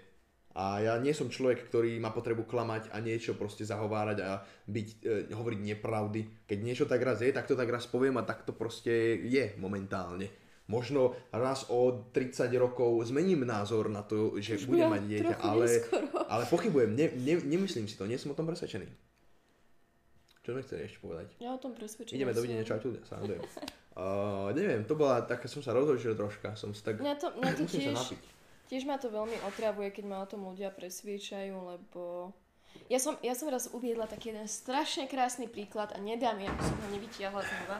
A 0.57 0.81
ja 0.81 0.97
nie 0.97 1.13
som 1.13 1.29
človek, 1.29 1.69
ktorý 1.69 2.01
má 2.01 2.09
potrebu 2.09 2.43
klamať 2.49 2.89
a 2.89 2.97
niečo 2.97 3.37
proste 3.37 3.61
zahovárať 3.61 4.17
a 4.25 4.41
byť, 4.65 4.87
e, 5.05 5.31
hovoriť 5.31 5.59
nepravdy. 5.63 6.49
Keď 6.49 6.59
niečo 6.65 6.89
tak 6.89 7.05
raz 7.05 7.21
je, 7.21 7.29
tak 7.29 7.45
to 7.45 7.53
tak 7.53 7.69
raz 7.69 7.85
poviem 7.85 8.17
a 8.17 8.25
tak 8.25 8.41
to 8.41 8.57
proste 8.57 9.21
je 9.21 9.53
momentálne. 9.61 10.27
Možno 10.67 11.15
raz 11.31 11.63
o 11.71 12.11
30 12.11 12.51
rokov 12.59 12.99
zmením 13.07 13.47
názor 13.47 13.87
na 13.87 14.03
to, 14.03 14.35
že 14.35 14.59
Už 14.59 14.67
budem 14.67 14.91
bude 14.91 14.95
mať 14.99 15.03
dieťa, 15.07 15.35
ale, 15.39 15.65
neskoro. 15.71 16.07
ale 16.27 16.43
pochybujem, 16.51 16.91
ne, 16.91 17.07
ne, 17.15 17.33
nemyslím 17.39 17.87
si 17.87 17.95
to, 17.95 18.03
nie 18.03 18.19
som 18.19 18.35
o 18.35 18.37
tom 18.37 18.43
presvedčený. 18.43 18.83
Čo 20.43 20.55
sme 20.55 20.63
chceli 20.67 20.87
ešte 20.87 20.99
povedať? 20.99 21.27
Ja 21.39 21.55
o 21.55 21.59
tom 21.59 21.71
presvedčená 21.71 22.19
Ideme, 22.19 22.35
dovidenia, 22.35 22.67
čau, 22.67 22.83
tu, 22.83 22.91
sa. 23.07 23.15
Uh, 23.19 24.51
neviem, 24.59 24.83
to 24.83 24.99
bola 24.99 25.23
taká, 25.23 25.47
som 25.47 25.63
sa 25.63 25.71
rozhodil 25.71 26.15
troška, 26.19 26.55
som 26.59 26.75
si 26.75 26.83
tak... 26.83 26.99
Mňa 26.99 27.15
to, 27.15 27.27
mňa 27.39 27.51
to 27.55 27.63
tiež, 27.67 27.95
sa 27.95 28.15
tiež 28.67 28.83
ma 28.83 28.99
to 28.99 29.07
veľmi 29.07 29.39
otravuje, 29.47 29.91
keď 29.95 30.03
ma 30.03 30.23
o 30.23 30.27
tom 30.27 30.47
ľudia 30.51 30.71
presviečajú, 30.75 31.55
lebo... 31.55 32.31
Ja 32.91 32.99
som, 32.99 33.15
ja 33.23 33.35
som 33.35 33.47
raz 33.47 33.71
uviedla 33.71 34.07
taký 34.07 34.35
jeden 34.35 34.47
strašne 34.47 35.07
krásny 35.07 35.47
príklad 35.47 35.95
a 35.95 35.99
nedám, 35.99 36.39
ja 36.39 36.51
som 36.59 36.75
ho 36.75 36.87
nevytiahla 36.91 37.41
znova, 37.43 37.77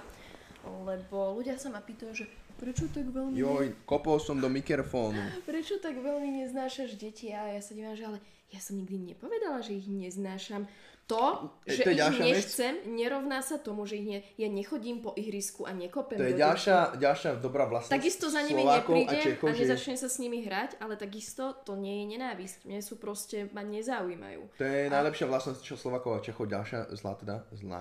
lebo 0.88 1.40
ľudia 1.40 1.56
sa 1.56 1.72
ma 1.72 1.80
pýtajú, 1.80 2.12
že 2.12 2.26
prečo 2.58 2.90
tak 2.90 3.06
veľmi... 3.08 3.38
Joj, 3.38 3.68
kopol 3.86 4.18
som 4.18 4.42
do 4.42 4.50
mikrofónu. 4.50 5.22
Prečo 5.50 5.78
tak 5.78 6.02
veľmi 6.02 6.44
neznášaš 6.44 6.98
deti? 6.98 7.30
A 7.30 7.54
ja 7.54 7.62
sa 7.62 7.78
dívam, 7.78 7.94
že 7.94 8.04
ale 8.10 8.20
ja 8.50 8.60
som 8.60 8.76
nikdy 8.76 9.14
nepovedala, 9.14 9.62
že 9.62 9.78
ich 9.78 9.88
neznášam. 9.88 10.66
To, 11.08 11.56
E, 11.64 11.72
že 11.72 11.88
to 11.88 11.96
ich 11.96 12.04
ďalšia 12.04 12.24
vec. 12.28 12.36
nechcem, 12.36 12.74
nerovná 13.00 13.40
sa 13.40 13.56
tomu, 13.56 13.88
že 13.88 13.96
ich 13.96 14.08
ne... 14.12 14.20
ja 14.36 14.52
nechodím 14.52 15.00
po 15.00 15.16
ihrisku 15.16 15.64
a 15.64 15.72
nekopem 15.72 16.20
To 16.20 16.28
je 16.28 16.36
ďalšia, 16.36 17.00
ďalšia 17.00 17.40
dobrá 17.40 17.64
vlastnosť 17.64 17.96
Takisto 17.96 18.28
za 18.28 18.44
nimi 18.44 18.60
Slovákov 18.60 18.92
a 18.92 19.00
neprídem 19.08 19.24
Čechov, 19.24 19.48
a 19.48 19.52
že 19.56 19.64
nezačnem 19.64 19.96
sa 19.96 20.10
s 20.12 20.18
nimi 20.20 20.44
hrať, 20.44 20.76
ale 20.84 21.00
takisto 21.00 21.56
to 21.64 21.80
nie 21.80 22.04
je 22.04 22.06
nenávisť. 22.12 22.68
Mne 22.68 22.84
sú 22.84 23.00
proste, 23.00 23.48
ma 23.56 23.64
nezaujímajú. 23.64 24.60
to 24.60 24.68
je 24.68 24.92
najlepšia 24.92 25.32
vlastnosť 25.32 25.64
čo 25.64 25.80
Slovákov 25.80 26.12
a 26.12 26.20
Čechov, 26.20 26.44
ďalšia 26.44 26.92
zlá 26.92 27.16
teda, 27.16 27.48
zlá 27.56 27.80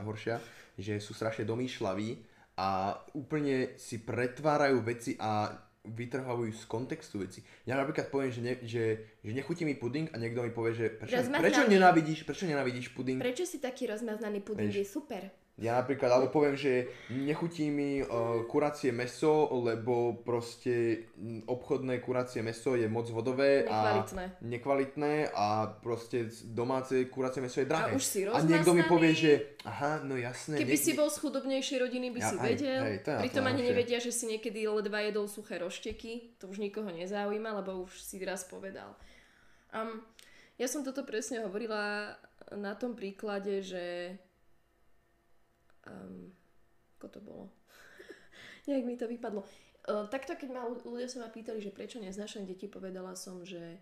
že 0.78 0.94
sú 1.02 1.10
strašne 1.10 1.42
domýšľaví 1.42 2.35
a 2.56 2.96
úplne 3.12 3.76
si 3.76 4.00
pretvárajú 4.00 4.80
veci 4.80 5.12
a 5.20 5.52
vytrhávajú 5.86 6.50
z 6.50 6.64
kontextu 6.66 7.22
veci. 7.22 7.40
Ja 7.62 7.78
napríklad 7.78 8.10
poviem, 8.10 8.32
že, 8.34 8.42
ne, 8.42 8.54
že, 8.66 8.84
že 9.22 9.30
nechutí 9.30 9.62
mi 9.62 9.78
puding 9.78 10.10
a 10.10 10.18
niekto 10.18 10.42
mi 10.42 10.50
povie, 10.50 10.74
že 10.74 10.86
prečo, 10.90 11.22
prečo 11.30 11.62
nenávidíš, 11.70 12.26
prečo 12.26 12.48
nenávidíš 12.48 12.90
puding? 12.90 13.22
Prečo 13.22 13.46
si 13.46 13.62
taký 13.62 13.86
rozmaznaný 13.86 14.42
puding 14.42 14.72
Vieš. 14.72 14.82
je 14.82 14.86
super? 14.88 15.22
Ja 15.56 15.80
napríklad, 15.80 16.12
alebo 16.12 16.28
poviem, 16.28 16.52
že 16.52 16.92
nechutí 17.08 17.72
mi 17.72 18.04
uh, 18.04 18.44
kuracie 18.44 18.92
meso, 18.92 19.48
lebo 19.56 20.20
proste 20.20 21.08
obchodné 21.48 22.04
kuracie 22.04 22.44
meso 22.44 22.76
je 22.76 22.84
moc 22.84 23.08
vodové 23.08 23.64
Nekvalitné. 23.64 24.24
a 24.36 24.44
nekvalitné 24.44 25.12
a 25.32 25.46
proste 25.80 26.28
domáce 26.52 27.08
kuracie 27.08 27.40
meso 27.40 27.64
je 27.64 27.72
drahé. 27.72 27.88
A 27.88 27.96
už 27.96 28.04
si 28.04 28.28
a 28.28 28.36
niekto 28.44 28.76
mi 28.76 28.84
povie, 28.84 29.16
že 29.16 29.32
aha, 29.64 30.04
no 30.04 30.20
jasné. 30.20 30.60
Keby 30.60 30.76
ne- 30.76 30.84
si 30.84 30.92
bol 30.92 31.08
z 31.08 31.24
chudobnejšej 31.24 31.78
rodiny, 31.88 32.12
by 32.12 32.20
Ja, 32.20 32.28
si 32.28 32.36
aj, 32.36 32.44
vedel. 32.52 32.82
hej, 32.84 32.98
to 33.00 33.10
Pritom 33.16 33.44
ani 33.48 33.62
nevedia, 33.64 33.96
že 33.96 34.12
si 34.12 34.28
niekedy 34.28 34.60
ledva 34.68 35.08
jedol 35.08 35.24
suché 35.24 35.56
rošteky. 35.56 36.36
To 36.36 36.52
už 36.52 36.60
nikoho 36.60 36.92
nezaujíma, 36.92 37.64
lebo 37.64 37.88
už 37.88 37.96
si 37.96 38.20
raz 38.20 38.44
povedal. 38.44 38.92
Um, 39.72 40.04
ja 40.60 40.68
som 40.68 40.84
toto 40.84 41.00
presne 41.08 41.48
hovorila 41.48 42.12
na 42.52 42.76
tom 42.76 42.92
príklade, 42.92 43.64
že... 43.64 44.20
Um, 45.86 46.34
ako 46.98 47.06
to 47.08 47.20
bolo? 47.22 47.44
Nejak 48.68 48.84
mi 48.84 48.94
to 48.98 49.06
vypadlo. 49.06 49.46
Uh, 49.86 50.10
takto, 50.10 50.34
keď 50.34 50.48
ma 50.50 50.62
ľu- 50.66 50.82
ľudia 50.82 51.06
sa 51.06 51.22
ma 51.22 51.30
pýtali, 51.30 51.62
že 51.62 51.70
prečo 51.70 52.02
neznášam 52.02 52.42
deti, 52.42 52.66
povedala 52.66 53.14
som, 53.14 53.46
že 53.46 53.78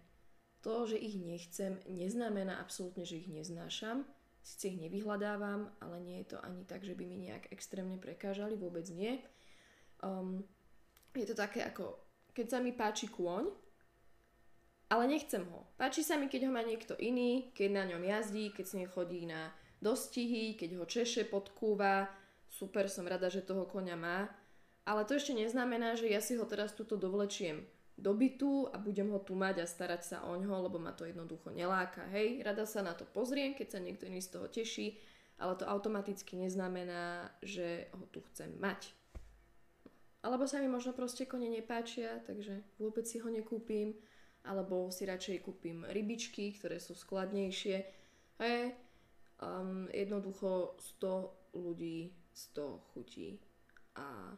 to, 0.61 0.88
že 0.88 0.96
ich 0.96 1.16
nechcem, 1.20 1.76
neznamená 1.88 2.61
absolútne, 2.61 3.05
že 3.05 3.20
ich 3.20 3.28
neznášam. 3.28 4.09
Sice 4.44 4.72
ich 4.72 4.80
nevyhľadávam, 4.80 5.72
ale 5.80 5.96
nie 6.05 6.20
je 6.24 6.36
to 6.36 6.38
ani 6.44 6.68
tak, 6.68 6.84
že 6.84 6.92
by 6.92 7.05
mi 7.09 7.16
nejak 7.16 7.48
extrémne 7.48 7.96
prekážali, 7.96 8.57
vôbec 8.57 8.84
nie. 8.92 9.20
Um, 10.05 10.44
je 11.16 11.24
to 11.24 11.36
také 11.36 11.64
ako, 11.64 11.96
keď 12.36 12.46
sa 12.48 12.59
mi 12.61 12.76
páči 12.76 13.09
kôň, 13.09 13.48
ale 14.92 15.05
nechcem 15.09 15.44
ho. 15.48 15.64
Páči 15.80 16.05
sa 16.05 16.20
mi, 16.20 16.28
keď 16.28 16.48
ho 16.48 16.52
má 16.52 16.61
niekto 16.61 16.92
iný, 17.00 17.48
keď 17.57 17.68
na 17.72 17.84
ňom 17.88 18.05
jazdí, 18.05 18.52
keď 18.52 18.64
s 18.68 18.76
ním 18.76 18.88
chodí 18.92 19.24
na 19.24 19.48
dostihy, 19.85 20.57
keď 20.57 20.80
ho 20.80 20.89
češe, 20.89 21.28
podkúva. 21.28 22.09
Super, 22.49 22.89
som 22.89 23.05
rada, 23.05 23.28
že 23.28 23.45
toho 23.45 23.68
koňa 23.68 23.97
má. 24.01 24.32
Ale 24.89 25.05
to 25.05 25.20
ešte 25.20 25.37
neznamená, 25.37 26.01
že 26.01 26.09
ja 26.09 26.24
si 26.24 26.41
ho 26.41 26.49
teraz 26.49 26.72
tuto 26.72 26.97
dovlečiem 26.97 27.68
do 27.95 28.11
bytu 28.11 28.74
a 28.74 28.76
budem 28.80 29.12
ho 29.14 29.20
tu 29.22 29.39
mať 29.39 29.62
a 29.62 29.66
starať 29.70 30.03
sa 30.03 30.16
o 30.26 30.35
ňo, 30.35 30.66
lebo 30.66 30.82
ma 30.82 30.91
to 30.91 31.07
jednoducho 31.07 31.55
neláka. 31.55 32.09
Hej, 32.11 32.43
rada 32.43 32.66
sa 32.66 32.82
na 32.82 32.97
to 32.97 33.07
pozriem, 33.07 33.55
keď 33.55 33.78
sa 33.78 33.85
niekto 33.85 34.09
iný 34.11 34.18
z 34.18 34.35
toho 34.35 34.51
teší, 34.51 34.99
ale 35.39 35.55
to 35.55 35.68
automaticky 35.68 36.35
neznamená, 36.35 37.30
že 37.45 37.87
ho 37.95 38.05
tu 38.11 38.18
chcem 38.32 38.51
mať. 38.59 38.91
Alebo 40.24 40.49
sa 40.49 40.59
mi 40.59 40.72
možno 40.72 40.97
proste 40.97 41.28
kone 41.28 41.53
nepáčia, 41.53 42.24
takže 42.24 42.64
vôbec 42.80 43.05
si 43.05 43.20
ho 43.20 43.28
nekúpim. 43.28 43.93
Alebo 44.45 44.93
si 44.93 45.09
radšej 45.09 45.41
kúpim 45.41 45.89
rybičky, 45.89 46.53
ktoré 46.57 46.76
sú 46.76 46.93
skladnejšie. 46.93 47.76
Hej, 48.41 48.76
um, 49.41 49.89
jednoducho 49.91 50.76
100 50.99 51.59
ľudí, 51.59 52.12
100 52.35 52.95
chutí. 52.95 53.39
A 53.95 54.35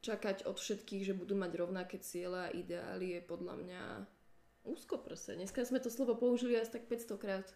čakať 0.00 0.48
od 0.48 0.56
všetkých, 0.56 1.12
že 1.12 1.16
budú 1.16 1.36
mať 1.36 1.52
rovnaké 1.60 2.00
ciele 2.00 2.48
a 2.48 2.52
ideály 2.52 3.16
je 3.16 3.20
podľa 3.24 3.54
mňa 3.60 3.82
úzko 4.64 5.00
prse. 5.00 5.36
Dneska 5.36 5.64
sme 5.64 5.80
to 5.80 5.92
slovo 5.92 6.16
použili 6.16 6.56
asi 6.56 6.72
tak 6.72 6.88
500 6.88 7.20
krát. 7.20 7.46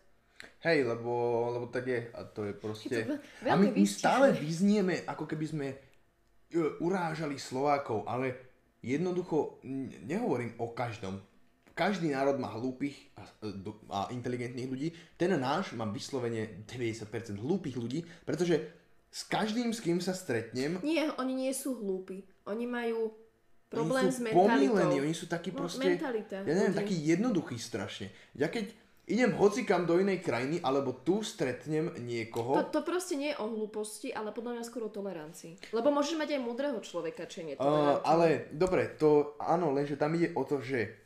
Hej, 0.61 0.85
lebo, 0.85 1.13
lebo 1.57 1.67
tak 1.73 1.89
je 1.89 2.01
a 2.13 2.21
to 2.25 2.45
je 2.45 2.53
proste... 2.53 2.97
Je 3.01 3.09
to 3.09 3.17
a 3.49 3.55
my, 3.57 3.73
my 3.73 3.87
stále 3.89 4.33
vyznieme, 4.33 5.07
ako 5.09 5.25
keby 5.25 5.47
sme 5.49 5.67
e, 5.73 5.77
urážali 6.85 7.41
Slovákov, 7.41 8.05
ale 8.05 8.53
jednoducho 8.85 9.65
nehovorím 10.05 10.53
o 10.61 10.77
každom. 10.77 11.17
Každý 11.75 12.09
národ 12.09 12.39
má 12.39 12.49
hlúpych 12.49 12.95
a, 13.15 13.27
do- 13.43 13.83
a 13.89 14.07
inteligentných 14.09 14.65
ľudí. 14.65 14.89
Ten 15.15 15.35
náš 15.35 15.75
má 15.75 15.85
vyslovene 15.85 16.63
90% 16.65 17.11
hlúpych 17.35 17.75
ľudí, 17.75 18.07
pretože 18.23 18.63
s 19.11 19.23
každým, 19.25 19.71
s 19.71 19.79
kým 19.79 19.99
sa 19.99 20.11
stretnem, 20.11 20.79
Nie, 20.81 21.11
oni 21.15 21.35
nie 21.37 21.51
sú 21.51 21.75
hlúpi. 21.75 22.23
Oni 22.45 22.65
majú 22.65 23.11
oni 23.11 23.19
problém 23.69 24.07
sú 24.07 24.11
s 24.13 24.21
mentalitou. 24.21 24.71
pomílení, 24.71 24.97
oni 25.03 25.15
sú 25.15 25.27
takí 25.27 25.51
No, 25.51 25.59
proste, 25.61 25.83
mentalita 25.85 26.37
ja 26.37 26.47
neviem, 26.49 26.71
ľudí. 26.71 26.79
takí 26.79 26.95
jednoduchí 27.05 27.57
strašne. 27.57 28.07
Ja 28.33 28.47
keď 28.47 28.71
idem 29.05 29.35
hocikam 29.35 29.83
do 29.83 29.99
inej 29.99 30.19
krajiny, 30.19 30.63
alebo 30.63 30.95
tu 30.97 31.21
stretnem 31.21 31.91
niekoho, 32.01 32.55
To, 32.57 32.71
to 32.71 32.81
proste 32.81 33.15
nie 33.15 33.35
je 33.35 33.37
o 33.37 33.47
hlúposti, 33.47 34.09
ale 34.09 34.31
podľa 34.31 34.57
mňa 34.57 34.65
skôr 34.65 34.87
o 34.87 34.91
tolerancii. 34.91 35.75
Lebo 35.75 35.91
môžeš 35.91 36.17
mať 36.17 36.39
aj 36.39 36.41
múdreho 36.41 36.79
človeka, 36.81 37.27
čo 37.27 37.43
je 37.43 37.59
Uh, 37.59 37.99
ale 38.01 38.49
dobre, 38.51 38.95
to 38.95 39.35
áno, 39.37 39.71
lenže 39.71 39.99
tam 39.99 40.15
ide 40.15 40.33
o 40.33 40.43
to, 40.43 40.59
že 40.59 41.04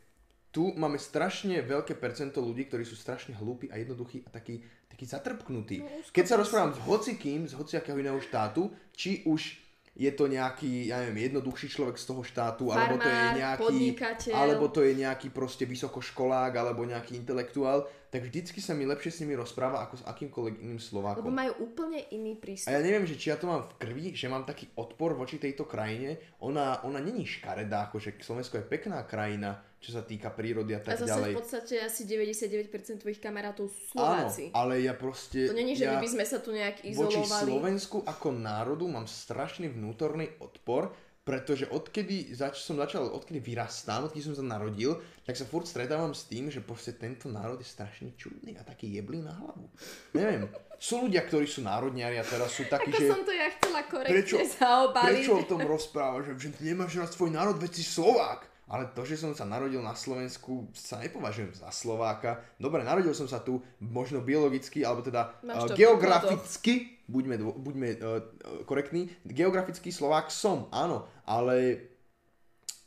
tu 0.59 0.75
máme 0.75 0.99
strašne 0.99 1.63
veľké 1.63 1.95
percento 1.95 2.43
ľudí, 2.43 2.67
ktorí 2.67 2.83
sú 2.83 2.99
strašne 2.99 3.39
hlúpi 3.39 3.71
a 3.71 3.79
jednoduchí 3.79 4.27
a 4.27 4.35
takí, 4.35 4.59
takí 4.91 5.07
zatrpknutí. 5.07 5.87
No, 5.87 6.03
Keď 6.11 6.25
sa 6.27 6.35
rozprávam 6.35 6.75
s 6.75 6.83
hocikým, 6.83 7.47
z 7.47 7.55
hociakého 7.55 7.95
iného 7.95 8.19
štátu, 8.19 8.75
či 8.91 9.23
už 9.23 9.55
je 9.95 10.11
to 10.11 10.27
nejaký, 10.27 10.91
ja 10.91 10.99
neviem, 11.03 11.31
jednoduchší 11.31 11.71
človek 11.71 11.95
z 11.95 12.11
toho 12.11 12.23
štátu, 12.27 12.75
alebo 12.75 12.99
to 12.99 13.07
je 13.07 13.19
Farmár, 13.19 13.39
nejaký, 13.39 13.63
podnikateľ. 13.63 14.35
alebo 14.35 14.65
to 14.71 14.81
je 14.83 14.93
nejaký 14.99 15.29
proste 15.31 15.63
vysokoškolák, 15.67 16.55
alebo 16.55 16.83
nejaký 16.87 17.15
intelektuál, 17.15 17.87
tak 18.11 18.27
vždycky 18.27 18.59
sa 18.59 18.75
mi 18.75 18.83
lepšie 18.87 19.15
s 19.15 19.19
nimi 19.23 19.39
rozpráva 19.39 19.87
ako 19.87 19.95
s 19.99 20.07
akýmkoľvek 20.11 20.55
iným 20.59 20.83
Slovákom. 20.83 21.23
Lebo 21.23 21.35
majú 21.35 21.71
úplne 21.71 22.03
iný 22.15 22.35
A 22.35 22.41
prístup. 22.43 22.71
ja 22.75 22.83
neviem, 22.83 23.07
že 23.07 23.15
či 23.15 23.31
ja 23.31 23.39
to 23.39 23.47
mám 23.47 23.67
v 23.67 23.75
krvi, 23.79 24.15
že 24.15 24.27
mám 24.27 24.43
taký 24.43 24.71
odpor 24.75 25.15
voči 25.19 25.39
tejto 25.39 25.67
krajine. 25.67 26.19
Ona, 26.43 26.83
ona 26.83 27.03
není 27.03 27.27
škaredá, 27.27 27.91
akože 27.91 28.23
Slovensko 28.23 28.59
je 28.63 28.71
pekná 28.71 29.03
krajina, 29.03 29.63
čo 29.79 29.95
sa 29.95 30.03
týka 30.03 30.29
prírody 30.29 30.75
a 30.75 30.79
A 30.79 30.85
tak 30.85 30.99
zase 30.99 31.09
ďalej. 31.09 31.33
v 31.33 31.39
podstate 31.39 31.75
asi 31.79 32.03
99% 32.03 32.67
tvojich 32.99 33.19
kamarátov 33.19 33.71
sú 33.71 33.95
Áno, 33.95 34.27
Slováci. 34.27 34.51
ale 34.51 34.83
ja 34.83 34.93
proste... 34.93 35.47
To 35.47 35.55
není, 35.55 35.73
že 35.73 35.87
ja 35.87 35.95
my 35.95 36.03
by 36.03 36.09
sme 36.11 36.25
sa 36.25 36.39
tu 36.39 36.51
nejak 36.51 36.83
voči 36.83 36.91
izolovali. 36.93 37.47
Slovensku 37.47 37.97
ako 38.03 38.29
národu 38.33 38.85
mám 38.85 39.07
strašný 39.07 39.71
vnútorný 39.71 40.35
odpor, 40.39 40.91
pretože 41.23 41.69
odkedy 41.69 42.33
zač- 42.33 42.59
som 42.59 42.75
začal, 42.75 43.05
odkedy 43.07 43.39
vyrastám, 43.39 44.09
odkedy 44.09 44.25
som 44.25 44.35
sa 44.35 44.41
narodil, 44.41 44.97
tak 45.23 45.37
sa 45.37 45.45
furt 45.45 45.69
stretávam 45.69 46.11
s 46.11 46.25
tým, 46.25 46.49
že 46.49 46.59
proste 46.59 46.97
tento 46.97 47.29
národ 47.29 47.61
je 47.61 47.69
strašne 47.69 48.17
čudný 48.17 48.57
a 48.57 48.65
taký 48.65 48.97
jeblý 48.97 49.21
na 49.21 49.37
hlavu. 49.37 49.69
Neviem, 50.11 50.49
sú 50.75 51.05
ľudia, 51.05 51.21
ktorí 51.21 51.45
sú 51.45 51.61
národniari 51.61 52.17
a 52.17 52.25
teraz 52.25 52.51
sú 52.51 52.65
takí, 52.65 52.89
Ako 52.89 52.97
že... 52.97 53.09
som 53.13 53.21
to 53.23 53.31
ja 53.31 53.53
chcela 53.53 53.81
korektne 53.85 54.15
prečo, 54.17 54.37
zaobaliť. 54.41 55.05
prečo 55.05 55.33
o 55.37 55.45
tom 55.45 55.61
rozprávaš, 55.61 56.33
že, 56.33 56.49
že 56.49 56.65
nemáš 56.65 56.97
rád 56.97 57.13
svoj 57.13 57.31
národ, 57.31 57.55
veď 57.55 57.73
si 57.77 57.85
Slovák. 57.85 58.49
Ale 58.69 58.93
to, 58.93 59.01
že 59.09 59.17
som 59.17 59.33
sa 59.33 59.49
narodil 59.49 59.81
na 59.81 59.97
Slovensku, 59.97 60.69
sa 60.77 61.01
nepovažujem 61.01 61.57
za 61.57 61.73
Slováka. 61.73 62.45
Dobre, 62.61 62.85
narodil 62.85 63.17
som 63.17 63.25
sa 63.25 63.41
tu 63.41 63.65
možno 63.81 64.21
biologicky, 64.21 64.85
alebo 64.85 65.01
teda 65.01 65.41
uh, 65.41 65.49
Máš 65.49 65.73
to 65.73 65.77
geograficky, 65.81 67.01
buďme, 67.09 67.41
buďme 67.41 67.89
uh, 67.97 68.21
korektní, 68.69 69.09
geografický 69.25 69.89
Slovák 69.89 70.29
som, 70.29 70.69
áno, 70.69 71.09
ale 71.25 71.81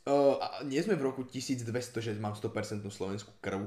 uh, 0.06 0.38
nie 0.62 0.78
sme 0.78 0.94
v 0.94 1.02
roku 1.10 1.26
1200, 1.26 1.66
že 1.98 2.14
mám 2.22 2.38
100% 2.38 2.86
slovenskú 2.86 3.34
krv. 3.42 3.66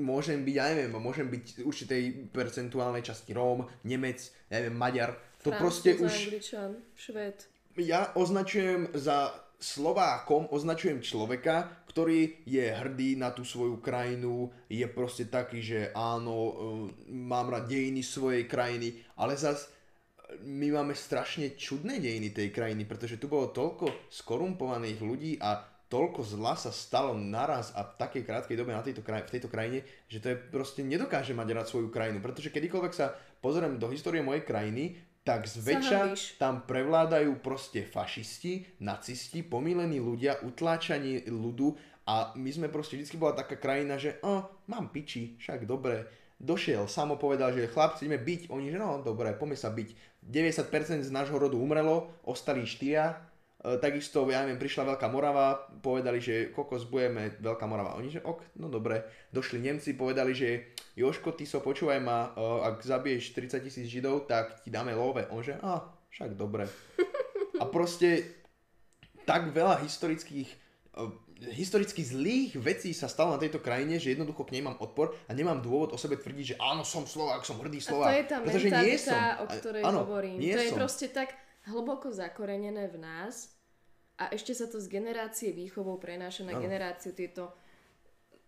Môžem 0.00 0.42
byť, 0.42 0.54
ja 0.56 0.72
neviem, 0.72 0.96
môžem 0.96 1.28
byť 1.28 1.60
v 1.60 1.68
určitej 1.68 2.02
percentuálnej 2.32 3.04
časti 3.04 3.36
Róm, 3.36 3.68
Nemec, 3.84 4.32
ja 4.48 4.64
neviem, 4.64 4.74
Maďar. 4.74 5.12
To 5.44 5.52
Francúz, 5.52 5.60
proste 5.60 5.90
už 6.00 6.12
Angličan, 6.32 6.72
Švéd. 6.96 7.36
ja 7.76 8.16
označujem 8.16 8.96
za 8.96 9.43
Slovákom, 9.64 10.52
označujem 10.52 11.00
človeka, 11.00 11.88
ktorý 11.88 12.44
je 12.44 12.68
hrdý 12.68 13.16
na 13.16 13.32
tú 13.32 13.48
svoju 13.48 13.80
krajinu, 13.80 14.52
je 14.68 14.84
proste 14.92 15.32
taký, 15.32 15.64
že 15.64 15.88
áno, 15.96 16.36
e, 16.36 16.52
mám 17.08 17.48
rád 17.48 17.72
dejiny 17.72 18.04
svojej 18.04 18.44
krajiny, 18.44 19.00
ale 19.16 19.40
zas 19.40 19.64
e, 19.64 20.36
my 20.44 20.68
máme 20.68 20.92
strašne 20.92 21.56
čudné 21.56 21.96
dejiny 21.96 22.36
tej 22.36 22.52
krajiny, 22.52 22.84
pretože 22.84 23.16
tu 23.16 23.24
bolo 23.24 23.56
toľko 23.56 24.12
skorumpovaných 24.12 25.00
ľudí 25.00 25.40
a 25.40 25.64
toľko 25.88 26.20
zla 26.28 26.60
sa 26.60 26.68
stalo 26.68 27.16
naraz 27.16 27.72
a 27.72 27.88
v 27.88 27.96
takej 28.04 28.22
krátkej 28.28 28.60
dobe 28.60 28.76
na 28.76 28.84
tejto 28.84 29.00
kraj- 29.00 29.24
v 29.24 29.40
tejto 29.40 29.48
krajine, 29.48 29.80
že 30.12 30.20
to 30.20 30.28
je 30.28 30.36
proste 30.36 30.84
nedokáže 30.84 31.32
mať 31.32 31.48
rád 31.56 31.66
svoju 31.72 31.88
krajinu, 31.88 32.20
pretože 32.20 32.52
kedykoľvek 32.52 32.92
sa 32.92 33.16
pozriem 33.40 33.80
do 33.80 33.88
histórie 33.88 34.20
mojej 34.20 34.44
krajiny, 34.44 35.13
tak 35.24 35.48
zväčša 35.48 36.36
tam 36.36 36.68
prevládajú 36.68 37.40
proste 37.40 37.80
fašisti, 37.80 38.76
nacisti, 38.84 39.40
pomílení 39.40 39.96
ľudia, 39.96 40.44
utláčaní 40.44 41.24
ľudu 41.32 41.72
a 42.04 42.36
my 42.36 42.50
sme 42.52 42.68
proste 42.68 43.00
vždy 43.00 43.16
bola 43.16 43.32
taká 43.32 43.56
krajina, 43.56 43.96
že 43.96 44.20
oh, 44.20 44.44
mám 44.68 44.92
piči, 44.92 45.40
však 45.40 45.64
dobre. 45.64 46.04
Došiel, 46.36 46.84
samo 46.92 47.16
povedal, 47.16 47.56
že 47.56 47.72
chlapci 47.72 48.04
ideme 48.04 48.20
byť, 48.20 48.52
oni 48.52 48.68
že 48.68 48.76
no 48.76 49.00
dobre, 49.00 49.32
poďme 49.32 49.56
sa 49.56 49.72
byť. 49.72 50.20
90% 50.20 51.00
z 51.00 51.12
nášho 51.12 51.40
rodu 51.40 51.56
umrelo, 51.56 52.12
ostali 52.28 52.68
štyria, 52.68 53.16
takisto, 53.80 54.28
ja 54.28 54.44
neviem, 54.44 54.60
prišla 54.60 54.92
Veľká 54.92 55.08
Morava, 55.08 55.56
povedali, 55.80 56.20
že 56.20 56.52
kokos 56.52 56.84
budeme 56.84 57.32
Veľká 57.40 57.64
Morava. 57.64 57.96
Oni, 57.96 58.12
že 58.12 58.20
ok, 58.20 58.60
no 58.60 58.68
dobre. 58.68 59.00
Došli 59.32 59.56
Nemci, 59.56 59.96
povedali, 59.96 60.36
že 60.36 60.76
Joško, 60.94 61.32
ty 61.32 61.48
so 61.48 61.64
počúvaj 61.64 61.96
ma, 61.96 62.30
e, 62.30 62.44
ak 62.60 62.84
zabiješ 62.84 63.32
30 63.32 63.64
tisíc 63.64 63.88
Židov, 63.88 64.28
tak 64.28 64.60
ti 64.60 64.68
dáme 64.68 64.92
love. 64.92 65.24
On 65.32 65.40
že, 65.40 65.56
a, 65.64 65.80
však 66.12 66.36
dobre. 66.36 66.68
A 67.62 67.70
proste 67.70 68.26
tak 69.22 69.54
veľa 69.54 69.78
historických 69.80 70.48
e, 70.50 71.02
historicky 71.54 72.02
zlých 72.02 72.58
vecí 72.58 72.90
sa 72.90 73.06
stalo 73.06 73.32
na 73.32 73.40
tejto 73.40 73.62
krajine, 73.62 73.96
že 73.96 74.10
jednoducho 74.10 74.42
k 74.42 74.58
nej 74.58 74.62
mám 74.66 74.76
odpor 74.76 75.14
a 75.24 75.32
nemám 75.32 75.62
dôvod 75.62 75.94
o 75.94 75.98
sebe 75.98 76.18
tvrdiť, 76.18 76.44
že 76.44 76.56
áno, 76.58 76.82
som 76.82 77.06
Slovák, 77.06 77.46
som 77.46 77.58
hrdý 77.62 77.78
A 77.78 77.86
Slovák. 77.86 78.10
to 78.10 78.14
je 78.14 78.26
tá 78.26 78.36
pretože 78.42 78.68
nie 78.70 78.94
som. 78.98 79.14
mentalita, 79.14 79.18
o 79.38 79.44
A- 79.46 79.54
ktorej 79.54 79.82
áno, 79.86 79.98
hovorím. 80.02 80.36
Nie 80.36 80.54
To 80.54 80.62
je 80.62 80.70
som. 80.70 80.78
proste 80.82 81.06
tak 81.10 81.28
hlboko 81.64 82.10
zakorenené 82.10 82.90
v 82.90 82.98
nás 83.00 83.53
a 84.14 84.30
ešte 84.30 84.54
sa 84.54 84.70
to 84.70 84.78
z 84.78 84.86
generácie 84.86 85.50
výchovou 85.50 85.98
prenáša 85.98 86.46
na 86.46 86.54
Áno. 86.54 86.62
generáciu 86.62 87.10
tieto 87.10 87.50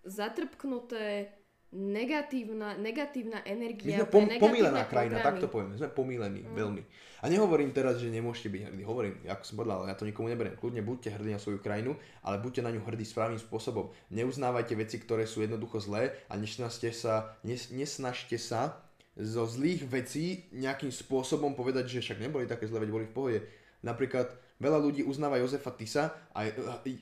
zatrpknuté 0.07 1.35
negatívna, 1.75 2.79
negatívna 2.79 3.43
My 3.43 3.51
energia. 3.51 3.99
sme 3.99 4.07
pre 4.07 4.14
pom- 4.14 4.31
pomílená 4.39 4.87
krajina, 4.87 5.19
programy. 5.19 5.27
tak 5.27 5.43
to 5.43 5.49
povieme. 5.51 5.73
Sme 5.75 5.91
pomílení, 5.91 6.43
mm. 6.47 6.55
veľmi. 6.55 6.83
A 7.21 7.25
nehovorím 7.27 7.75
teraz, 7.75 7.99
že 7.99 8.07
nemôžete 8.07 8.47
byť 8.55 8.62
hrdí. 8.71 8.83
Hovorím, 8.87 9.19
ako 9.27 9.43
som 9.43 9.57
povedal, 9.59 9.83
ja 9.91 9.99
to 9.99 10.07
nikomu 10.07 10.31
neberiem. 10.31 10.55
Kľudne 10.55 10.87
buďte 10.87 11.11
hrdí 11.11 11.35
na 11.35 11.43
svoju 11.43 11.59
krajinu, 11.59 11.99
ale 12.23 12.39
buďte 12.39 12.62
na 12.62 12.71
ňu 12.71 12.87
hrdí 12.87 13.03
správnym 13.03 13.41
spôsobom. 13.43 13.91
Neuznávajte 14.14 14.79
veci, 14.79 15.03
ktoré 15.03 15.27
sú 15.27 15.43
jednoducho 15.43 15.83
zlé 15.83 16.14
a 16.31 16.39
nesnažte 16.39 16.95
sa, 16.95 17.35
nes, 17.43 17.75
nesnažte 17.75 18.39
sa 18.39 18.79
zo 19.17 19.49
zlých 19.49 19.89
vecí 19.89 20.47
nejakým 20.55 20.93
spôsobom 20.93 21.57
povedať, 21.57 21.89
že 21.89 22.05
však 22.05 22.21
neboli 22.21 22.47
také 22.47 22.69
zlé, 22.69 22.85
veď 22.85 22.91
boli 22.95 23.07
v 23.09 23.17
pohode. 23.17 23.39
Napríklad 23.81 24.29
veľa 24.61 24.79
ľudí 24.81 25.03
uznáva 25.05 25.41
Jozefa 25.41 25.73
Tisa 25.77 26.13
a 26.33 26.49
e, 26.49 26.53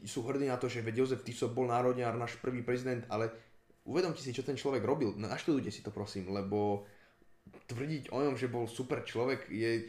sú 0.07 0.27
hrdí 0.27 0.51
na 0.51 0.59
to, 0.59 0.67
že 0.67 0.83
veď 0.83 1.07
Jozef 1.07 1.23
Tiso 1.23 1.51
bol 1.51 1.71
národňár, 1.71 2.19
náš 2.19 2.39
prvý 2.43 2.67
prezident, 2.67 3.07
ale 3.07 3.31
uvedomte 3.87 4.19
si, 4.23 4.35
čo 4.35 4.43
ten 4.43 4.59
človek 4.59 4.83
robil. 4.83 5.15
Naštudujte 5.15 5.71
si 5.71 5.85
to 5.85 5.95
prosím, 5.95 6.33
lebo 6.35 6.89
tvrdiť 7.69 8.11
o 8.11 8.19
ňom, 8.25 8.35
že 8.35 8.51
bol 8.51 8.65
super 8.67 9.05
človek 9.05 9.47
je 9.53 9.87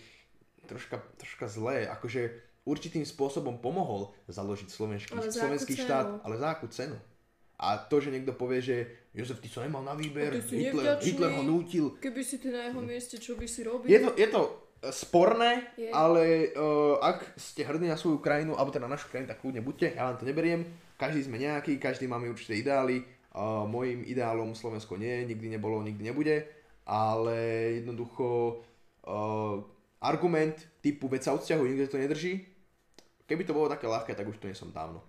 troška, 0.67 1.01
troška 1.17 1.47
zlé. 1.47 1.87
Akože 1.87 2.31
určitým 2.67 3.05
spôsobom 3.05 3.61
pomohol 3.61 4.11
založiť 4.27 4.67
slovenský, 4.67 5.13
Ale 5.15 5.31
slovenský 5.31 5.73
štát, 5.77 6.25
ale 6.25 6.35
za 6.35 6.47
akú 6.51 6.67
cenu? 6.67 6.97
A 7.55 7.79
to, 7.79 8.03
že 8.03 8.11
niekto 8.11 8.35
povie, 8.35 8.59
že 8.59 8.75
Jozef 9.15 9.39
Tiso 9.39 9.63
nemal 9.63 9.79
na 9.79 9.95
výber, 9.95 10.43
ty 10.43 10.59
Hitler. 10.59 10.99
Hitler 10.99 11.31
ho 11.39 11.43
nútil, 11.47 11.95
Keby 12.03 12.19
si 12.19 12.35
ty 12.35 12.51
na 12.51 12.67
jeho 12.67 12.83
mieste, 12.83 13.15
čo 13.15 13.39
by 13.39 13.47
si 13.47 13.63
robil? 13.63 13.87
je 13.87 13.99
to, 14.03 14.11
je 14.11 14.27
to 14.27 14.41
e, 14.43 14.51
sporné, 14.91 15.65
Je. 15.77 15.89
ale 15.89 16.53
uh, 16.53 17.01
ak 17.01 17.37
ste 17.39 17.65
hrdí 17.65 17.87
na 17.89 17.97
svoju 17.97 18.21
krajinu, 18.21 18.53
alebo 18.57 18.69
teda 18.69 18.85
na 18.85 18.95
našu 18.95 19.09
krajinu, 19.09 19.29
tak 19.29 19.41
kľudne 19.41 19.61
buďte, 19.65 19.95
ja 19.97 20.05
vám 20.05 20.17
to 20.19 20.27
neberiem. 20.27 20.61
Každý 20.95 21.27
sme 21.27 21.41
nejaký, 21.41 21.79
každý 21.81 22.07
máme 22.07 22.29
určité 22.29 22.59
ideály. 22.59 23.03
Uh, 23.35 23.67
mojím 23.67 24.07
ideálom 24.07 24.55
Slovensko 24.55 24.95
nie 24.95 25.27
nikdy 25.27 25.51
nebolo, 25.51 25.83
nikdy 25.83 26.07
nebude, 26.07 26.47
ale 26.87 27.35
jednoducho 27.83 28.63
uh, 29.03 29.59
argument 29.99 30.55
typu 30.79 31.11
veď 31.11 31.21
sa 31.27 31.35
odsťahujú, 31.35 31.67
nikto 31.67 31.97
to 31.97 32.03
nedrží. 32.03 32.33
Keby 33.25 33.43
to 33.43 33.57
bolo 33.57 33.67
také 33.67 33.89
ľahké, 33.89 34.13
tak 34.15 34.29
už 34.29 34.37
to 34.37 34.47
nie 34.47 34.55
som 34.55 34.71
dávno. 34.71 35.01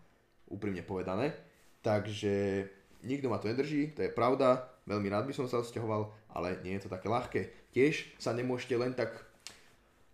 Úprimne 0.49 0.83
povedané. 0.83 1.37
Takže 1.85 2.67
nikto 3.05 3.31
ma 3.31 3.39
to 3.39 3.53
nedrží, 3.53 3.93
to 3.95 4.03
je 4.03 4.11
pravda. 4.11 4.67
Veľmi 4.89 5.07
rád 5.13 5.29
by 5.29 5.35
som 5.37 5.47
sa 5.47 5.63
odsťahoval, 5.63 6.33
ale 6.35 6.59
nie 6.65 6.75
je 6.79 6.87
to 6.87 6.91
také 6.91 7.07
ľahké. 7.07 7.41
Tiež 7.71 8.17
sa 8.17 8.33
nemôžete 8.33 8.75
len 8.79 8.97
tak 8.97 9.13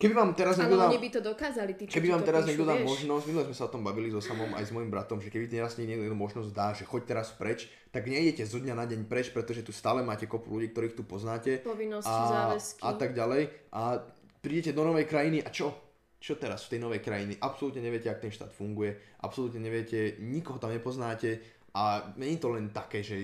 Keby 0.02 0.14
vám 0.18 0.34
teraz 0.34 0.58
niekto 0.58 0.74
dal... 0.74 0.90
by 0.90 1.10
to 1.14 1.20
dokázali, 1.22 1.72
tí, 1.78 1.86
Keby 1.86 2.10
vám 2.10 2.26
to 2.26 2.28
teraz 2.34 2.42
niekto 2.42 2.66
vieš. 2.66 2.82
možnosť, 2.82 3.24
minule 3.30 3.44
sme 3.46 3.54
sa 3.54 3.64
o 3.66 3.70
tom 3.70 3.86
bavili 3.86 4.10
so 4.10 4.18
samom 4.18 4.50
aj 4.58 4.64
s 4.66 4.74
mojim 4.74 4.90
bratom, 4.90 5.22
že 5.22 5.30
keby 5.30 5.46
teraz 5.46 5.78
niekto 5.78 6.10
možnosť 6.10 6.50
dá, 6.50 6.74
že 6.74 6.82
choď 6.82 7.02
teraz 7.06 7.30
preč, 7.30 7.70
tak 7.94 8.10
nejdete 8.10 8.42
zo 8.42 8.58
dňa 8.58 8.74
na 8.74 8.82
deň 8.90 9.06
preč, 9.06 9.30
pretože 9.30 9.62
tu 9.62 9.70
stále 9.70 10.02
máte 10.02 10.26
kopu 10.26 10.58
ľudí, 10.58 10.74
ktorých 10.74 10.98
tu 10.98 11.06
poznáte 11.06 11.62
Povinnosti, 11.62 12.10
a, 12.10 12.50
záväzky. 12.50 12.82
a 12.82 12.90
tak 12.98 13.14
ďalej 13.14 13.42
a 13.70 14.02
prídete 14.42 14.74
do 14.74 14.82
novej 14.82 15.06
krajiny 15.06 15.38
a 15.46 15.54
čo? 15.54 15.70
Čo 16.18 16.34
teraz 16.38 16.66
v 16.66 16.78
tej 16.78 16.80
novej 16.82 17.02
krajiny? 17.02 17.38
Absolútne 17.38 17.82
neviete, 17.82 18.10
ak 18.10 18.22
ten 18.22 18.34
štát 18.34 18.50
funguje, 18.50 18.94
absolútne 19.22 19.62
neviete, 19.62 20.18
nikoho 20.18 20.58
tam 20.58 20.74
nepoznáte 20.74 21.38
a 21.74 22.10
není 22.18 22.36
to 22.42 22.50
len 22.52 22.74
také, 22.74 23.00
že 23.06 23.16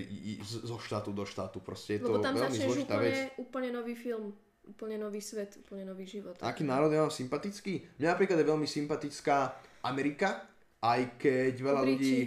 zo 0.43 0.79
štátu 0.79 1.11
do 1.11 1.27
štátu, 1.27 1.59
proste 1.59 1.99
je 1.99 2.07
to 2.07 2.17
Lebo 2.17 2.23
tam 2.23 2.35
veľmi 2.39 2.59
zložitá 2.59 2.95
úplne, 2.97 3.11
vec. 3.11 3.15
úplne 3.37 3.69
nový 3.75 3.93
film, 3.93 4.33
úplne 4.69 5.01
nový 5.01 5.19
svet, 5.19 5.57
úplne 5.65 5.89
nový 5.89 6.05
život. 6.05 6.37
Aký 6.45 6.61
národ 6.61 6.93
je 6.93 7.01
vám 7.01 7.09
sympatický? 7.09 7.97
Mňa 7.97 8.07
napríklad 8.13 8.37
je 8.37 8.47
veľmi 8.47 8.67
sympatická 8.69 9.57
Amerika, 9.83 10.45
aj 10.85 11.17
keď 11.17 11.53
veľa 11.59 11.81
Briti. 11.83 11.93
ľudí, 11.97 12.17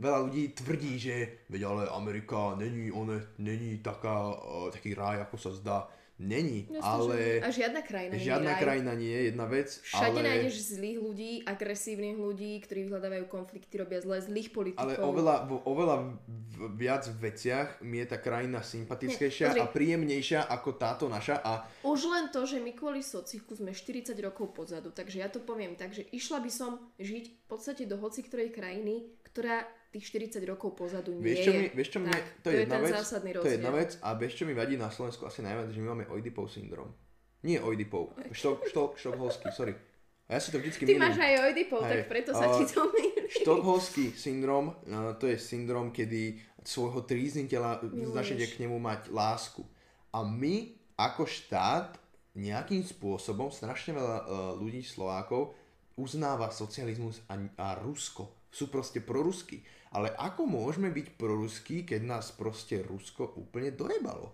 veľa 0.00 0.18
ľudí 0.24 0.44
tvrdí, 0.56 0.92
že 0.96 1.16
veď 1.50 1.62
ale 1.66 1.82
Amerika 1.90 2.54
není, 2.56 2.88
one, 2.88 3.36
není 3.42 3.82
taká, 3.82 4.32
uh, 4.32 4.70
taký 4.70 4.94
ráj, 4.94 5.26
ako 5.26 5.36
sa 5.36 5.50
zdá. 5.52 5.78
Není, 6.20 6.68
že 6.68 6.78
ale 6.78 7.14
nie. 7.16 7.40
A 7.40 7.48
žiadna 7.48 7.80
krajina 7.80 8.12
nie 8.12 8.20
je 8.20 8.26
žiadna 8.28 8.52
raj. 8.52 8.60
krajina 8.60 8.92
nie 8.92 9.08
je 9.08 9.22
jedna 9.24 9.46
vec, 9.48 9.68
Všade 9.80 10.20
ale, 10.20 10.28
nájdeš 10.28 10.54
zlých 10.70 10.98
ľudí, 11.00 11.32
agresívnych 11.42 12.12
ľudí, 12.14 12.52
ktorí 12.60 12.80
vyhľadávajú 12.84 13.24
konflikty, 13.26 13.74
robia 13.74 14.04
zle, 14.04 14.20
zlých 14.20 14.52
politikov. 14.52 14.84
ale 14.84 15.00
oveľa, 15.00 15.34
vo 15.48 15.56
oveľa 15.64 15.96
v- 15.96 16.76
viac 16.76 17.08
veciach 17.08 17.80
mi 17.80 17.98
je 17.98 18.06
tá 18.06 18.20
krajina 18.20 18.60
sympatickejšia 18.60 19.46
Nie, 19.46 19.52
pozri. 19.56 19.64
a 19.64 19.72
príjemnejšia 19.72 20.40
ako 20.44 20.70
táto 20.76 21.08
naša 21.08 21.40
a 21.40 21.64
Už 21.80 22.04
len 22.04 22.28
to, 22.28 22.44
že 22.44 22.60
my 22.60 22.76
kvôli 22.76 23.00
sociku 23.00 23.56
sme 23.56 23.72
40 23.72 24.12
rokov 24.20 24.52
pozadu, 24.52 24.92
takže 24.92 25.18
ja 25.18 25.32
to 25.32 25.40
poviem 25.40 25.72
tak, 25.72 25.96
že 25.96 26.04
išla 26.06 26.36
by 26.38 26.52
som 26.52 26.70
žiť 27.00 27.24
v 27.26 27.44
podstate 27.48 27.88
do 27.88 27.96
hoci 27.96 28.20
ktorej 28.20 28.52
krajiny, 28.52 29.08
ktorá 29.32 29.62
tých 29.90 30.06
40 30.06 30.42
rokov 30.46 30.78
pozadu 30.78 31.10
nie 31.18 31.34
Vieš 31.34 31.38
čo, 31.42 31.50
je. 31.50 31.58
mi, 31.58 31.66
vieš 31.74 31.88
čo 31.90 31.98
mne, 31.98 32.14
to, 32.42 32.48
je 32.54 32.62
jedna 32.62 32.78
ten 32.78 32.84
vec, 32.86 32.92
zásadný 32.94 33.30
to 33.34 33.48
je 33.50 33.54
jedna 33.58 33.72
vec 33.74 33.90
a 33.98 34.08
vieš 34.14 34.32
čo 34.38 34.44
mi 34.46 34.54
vadí 34.54 34.78
na 34.78 34.86
Slovensku 34.86 35.26
asi 35.26 35.42
najviac, 35.42 35.74
že 35.74 35.78
my 35.82 35.86
máme 35.90 36.04
Oedipov 36.14 36.46
syndrom. 36.46 36.94
Nie 37.42 37.58
Oedipov, 37.58 38.14
štok, 38.30 38.70
štok, 38.70 38.90
štokholský, 39.00 39.48
sorry. 39.50 39.74
A 40.30 40.38
ja 40.38 40.40
si 40.40 40.54
to 40.54 40.62
vždycky 40.62 40.86
Ty 40.86 40.94
milím. 40.94 41.02
máš 41.02 41.18
aj 41.18 41.34
ojdipov, 41.42 41.80
Hej, 41.82 41.90
tak 41.90 42.00
preto 42.06 42.30
sa 42.30 42.46
a- 42.46 42.54
ti 42.54 42.64
to 42.70 42.86
milí. 42.86 43.10
Štokholský 43.30 44.14
syndrom, 44.14 44.78
no, 44.86 45.18
to 45.18 45.26
je 45.26 45.34
syndrom, 45.42 45.90
kedy 45.90 46.38
svojho 46.62 47.02
trízniteľa 47.02 47.82
začnete 48.14 48.46
k 48.46 48.62
nemu 48.62 48.78
mať 48.78 49.10
lásku. 49.10 49.66
A 50.14 50.22
my 50.22 50.70
ako 50.94 51.26
štát 51.26 51.98
nejakým 52.38 52.86
spôsobom, 52.86 53.50
strašne 53.50 53.98
veľa 53.98 54.18
uh, 54.22 54.26
ľudí, 54.54 54.86
Slovákov, 54.86 55.50
uznáva 55.98 56.54
socializmus 56.54 57.26
a, 57.26 57.34
a 57.58 57.74
Rusko. 57.82 58.39
Sú 58.50 58.66
proste 58.66 58.98
proruskí. 58.98 59.62
Ale 59.90 60.10
ako 60.14 60.46
môžeme 60.46 60.90
byť 60.90 61.06
proruskí, 61.14 61.82
keď 61.82 62.00
nás 62.02 62.30
proste 62.30 62.82
Rusko 62.82 63.34
úplne 63.34 63.70
dojebalo? 63.70 64.30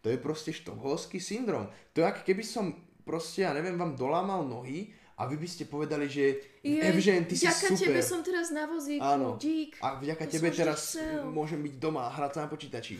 To 0.00 0.08
je 0.08 0.16
proste 0.16 0.52
štokholský 0.52 1.18
syndrom. 1.18 1.68
To 1.92 2.00
je 2.00 2.08
ako 2.08 2.22
keby 2.24 2.44
som 2.44 2.72
proste, 3.02 3.42
ja 3.42 3.52
neviem, 3.52 3.76
vám 3.76 3.96
dolámal 3.96 4.44
nohy 4.44 4.92
a 5.18 5.26
vy 5.26 5.36
by 5.36 5.48
ste 5.48 5.66
povedali, 5.66 6.06
že 6.06 6.38
Evžen, 6.62 7.26
ty 7.26 7.34
si 7.34 7.48
super. 7.48 7.90
tebe 7.90 8.00
som 8.00 8.22
teraz 8.22 8.54
na 8.54 8.68
vozíku, 8.68 9.02
Áno. 9.02 9.34
dík. 9.36 9.74
A 9.82 9.98
vďaka 9.98 10.24
To 10.24 10.32
tebe 10.38 10.48
teraz 10.54 10.94
chcel. 10.94 11.26
môžem 11.26 11.58
byť 11.58 11.74
doma 11.76 12.06
a 12.06 12.14
hrať 12.14 12.30
sa 12.32 12.40
na 12.46 12.48
počítači. 12.48 12.96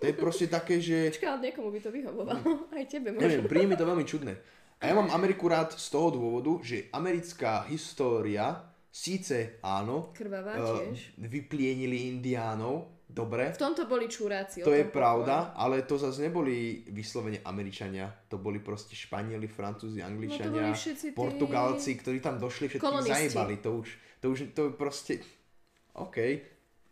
To 0.00 0.04
je 0.08 0.14
proste 0.16 0.48
také, 0.48 0.80
že... 0.80 1.12
Počkaj, 1.12 1.28
ale 1.28 1.40
niekomu 1.46 1.68
by 1.70 1.80
to 1.80 1.90
vyhovovalo. 1.92 2.40
Aj 2.72 2.84
tebe 2.88 3.12
Neviem, 3.12 3.44
možno. 3.44 3.50
príde 3.52 3.68
mi 3.68 3.76
to 3.76 3.84
veľmi 3.86 4.04
čudné. 4.04 4.32
A 4.80 4.88
ja 4.88 4.96
mám 4.96 5.12
Ameriku 5.12 5.44
rád 5.46 5.76
z 5.76 5.86
toho 5.92 6.08
dôvodu, 6.08 6.56
že 6.64 6.88
americká 6.90 7.68
história 7.68 8.64
síce 8.90 9.62
áno, 9.62 10.10
Krvavá 10.10 10.52
eh, 10.52 10.62
tiež. 10.90 10.98
vyplienili 11.16 12.10
indiánov, 12.10 13.06
dobre, 13.06 13.54
V 13.54 13.62
tomto 13.62 13.86
boli 13.86 14.06
čuráci. 14.06 14.62
to 14.62 14.70
je 14.70 14.82
pravda, 14.82 15.54
ale 15.54 15.82
to 15.82 15.94
zase 15.94 16.22
neboli 16.22 16.82
vyslovene 16.86 17.38
Američania, 17.40 18.10
to 18.26 18.36
boli 18.36 18.58
proste 18.58 18.92
Španieli, 18.92 19.46
Francúzi, 19.46 19.98
Angličania, 20.00 20.50
No 20.50 20.58
boli 20.60 20.74
všetci 20.74 21.06
tí- 21.10 21.16
Portugálci, 21.16 21.90
ktorí 21.96 22.18
tam 22.18 22.36
došli, 22.36 22.66
všetkých 22.68 23.06
zajebali, 23.06 23.54
to 23.58 23.70
už, 23.76 23.88
to 24.18 24.26
už, 24.28 24.38
to 24.52 24.62
proste, 24.74 25.22
OK, 25.94 26.16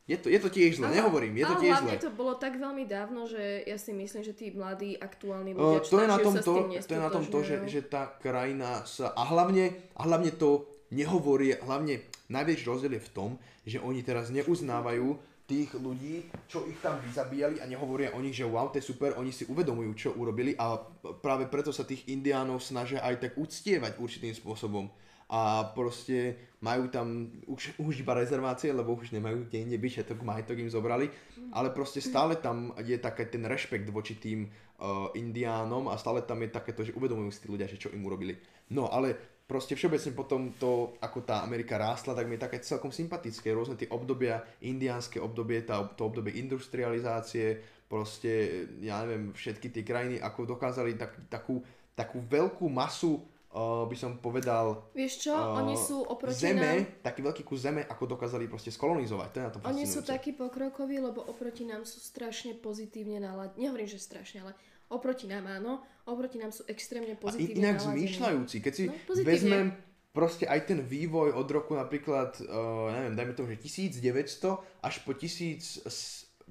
je 0.08 0.16
to, 0.16 0.26
je 0.26 0.38
to 0.38 0.48
tiež 0.48 0.78
zle, 0.78 0.88
Ale- 0.88 0.96
nehovorím, 0.96 1.34
je 1.34 1.44
to 1.44 1.52
ale 1.52 1.60
tiež 1.60 1.72
hlavne 1.76 1.92
zle. 1.92 2.00
to 2.00 2.10
bolo 2.14 2.32
tak 2.34 2.56
veľmi 2.56 2.84
dávno, 2.86 3.26
že 3.26 3.42
ja 3.62 3.76
si 3.76 3.92
myslím, 3.92 4.22
že 4.22 4.32
tí 4.32 4.48
mladí 4.50 4.96
aktuálni 4.96 5.52
Uh, 5.52 5.76
ľudia, 5.76 5.80
to, 5.84 5.96
je 5.98 6.08
na 6.08 6.18
tom 6.18 6.34
sa 6.34 6.42
to, 6.42 6.52
to 6.64 6.92
je 6.94 7.02
na 7.02 7.10
tom 7.10 7.24
to, 7.26 7.38
že, 7.42 7.54
že 7.68 7.80
tá 7.84 8.08
krajina 8.16 8.86
sa... 8.86 9.12
A 9.12 9.26
hlavne, 9.26 9.68
a 9.92 10.02
hlavne 10.02 10.32
to 10.32 10.77
nehovorí, 10.90 11.56
hlavne 11.60 12.04
najväčší 12.32 12.64
rozdiel 12.68 12.96
je 12.96 13.06
v 13.06 13.14
tom, 13.14 13.30
že 13.64 13.78
oni 13.80 14.00
teraz 14.04 14.32
neuznávajú 14.32 15.16
tých 15.48 15.72
ľudí, 15.80 16.28
čo 16.44 16.68
ich 16.68 16.76
tam 16.84 17.00
vyzabíjali 17.00 17.64
a 17.64 17.64
nehovoria 17.64 18.12
o 18.12 18.20
nich, 18.20 18.36
že 18.36 18.44
wow, 18.44 18.68
to 18.68 18.76
je 18.76 18.84
super, 18.84 19.16
oni 19.16 19.32
si 19.32 19.48
uvedomujú, 19.48 19.90
čo 19.96 20.08
urobili 20.12 20.52
a 20.60 20.76
práve 21.24 21.48
preto 21.48 21.72
sa 21.72 21.88
tých 21.88 22.04
indiánov 22.12 22.60
snažia 22.60 23.00
aj 23.00 23.24
tak 23.24 23.32
uctievať 23.40 23.96
určitým 23.96 24.36
spôsobom. 24.36 24.92
A 25.28 25.72
proste 25.76 26.40
majú 26.64 26.88
tam 26.88 27.28
už, 27.48 27.76
už 27.80 28.00
iba 28.00 28.16
rezervácie, 28.16 28.72
lebo 28.72 28.96
už 28.96 29.12
nemajú 29.12 29.48
kde 29.48 29.60
inde 29.60 29.76
byť, 29.76 29.92
všetok 29.92 30.24
majetok 30.24 30.56
im 30.56 30.72
zobrali, 30.72 31.12
ale 31.52 31.68
proste 31.72 32.00
stále 32.00 32.36
tam 32.40 32.72
je 32.80 32.96
taký 32.96 33.28
ten 33.28 33.44
rešpekt 33.44 33.88
voči 33.92 34.16
tým 34.16 34.48
uh, 34.48 35.12
indiánom 35.16 35.92
a 35.92 36.00
stále 36.00 36.24
tam 36.24 36.40
je 36.44 36.48
takéto, 36.48 36.80
že 36.80 36.96
uvedomujú 36.96 37.28
si 37.28 37.44
tí 37.44 37.48
ľudia, 37.52 37.68
že 37.68 37.76
čo 37.76 37.92
im 37.92 38.04
urobili. 38.04 38.40
No 38.72 38.88
ale 38.88 39.37
proste 39.48 39.72
všeobecne 39.72 40.12
potom 40.12 40.52
to, 40.60 41.00
ako 41.00 41.24
tá 41.24 41.40
Amerika 41.40 41.80
rástla, 41.80 42.12
tak 42.12 42.28
mi 42.28 42.36
je 42.36 42.44
také 42.44 42.60
celkom 42.60 42.92
sympatické. 42.92 43.48
Rôzne 43.56 43.80
tie 43.80 43.88
obdobia, 43.88 44.44
indiánske 44.60 45.16
obdobie, 45.16 45.64
tá, 45.64 45.80
to 45.96 46.04
obdobie 46.04 46.36
industrializácie, 46.36 47.56
proste, 47.88 48.64
ja 48.84 49.00
neviem, 49.00 49.32
všetky 49.32 49.72
tie 49.72 49.82
krajiny, 49.82 50.20
ako 50.20 50.52
dokázali 50.52 51.00
tak, 51.00 51.16
takú, 51.32 51.64
takú 51.96 52.20
veľkú 52.20 52.68
masu, 52.68 53.24
uh, 53.56 53.88
by 53.88 53.96
som 53.96 54.20
povedal, 54.20 54.92
Vieš 54.92 55.24
čo, 55.24 55.32
uh, 55.32 55.64
oni 55.64 55.80
sú 55.80 56.04
oproti 56.04 56.44
zeme, 56.44 56.84
nám... 56.84 57.00
taký 57.00 57.24
veľký 57.24 57.42
kus 57.48 57.64
zeme, 57.64 57.88
ako 57.88 58.20
dokázali 58.20 58.44
proste 58.52 58.68
skolonizovať. 58.68 59.28
To 59.32 59.36
je 59.40 59.44
na 59.48 59.52
tom 59.56 59.60
Oni 59.64 59.88
sú 59.88 60.04
takí 60.04 60.36
pokrokoví, 60.36 61.00
lebo 61.00 61.24
oproti 61.24 61.64
nám 61.64 61.88
sú 61.88 61.96
strašne 62.04 62.52
pozitívne 62.52 63.24
naladení. 63.24 63.64
Nehovorím, 63.64 63.88
že 63.88 63.96
strašne, 63.96 64.44
ale 64.44 64.52
oproti 64.88 65.28
nám 65.28 65.46
áno. 65.46 65.80
Oproti 66.04 66.40
nám 66.40 66.52
sú 66.52 66.64
extrémne 66.66 67.12
A 67.12 67.20
pozitívne 67.20 67.54
inak 67.60 67.76
naladení. 67.78 67.94
zmýšľajúci, 68.08 68.56
keď 68.60 68.72
si 68.72 68.84
No, 68.88 68.94
pozitívne. 69.04 69.28
vezmem 69.28 69.66
proste 70.10 70.44
aj 70.48 70.60
ten 70.66 70.80
vývoj 70.80 71.36
od 71.36 71.46
roku 71.46 71.76
napríklad, 71.76 72.40
uh, 72.42 72.90
neviem, 72.90 73.14
dajme 73.14 73.32
tomu, 73.36 73.48
že 73.54 73.60
1900 73.60 74.58
až 74.82 74.94
po 75.04 75.12
1970, 75.12 76.48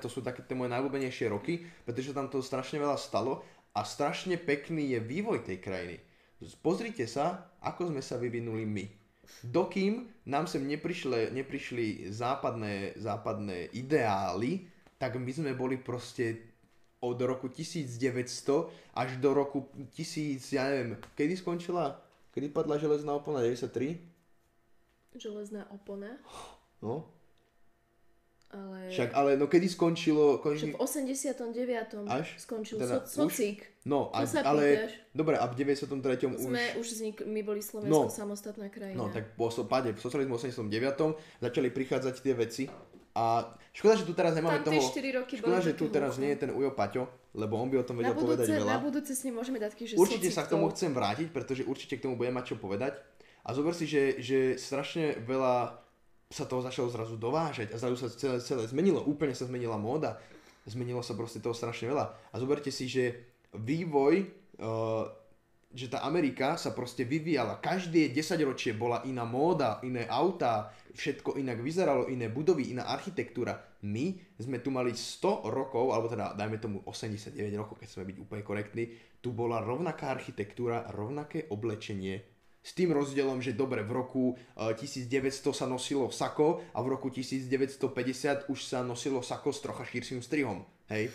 to 0.00 0.08
sú 0.08 0.24
také 0.24 0.42
tie 0.42 0.56
moje 0.56 0.72
najľúbenejšie 0.72 1.28
roky, 1.28 1.62
pretože 1.84 2.16
tam 2.16 2.26
to 2.26 2.40
strašne 2.40 2.80
veľa 2.80 2.96
stalo 2.96 3.44
a 3.76 3.84
strašne 3.84 4.34
pekný 4.34 4.96
je 4.96 4.98
vývoj 4.98 5.44
tej 5.46 5.60
krajiny. 5.60 6.00
Pozrite 6.64 7.04
sa, 7.04 7.52
ako 7.60 7.92
sme 7.92 8.00
sa 8.00 8.16
vyvinuli 8.16 8.64
my. 8.64 8.84
Dokým 9.46 10.10
nám 10.26 10.50
sem 10.50 10.64
neprišli, 10.66 11.30
neprišli 11.30 12.10
západné, 12.10 12.98
západné 12.98 13.70
ideály, 13.76 14.66
tak 14.98 15.20
my 15.20 15.30
sme 15.30 15.54
boli 15.54 15.78
proste 15.78 16.49
od 17.00 17.18
roku 17.18 17.48
1900 17.48 17.96
až 18.92 19.16
do 19.16 19.32
roku 19.32 19.64
1000, 19.90 20.36
ja 20.50 20.64
neviem, 20.66 20.96
kedy 21.14 21.34
skončila, 21.34 21.96
kedy 22.30 22.48
padla 22.48 22.76
železná 22.76 23.14
opona, 23.14 23.40
93? 23.40 23.96
Železná 25.12 25.64
opona, 25.70 26.20
No, 26.80 27.04
ale... 28.50 28.88
však 28.88 29.12
ale 29.12 29.36
no 29.36 29.46
kedy 29.46 29.68
skončilo, 29.68 30.38
končí, 30.38 30.72
v 30.72 30.76
89. 30.76 31.54
Až? 32.08 32.26
skončil 32.36 32.78
Teda 32.78 33.00
so, 33.00 33.24
už? 33.24 33.32
socík. 33.32 33.62
no, 33.84 34.08
a, 34.10 34.24
ale, 34.42 34.64
pýtaš. 34.66 34.92
dobre, 35.12 35.34
a 35.36 35.44
v 35.44 35.54
93. 35.54 36.26
už, 36.26 36.40
Sme 36.42 36.64
už 36.74 36.86
vznikli, 36.90 37.24
my 37.26 37.40
boli 37.42 37.60
Slovensko 37.60 37.92
No. 38.02 38.10
samostatná 38.10 38.66
krajina. 38.68 38.98
no 38.98 39.08
tak 39.08 39.36
po 39.36 39.48
so- 39.48 39.62
páde 39.62 39.92
v 39.92 39.98
socializmu 39.98 40.34
89. 40.34 40.66
začali 41.38 41.68
prichádzať 41.70 42.14
tie 42.16 42.34
veci 42.34 42.64
a 43.14 43.54
škoda, 43.74 43.94
že 43.98 44.04
tu 44.06 44.14
teraz 44.14 44.32
nemáme 44.38 44.62
Tam 44.62 44.70
toho, 44.70 44.82
4 44.82 45.18
roky 45.18 45.34
škoda, 45.42 45.58
že 45.58 45.72
tu 45.74 45.90
teraz 45.90 46.14
nie 46.22 46.30
je 46.34 46.46
ten 46.46 46.50
Ujo 46.54 46.70
Paťo, 46.70 47.10
lebo 47.34 47.58
on 47.58 47.66
by 47.66 47.82
o 47.82 47.84
tom 47.86 47.98
na 47.98 48.10
vedel 48.10 48.14
povedať 48.14 48.46
budúce, 48.46 48.58
veľa. 48.62 48.70
na 48.70 48.78
budúce 48.78 49.12
si 49.18 49.28
môžeme 49.34 49.58
dať 49.58 49.70
taký, 49.74 49.84
že 49.90 49.94
Určite 49.98 50.30
sa 50.30 50.46
k 50.46 50.54
tomu 50.54 50.70
chcem 50.70 50.94
vrátiť, 50.94 51.28
pretože 51.34 51.62
určite 51.66 51.98
k 51.98 52.04
tomu 52.06 52.14
budem 52.14 52.34
mať 52.34 52.54
čo 52.54 52.56
povedať. 52.58 52.98
A 53.42 53.50
zober 53.56 53.74
si, 53.74 53.88
že, 53.88 54.20
že 54.22 54.54
strašne 54.60 55.18
veľa 55.24 55.80
sa 56.30 56.44
toho 56.46 56.62
začalo 56.62 56.86
zrazu 56.86 57.18
dovážať 57.18 57.74
a 57.74 57.76
zrazu 57.80 57.98
sa 57.98 58.08
celé, 58.14 58.38
celé 58.38 58.62
zmenilo. 58.70 59.02
Úplne 59.02 59.34
sa 59.34 59.50
zmenila 59.50 59.74
móda. 59.74 60.22
Zmenilo 60.68 61.02
sa 61.02 61.18
proste 61.18 61.42
toho 61.42 61.56
strašne 61.56 61.90
veľa. 61.90 62.14
A 62.30 62.36
zoberte 62.38 62.70
si, 62.70 62.86
že 62.86 63.26
vývoj 63.50 64.14
uh, 64.62 65.10
že 65.70 65.86
tá 65.86 66.02
Amerika 66.02 66.58
sa 66.58 66.74
proste 66.74 67.06
vyvíjala. 67.06 67.62
Každé 67.62 68.10
10 68.10 68.42
ročie 68.42 68.74
bola 68.74 69.06
iná 69.06 69.22
móda, 69.22 69.78
iné 69.86 70.02
autá, 70.10 70.74
všetko 70.94 71.38
inak 71.38 71.62
vyzeralo, 71.62 72.10
iné 72.10 72.26
budovy, 72.26 72.74
iná 72.74 72.90
architektúra. 72.90 73.62
My 73.86 74.18
sme 74.34 74.58
tu 74.58 74.74
mali 74.74 74.92
100 74.92 75.46
rokov, 75.46 75.94
alebo 75.94 76.10
teda 76.10 76.34
dajme 76.34 76.58
tomu 76.58 76.78
89 76.82 77.38
rokov, 77.54 77.78
keď 77.78 77.86
chceme 77.86 78.08
byť 78.10 78.18
úplne 78.18 78.42
korektní, 78.42 78.84
tu 79.22 79.30
bola 79.30 79.62
rovnaká 79.62 80.10
architektúra, 80.10 80.90
rovnaké 80.90 81.46
oblečenie, 81.54 82.26
s 82.60 82.76
tým 82.76 82.92
rozdielom, 82.92 83.40
že 83.40 83.56
dobre, 83.56 83.80
v 83.80 83.92
roku 83.96 84.24
1900 84.52 85.08
e, 85.08 85.52
sa 85.56 85.64
nosilo 85.64 86.12
sako 86.12 86.60
a 86.76 86.78
v 86.84 86.92
roku 86.92 87.08
1950 87.08 88.52
už 88.52 88.58
sa 88.60 88.84
nosilo 88.84 89.24
sako 89.24 89.48
s 89.48 89.64
trocha 89.64 89.84
širším 89.88 90.20
strihom. 90.20 90.68
Hej? 90.92 91.08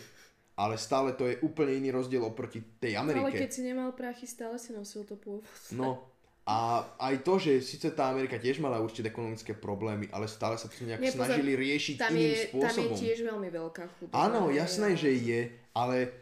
Ale 0.55 0.79
stále 0.79 1.11
to 1.15 1.27
je 1.27 1.35
úplne 1.43 1.75
iný 1.75 1.91
rozdiel 1.91 2.23
oproti 2.23 2.63
tej 2.79 2.95
Amerike. 2.95 3.27
Ale 3.27 3.35
keď 3.35 3.51
si 3.51 3.61
nemal 3.63 3.91
prachy, 3.91 4.23
stále 4.23 4.55
si 4.55 4.71
nosil 4.71 5.03
to 5.03 5.19
pôvodné. 5.19 5.75
No, 5.75 6.07
a 6.45 6.85
aj 7.01 7.25
to, 7.25 7.41
že 7.41 7.57
síce 7.57 7.89
tá 7.91 8.07
Amerika 8.13 8.37
tiež 8.37 8.61
mala 8.61 8.77
určité 8.77 9.09
ekonomické 9.09 9.57
problémy, 9.57 10.05
ale 10.13 10.29
stále 10.29 10.55
sa 10.55 10.69
to 10.69 10.77
nejak 10.85 11.01
Nie, 11.01 11.09
snažili 11.09 11.57
riešiť 11.57 11.95
tam 11.97 12.13
iným 12.13 12.31
je, 12.31 12.43
spôsobom. 12.53 12.93
Tam 12.93 13.01
je 13.01 13.01
tiež 13.01 13.19
veľmi 13.25 13.49
veľká 13.49 13.83
chudoba. 13.97 14.13
Áno, 14.13 14.53
jasné, 14.53 14.93
že 14.93 15.09
je, 15.09 15.49
ale 15.73 16.13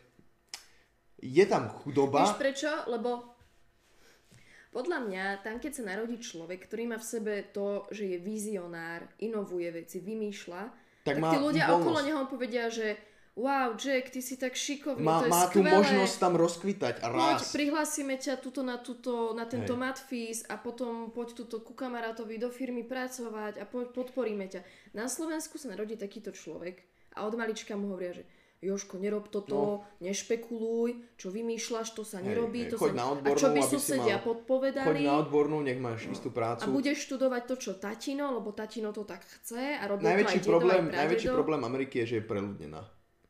je 1.19 1.43
tam 1.43 1.68
chudoba. 1.84 2.23
Vieš 2.23 2.39
prečo? 2.39 2.72
Lebo 2.88 3.35
podľa 4.73 4.99
mňa, 5.05 5.26
tam 5.45 5.61
keď 5.61 5.72
sa 5.76 5.84
narodí 5.91 6.18
človek, 6.18 6.65
ktorý 6.65 6.89
má 6.89 6.97
v 6.97 7.05
sebe 7.05 7.34
to, 7.51 7.85
že 7.93 8.15
je 8.15 8.18
vizionár, 8.18 9.05
inovuje 9.22 9.69
veci, 9.69 10.01
vymýšľa, 10.01 10.61
tak, 11.03 11.19
tak 11.19 11.35
tí 11.35 11.38
ľudia 11.38 11.68
voľnosť. 11.68 11.84
okolo 11.84 11.99
neho 11.99 12.23
povedia, 12.31 12.72
že 12.72 12.95
wow, 13.34 13.73
Jack, 13.73 14.14
ty 14.14 14.22
si 14.22 14.38
tak 14.38 14.53
šikovný, 14.53 15.01
má, 15.01 15.19
to 15.19 15.26
je 15.26 15.31
Má 15.34 15.41
skvelé. 15.49 15.53
tú 15.53 15.60
možnosť 15.73 16.15
tam 16.22 16.34
rozkvitať 16.38 16.95
a 17.01 17.05
Poď, 17.10 17.39
prihlásime 17.49 18.15
ťa 18.22 18.34
tuto 18.38 18.61
na, 18.61 18.77
tuto, 18.77 19.34
na 19.34 19.49
tento 19.49 19.73
matfís 19.73 20.45
a 20.45 20.61
potom 20.61 21.10
poď 21.10 21.43
tuto 21.43 21.65
ku 21.65 21.73
kamarátovi 21.73 22.38
do 22.38 22.53
firmy 22.53 22.85
pracovať 22.85 23.57
a 23.57 23.65
poď, 23.65 23.89
podporíme 23.93 24.45
ťa. 24.45 24.61
Na 24.93 25.10
Slovensku 25.10 25.57
sa 25.57 25.73
narodí 25.73 25.97
takýto 25.97 26.30
človek 26.30 26.85
a 27.18 27.26
od 27.26 27.34
malička 27.34 27.73
mu 27.73 27.93
hovoria, 27.93 28.22
že 28.22 28.26
Joško, 28.64 28.95
nerob 28.95 29.27
toto, 29.27 29.84
no. 29.84 29.84
nešpekuluj, 29.99 31.19
čo 31.19 31.27
vymýšľaš, 31.35 31.99
to 31.99 32.07
sa 32.07 32.23
nerobí. 32.23 32.64
Hej, 32.64 32.72
to 32.72 32.77
sa... 32.80 32.95
Na 32.95 33.11
odbornú, 33.11 33.35
a 33.35 33.41
čo 33.43 33.49
by 33.51 33.61
susedia 33.68 34.18
mal... 34.23 34.23
podpovedali. 34.23 34.88
Choď 34.88 34.99
na 35.03 35.15
odbornú, 35.19 35.57
nech 35.60 35.80
máš 35.84 36.07
istú 36.07 36.31
prácu. 36.31 36.64
A 36.64 36.72
budeš 36.72 37.03
študovať 37.03 37.43
to, 37.43 37.55
čo 37.60 37.72
tatino, 37.76 38.31
lebo 38.31 38.55
tatino 38.55 38.95
to 38.95 39.03
tak 39.03 39.27
chce 39.27 39.76
a 39.76 39.84
robí 39.84 40.07
najväčší 40.07 40.39
to 40.39 40.47
aj 40.47 40.47
problém, 40.47 40.84
dedo, 40.88 40.95
aj 40.95 40.99
Najväčší 41.03 41.27
problém 41.35 41.61
Ameriky 41.68 41.95
je, 41.99 42.05
že 42.07 42.15
je 42.15 42.23
preľudnená. 42.23 42.81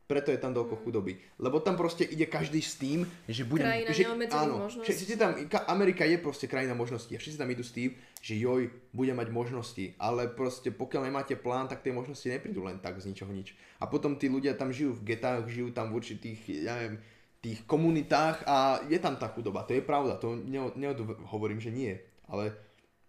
Preto 0.04 0.36
je 0.36 0.40
tam 0.40 0.52
toľko 0.52 0.84
chudoby. 0.84 1.16
Lebo 1.40 1.64
tam 1.64 1.80
proste 1.80 2.04
ide 2.04 2.28
každý 2.28 2.60
s 2.60 2.76
tým, 2.76 3.08
že 3.24 3.48
budem... 3.48 3.72
Krajina 3.72 3.92
že, 3.96 4.04
áno, 4.36 4.68
všetci 4.68 5.16
tam, 5.16 5.32
Amerika 5.72 6.04
je 6.04 6.20
proste 6.20 6.52
krajina 6.52 6.76
možností 6.76 7.16
a 7.16 7.20
všetci 7.24 7.40
tam 7.40 7.48
idú 7.48 7.64
s 7.64 7.72
tým, 7.72 7.96
že 8.20 8.36
joj, 8.36 8.68
bude 8.92 9.16
mať 9.16 9.32
možnosti. 9.32 9.96
Ale 9.96 10.28
proste 10.28 10.76
pokiaľ 10.76 11.08
nemáte 11.08 11.40
plán, 11.40 11.72
tak 11.72 11.88
tie 11.88 11.96
možnosti 11.96 12.28
neprídu 12.28 12.68
len 12.68 12.84
tak 12.84 13.00
z 13.00 13.16
ničoho 13.16 13.32
nič. 13.32 13.56
A 13.80 13.88
potom 13.88 14.20
tí 14.20 14.28
ľudia 14.28 14.60
tam 14.60 14.76
žijú 14.76 14.92
v 15.00 15.16
getách, 15.16 15.48
žijú 15.48 15.72
tam 15.72 15.96
v 15.96 16.04
určitých, 16.04 16.40
ja 16.68 16.76
neviem, 16.84 17.00
tých 17.40 17.64
komunitách 17.64 18.44
a 18.44 18.84
je 18.92 19.00
tam 19.00 19.16
tá 19.16 19.32
chudoba. 19.32 19.64
To 19.68 19.76
je 19.76 19.84
pravda, 19.84 20.20
to 20.20 20.36
nehovorím, 20.76 21.64
že 21.64 21.72
nie. 21.72 21.96
Ale 22.28 22.52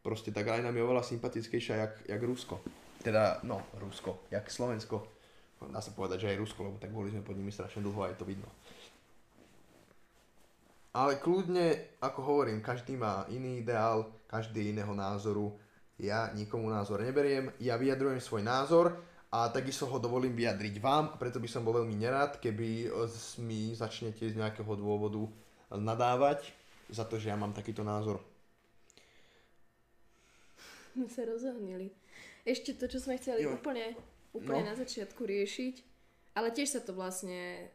proste 0.02 0.30
tá 0.30 0.46
krajina 0.46 0.70
mi 0.70 0.78
je 0.78 0.86
oveľa 0.86 1.02
sympatickejšia 1.06 1.74
jak, 1.74 1.92
jak 2.06 2.22
Rusko. 2.22 2.62
Teda, 3.02 3.42
no, 3.42 3.66
Rusko, 3.82 4.30
jak 4.30 4.46
Slovensko 4.46 5.14
dá 5.60 5.80
sa 5.80 5.94
povedať, 5.94 6.26
že 6.26 6.30
aj 6.34 6.40
Rusko, 6.40 6.60
lebo 6.66 6.76
tak 6.78 6.90
boli 6.90 7.10
sme 7.10 7.24
pod 7.24 7.38
nimi 7.38 7.50
strašne 7.50 7.82
dlho 7.82 8.00
a 8.04 8.10
je 8.10 8.18
to 8.18 8.28
vidno. 8.28 8.48
Ale 10.94 11.18
kľudne, 11.18 11.98
ako 11.98 12.20
hovorím, 12.22 12.62
každý 12.62 12.94
má 12.94 13.26
iný 13.26 13.66
ideál, 13.66 14.14
každý 14.30 14.70
iného 14.70 14.94
názoru. 14.94 15.58
Ja 15.98 16.30
nikomu 16.34 16.70
názor 16.70 17.02
neberiem, 17.02 17.50
ja 17.58 17.74
vyjadrujem 17.74 18.22
svoj 18.22 18.42
názor 18.46 18.94
a 19.34 19.50
takisto 19.50 19.90
ho 19.90 19.98
dovolím 19.98 20.34
vyjadriť 20.38 20.78
vám, 20.78 21.18
preto 21.18 21.42
by 21.42 21.50
som 21.50 21.66
bol 21.66 21.82
veľmi 21.82 21.98
nerad, 21.98 22.38
keby 22.38 22.90
mi 23.42 23.74
začnete 23.74 24.30
z 24.30 24.38
nejakého 24.38 24.70
dôvodu 24.78 25.26
nadávať 25.74 26.54
za 26.90 27.02
to, 27.02 27.18
že 27.18 27.30
ja 27.30 27.36
mám 27.38 27.50
takýto 27.50 27.82
názor. 27.82 28.22
My 30.94 31.10
sa 31.10 31.26
rozohnili. 31.26 31.90
Ešte 32.46 32.78
to, 32.78 32.86
čo 32.86 33.02
sme 33.02 33.18
chceli 33.18 33.42
jo. 33.42 33.58
úplne 33.58 33.98
úplne 34.34 34.66
no. 34.66 34.68
na 34.70 34.76
začiatku 34.76 35.22
riešiť, 35.22 35.74
ale 36.34 36.50
tiež 36.50 36.68
sa 36.76 36.80
to 36.82 36.92
vlastne 36.92 37.70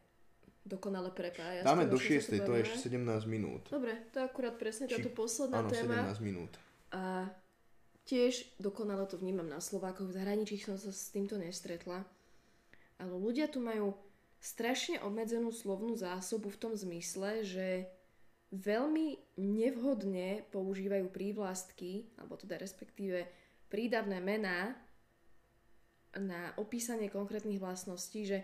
dokonale 0.67 1.09
prepája. 1.09 1.65
Dáme 1.65 1.87
do 1.87 1.97
6, 1.97 2.45
to 2.45 2.51
je 2.53 2.61
ešte 2.67 2.93
17 2.93 3.25
minút. 3.25 3.71
Dobre, 3.71 3.95
to 4.11 4.21
je 4.21 4.25
akurát 4.27 4.53
presne 4.59 4.85
Či... 4.85 4.99
táto 4.99 5.09
posledná 5.15 5.65
áno, 5.65 5.71
téma. 5.71 6.05
17 6.13 6.21
minút. 6.21 6.53
A 6.93 7.31
tiež 8.05 8.45
dokonale 8.61 9.07
to 9.09 9.17
vnímam 9.17 9.47
na 9.47 9.63
Slovákoch, 9.63 10.11
v 10.11 10.17
zahraničí 10.19 10.59
som 10.61 10.77
sa 10.77 10.93
s 10.93 11.09
týmto 11.09 11.39
nestretla. 11.39 12.05
Ale 12.99 13.13
ľudia 13.15 13.47
tu 13.47 13.63
majú 13.63 13.95
strašne 14.43 14.99
obmedzenú 15.03 15.55
slovnú 15.55 15.95
zásobu 15.95 16.51
v 16.51 16.59
tom 16.59 16.73
zmysle, 16.75 17.47
že 17.47 17.87
veľmi 18.51 19.37
nevhodne 19.37 20.43
používajú 20.49 21.07
prívlastky, 21.11 22.09
alebo 22.17 22.35
teda 22.35 22.57
respektíve 22.57 23.29
prídavné 23.69 24.17
mená, 24.19 24.73
na 26.17 26.53
opísanie 26.57 27.11
konkrétnych 27.11 27.61
vlastností, 27.61 28.25
že 28.25 28.41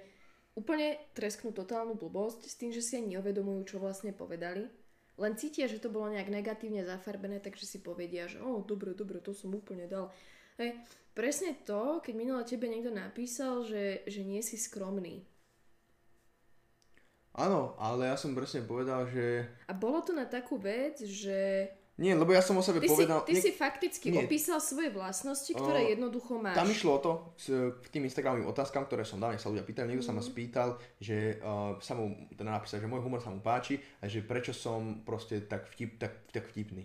úplne 0.53 1.01
tresknú 1.17 1.51
totálnu 1.51 1.97
blbosť 1.97 2.45
s 2.45 2.55
tým, 2.55 2.71
že 2.71 2.85
si 2.85 2.99
ani 2.99 3.17
neuvedomujú, 3.17 3.75
čo 3.75 3.77
vlastne 3.81 4.13
povedali. 4.13 4.69
Len 5.15 5.33
cítia, 5.39 5.71
že 5.71 5.79
to 5.79 5.87
bolo 5.87 6.11
nejak 6.11 6.27
negatívne 6.27 6.83
zafarbené, 6.83 7.39
takže 7.39 7.63
si 7.63 7.79
povedia, 7.79 8.27
že 8.27 8.43
o, 8.43 8.59
dobre, 8.61 8.91
dobre, 8.91 9.23
to 9.23 9.31
som 9.31 9.55
úplne 9.55 9.87
dal. 9.87 10.11
Hej, 10.59 10.75
presne 11.15 11.55
to, 11.63 12.03
keď 12.03 12.13
minule 12.15 12.43
tebe 12.43 12.67
niekto 12.67 12.91
napísal, 12.91 13.63
že, 13.63 14.03
že 14.07 14.21
nie 14.27 14.43
si 14.43 14.59
skromný. 14.59 15.23
Áno, 17.35 17.75
ale 17.75 18.07
ja 18.07 18.15
som 18.15 18.31
presne 18.31 18.63
povedal, 18.63 19.11
že... 19.11 19.43
A 19.67 19.75
bolo 19.75 19.99
to 19.99 20.15
na 20.15 20.23
takú 20.23 20.55
vec, 20.55 21.03
že 21.03 21.67
nie, 21.95 22.11
lebo 22.11 22.35
ja 22.35 22.43
som 22.43 22.59
o 22.59 22.63
sebe 22.63 22.84
ty 22.84 22.91
povedal... 22.91 23.23
Si, 23.23 23.27
ty 23.31 23.34
nie... 23.39 23.43
si 23.43 23.51
fakticky 23.55 24.07
nie. 24.11 24.27
opísal 24.27 24.59
svoje 24.59 24.91
vlastnosti, 24.91 25.47
ktoré 25.47 25.88
uh, 25.88 25.91
jednoducho 25.95 26.35
máš. 26.35 26.59
Tam 26.59 26.67
išlo 26.67 26.91
o 26.91 26.99
to, 26.99 27.11
k 27.80 27.88
tým 27.88 28.03
Instagramovým 28.03 28.51
otázkam, 28.51 28.84
ktoré 28.84 29.07
som 29.07 29.15
dal, 29.15 29.31
nech 29.31 29.39
sa 29.39 29.47
ľudia 29.47 29.63
pýtajú. 29.63 29.88
Niekto 29.88 30.03
mm. 30.03 30.09
sa 30.11 30.17
ma 30.17 30.19
mhm. 30.19 30.27
spýtal, 30.27 30.69
že 30.99 31.39
uh, 31.39 31.80
sa 31.80 31.95
mu, 31.95 32.27
teda 32.35 32.51
napísal, 32.51 32.84
že 32.84 32.91
môj 32.91 32.99
humor 32.99 33.23
sa 33.23 33.31
mu 33.31 33.39
páči 33.39 33.80
a 34.03 34.11
že 34.11 34.27
prečo 34.27 34.51
som 34.51 35.07
proste 35.07 35.47
tak, 35.47 35.72
vtip, 35.72 35.95
tak, 35.95 36.27
tak 36.35 36.51
vtipný. 36.51 36.84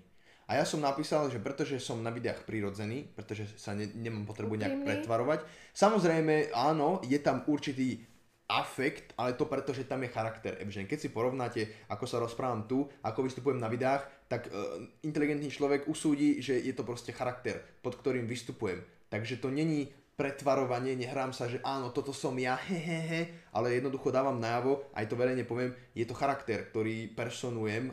A 0.51 0.59
ja 0.59 0.67
som 0.67 0.83
napísal, 0.83 1.31
že 1.31 1.39
pretože 1.39 1.79
som 1.79 2.03
na 2.03 2.11
videách 2.11 2.43
prirodzený, 2.43 3.07
pretože 3.15 3.51
sa 3.55 3.71
ne, 3.71 3.87
nemám 3.87 4.27
potrebu 4.27 4.59
nejak 4.59 4.83
pretvarovať. 4.83 5.47
Samozrejme, 5.75 6.51
áno, 6.55 6.99
je 7.07 7.19
tam 7.23 7.47
určitý 7.47 8.03
afekt, 8.51 9.15
ale 9.15 9.39
to 9.39 9.47
preto, 9.47 9.71
že 9.71 9.87
tam 9.87 10.03
je 10.03 10.11
charakter 10.11 10.59
Evžen. 10.59 10.91
Keď 10.91 10.99
si 10.99 11.15
porovnáte, 11.15 11.87
ako 11.87 12.05
sa 12.11 12.19
rozprávam 12.19 12.67
tu, 12.67 12.83
ako 13.07 13.23
vystupujem 13.23 13.63
na 13.63 13.71
videách, 13.71 14.03
tak 14.31 14.47
uh, 14.47 14.79
inteligentný 15.03 15.51
človek 15.51 15.91
usúdi, 15.91 16.39
že 16.39 16.55
je 16.63 16.71
to 16.71 16.87
proste 16.87 17.11
charakter, 17.11 17.59
pod 17.83 17.99
ktorým 17.99 18.31
vystupujem. 18.31 18.79
Takže 19.11 19.43
to 19.43 19.51
není 19.51 19.91
pretvarovanie, 20.15 20.95
nehrám 20.95 21.35
sa, 21.35 21.51
že 21.51 21.59
áno, 21.67 21.91
toto 21.91 22.15
som 22.15 22.37
ja, 22.39 22.55
hehehe, 22.55 23.51
ale 23.51 23.75
jednoducho 23.75 24.15
dávam 24.15 24.39
najavo, 24.39 24.93
aj 24.95 25.09
to 25.11 25.19
verejne 25.19 25.43
poviem, 25.49 25.75
je 25.97 26.07
to 26.07 26.15
charakter, 26.15 26.71
ktorý 26.71 27.11
personujem 27.11 27.91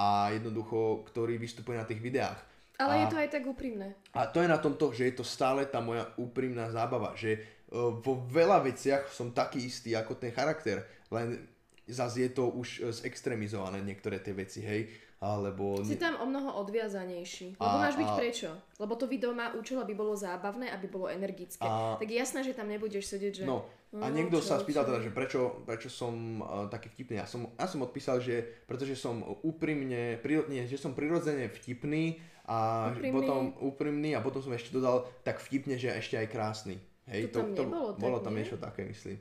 a 0.00 0.32
jednoducho, 0.32 1.04
ktorý 1.12 1.36
vystupuje 1.36 1.76
na 1.76 1.84
tých 1.84 2.00
videách. 2.00 2.38
Ale 2.78 2.94
a, 2.94 2.98
je 3.02 3.06
to 3.12 3.18
aj 3.20 3.28
tak 3.34 3.44
úprimné. 3.44 3.98
A 4.14 4.30
to 4.30 4.40
je 4.40 4.48
na 4.48 4.62
tomto, 4.62 4.94
že 4.96 5.12
je 5.12 5.14
to 5.20 5.24
stále 5.26 5.66
tá 5.66 5.82
moja 5.82 6.06
úprimná 6.16 6.70
zábava, 6.72 7.12
že 7.18 7.42
vo 7.74 8.22
veľa 8.30 8.62
veciach 8.62 9.10
som 9.10 9.34
taký 9.34 9.66
istý 9.66 9.98
ako 9.98 10.22
ten 10.22 10.30
charakter, 10.30 10.86
len 11.10 11.50
zase 11.90 12.26
je 12.26 12.30
to 12.30 12.46
už 12.54 12.94
zextremizované 13.02 13.82
niektoré 13.82 14.22
tie 14.22 14.34
veci, 14.34 14.62
hej, 14.62 14.86
alebo... 15.16 15.80
Si 15.80 15.96
tam 15.96 16.20
o 16.20 16.28
mnoho 16.28 16.60
odviazanejší. 16.60 17.56
Lebo 17.56 17.76
a, 17.76 17.80
máš 17.80 17.96
byť 17.96 18.10
a... 18.12 18.16
prečo? 18.20 18.50
Lebo 18.76 18.92
to 19.00 19.08
video 19.08 19.32
má 19.32 19.56
účel, 19.56 19.80
aby 19.80 19.96
bolo 19.96 20.12
zábavné, 20.12 20.68
aby 20.68 20.86
bolo 20.92 21.08
energické. 21.08 21.64
A... 21.64 21.96
Tak 21.96 22.08
jasné, 22.12 22.44
že 22.44 22.52
tam 22.52 22.68
nebudeš 22.68 23.08
sedieť, 23.08 23.32
že... 23.32 23.44
No, 23.48 23.64
no 23.96 24.04
a 24.04 24.12
niekto 24.12 24.44
čo, 24.44 24.52
sa 24.52 24.60
spýtal 24.60 24.84
čo? 24.84 24.88
teda, 24.92 25.00
že 25.00 25.10
prečo, 25.16 25.40
prečo 25.64 25.88
som 25.88 26.44
uh, 26.44 26.68
taký 26.68 26.92
vtipný. 26.92 27.16
Ja 27.16 27.24
som, 27.24 27.48
ja 27.56 27.64
som 27.64 27.80
odpísal, 27.80 28.20
že 28.20 28.44
pretože 28.68 28.92
som 28.92 29.24
úprimne, 29.40 30.20
priro, 30.20 30.44
nie, 30.52 30.68
že 30.68 30.76
som 30.76 30.92
prirodzene 30.92 31.48
vtipný 31.48 32.20
a 32.44 32.92
úprimný. 32.92 33.14
potom 33.16 33.40
úprimný 33.64 34.10
a 34.12 34.20
potom 34.20 34.44
som 34.44 34.52
ešte 34.52 34.76
dodal 34.76 35.08
tak 35.24 35.40
vtipne, 35.40 35.80
že 35.80 35.96
ešte 35.96 36.20
aj 36.20 36.28
krásny. 36.28 36.76
Hej, 37.06 37.30
to, 37.30 37.40
to, 37.54 37.62
to 37.62 37.62
nebolo 37.70 37.90
tak, 37.94 38.02
bolo 38.02 38.18
tam 38.18 38.34
nie? 38.34 38.42
niečo 38.42 38.58
také, 38.58 38.82
myslím. 38.82 39.16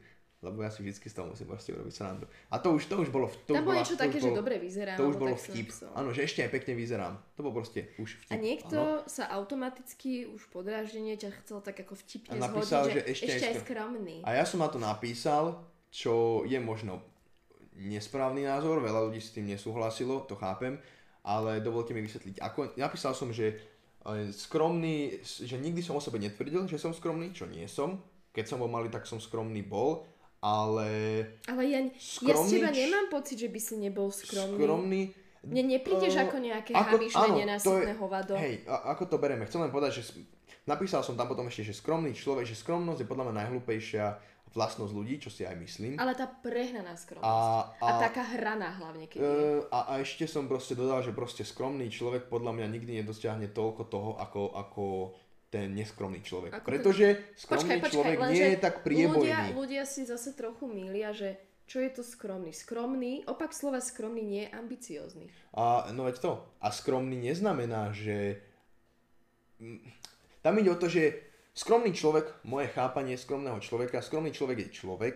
Lebo 0.46 0.62
ja 0.62 0.70
si 0.70 0.86
vždycky 0.86 1.10
z 1.10 1.18
toho 1.18 1.34
musím 1.34 1.50
proste 1.50 1.74
urobiť 1.74 1.94
srandu. 1.94 2.30
A 2.54 2.62
to 2.62 2.78
už, 2.78 2.86
to 2.86 3.02
už 3.02 3.10
bolo... 3.10 3.34
To 3.50 3.58
tam 3.58 3.66
bolo 3.66 3.82
niečo 3.82 3.98
také, 3.98 4.22
bolo, 4.22 4.30
že 4.30 4.38
dobre 4.38 4.56
vyzerám. 4.62 4.98
To 5.02 5.06
už 5.10 5.18
bolo 5.18 5.34
vtip. 5.34 5.68
Áno, 5.98 6.14
že 6.14 6.22
ešte 6.22 6.46
aj 6.46 6.50
pekne 6.54 6.74
vyzerám. 6.78 7.14
To 7.34 7.40
bolo 7.42 7.66
proste 7.66 7.90
už 7.98 8.22
vtip. 8.22 8.32
A 8.32 8.36
niekto 8.38 8.78
ano. 8.78 9.10
sa 9.10 9.26
automaticky 9.34 10.30
už 10.30 10.46
podráždenie 10.54 11.18
ťa 11.18 11.34
chcel 11.42 11.66
tak 11.66 11.82
ako 11.82 11.98
vtipne 11.98 12.38
a 12.38 12.46
napísal, 12.46 12.86
zhodiť, 12.86 12.94
že, 12.94 13.02
že 13.02 13.12
ešte, 13.12 13.26
ešte 13.34 13.46
aj 13.50 13.56
skromný. 13.66 14.18
A 14.22 14.30
ja 14.38 14.46
som 14.46 14.62
na 14.62 14.70
to 14.70 14.78
napísal, 14.78 15.66
čo 15.90 16.46
je 16.46 16.62
možno 16.62 17.02
nesprávny 17.76 18.48
názor, 18.48 18.80
veľa 18.80 19.12
ľudí 19.12 19.20
s 19.20 19.36
tým 19.36 19.52
nesúhlasilo, 19.52 20.24
to 20.24 20.40
chápem, 20.40 20.80
ale 21.28 21.60
dovolte 21.60 21.92
mi 21.92 22.04
vysvetliť. 22.04 22.40
Ako, 22.40 22.80
napísal 22.80 23.12
som, 23.12 23.36
že 23.36 23.60
e, 24.04 24.32
skromný, 24.32 25.20
že 25.24 25.60
nikdy 25.60 25.84
som 25.84 26.00
o 26.00 26.02
sebe 26.04 26.22
netvrdil, 26.22 26.68
že 26.72 26.80
som 26.80 26.96
skromný, 26.96 27.36
čo 27.36 27.50
nie 27.50 27.68
som. 27.68 28.00
Keď 28.32 28.46
som 28.52 28.60
bol 28.60 28.72
malý, 28.72 28.92
tak 28.92 29.08
som 29.08 29.20
skromný 29.20 29.64
bol, 29.64 30.08
ale... 30.46 30.90
Ale 31.50 31.62
ja, 31.66 31.82
ja 32.22 32.36
z 32.38 32.46
teba 32.54 32.70
nemám 32.70 33.10
pocit, 33.10 33.42
že 33.42 33.50
by 33.50 33.58
si 33.58 33.82
nebol 33.82 34.14
skromný. 34.14 34.62
Skromný, 34.62 35.02
mne 35.42 35.64
neprídeš 35.78 36.14
uh, 36.18 36.30
ako 36.30 36.38
nejaké 36.38 36.74
ako, 36.78 36.96
nenasytné 37.34 37.94
hovado. 37.98 38.38
Hej, 38.38 38.66
a, 38.70 38.94
ako 38.94 39.10
to 39.10 39.18
bereme? 39.18 39.46
Chcem 39.50 39.62
len 39.66 39.74
povedať, 39.74 40.02
že 40.02 40.22
napísal 40.70 41.02
som 41.02 41.18
tam 41.18 41.26
potom 41.26 41.50
ešte, 41.50 41.66
že 41.66 41.74
skromný 41.74 42.14
človek, 42.14 42.46
že 42.46 42.58
skromnosť 42.58 43.06
je 43.06 43.10
podľa 43.10 43.26
mňa 43.30 43.36
najhlúpejšia 43.46 44.06
vlastnosť 44.56 44.94
ľudí, 44.96 45.20
čo 45.20 45.28
si 45.28 45.44
aj 45.44 45.58
myslím. 45.60 46.00
Ale 46.00 46.16
tá 46.16 46.32
prehnaná 46.32 46.96
skromnosť. 46.96 47.28
A, 47.28 47.76
a, 47.82 47.88
a 47.92 48.00
taká 48.00 48.24
hraná 48.24 48.72
hlavne, 48.80 49.10
keď 49.10 49.20
uh, 49.20 49.62
a, 49.68 49.80
a 49.92 49.94
ešte 50.00 50.30
som 50.30 50.48
proste 50.48 50.78
dodal, 50.78 51.04
že 51.04 51.12
proste 51.12 51.44
skromný 51.44 51.92
človek 51.92 52.32
podľa 52.32 52.56
mňa 52.56 52.68
nikdy 52.72 53.04
nedosiahne 53.04 53.52
toľko 53.52 53.84
toho, 53.92 54.12
ako, 54.16 54.56
ako 54.56 54.84
ten 55.50 55.72
neskromný 55.72 56.20
človek. 56.26 56.52
Ako 56.60 56.68
Pretože 56.68 57.36
skromný 57.40 57.80
počkaj, 57.80 57.80
počkaj, 57.86 57.94
človek 57.94 58.20
nie 58.34 58.46
je 58.54 58.58
tak 58.60 58.76
priebojný. 58.82 59.30
Ľudia, 59.30 59.42
ľudia 59.56 59.84
si 59.88 60.02
zase 60.04 60.36
trochu 60.36 60.68
milia, 60.68 61.16
že 61.16 61.40
čo 61.66 61.82
je 61.82 61.90
to 61.90 62.06
skromný? 62.06 62.54
Skromný, 62.54 63.26
opak 63.26 63.50
slova 63.50 63.82
skromný 63.82 64.22
nie 64.22 64.44
je 64.46 64.54
ambiciózny. 64.54 65.26
A 65.58 65.90
no 65.94 66.06
veď 66.06 66.16
to. 66.22 66.34
A 66.62 66.70
skromný 66.70 67.18
neznamená, 67.18 67.90
že... 67.90 68.42
Mm, 69.58 69.82
tam 70.46 70.62
ide 70.62 70.70
o 70.70 70.78
to, 70.78 70.86
že 70.86 71.26
skromný 71.58 71.90
človek, 71.90 72.46
moje 72.46 72.70
chápanie 72.70 73.18
skromného 73.18 73.58
človeka, 73.64 74.06
skromný 74.06 74.30
človek 74.30 74.70
je 74.70 74.70
človek, 74.78 75.16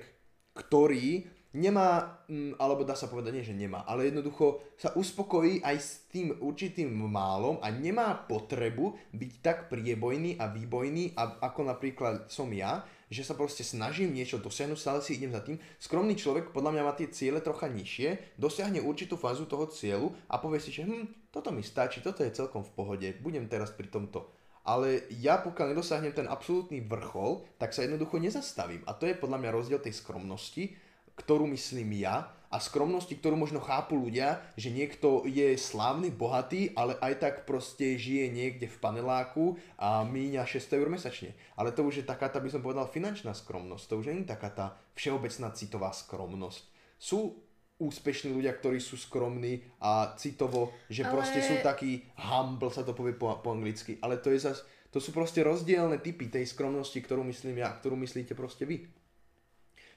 ktorý 0.58 1.30
nemá, 1.54 2.22
mm, 2.30 2.62
alebo 2.62 2.86
dá 2.86 2.94
sa 2.94 3.10
povedať, 3.10 3.32
nie 3.34 3.46
že 3.46 3.58
nemá, 3.58 3.82
ale 3.90 4.10
jednoducho 4.10 4.62
sa 4.78 4.94
uspokojí 4.94 5.66
aj 5.66 5.78
s 5.82 5.90
tým 6.14 6.38
určitým 6.38 6.94
málom 6.94 7.58
a 7.66 7.74
nemá 7.74 8.14
potrebu 8.30 8.94
byť 9.14 9.32
tak 9.42 9.58
priebojný 9.74 10.38
a 10.38 10.50
výbojný, 10.54 11.18
ako 11.18 11.66
napríklad 11.66 12.30
som 12.30 12.54
ja, 12.54 12.86
že 13.10 13.26
sa 13.26 13.34
proste 13.34 13.66
snažím 13.66 14.14
niečo 14.14 14.38
dosiahnuť, 14.38 14.78
stále 14.78 15.02
si 15.02 15.18
idem 15.18 15.34
za 15.34 15.42
tým. 15.42 15.58
Skromný 15.82 16.14
človek 16.14 16.54
podľa 16.54 16.78
mňa 16.78 16.84
má 16.86 16.94
tie 16.94 17.10
ciele 17.10 17.42
trocha 17.42 17.66
nižšie, 17.66 18.38
dosiahne 18.38 18.86
určitú 18.86 19.18
fázu 19.18 19.50
toho 19.50 19.66
cieľu 19.74 20.14
a 20.30 20.38
povie 20.38 20.62
si, 20.62 20.70
že 20.70 20.86
hm, 20.86 21.34
toto 21.34 21.50
mi 21.50 21.66
stačí, 21.66 22.06
toto 22.06 22.22
je 22.22 22.30
celkom 22.30 22.62
v 22.62 22.74
pohode, 22.78 23.08
budem 23.26 23.50
teraz 23.50 23.74
pri 23.74 23.90
tomto. 23.90 24.30
Ale 24.70 25.10
ja 25.18 25.42
pokiaľ 25.42 25.74
nedosiahnem 25.74 26.14
ten 26.14 26.30
absolútny 26.30 26.86
vrchol, 26.86 27.42
tak 27.58 27.74
sa 27.74 27.82
jednoducho 27.82 28.22
nezastavím. 28.22 28.86
A 28.86 28.94
to 28.94 29.10
je 29.10 29.18
podľa 29.18 29.42
mňa 29.42 29.56
rozdiel 29.56 29.82
tej 29.82 29.98
skromnosti, 29.98 30.78
ktorú 31.20 31.46
myslím 31.52 32.00
ja, 32.00 32.32
a 32.50 32.58
skromnosti, 32.58 33.14
ktorú 33.14 33.38
možno 33.38 33.62
chápu 33.62 33.94
ľudia, 33.94 34.41
že 34.58 34.74
niekto 34.74 35.22
je 35.30 35.54
slávny, 35.54 36.10
bohatý, 36.10 36.74
ale 36.74 36.98
aj 36.98 37.14
tak 37.22 37.36
proste 37.46 37.94
žije 37.94 38.26
niekde 38.34 38.66
v 38.66 38.78
paneláku 38.82 39.62
a 39.78 40.02
míňa 40.02 40.50
600 40.50 40.82
eur 40.82 40.90
mesačne. 40.90 41.38
Ale 41.54 41.70
to 41.70 41.86
už 41.86 42.02
je 42.02 42.10
taká 42.10 42.26
tá, 42.26 42.41
by 42.41 42.50
som 42.50 42.66
povedal, 42.66 42.90
finančná 42.90 43.38
skromnosť. 43.38 43.86
To 43.86 44.02
už 44.02 44.10
nie 44.10 44.26
je 44.26 44.34
taká 44.34 44.50
tá 44.50 44.66
všeobecná 44.98 45.54
citová 45.54 45.94
skromnosť. 45.94 46.66
Sú 46.98 47.38
úspešní 47.80 48.34
ľudia, 48.34 48.58
ktorí 48.58 48.82
sú 48.82 48.98
skromní 48.98 49.62
a 49.80 50.18
citovo, 50.18 50.74
že 50.90 51.06
ale... 51.06 51.14
proste 51.16 51.40
sú 51.46 51.62
takí 51.62 52.02
humble, 52.18 52.74
sa 52.74 52.82
to 52.82 52.98
povie 52.98 53.14
po, 53.14 53.30
po 53.46 53.54
anglicky. 53.54 54.02
Ale 54.02 54.18
to 54.18 54.34
je 54.34 54.41
zas, 54.41 54.66
to 54.90 54.98
sú 54.98 55.14
proste 55.14 55.46
rozdielne 55.46 56.02
typy 56.02 56.34
tej 56.34 56.50
skromnosti, 56.50 56.98
ktorú 56.98 57.22
myslím 57.30 57.62
ja, 57.62 57.70
ktorú 57.78 57.94
myslíte 57.94 58.34
proste 58.34 58.66
vy. 58.66 58.90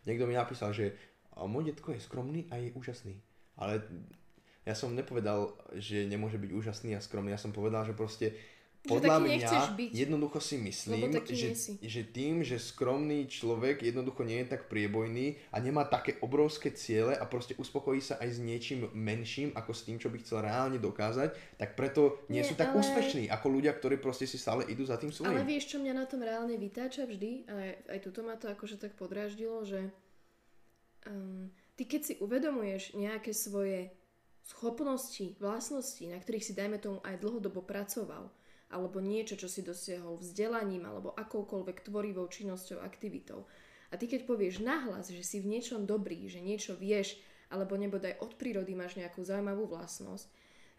Niekto 0.02 0.26
mi 0.26 0.34
napísal, 0.34 0.74
že 0.74 0.94
a 1.36 1.44
môj 1.48 1.72
detko 1.72 1.92
je 1.92 2.00
skromný 2.00 2.46
a 2.52 2.60
je 2.60 2.70
úžasný. 2.76 3.20
Ale 3.56 3.84
ja 4.62 4.78
som 4.78 4.94
nepovedal, 4.94 5.58
že 5.74 6.06
nemôže 6.06 6.38
byť 6.38 6.50
úžasný 6.54 6.94
a 6.94 7.02
skromný. 7.02 7.34
Ja 7.34 7.40
som 7.40 7.50
povedal, 7.50 7.82
že 7.82 7.96
proste 7.96 8.38
podľa 8.82 9.22
mňa 9.22 9.78
byť, 9.78 9.90
jednoducho 9.94 10.42
si 10.42 10.58
myslím, 10.58 11.14
že, 11.30 11.54
že 11.86 12.02
tým, 12.02 12.42
že 12.42 12.58
skromný 12.58 13.30
človek 13.30 13.78
jednoducho 13.78 14.26
nie 14.26 14.42
je 14.42 14.58
tak 14.58 14.66
priebojný 14.66 15.38
a 15.54 15.62
nemá 15.62 15.86
také 15.86 16.18
obrovské 16.18 16.74
ciele 16.74 17.14
a 17.14 17.22
proste 17.22 17.54
uspokojí 17.54 18.02
sa 18.02 18.18
aj 18.18 18.28
s 18.34 18.38
niečím 18.42 18.90
menším 18.90 19.54
ako 19.54 19.70
s 19.70 19.86
tým, 19.86 20.02
čo 20.02 20.10
by 20.10 20.18
chcel 20.18 20.42
reálne 20.42 20.82
dokázať, 20.82 21.30
tak 21.62 21.78
preto 21.78 22.26
nie, 22.26 22.42
nie 22.42 22.46
sú 22.46 22.58
tak 22.58 22.74
ale... 22.74 22.82
úspešní 22.82 23.30
ako 23.30 23.46
ľudia, 23.54 23.70
ktorí 23.70 24.02
proste 24.02 24.26
si 24.26 24.34
stále 24.34 24.66
idú 24.66 24.82
za 24.82 24.98
tým 24.98 25.14
svojím. 25.14 25.30
Ale 25.30 25.46
vieš, 25.46 25.70
čo 25.70 25.78
mňa 25.78 25.94
na 25.94 26.06
tom 26.10 26.18
reálne 26.18 26.58
vytáča 26.58 27.06
vždy, 27.06 27.46
aj, 27.46 27.70
aj 27.86 27.98
tuto 28.02 28.26
ma 28.26 28.34
to 28.34 28.50
akože 28.50 28.82
tak 28.82 28.98
podráždilo, 28.98 29.62
že 29.62 29.94
um, 31.08 31.50
ty 31.76 31.82
keď 31.88 32.00
si 32.02 32.14
uvedomuješ 32.20 32.94
nejaké 32.94 33.34
svoje 33.34 33.90
schopnosti, 34.42 35.38
vlastnosti, 35.38 36.02
na 36.06 36.18
ktorých 36.18 36.44
si 36.44 36.54
dajme 36.58 36.78
tomu 36.82 36.98
aj 37.06 37.22
dlhodobo 37.22 37.62
pracoval, 37.62 38.30
alebo 38.72 38.98
niečo, 38.98 39.36
čo 39.36 39.46
si 39.46 39.62
dosiahol 39.62 40.18
vzdelaním 40.18 40.88
alebo 40.88 41.12
akoukoľvek 41.14 41.86
tvorivou 41.86 42.26
činnosťou, 42.26 42.80
aktivitou. 42.80 43.46
A 43.92 44.00
ty 44.00 44.08
keď 44.08 44.24
povieš 44.24 44.64
nahlas, 44.64 45.12
že 45.12 45.20
si 45.20 45.38
v 45.38 45.52
niečom 45.52 45.84
dobrý, 45.84 46.26
že 46.26 46.40
niečo 46.40 46.72
vieš, 46.72 47.20
alebo 47.52 47.76
nebodaj 47.76 48.16
od 48.24 48.32
prírody 48.40 48.72
máš 48.72 48.96
nejakú 48.96 49.20
zaujímavú 49.20 49.68
vlastnosť, 49.68 50.26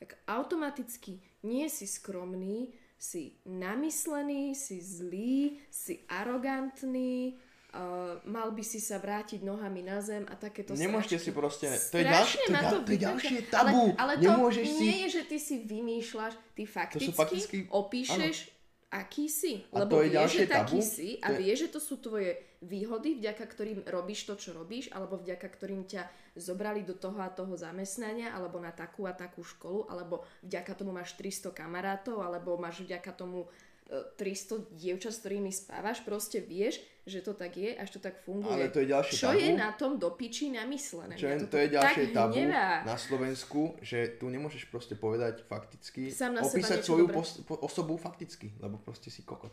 tak 0.02 0.18
automaticky 0.26 1.22
nie 1.46 1.70
si 1.70 1.86
skromný, 1.86 2.74
si 2.98 3.38
namyslený, 3.46 4.58
si 4.58 4.82
zlý, 4.82 5.62
si 5.70 6.02
arogantný, 6.10 7.38
Uh, 7.74 8.22
mal 8.30 8.54
by 8.54 8.62
si 8.62 8.78
sa 8.78 9.02
vrátiť 9.02 9.42
nohami 9.42 9.82
na 9.82 9.98
zem 9.98 10.30
a 10.30 10.38
takéto 10.38 10.78
Nemôžete 10.78 11.18
si 11.18 11.34
proste... 11.34 11.66
To 11.90 11.98
je, 11.98 12.06
ďalšie, 12.06 12.46
to, 12.46 12.54
to, 12.54 12.78
to 12.86 12.92
je 12.94 13.02
ďalšie 13.02 13.40
tabu. 13.50 13.98
Ale, 13.98 13.98
ale 13.98 14.14
to 14.22 14.30
Nemôžeš 14.30 14.68
nie 14.78 14.78
si... 14.78 15.02
je, 15.02 15.08
že 15.10 15.22
ty 15.26 15.38
si 15.42 15.56
vymýšľaš, 15.66 16.34
ty 16.54 16.70
fakticky, 16.70 17.10
fakticky... 17.18 17.58
opíšeš, 17.74 18.36
ano. 18.46 19.02
aký 19.02 19.26
si. 19.26 19.66
A 19.74 19.82
Lebo 19.82 19.90
to 19.90 20.06
je 20.06 20.10
vieš, 20.14 20.32
že 20.38 20.46
tabu. 20.46 20.54
taký 20.54 20.80
si 20.86 21.10
a 21.18 21.28
je... 21.34 21.38
vieš, 21.42 21.58
že 21.66 21.70
to 21.74 21.80
sú 21.82 21.98
tvoje 21.98 22.38
výhody, 22.62 23.18
vďaka 23.18 23.42
ktorým 23.42 23.80
robíš 23.90 24.30
to, 24.30 24.38
čo 24.38 24.54
robíš, 24.54 24.94
alebo 24.94 25.18
vďaka 25.18 25.48
ktorým 25.50 25.90
ťa 25.90 26.06
zobrali 26.38 26.86
do 26.86 26.94
toho 26.94 27.20
a 27.26 27.34
toho 27.34 27.58
zamestnania, 27.58 28.38
alebo 28.38 28.62
na 28.62 28.70
takú 28.70 29.10
a 29.10 29.18
takú 29.18 29.42
školu, 29.42 29.90
alebo 29.90 30.22
vďaka 30.46 30.78
tomu 30.78 30.94
máš 30.94 31.18
300 31.18 31.58
kamarátov, 31.58 32.22
alebo 32.22 32.54
máš 32.62 32.86
vďaka 32.86 33.12
tomu 33.18 33.50
300 33.92 34.74
dievčat, 34.74 35.14
s 35.14 35.20
ktorými 35.22 35.52
spávaš, 35.52 36.02
proste 36.02 36.40
vieš, 36.42 36.82
že 37.04 37.20
to 37.20 37.36
tak 37.36 37.60
je, 37.60 37.76
až 37.76 37.90
to 37.92 38.00
tak 38.00 38.16
funguje. 38.24 38.56
Ale 38.56 38.72
to 38.72 38.80
je 38.80 38.88
ďalšie 38.90 39.14
Čo 39.20 39.30
tabu. 39.36 39.44
je 39.44 39.50
na 39.54 39.70
tom 39.76 39.92
do 40.00 40.10
piči 40.16 40.50
namyslené? 40.56 41.20
Čo 41.20 41.28
je, 41.28 41.36
to, 41.44 41.48
to 41.52 41.58
je 41.60 41.68
ďalšie 41.76 42.06
tabu 42.16 42.40
hnevá. 42.40 42.88
na 42.88 42.96
Slovensku, 42.96 43.76
že 43.84 44.16
tu 44.16 44.32
nemôžeš 44.32 44.72
proste 44.72 44.96
povedať 44.96 45.44
fakticky, 45.44 46.10
opísať 46.16 46.80
svoju 46.80 47.12
pos- 47.12 47.44
po- 47.44 47.60
osobu 47.60 48.00
fakticky, 48.00 48.56
lebo 48.64 48.80
proste 48.80 49.12
si 49.12 49.28
kokot. 49.28 49.52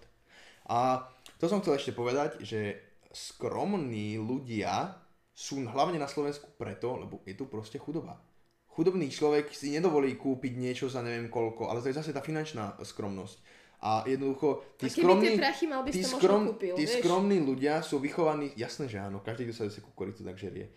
A 0.70 1.10
to 1.42 1.50
som 1.50 1.58
chcel 1.58 1.74
ešte 1.74 1.90
povedať, 1.90 2.38
že 2.46 2.78
skromní 3.10 4.14
ľudia 4.22 4.94
sú 5.34 5.58
hlavne 5.66 5.98
na 5.98 6.06
Slovensku 6.06 6.54
preto, 6.54 6.94
lebo 6.94 7.26
je 7.26 7.34
tu 7.34 7.50
proste 7.50 7.82
chudoba. 7.82 8.22
Chudobný 8.70 9.10
človek 9.10 9.50
si 9.50 9.74
nedovolí 9.74 10.14
kúpiť 10.14 10.54
niečo 10.54 10.86
za 10.86 11.02
neviem 11.02 11.26
koľko, 11.26 11.66
ale 11.66 11.82
to 11.82 11.90
je 11.90 11.98
zase 11.98 12.14
tá 12.14 12.22
finančná 12.22 12.78
skromnosť 12.78 13.42
a 13.80 14.04
jednoducho, 14.04 14.76
tí 14.76 14.92
skromní, 14.92 15.40
mal 15.40 15.88
tí, 15.88 16.04
skrom, 16.04 16.52
kúpil, 16.52 16.76
tí 16.76 16.84
skromní 16.84 17.40
ľudia 17.40 17.80
sú 17.80 17.96
vychovaní, 17.96 18.52
jasné, 18.52 18.92
že 18.92 19.00
áno, 19.00 19.24
každý, 19.24 19.48
kto 19.48 19.54
sa 19.56 19.64
zase 19.72 19.80
kukuricu, 19.80 20.20
tak 20.20 20.36
žerie. 20.36 20.68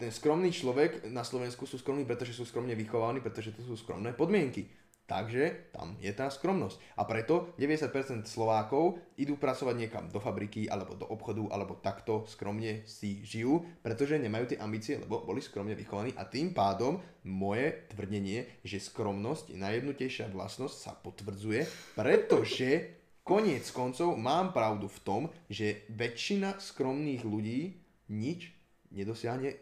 Ten 0.00 0.08
skromný 0.08 0.48
človek 0.48 1.04
na 1.12 1.20
Slovensku 1.20 1.68
sú 1.68 1.76
skromní, 1.76 2.08
pretože 2.08 2.32
sú 2.32 2.48
skromne 2.48 2.72
vychovaní, 2.72 3.20
pretože 3.20 3.52
to 3.52 3.60
sú 3.60 3.76
skromné 3.76 4.16
podmienky. 4.16 4.72
Takže 5.06 5.70
tam 5.70 5.94
je 6.02 6.10
tá 6.10 6.26
skromnosť. 6.26 6.82
A 6.98 7.06
preto 7.06 7.54
90% 7.62 8.26
Slovákov 8.26 8.98
idú 9.14 9.38
pracovať 9.38 9.74
niekam 9.78 10.04
do 10.10 10.18
fabriky, 10.18 10.66
alebo 10.66 10.98
do 10.98 11.06
obchodu, 11.06 11.46
alebo 11.54 11.78
takto 11.78 12.26
skromne 12.26 12.82
si 12.90 13.22
žijú, 13.22 13.62
pretože 13.86 14.18
nemajú 14.18 14.50
tie 14.50 14.58
ambície, 14.58 14.98
lebo 14.98 15.22
boli 15.22 15.38
skromne 15.38 15.78
vychovaní. 15.78 16.10
A 16.18 16.26
tým 16.26 16.50
pádom 16.50 16.98
moje 17.22 17.86
tvrdenie, 17.94 18.50
že 18.66 18.82
skromnosť 18.82 19.54
je 19.54 19.58
najjednutejšia 19.62 20.26
vlastnosť 20.34 20.74
sa 20.74 20.92
potvrdzuje, 20.98 21.94
pretože 21.94 22.98
koniec 23.22 23.62
koncov 23.70 24.18
mám 24.18 24.50
pravdu 24.50 24.90
v 24.90 25.02
tom, 25.06 25.22
že 25.46 25.86
väčšina 25.94 26.58
skromných 26.58 27.22
ľudí 27.22 27.78
nič 28.10 28.50
nedosiahne 28.90 29.54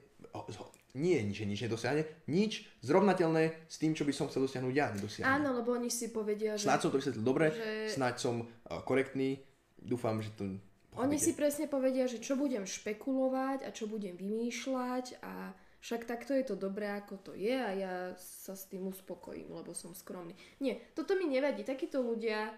nie, 0.94 1.18
že 1.34 1.42
nič 1.42 1.66
nedosiahne, 1.66 2.06
nič 2.30 2.66
zrovnateľné 2.86 3.66
s 3.66 3.76
tým, 3.82 3.98
čo 3.98 4.06
by 4.06 4.14
som 4.14 4.30
chcel 4.30 4.46
dosiahnuť 4.46 4.74
ja, 4.74 4.94
nedosiahne. 4.94 5.26
Áno, 5.26 5.58
lebo 5.58 5.74
oni 5.74 5.90
si 5.90 6.14
povedia, 6.14 6.54
že... 6.54 6.70
Snáď 6.70 6.86
som 6.86 6.90
to 6.94 6.98
vysvetlil 7.02 7.26
dobre, 7.26 7.46
že... 7.50 7.98
snáď 7.98 8.14
som 8.22 8.46
uh, 8.46 8.78
korektný, 8.86 9.42
dúfam, 9.74 10.22
že 10.22 10.30
to... 10.38 10.54
Oni 10.94 11.18
si 11.18 11.34
presne 11.34 11.66
povedia, 11.66 12.06
že 12.06 12.22
čo 12.22 12.38
budem 12.38 12.62
špekulovať 12.62 13.66
a 13.66 13.74
čo 13.74 13.90
budem 13.90 14.14
vymýšľať 14.14 15.18
a 15.26 15.50
však 15.82 16.06
takto 16.06 16.32
je 16.32 16.46
to 16.46 16.54
dobré, 16.54 16.86
ako 16.94 17.18
to 17.18 17.32
je 17.34 17.50
a 17.50 17.70
ja 17.74 17.94
sa 18.14 18.54
s 18.54 18.70
tým 18.70 18.86
uspokojím, 18.86 19.50
lebo 19.50 19.74
som 19.74 19.90
skromný. 19.92 20.38
Nie, 20.62 20.78
toto 20.94 21.18
mi 21.18 21.26
nevadí. 21.26 21.66
Takíto 21.66 21.98
ľudia 21.98 22.54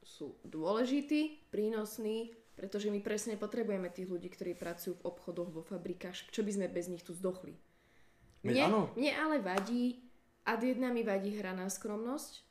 sú 0.00 0.40
dôležití, 0.48 1.52
prínosní, 1.52 2.32
pretože 2.56 2.88
my 2.88 3.04
presne 3.04 3.36
potrebujeme 3.36 3.92
tých 3.92 4.08
ľudí, 4.08 4.32
ktorí 4.32 4.56
pracujú 4.56 4.96
v 4.98 5.06
obchodoch, 5.06 5.52
vo 5.52 5.62
fabrikách. 5.62 6.32
Čo 6.32 6.40
by 6.40 6.50
sme 6.50 6.66
bez 6.72 6.88
nich 6.88 7.04
tu 7.04 7.12
zdochli? 7.12 7.54
Mne, 8.44 8.92
mne 8.92 9.12
ale 9.16 9.36
vadí 9.40 10.04
ad 10.44 10.60
jedna 10.60 10.92
mi 10.92 11.00
vadí 11.00 11.32
hraná 11.40 11.72
skromnosť, 11.72 12.44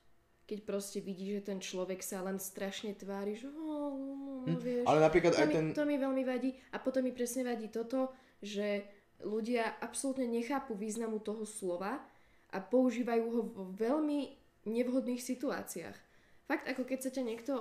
keď 0.49 0.59
proste 0.65 0.99
vidí, 0.99 1.31
že 1.31 1.45
ten 1.45 1.61
človek 1.61 2.01
sa 2.03 2.25
len 2.25 2.41
strašne 2.41 2.97
tvári, 2.97 3.37
že 3.37 3.47
oh, 3.47 3.53
no, 3.55 4.43
no, 4.43 4.57
vieš, 4.59 4.83
Ale 4.89 4.99
napríklad 4.99 5.31
to, 5.37 5.39
aj 5.39 5.47
mi, 5.47 5.53
ten... 5.53 5.65
to 5.71 5.83
mi 5.87 5.95
veľmi 5.95 6.23
vadí. 6.27 6.51
A 6.75 6.81
potom 6.81 7.05
mi 7.05 7.15
presne 7.15 7.47
vadí 7.47 7.71
toto, 7.71 8.11
že 8.43 8.83
ľudia 9.23 9.79
absolútne 9.79 10.27
nechápu 10.27 10.75
významu 10.75 11.23
toho 11.23 11.47
slova 11.47 12.03
a 12.51 12.57
používajú 12.59 13.25
ho 13.29 13.41
vo 13.45 13.63
veľmi 13.71 14.35
nevhodných 14.67 15.23
situáciách. 15.23 15.97
Fakt, 16.43 16.67
ako 16.67 16.83
keď 16.83 16.99
sa 17.07 17.11
ťa 17.13 17.23
niekto 17.23 17.53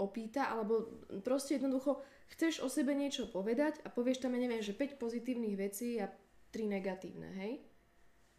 opýta, 0.00 0.50
alebo 0.50 0.90
proste 1.22 1.60
jednoducho 1.60 2.02
chceš 2.34 2.64
o 2.64 2.68
sebe 2.72 2.96
niečo 2.96 3.30
povedať 3.30 3.78
a 3.86 3.92
povieš 3.92 4.26
tam, 4.26 4.34
ja 4.34 4.42
neviem, 4.42 4.64
že 4.64 4.74
5 4.74 4.96
pozitívnych 4.98 5.54
vecí 5.54 6.00
a 6.02 6.10
3 6.50 6.66
negatívne, 6.66 7.30
hej? 7.38 7.62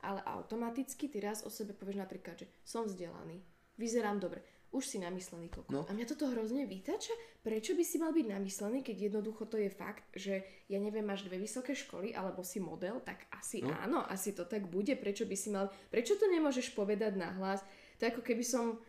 Ale 0.02 0.22
automaticky 0.26 1.08
ty 1.08 1.22
raz 1.22 1.46
o 1.46 1.50
sebe 1.54 1.78
povieš 1.78 2.02
napríklad, 2.02 2.34
že 2.42 2.50
som 2.66 2.90
vzdelaný, 2.90 3.42
vyzerám 3.78 4.18
dobre, 4.18 4.42
už 4.72 4.88
si 4.88 4.98
namyslený 5.04 5.52
koko. 5.52 5.68
No. 5.68 5.84
A 5.84 5.92
mňa 5.92 6.08
toto 6.08 6.32
hrozne 6.32 6.64
vytača. 6.64 7.12
Prečo 7.44 7.76
by 7.76 7.84
si 7.84 8.00
mal 8.00 8.16
byť 8.16 8.28
namyslený, 8.32 8.80
keď 8.88 9.12
jednoducho 9.12 9.44
to 9.52 9.60
je 9.60 9.68
fakt, 9.68 10.08
že 10.16 10.48
ja 10.72 10.80
neviem, 10.80 11.04
máš 11.04 11.28
dve 11.28 11.36
vysoké 11.44 11.76
školy 11.76 12.16
alebo 12.16 12.40
si 12.40 12.64
model, 12.64 13.04
tak 13.04 13.28
asi 13.36 13.60
No. 13.60 13.76
áno, 13.76 14.00
asi 14.08 14.32
to 14.32 14.48
tak 14.48 14.72
bude. 14.72 14.96
Prečo 14.96 15.28
by 15.28 15.36
si 15.36 15.52
mal, 15.52 15.68
prečo 15.92 16.16
to 16.16 16.24
nemôžeš 16.32 16.72
povedať 16.72 17.20
nahlas? 17.20 17.60
To 18.00 18.08
ako 18.08 18.24
keby 18.24 18.48
som, 18.48 18.80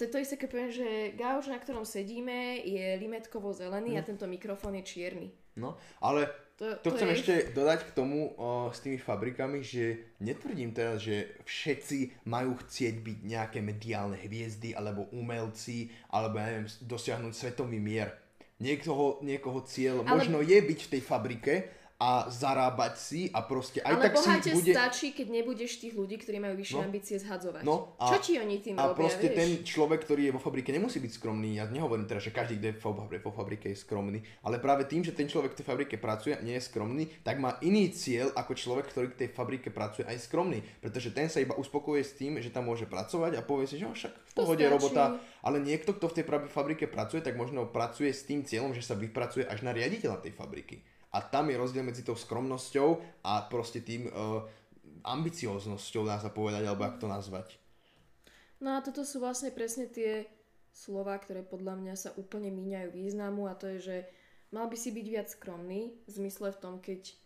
to 0.00 0.08
je 0.08 0.12
to 0.16 0.24
isté, 0.24 0.40
keď 0.40 0.48
poviem, 0.48 0.72
že 0.72 0.88
gauč, 1.12 1.52
na 1.52 1.60
ktorom 1.60 1.84
sedíme, 1.84 2.64
je 2.64 2.96
limetkovo 2.96 3.52
zelený 3.52 4.00
a 4.00 4.06
tento 4.06 4.24
mikrofón 4.24 4.80
je 4.80 4.84
čierny. 4.88 5.28
No, 5.60 5.76
ale 6.00 6.24
To, 6.60 6.76
To 6.76 6.92
chcem 6.92 7.08
je... 7.08 7.16
ešte 7.16 7.34
dodať 7.56 7.88
k 7.88 7.96
tomu 7.96 8.36
o, 8.36 8.68
s 8.68 8.84
tými 8.84 9.00
fabrikami, 9.00 9.64
že 9.64 10.12
netvrdím 10.20 10.76
teraz, 10.76 11.00
že 11.00 11.36
všetci 11.48 12.28
majú 12.28 12.52
chcieť 12.60 13.00
byť 13.00 13.18
nejaké 13.24 13.58
mediálne 13.64 14.20
hviezdy 14.20 14.76
alebo 14.76 15.08
umelci, 15.12 15.88
alebo 16.12 16.36
ja 16.36 16.52
neviem, 16.52 16.68
dosiahnuť 16.84 17.32
svetový 17.32 17.80
mier. 17.80 18.12
Niekoho, 18.60 19.24
niekoho 19.24 19.64
cieľ 19.64 20.04
Ale- 20.04 20.20
možno 20.20 20.44
je 20.44 20.60
byť 20.60 20.80
v 20.84 20.90
tej 20.92 21.02
fabrike 21.04 21.52
a 22.00 22.24
zarábať 22.26 22.94
si 22.96 23.20
a 23.28 23.44
proste 23.44 23.78
aj 23.78 23.92
Ale 23.92 24.02
tak 24.02 24.14
bohate 24.16 24.40
si 24.42 24.56
bude... 24.56 24.72
stačí, 24.72 25.12
keď 25.12 25.26
nebudeš 25.30 25.72
tých 25.76 25.92
ľudí, 25.92 26.16
ktorí 26.16 26.40
majú 26.40 26.56
vyššie 26.56 26.78
No. 26.80 26.82
ambície 26.82 27.16
zhadzovať. 27.20 27.60
No, 27.60 27.92
a- 28.00 28.08
Čo 28.08 28.16
ti 28.18 28.32
oni 28.34 28.56
tým 28.58 28.74
A 28.74 28.88
robia, 28.88 29.04
proste 29.04 29.28
vieš? 29.28 29.36
ten 29.36 29.50
človek, 29.60 30.00
ktorý 30.00 30.22
je 30.24 30.32
vo 30.32 30.40
fabrike, 30.40 30.72
nemusí 30.72 30.96
byť 30.96 31.12
skromný. 31.12 31.60
Ja 31.60 31.68
nehovorím 31.68 32.08
teraz, 32.08 32.24
že 32.24 32.32
každý, 32.32 32.56
kto 32.56 32.66
je 32.66 32.74
vo 33.20 33.30
fabrike, 33.30 33.68
je 33.68 33.76
skromný, 33.76 34.16
ale 34.40 34.56
práve 34.56 34.88
tým, 34.88 35.04
že 35.04 35.12
ten 35.12 35.28
človek 35.28 35.52
v 35.52 35.58
tej 35.60 35.66
fabrike 35.66 35.96
pracuje 35.96 36.32
a 36.32 36.40
nie 36.40 36.56
je 36.56 36.64
skromný, 36.64 37.04
tak 37.20 37.36
má 37.36 37.60
iný 37.60 37.92
cieľ 37.92 38.32
ako 38.32 38.56
človek, 38.56 38.88
ktorý 38.88 39.06
v 39.12 39.18
tej 39.20 39.28
fabrike 39.28 39.68
pracuje 39.68 40.08
aj 40.08 40.24
skromný. 40.24 40.64
Pretože 40.80 41.12
ten 41.12 41.28
sa 41.28 41.36
iba 41.38 41.52
uspokojuje 41.52 42.00
s 42.00 42.16
tým, 42.16 42.40
že 42.40 42.48
tam 42.48 42.64
môže 42.64 42.88
pracovať 42.88 43.36
a 43.36 43.44
povie 43.44 43.68
si, 43.68 43.76
že 43.76 43.84
"No, 43.84 43.92
však 43.92 44.12
v 44.16 44.32
pohode 44.32 44.64
robota. 44.64 45.20
Ale 45.42 45.60
niekto, 45.60 45.92
kto 45.92 46.08
v 46.08 46.16
tej 46.16 46.24
fabrike 46.48 46.86
pracuje, 46.86 47.20
tak 47.20 47.36
možno 47.36 47.66
pracuje 47.66 48.08
s 48.08 48.24
tým 48.24 48.40
cieľom, 48.40 48.72
že 48.72 48.80
sa 48.80 48.94
vypracuje 48.94 49.44
až 49.44 49.60
na 49.60 49.72
riaditeľa 49.72 50.20
tej 50.20 50.32
fabriky. 50.32 50.80
A 51.10 51.18
tam 51.18 51.50
je 51.50 51.58
rozdiel 51.58 51.82
medzi 51.82 52.06
tou 52.06 52.14
skromnosťou 52.14 53.02
a 53.26 53.46
proste 53.50 53.82
tým 53.82 54.06
uh, 54.06 54.46
ambicióznosťou, 55.02 56.06
dá 56.06 56.22
sa 56.22 56.30
povedať, 56.30 56.62
alebo 56.66 56.86
ako 56.86 56.98
to 57.02 57.08
nazvať. 57.10 57.48
No 58.60 58.76
a 58.76 58.84
toto 58.84 59.02
sú 59.02 59.18
vlastne 59.18 59.50
presne 59.50 59.88
tie 59.88 60.28
slova, 60.70 61.16
ktoré 61.18 61.42
podľa 61.42 61.80
mňa 61.80 61.94
sa 61.96 62.10
úplne 62.14 62.52
míňajú 62.52 62.88
významu 62.94 63.50
a 63.50 63.56
to 63.58 63.66
je, 63.76 63.78
že 63.80 63.96
mal 64.54 64.68
by 64.70 64.76
si 64.76 64.94
byť 64.94 65.06
viac 65.08 65.28
skromný, 65.32 65.96
v 66.06 66.10
zmysle 66.10 66.54
v 66.54 66.60
tom, 66.60 66.74
keď 66.78 67.16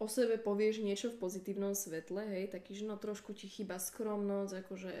o 0.00 0.08
sebe 0.08 0.40
povieš 0.40 0.80
niečo 0.80 1.12
v 1.12 1.20
pozitívnom 1.20 1.76
svetle, 1.76 2.24
hej, 2.24 2.52
taký, 2.52 2.72
že 2.76 2.88
no 2.88 2.96
trošku 2.96 3.36
ti 3.36 3.46
chýba 3.46 3.76
skromnosť, 3.76 4.52
akože 4.64 4.94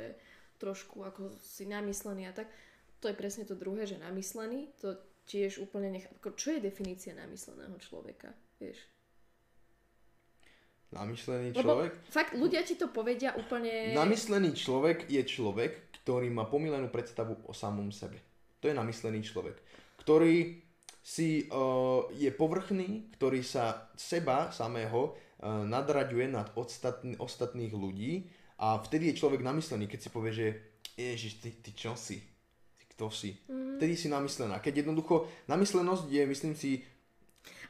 trošku 0.60 1.00
ako 1.00 1.32
si 1.40 1.64
namyslený 1.64 2.28
a 2.28 2.36
tak. 2.36 2.48
To 3.00 3.08
je 3.08 3.16
presne 3.16 3.48
to 3.48 3.56
druhé, 3.56 3.88
že 3.88 3.96
namyslený, 3.96 4.76
to 4.76 4.92
tiež 5.30 5.62
úplne 5.62 5.94
nech... 5.94 6.10
Čo 6.18 6.58
je 6.58 6.60
definícia 6.60 7.14
namysleného 7.14 7.78
človeka, 7.78 8.34
vieš? 8.58 8.82
Namyslený 10.90 11.54
Lebo 11.54 11.86
človek? 11.86 11.92
fakt 12.10 12.34
ľudia 12.34 12.66
ti 12.66 12.74
to 12.74 12.90
povedia 12.90 13.30
úplne... 13.38 13.94
Namyslený 13.94 14.58
človek 14.58 15.06
je 15.06 15.22
človek, 15.22 15.94
ktorý 16.02 16.34
má 16.34 16.50
pomilenú 16.50 16.90
predstavu 16.90 17.38
o 17.46 17.54
samom 17.54 17.94
sebe. 17.94 18.18
To 18.58 18.66
je 18.66 18.74
namyslený 18.74 19.22
človek, 19.22 19.54
ktorý 20.02 20.58
si 21.00 21.46
uh, 21.46 22.10
je 22.12 22.28
povrchný, 22.34 23.14
ktorý 23.14 23.40
sa 23.46 23.88
seba 23.94 24.50
samého 24.50 25.14
uh, 25.14 25.62
nadraďuje 25.64 26.26
nad 26.26 26.50
ostatn- 26.58 27.16
ostatných 27.16 27.72
ľudí 27.72 28.26
a 28.60 28.82
vtedy 28.82 29.14
je 29.14 29.18
človek 29.22 29.40
namyslený, 29.40 29.86
keď 29.86 30.00
si 30.02 30.10
povie, 30.12 30.32
že 30.34 30.46
Ježiš, 30.98 31.40
ty, 31.40 31.54
ty 31.62 31.70
čo 31.72 31.96
si? 31.96 32.20
Kto 33.00 33.08
si? 33.08 33.32
Mhm. 33.48 33.80
Vtedy 33.80 33.96
si 33.96 34.12
namyslená. 34.12 34.60
Keď 34.60 34.84
jednoducho, 34.84 35.24
namyslenosť 35.48 36.04
je, 36.04 36.22
myslím 36.28 36.52
si, 36.52 36.84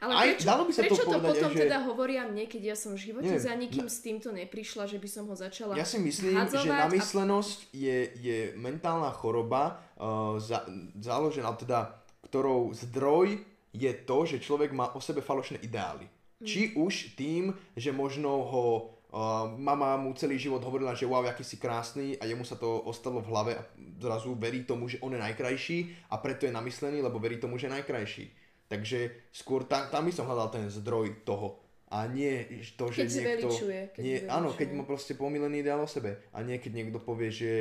Ale 0.03 0.11
Aj- 0.17 0.33
prečo, 0.33 0.49
dalo 0.49 0.65
by 0.67 0.71
sa 0.73 0.81
to 0.81 0.83
prečo 0.83 1.03
to, 1.05 1.07
povedať 1.07 1.21
aj, 1.21 1.31
potom 1.37 1.51
že- 1.53 1.61
teda 1.61 1.79
hovoria 1.87 2.21
mne, 2.27 2.43
keď 2.49 2.61
ja 2.73 2.75
som 2.75 2.91
v 2.97 2.99
živote 3.05 3.31
Neviem, 3.31 3.45
za 3.47 3.53
nikým 3.53 3.85
na- 3.85 3.93
s 3.93 3.97
týmto 4.01 4.29
neprišla, 4.33 4.83
že 4.89 4.97
by 4.97 5.07
som 5.07 5.23
ho 5.29 5.35
začala 5.37 5.77
Ja 5.77 5.85
si 5.85 6.01
myslím, 6.01 6.35
že 6.49 6.67
a- 6.67 6.89
namyslenosť 6.89 7.69
je, 7.71 7.97
je 8.17 8.37
mentálna 8.57 9.13
choroba, 9.13 9.77
uh, 9.95 10.41
za, 10.41 10.65
založená, 10.97 11.53
teda, 11.55 11.95
ktorou 12.27 12.73
zdroj 12.73 13.45
je 13.71 13.91
to, 14.03 14.17
že 14.25 14.41
človek 14.43 14.73
má 14.73 14.89
o 14.91 14.99
sebe 14.99 15.21
falošné 15.21 15.61
ideály. 15.63 16.09
Mm. 16.41 16.45
Či 16.49 16.61
už 16.75 17.13
tým, 17.13 17.53
že 17.77 17.93
možno 17.93 18.41
ho 18.41 18.65
uh, 19.11 19.51
mama 19.59 19.99
mu 19.99 20.15
celý 20.15 20.39
život 20.39 20.63
hovorila, 20.63 20.95
že 20.95 21.05
wow, 21.05 21.23
aký 21.27 21.43
si 21.43 21.59
krásny 21.59 22.15
a 22.17 22.25
jemu 22.25 22.47
sa 22.47 22.55
to 22.55 22.67
ostalo 22.87 23.19
v 23.19 23.29
hlave 23.29 23.51
a 23.59 23.63
zrazu 23.99 24.33
verí 24.35 24.63
tomu, 24.63 24.87
že 24.87 24.99
on 25.03 25.13
je 25.13 25.19
najkrajší 25.19 26.09
a 26.09 26.17
preto 26.17 26.47
je 26.47 26.55
namyslený, 26.55 27.03
lebo 27.03 27.19
verí 27.19 27.37
tomu, 27.37 27.59
že 27.59 27.67
je 27.67 27.75
najkrajší. 27.75 28.25
Takže 28.71 29.29
skôr 29.35 29.67
tam, 29.67 29.91
tam 29.91 30.07
by 30.07 30.11
som 30.15 30.23
hľadal 30.25 30.47
ten 30.47 30.65
zdroj 30.71 31.27
toho. 31.27 31.59
A 31.91 32.07
nie 32.07 32.47
to, 32.79 32.87
že 32.87 33.03
Keď 33.03 33.11
niekto... 33.11 33.51
zveličuje, 33.51 33.79
keď 33.91 34.01
nie, 34.01 34.17
áno, 34.31 34.55
keď 34.55 34.71
zveličuje. 34.71 34.79
má 34.79 34.83
proste 34.87 35.13
pomilený 35.19 35.59
ideál 35.59 35.83
o 35.83 35.91
sebe. 35.91 36.23
A 36.31 36.39
nie 36.39 36.55
keď 36.55 36.71
niekto 36.79 37.03
povie, 37.03 37.27
že 37.27 37.51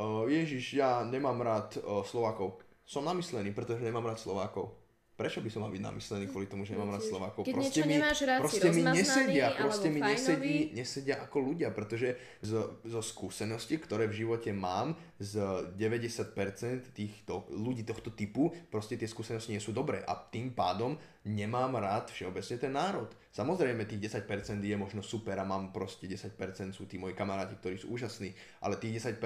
uh, 0.00 0.24
Ježiš, 0.24 0.80
ja 0.80 1.04
nemám 1.04 1.36
rád 1.44 1.76
uh, 1.76 2.00
Slovákov. 2.00 2.64
Som 2.88 3.04
namyslený, 3.04 3.52
pretože 3.52 3.84
nemám 3.84 4.08
rád 4.08 4.16
Slovákov. 4.16 4.79
Prečo 5.20 5.44
by 5.44 5.52
som 5.52 5.60
mal 5.60 5.72
byť 5.76 5.84
namyslený 5.84 6.32
kvôli 6.32 6.48
tomu, 6.48 6.64
že 6.64 6.72
nemám 6.72 6.96
rád. 6.96 7.04
Slovákov? 7.04 7.44
Keď 7.44 7.52
proste 7.52 7.80
mi, 7.84 8.00
nemáš 8.00 8.24
rád, 8.24 8.40
proste 8.40 8.68
mi 8.72 8.82
nesedia, 8.88 9.46
proste 9.52 9.88
mi 9.92 10.00
nesedí, 10.00 10.56
nesedia 10.72 11.20
ako 11.20 11.36
ľudia, 11.44 11.68
pretože 11.76 12.16
zo, 12.40 12.80
zo 12.88 13.04
skúseností, 13.04 13.76
ktoré 13.76 14.08
v 14.08 14.24
živote 14.24 14.48
mám, 14.56 14.96
z 15.20 15.36
90% 15.76 16.96
týchto 16.96 17.52
ľudí 17.52 17.84
tohto 17.84 18.16
typu, 18.16 18.48
proste 18.72 18.96
tie 18.96 19.04
skúsenosti 19.04 19.52
nie 19.52 19.60
sú 19.60 19.76
dobré 19.76 20.00
a 20.00 20.16
tým 20.16 20.56
pádom 20.56 20.96
nemám 21.28 21.76
rád 21.76 22.08
všeobecne 22.08 22.56
ten 22.56 22.72
národ. 22.72 23.12
Samozrejme 23.28 23.84
tých 23.84 24.24
10% 24.24 24.24
je 24.64 24.76
možno 24.80 25.04
super 25.04 25.36
a 25.36 25.44
mám 25.44 25.68
proste 25.68 26.08
10% 26.08 26.32
sú 26.72 26.88
tí 26.88 26.96
moji 26.96 27.12
kamaráti, 27.12 27.60
ktorí 27.60 27.76
sú 27.76 27.92
úžasní, 27.92 28.32
ale 28.64 28.80
tých 28.80 29.04
10% 29.04 29.20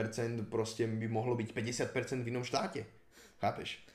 proste 0.51 0.91
by 0.91 1.07
mohlo 1.07 1.39
byť 1.39 1.55
50% 1.55 2.27
v 2.27 2.31
inom 2.35 2.43
štáte. 2.43 2.83
Chápeš? 3.39 3.94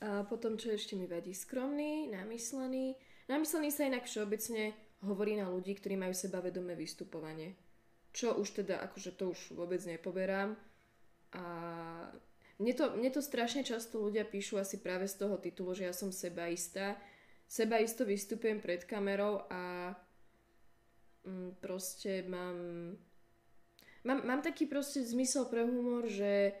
A 0.00 0.24
potom, 0.24 0.56
čo 0.56 0.72
ešte 0.72 0.96
mi 0.96 1.04
vadí, 1.04 1.36
skromný, 1.36 2.08
namyslený. 2.08 2.96
Namyslený 3.28 3.68
sa 3.68 3.84
inak 3.84 4.08
všeobecne 4.08 4.72
hovorí 5.04 5.36
na 5.36 5.52
ľudí, 5.52 5.76
ktorí 5.76 6.00
majú 6.00 6.16
sebavedomé 6.16 6.72
vystupovanie. 6.72 7.52
Čo 8.16 8.40
už 8.40 8.64
teda, 8.64 8.80
akože 8.80 9.12
to 9.20 9.36
už 9.36 9.52
vôbec 9.52 9.84
nepoberám. 9.84 10.56
A 11.36 11.44
mne 12.56 12.72
to, 12.72 12.96
mne 12.96 13.12
to 13.12 13.20
strašne 13.20 13.60
často 13.60 14.00
ľudia 14.00 14.24
píšu 14.24 14.56
asi 14.56 14.80
práve 14.80 15.04
z 15.04 15.20
toho 15.20 15.36
titulu, 15.36 15.76
že 15.76 15.84
ja 15.84 15.92
som 15.92 16.08
sebaistá. 16.08 16.96
Sebaisto 17.44 18.08
vystupujem 18.08 18.56
pred 18.56 18.88
kamerou 18.88 19.44
a 19.52 19.92
mm, 21.28 21.60
proste 21.60 22.24
mám, 22.24 22.56
mám... 24.08 24.18
Mám 24.24 24.40
taký 24.40 24.64
proste 24.64 25.04
zmysel 25.04 25.44
pre 25.44 25.60
humor, 25.60 26.08
že 26.08 26.56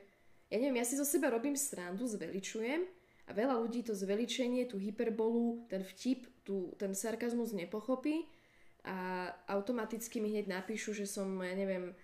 ja 0.52 0.56
neviem, 0.60 0.76
ja 0.76 0.84
si 0.84 1.00
zo 1.00 1.08
seba 1.08 1.32
robím 1.32 1.56
srandu, 1.56 2.04
zveličujem 2.04 2.99
a 3.30 3.32
veľa 3.32 3.62
ľudí 3.62 3.86
to 3.86 3.94
zveličenie, 3.94 4.66
tú 4.66 4.82
hyperbolu, 4.82 5.70
ten 5.70 5.86
vtip, 5.86 6.26
tú, 6.42 6.74
ten 6.74 6.90
sarkazmus 6.98 7.54
nepochopí 7.54 8.26
a 8.82 9.30
automaticky 9.46 10.18
mi 10.18 10.34
hneď 10.34 10.50
napíšu, 10.50 10.90
že 10.90 11.06
som, 11.06 11.38
ja 11.38 11.54
neviem, 11.54 11.92
e, 11.92 11.94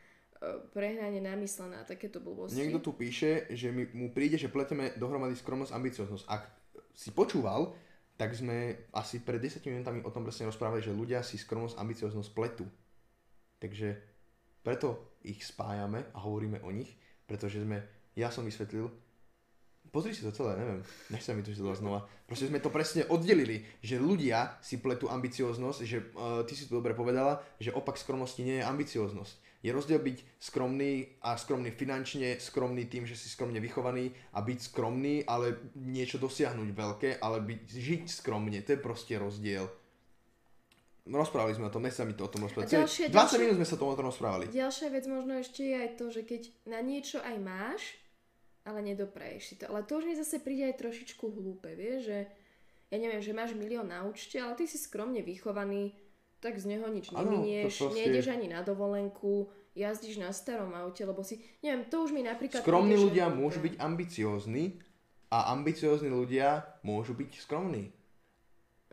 prehnane 0.70 1.18
namyslená 1.18 1.82
takéto 1.82 2.22
blbosti. 2.22 2.62
Niekto 2.62 2.78
tu 2.78 2.92
píše, 2.94 3.50
že 3.50 3.74
mi, 3.74 3.90
mu 3.90 4.14
príde, 4.14 4.38
že 4.38 4.46
pleteme 4.46 4.94
dohromady 4.94 5.34
skromnosť 5.34 5.74
a 5.74 5.78
ambicioznosť. 5.82 6.24
Ak 6.30 6.46
si 6.94 7.10
počúval, 7.10 7.74
tak 8.14 8.32
sme 8.38 8.88
asi 8.94 9.20
pred 9.20 9.42
10 9.42 9.66
minútami 9.66 10.00
o 10.06 10.14
tom 10.14 10.22
presne 10.22 10.46
rozprávali, 10.46 10.80
že 10.80 10.94
ľudia 10.94 11.26
si 11.26 11.36
skromnosť 11.36 11.74
a 11.76 11.82
ambicioznosť 11.82 12.30
pletú. 12.32 12.64
Takže 13.58 13.98
preto 14.62 15.18
ich 15.26 15.42
spájame 15.42 16.06
a 16.14 16.22
hovoríme 16.22 16.62
o 16.62 16.70
nich, 16.70 16.94
pretože 17.26 17.60
sme, 17.60 17.82
ja 18.14 18.30
som 18.30 18.44
vysvetlil, 18.44 18.88
pozri 19.96 20.12
si 20.12 20.20
to 20.20 20.28
celé, 20.28 20.60
neviem, 20.60 20.84
nech 21.08 21.24
sa 21.24 21.32
mi 21.32 21.40
to 21.40 21.56
čítala 21.56 21.72
znova. 21.72 22.04
Proste 22.28 22.52
sme 22.52 22.60
to 22.60 22.68
presne 22.68 23.08
oddelili, 23.08 23.64
že 23.80 23.96
ľudia 23.96 24.60
si 24.60 24.76
pletú 24.76 25.08
ambicioznosť, 25.08 25.80
že 25.88 26.12
uh, 26.12 26.44
ty 26.44 26.52
si 26.52 26.68
to 26.68 26.76
dobre 26.76 26.92
povedala, 26.92 27.40
že 27.56 27.72
opak 27.72 27.96
skromnosti 27.96 28.44
nie 28.44 28.60
je 28.60 28.68
ambicioznosť. 28.68 29.64
Je 29.64 29.72
rozdiel 29.72 30.04
byť 30.04 30.36
skromný 30.36 31.16
a 31.24 31.40
skromný 31.40 31.72
finančne, 31.72 32.36
skromný 32.36 32.84
tým, 32.92 33.08
že 33.08 33.16
si 33.16 33.32
skromne 33.32 33.56
vychovaný 33.56 34.12
a 34.36 34.44
byť 34.44 34.58
skromný, 34.68 35.24
ale 35.24 35.72
niečo 35.80 36.20
dosiahnuť 36.20 36.68
veľké, 36.76 37.10
ale 37.24 37.40
byť, 37.40 37.60
žiť 37.64 38.02
skromne, 38.20 38.60
to 38.60 38.76
je 38.76 38.80
proste 38.84 39.16
rozdiel. 39.16 39.64
Rozprávali 41.06 41.54
sme 41.54 41.70
o 41.70 41.72
tom, 41.72 41.86
nechcem 41.86 42.04
mi 42.04 42.18
to 42.18 42.26
o 42.26 42.30
tom 42.30 42.44
rozprávať. 42.44 42.82
ďalšia- 42.82 43.08
20 43.08 43.14
ďalšia- 43.14 43.40
minút 43.40 43.56
sme 43.62 43.66
sa 43.66 43.74
o 43.78 43.96
tom 43.96 44.06
rozprávali. 44.10 44.44
Ďalšia 44.50 44.88
vec 44.90 45.04
možno 45.06 45.32
ešte 45.38 45.62
je 45.62 45.76
aj 45.78 45.90
to, 45.94 46.04
že 46.10 46.22
keď 46.26 46.42
na 46.66 46.82
niečo 46.82 47.22
aj 47.22 47.36
máš, 47.38 47.82
ale 48.66 48.82
nedopraješ 48.82 49.42
si 49.46 49.54
to. 49.56 49.70
Ale 49.70 49.86
to 49.86 50.02
už 50.02 50.04
mi 50.04 50.18
zase 50.18 50.42
príde 50.42 50.66
aj 50.66 50.82
trošičku 50.82 51.22
hlúpe, 51.22 51.70
vieš, 51.78 52.10
že 52.10 52.18
ja 52.90 52.98
neviem, 52.98 53.22
že 53.22 53.30
máš 53.30 53.54
milión 53.54 53.86
na 53.86 54.02
účte, 54.02 54.42
ale 54.42 54.58
ty 54.58 54.66
si 54.66 54.74
skromne 54.76 55.22
vychovaný, 55.22 55.94
tak 56.42 56.58
z 56.58 56.74
neho 56.74 56.86
nič 56.90 57.14
Áno, 57.14 57.42
neminieš, 57.42 57.78
to 57.78 57.94
nejdeš 57.94 58.26
ani 58.28 58.50
na 58.50 58.66
dovolenku, 58.66 59.48
jazdíš 59.72 60.18
na 60.18 60.30
starom 60.34 60.74
aute, 60.74 61.02
lebo 61.02 61.22
si, 61.22 61.38
neviem, 61.62 61.86
to 61.86 62.02
už 62.02 62.10
mi 62.10 62.26
napríklad... 62.26 62.60
Skromní 62.66 62.98
ľudia 62.98 63.30
hlúpe. 63.30 63.38
môžu 63.40 63.58
byť 63.62 63.74
ambiciózni 63.78 64.64
a 65.30 65.50
ambiciózni 65.54 66.10
ľudia 66.10 66.66
môžu 66.82 67.14
byť 67.14 67.30
skromní. 67.38 67.90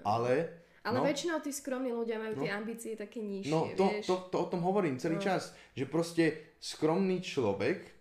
Ale... 0.03 0.61
Ale 0.83 0.99
no, 0.99 1.07
väčšinou 1.07 1.39
tí 1.39 1.55
skromní 1.55 1.95
ľudia 1.95 2.19
majú 2.19 2.35
No. 2.35 2.43
tie 2.43 2.51
ambície 2.51 2.91
také 2.99 3.23
nižšie, 3.23 3.47
No 3.55 3.71
to, 3.79 3.87
vieš. 3.87 4.03
to, 4.03 4.15
to 4.27 4.35
o 4.35 4.47
tom 4.51 4.59
hovorím 4.67 4.99
celý 4.99 5.15
No. 5.15 5.23
čas, 5.23 5.55
že 5.71 5.87
proste 5.87 6.51
skromný 6.59 7.23
človek, 7.23 7.92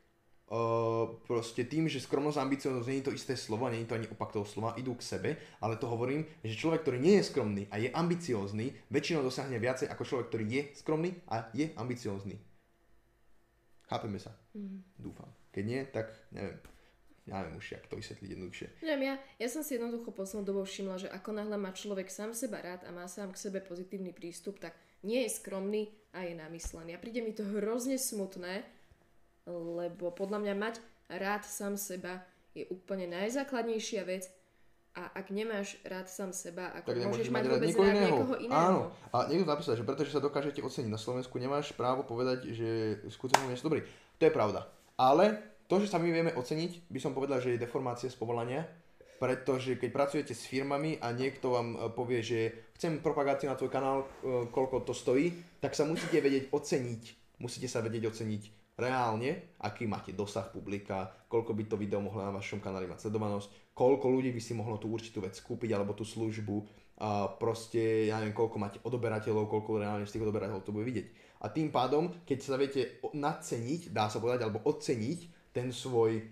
uh, 0.53 1.09
proste 1.25 1.65
tým, 1.65 1.89
že 1.89 2.05
skromnosť 2.05 2.37
a 2.37 2.45
ambicioznosť 2.45 2.89
nie 2.93 3.01
je 3.01 3.07
to 3.09 3.17
isté 3.17 3.35
slovo, 3.35 3.73
nie 3.73 3.83
je 3.83 3.89
to 3.89 3.97
ani 3.97 4.07
opak 4.13 4.37
toho 4.37 4.45
slova, 4.45 4.77
idú 4.77 4.93
k 4.93 5.03
sebe, 5.03 5.31
ale 5.65 5.81
to 5.81 5.89
hovorím, 5.89 6.29
že 6.45 6.61
človek, 6.61 6.85
ktorý 6.85 6.99
nie 7.01 7.17
je 7.19 7.29
skromný 7.33 7.63
a 7.73 7.81
je 7.81 7.89
ambiciózny, 7.89 8.77
väčšinou 8.93 9.25
dosiahne 9.25 9.57
viacej 9.57 9.89
ako 9.89 10.05
človek, 10.05 10.27
ktorý 10.29 10.45
je 10.45 10.63
skromný 10.77 11.11
a 11.33 11.49
je 11.57 11.73
ambiciózny. 11.73 12.37
Chápeme 13.89 14.21
sa? 14.21 14.37
Mhm. 14.53 15.01
Dúfam. 15.01 15.29
Keď 15.53 15.65
nie, 15.65 15.81
tak 15.89 16.13
neviem. 16.33 16.61
Ja 17.23 17.39
neviem 17.39 17.63
už, 17.63 17.79
jak 17.79 17.87
to 17.87 17.95
vysvetliť 17.95 18.35
jednoduchšie. 18.35 18.67
Neviem, 18.83 19.15
ja, 19.15 19.17
ja 19.39 19.49
som 19.49 19.63
si 19.63 19.79
jednoducho 19.79 20.11
poslednou 20.11 20.43
dobou 20.43 20.65
všimla, 20.67 21.07
že 21.07 21.09
ako 21.13 21.31
náhle 21.39 21.55
má 21.55 21.71
človek 21.71 22.11
sám 22.11 22.35
seba 22.35 22.59
rád 22.59 22.83
a 22.83 22.91
má 22.91 23.07
sám 23.07 23.31
k 23.31 23.39
sebe 23.39 23.63
pozitívny 23.63 24.11
prístup, 24.11 24.59
tak 24.59 24.75
nie 25.07 25.23
je 25.23 25.31
skromný 25.31 25.95
a 26.11 26.27
je 26.27 26.35
namyslený. 26.35 26.99
A 26.99 27.03
príde 27.03 27.23
mi 27.23 27.31
to 27.31 27.47
hrozne 27.47 27.95
smutné, 27.95 28.67
lebo 29.47 30.15
podľa 30.15 30.39
mňa 30.39 30.55
mať 30.55 30.75
rád 31.11 31.43
sám 31.43 31.75
seba 31.75 32.23
je 32.53 32.69
úplne 32.69 33.09
najzákladnejšia 33.11 34.03
vec 34.05 34.29
a 34.93 35.09
ak 35.09 35.33
nemáš 35.33 35.81
rád 35.89 36.05
sám 36.05 36.37
seba, 36.37 36.69
ako 36.77 36.93
Tak 36.93 37.09
môžeš 37.09 37.29
mať 37.33 37.35
mať 37.41 37.45
rád 37.49 37.53
vôbec 37.57 37.69
nikoho 37.73 37.89
rád 37.89 37.97
iného. 37.97 38.09
niekoho 38.13 38.35
iného. 38.37 38.61
Áno. 38.61 38.81
A 39.09 39.17
niekto 39.33 39.49
napísal, 39.49 39.75
že 39.81 39.89
pretože 39.89 40.13
sa 40.13 40.21
dokážete 40.21 40.61
oceniť 40.61 40.93
na 40.93 41.01
Slovensku, 41.01 41.41
nemáš 41.41 41.73
právo 41.73 42.05
povedať, 42.05 42.53
že 42.53 43.01
skutočne 43.09 43.49
nie 43.49 43.57
sú 43.57 43.73
dobrý. 43.73 43.89
To 44.21 44.23
je 44.29 44.33
pravda. 44.33 44.69
Ale 45.01 45.41
to, 45.65 45.81
že 45.81 45.89
sa 45.89 45.97
my 45.97 46.13
vieme 46.13 46.37
oceniť, 46.37 46.93
by 46.93 47.01
som 47.01 47.17
povedal, 47.17 47.41
že 47.41 47.57
je 47.57 47.65
deformácia 47.65 48.13
z 48.13 48.21
povolania, 48.21 48.69
pretože 49.17 49.81
keď 49.81 49.91
pracujete 49.97 50.37
s 50.37 50.45
firmami 50.45 51.01
a 51.01 51.09
niekto 51.15 51.57
vám 51.57 51.69
e, 51.73 51.77
povie, 51.95 52.21
že 52.21 52.69
chcem 52.77 53.01
propagáciu 53.01 53.49
na 53.49 53.57
tvoj 53.57 53.73
kanál, 53.73 54.05
e, 54.05 54.51
koľko 54.53 54.85
to 54.85 54.93
stojí, 54.93 55.33
tak 55.63 55.73
sa 55.73 55.89
musíte 55.89 56.21
vedieť 56.21 56.53
oceniť. 56.53 57.03
Musíte 57.41 57.71
sa 57.71 57.81
vedieť 57.81 58.13
oceniť 58.13 58.62
reálne, 58.79 59.57
aký 59.61 59.85
máte 59.85 60.17
dosah 60.17 60.49
publika, 60.49 61.13
koľko 61.29 61.53
by 61.53 61.63
to 61.69 61.77
video 61.77 62.01
mohlo 62.01 62.25
na 62.25 62.33
vašom 62.33 62.61
kanáli 62.61 62.89
mať 62.89 63.09
sledovanosť, 63.09 63.77
koľko 63.77 64.07
ľudí 64.09 64.33
by 64.33 64.41
si 64.41 64.53
mohlo 64.57 64.81
tú 64.81 64.89
určitú 64.93 65.21
vec 65.21 65.37
kúpiť 65.37 65.71
alebo 65.73 65.93
tú 65.93 66.05
službu, 66.05 66.83
a 67.03 67.35
proste, 67.35 68.07
ja 68.07 68.23
neviem, 68.23 68.37
koľko 68.37 68.57
máte 68.63 68.79
odoberateľov, 68.87 69.51
koľko 69.51 69.83
reálne 69.83 70.07
z 70.07 70.13
tých 70.15 70.23
odoberateľov 70.23 70.63
to 70.63 70.71
bude 70.71 70.87
vidieť. 70.87 71.07
A 71.43 71.51
tým 71.51 71.75
pádom, 71.75 72.15
keď 72.23 72.39
sa 72.39 72.55
viete 72.55 73.03
naceniť, 73.11 73.91
dá 73.91 74.07
sa 74.07 74.23
povedať, 74.23 74.47
alebo 74.47 74.63
oceniť 74.63 75.51
ten 75.51 75.75
svoj, 75.75 76.23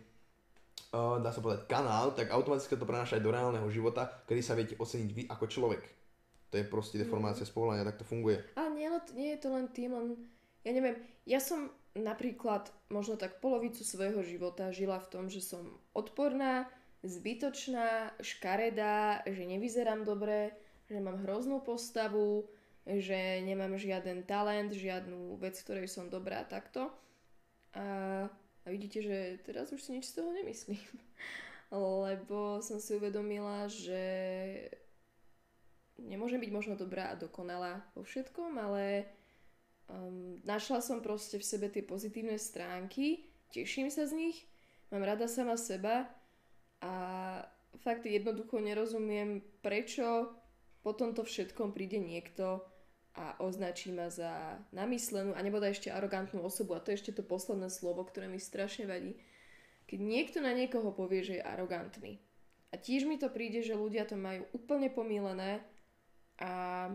dá 0.94 1.30
sa 1.34 1.42
povedať, 1.42 1.66
kanál, 1.66 2.14
tak 2.14 2.30
automaticky 2.30 2.78
to 2.78 2.86
prenáša 2.86 3.18
aj 3.18 3.24
do 3.24 3.34
reálneho 3.34 3.66
života, 3.66 4.06
kedy 4.30 4.40
sa 4.46 4.54
viete 4.54 4.78
oceniť 4.78 5.10
vy 5.10 5.22
ako 5.26 5.44
človek. 5.50 5.82
To 6.54 6.58
je 6.58 6.70
proste 6.70 7.02
deformácia 7.02 7.42
z 7.42 7.50
povolania, 7.50 7.82
tak 7.82 7.98
to 7.98 8.06
funguje. 8.06 8.38
Ale 8.54 8.70
nie, 8.70 8.86
nie 9.18 9.34
je 9.34 9.40
to 9.42 9.48
len 9.50 9.66
tým, 9.74 9.90
len, 9.90 10.06
ja 10.62 10.70
neviem, 10.70 11.02
ja 11.26 11.42
som 11.42 11.66
napríklad 11.94 12.70
možno 12.92 13.18
tak 13.18 13.42
polovicu 13.42 13.82
svojho 13.82 14.22
života 14.22 14.70
žila 14.70 15.02
v 15.02 15.10
tom, 15.10 15.24
že 15.26 15.42
som 15.42 15.78
odporná, 15.90 16.70
zbytočná, 17.02 18.14
škaredá, 18.20 19.24
že 19.24 19.42
nevyzerám 19.48 20.04
dobre, 20.04 20.52
že 20.90 21.00
mám 21.00 21.22
hroznú 21.24 21.64
postavu, 21.64 22.46
že 22.84 23.40
nemám 23.42 23.78
žiaden 23.78 24.26
talent, 24.26 24.74
žiadnu 24.74 25.38
vec, 25.40 25.56
ktorej 25.62 25.86
som 25.88 26.12
dobrá 26.12 26.44
takto. 26.44 26.90
A, 27.72 28.26
a 28.66 28.66
vidíte, 28.66 29.00
že 29.02 29.38
teraz 29.46 29.70
už 29.70 29.80
si 29.80 29.94
nič 29.96 30.10
z 30.10 30.20
toho 30.20 30.30
nemyslím. 30.34 30.82
Lebo 31.70 32.58
som 32.60 32.82
si 32.82 32.98
uvedomila, 32.98 33.70
že 33.70 34.02
nemôžem 36.02 36.42
byť 36.42 36.50
možno 36.50 36.74
dobrá 36.74 37.14
a 37.14 37.20
dokonalá 37.20 37.84
vo 37.94 38.02
všetkom, 38.02 38.58
ale 38.58 39.06
um, 39.90 40.38
našla 40.46 40.78
som 40.78 41.02
proste 41.02 41.42
v 41.42 41.44
sebe 41.44 41.66
tie 41.66 41.82
pozitívne 41.82 42.38
stránky, 42.38 43.26
teším 43.50 43.90
sa 43.90 44.06
z 44.06 44.14
nich, 44.14 44.46
mám 44.94 45.02
rada 45.02 45.26
sama 45.26 45.58
seba 45.58 46.06
a 46.80 46.92
fakt 47.82 48.06
jednoducho 48.06 48.62
nerozumiem, 48.62 49.42
prečo 49.60 50.34
po 50.80 50.96
tomto 50.96 51.26
všetkom 51.26 51.76
príde 51.76 52.00
niekto 52.00 52.64
a 53.18 53.36
označí 53.42 53.90
ma 53.90 54.06
za 54.08 54.62
namyslenú 54.70 55.34
a 55.34 55.40
neboda 55.42 55.66
ešte 55.68 55.90
arogantnú 55.90 56.40
osobu. 56.46 56.78
A 56.78 56.82
to 56.82 56.94
je 56.94 57.02
ešte 57.02 57.20
to 57.20 57.22
posledné 57.26 57.68
slovo, 57.68 58.06
ktoré 58.06 58.30
mi 58.30 58.38
strašne 58.38 58.86
vadí. 58.86 59.18
Keď 59.90 59.98
niekto 59.98 60.38
na 60.38 60.54
niekoho 60.54 60.94
povie, 60.94 61.26
že 61.26 61.42
je 61.42 61.44
arogantný. 61.44 62.22
A 62.70 62.78
tiež 62.78 63.10
mi 63.10 63.18
to 63.18 63.26
príde, 63.26 63.66
že 63.66 63.74
ľudia 63.74 64.06
to 64.06 64.14
majú 64.14 64.46
úplne 64.54 64.86
pomílené 64.94 65.58
a 66.38 66.94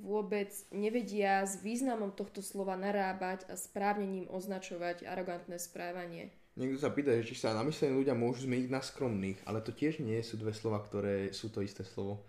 vôbec 0.00 0.52
nevedia 0.72 1.44
s 1.44 1.60
významom 1.60 2.12
tohto 2.12 2.44
slova 2.44 2.76
narábať 2.76 3.48
a 3.48 3.54
správne 3.56 4.06
ním 4.06 4.26
označovať 4.28 5.08
arogantné 5.08 5.56
správanie. 5.56 6.32
Niekto 6.56 6.80
sa 6.80 6.88
pýta, 6.88 7.12
že 7.20 7.28
či 7.28 7.36
sa 7.36 7.52
namyslení 7.52 7.92
ľudia 7.92 8.16
môžu 8.16 8.48
zmeniť 8.48 8.68
na 8.72 8.80
skromných, 8.80 9.44
ale 9.44 9.60
to 9.60 9.76
tiež 9.76 10.00
nie 10.00 10.16
sú 10.24 10.40
dve 10.40 10.56
slova, 10.56 10.80
ktoré 10.80 11.28
sú 11.36 11.52
to 11.52 11.60
isté 11.60 11.84
slovo. 11.84 12.24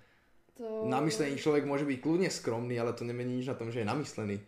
To... 0.60 0.84
Namyslený 0.90 1.40
človek 1.40 1.64
môže 1.64 1.88
byť 1.88 2.00
kľudne 2.04 2.28
skromný, 2.28 2.76
ale 2.76 2.92
to 2.92 3.08
nemení 3.08 3.40
nič 3.40 3.48
na 3.48 3.56
tom, 3.56 3.72
že 3.72 3.86
je 3.86 3.88
namyslený. 3.88 4.42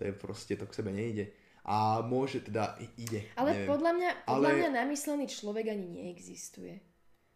To 0.00 0.06
je 0.08 0.12
proste, 0.16 0.56
to 0.56 0.64
k 0.64 0.76
sebe 0.80 0.94
nejde. 0.94 1.28
A 1.68 2.00
môže 2.00 2.40
teda, 2.40 2.80
ide. 2.96 3.28
Ale 3.36 3.52
neviem. 3.52 3.68
podľa 3.68 3.92
mňa, 3.92 4.10
podľa 4.24 4.48
Ale- 4.48 4.58
mňa 4.64 4.70
namyslený 4.80 5.26
človek 5.28 5.66
ani 5.76 5.86
neexistuje. 5.92 6.80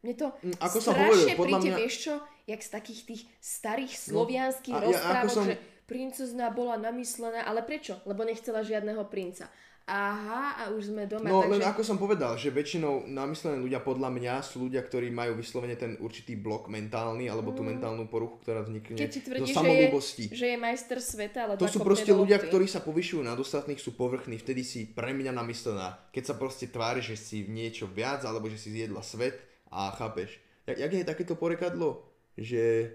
Mne 0.03 0.15
to 0.19 0.27
ako 0.59 0.79
som 0.83 0.99
strašne 0.99 1.37
hovoril, 1.37 1.39
podľa 1.39 1.59
príde, 1.61 1.71
mňa- 1.71 1.79
vieš 1.79 1.95
čo, 2.09 2.15
jak 2.47 2.61
z 2.61 2.71
takých 2.71 3.01
tých 3.05 3.23
starých 3.39 3.93
No, 3.93 4.03
slovianských 4.09 4.75
ja- 4.75 4.85
rozprávok, 4.85 5.23
ako 5.23 5.29
som- 5.31 5.47
že 5.47 5.55
princezna 5.85 6.47
bola 6.49 6.77
namyslená, 6.77 7.45
ale 7.45 7.61
prečo? 7.61 8.01
Lebo 8.03 8.23
nechcela 8.23 8.63
žiadneho 8.63 9.05
princa. 9.07 9.51
Aha, 9.83 10.63
a 10.63 10.71
už 10.71 10.95
sme 10.95 11.11
doma, 11.11 11.27
No 11.27 11.43
takže... 11.43 11.53
len 11.59 11.63
ako 11.67 11.83
som 11.83 11.99
povedal, 11.99 12.39
že 12.39 12.55
väčšinou 12.55 13.03
namyslení 13.03 13.59
ľudia 13.59 13.83
podľa 13.83 14.15
mňa 14.15 14.35
sú 14.39 14.71
ľudia, 14.71 14.79
ktorí 14.79 15.11
majú 15.11 15.35
vyslovene 15.35 15.75
ten 15.75 15.99
určitý 15.99 16.39
blok 16.39 16.71
mentálny 16.71 17.27
alebo 17.27 17.51
tú 17.51 17.67
mentálnu 17.67 18.07
poruchu, 18.07 18.39
ktorá 18.47 18.63
vznikne 18.63 18.95
Mm. 18.95 19.01
Keď 19.03 19.11
ti 19.11 19.19
zo 19.19 19.27
tvrdí, 19.27 19.43
že 19.43 19.51
je, 19.51 19.59
samolúbosti. 19.59 20.25
že 20.31 20.47
je 20.55 20.57
majster 20.57 20.99
sveta, 21.03 21.39
ale 21.45 21.53
To 21.59 21.67
sú 21.67 21.83
proste 21.83 22.15
ľudia, 22.15 22.39
ktorí 22.39 22.71
sa 22.71 22.79
povyšujú 22.79 23.27
nad 23.27 23.35
ostatných, 23.35 23.83
sú 23.83 23.91
povrchní, 23.93 24.39
vtedy 24.39 24.63
si 24.63 24.87
pre 24.87 25.11
mňa 25.11 25.35
namyslená. 25.35 25.99
Keď 26.15 26.25
sa 26.31 26.35
proste 26.39 26.71
tvári, 26.71 27.03
že 27.03 27.19
si 27.19 27.43
niečo 27.45 27.91
viac, 27.91 28.23
alebo 28.23 28.47
že 28.47 28.63
si 28.63 28.71
zjedla 28.71 29.03
svet 29.03 29.35
a 29.67 29.91
chápeš. 29.91 30.39
Jak, 30.63 30.79
jak 30.79 30.93
je 30.95 31.03
takéto 31.05 31.35
porekadlo? 31.35 32.07
Že... 32.37 32.95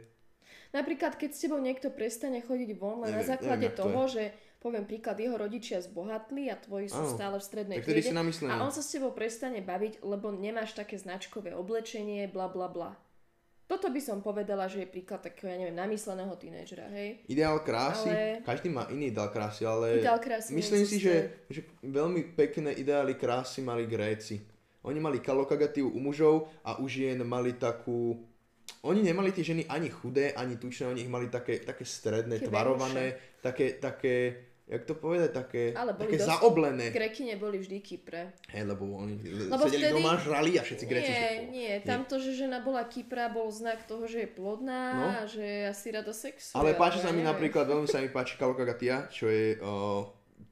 Napríklad, 0.73 1.15
keď 1.15 1.29
s 1.33 1.39
tebou 1.45 1.59
niekto 1.61 1.93
prestane 1.93 2.43
chodiť 2.43 2.69
von 2.77 3.01
len 3.05 3.15
na 3.15 3.23
základe 3.23 3.69
neviem, 3.69 3.73
jak 3.73 3.79
to 3.79 3.83
toho, 3.87 4.03
že 4.09 4.23
poviem 4.57 4.83
príklad, 4.83 5.15
jeho 5.21 5.37
rodičia 5.37 5.79
zbohatli 5.79 6.49
a 6.49 6.57
tvoji 6.57 6.89
sú 6.89 7.05
Áno. 7.07 7.13
stále 7.13 7.35
v 7.37 7.45
strednej 7.45 7.77
triede 7.79 8.11
a 8.49 8.55
on 8.65 8.73
sa 8.73 8.81
s 8.81 8.89
tebou 8.89 9.13
prestane 9.13 9.61
baviť, 9.61 10.01
lebo 10.03 10.33
nemáš 10.33 10.73
také 10.73 10.97
značkové 10.97 11.53
oblečenie, 11.53 12.27
bla 12.27 12.49
bla 12.49 12.67
bla. 12.67 12.91
Toto 13.67 13.91
by 13.91 13.99
som 13.99 14.23
povedala, 14.23 14.71
že 14.71 14.87
je 14.87 14.87
príklad 14.87 15.19
takého, 15.19 15.51
ja 15.51 15.59
neviem, 15.59 15.75
namysleného 15.75 16.31
tínedžera, 16.39 16.87
hej? 16.87 17.19
Ideál 17.27 17.59
krásy, 17.67 18.07
Ale- 18.07 18.39
každý 18.47 18.71
má 18.71 18.87
iný 18.87 19.11
ideál 19.11 19.27
krásy, 19.27 19.67
ale 19.67 19.99
Ideál 19.99 20.23
krásy 20.23 20.55
myslím 20.55 20.87
si, 20.87 21.03
že, 21.03 21.43
že 21.51 21.67
veľmi 21.83 22.31
pekné 22.31 22.71
ideály 22.79 23.19
krásy 23.19 23.59
mali 23.59 23.83
Gréci. 23.83 24.39
Oni 24.87 25.03
mali 25.03 25.19
kalokagatív 25.19 25.91
u 25.91 25.99
mužov 25.99 26.47
a 26.63 26.79
u 26.79 26.87
žien 26.87 27.19
mali 27.27 27.59
takú... 27.59 28.23
Oni 28.81 29.01
nemali 29.01 29.31
tie 29.31 29.43
ženy 29.43 29.65
ani 29.65 29.87
chudé, 29.87 30.31
ani 30.31 30.55
tučné, 30.55 30.87
oni 30.87 31.01
ich 31.01 31.09
mali 31.09 31.27
také, 31.27 31.59
také 31.59 31.83
stredné, 31.83 32.37
Také 32.37 32.47
tvarované, 32.47 33.05
také, 33.39 33.75
také, 33.75 34.15
jak 34.63 34.83
to 34.83 34.93
povedať, 34.93 35.31
také, 35.33 35.63
Ale 35.71 35.91
boli 35.91 36.03
také 36.05 36.17
dosť- 36.17 36.29
zaoblené. 36.29 36.85
Greky 36.89 37.23
neboli 37.25 37.57
vždy 37.57 37.77
Kypre. 37.79 38.35
Hej, 38.49 38.63
lebo 38.65 38.83
oni 38.93 39.15
Lebo 39.47 39.59
sedeli 39.61 39.87
vtedy- 39.87 39.95
doma, 39.95 40.15
žrali 40.17 40.51
a 40.55 40.63
všetci 40.63 40.85
Gréci. 40.85 41.09
Nie, 41.09 41.19
že- 41.19 41.43
nie, 41.49 41.71
tamto, 41.81 42.15
že 42.17 42.31
žena 42.33 42.59
bola 42.59 42.83
Kypra, 42.83 43.27
bol 43.27 43.47
znak 43.49 43.83
toho, 43.85 44.03
že 44.03 44.23
je 44.23 44.29
plodná 44.29 44.83
No. 44.93 45.05
a 45.09 45.19
že 45.25 45.45
asi 45.65 45.87
rada 45.89 46.11
sexuje. 46.11 46.53
Ale 46.53 46.73
páči 46.73 46.99
sa 46.99 47.09
mi 47.09 47.21
napríklad, 47.21 47.63
veľmi 47.63 47.85
sa 47.85 47.99
mi 47.99 48.11
páči 48.13 48.35
Kalokagatia, 48.35 49.07
čo 49.09 49.25
je 49.25 49.55
uh, 49.55 50.03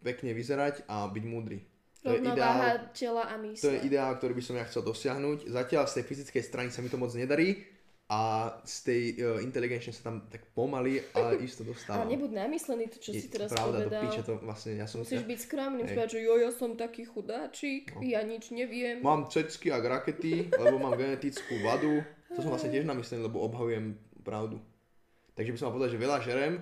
pekne 0.02 0.32
vyzerať 0.32 0.88
a 0.88 1.06
byť 1.06 1.24
múdry. 1.26 1.60
To 2.02 2.14
je, 2.14 2.22
ideál, 2.22 2.62
tela 2.94 3.26
a 3.26 3.36
mysle. 3.36 3.60
to 3.60 3.70
je 3.72 3.80
ideál, 3.84 4.14
ktorý 4.14 4.34
by 4.34 4.44
som 4.44 4.54
ja 4.54 4.64
chcel 4.64 4.84
dosiahnuť. 4.84 5.50
Zatiaľ 5.50 5.90
z 5.90 5.94
tej 5.96 6.06
fyzickej 6.06 6.44
strany 6.44 6.70
sa 6.70 6.80
mi 6.80 6.88
to 6.88 6.96
moc 6.96 7.10
nedarí 7.12 7.66
a 8.06 8.22
z 8.62 8.76
tej 8.86 9.04
uh, 9.18 9.42
inteligenčne 9.42 9.90
sa 9.90 10.14
tam 10.14 10.30
tak 10.30 10.46
pomaly, 10.54 11.02
ale 11.12 11.42
isto 11.48 11.66
dostávam. 11.66 12.06
Ale 12.06 12.14
nebuď 12.14 12.32
namyslený 12.38 12.94
to, 12.94 12.98
čo 13.02 13.12
Je 13.18 13.26
si 13.26 13.28
teraz 13.34 13.50
pravda, 13.50 13.82
povedal. 13.82 13.90
do 13.90 14.04
piče, 14.06 14.22
to 14.22 14.34
vlastne 14.46 14.72
ja 14.78 14.86
som 14.86 15.02
Musíš 15.02 15.26
sa... 15.26 15.30
byť 15.30 15.40
skromný, 15.42 15.82
Hej. 15.82 15.90
povedať, 15.90 16.10
že 16.14 16.20
jo, 16.22 16.34
ja 16.38 16.52
som 16.54 16.70
taký 16.78 17.04
chudáčik, 17.10 17.98
No. 17.98 18.06
ja 18.06 18.22
nič 18.22 18.54
neviem. 18.54 19.02
Mám 19.02 19.34
cecky 19.34 19.74
a 19.74 19.82
rakety, 19.82 20.54
lebo 20.54 20.78
mám 20.78 20.94
genetickú 20.94 21.58
vadu. 21.66 22.06
To 22.30 22.40
som 22.40 22.54
vlastne 22.54 22.70
tiež 22.70 22.86
namyslený, 22.86 23.26
lebo 23.26 23.42
obhajujem 23.42 23.98
pravdu. 24.22 24.62
Takže 25.34 25.52
by 25.52 25.58
som 25.58 25.66
mal 25.68 25.76
povedať, 25.76 25.92
že 25.96 26.00
veľa 26.00 26.18
žerem, 26.22 26.54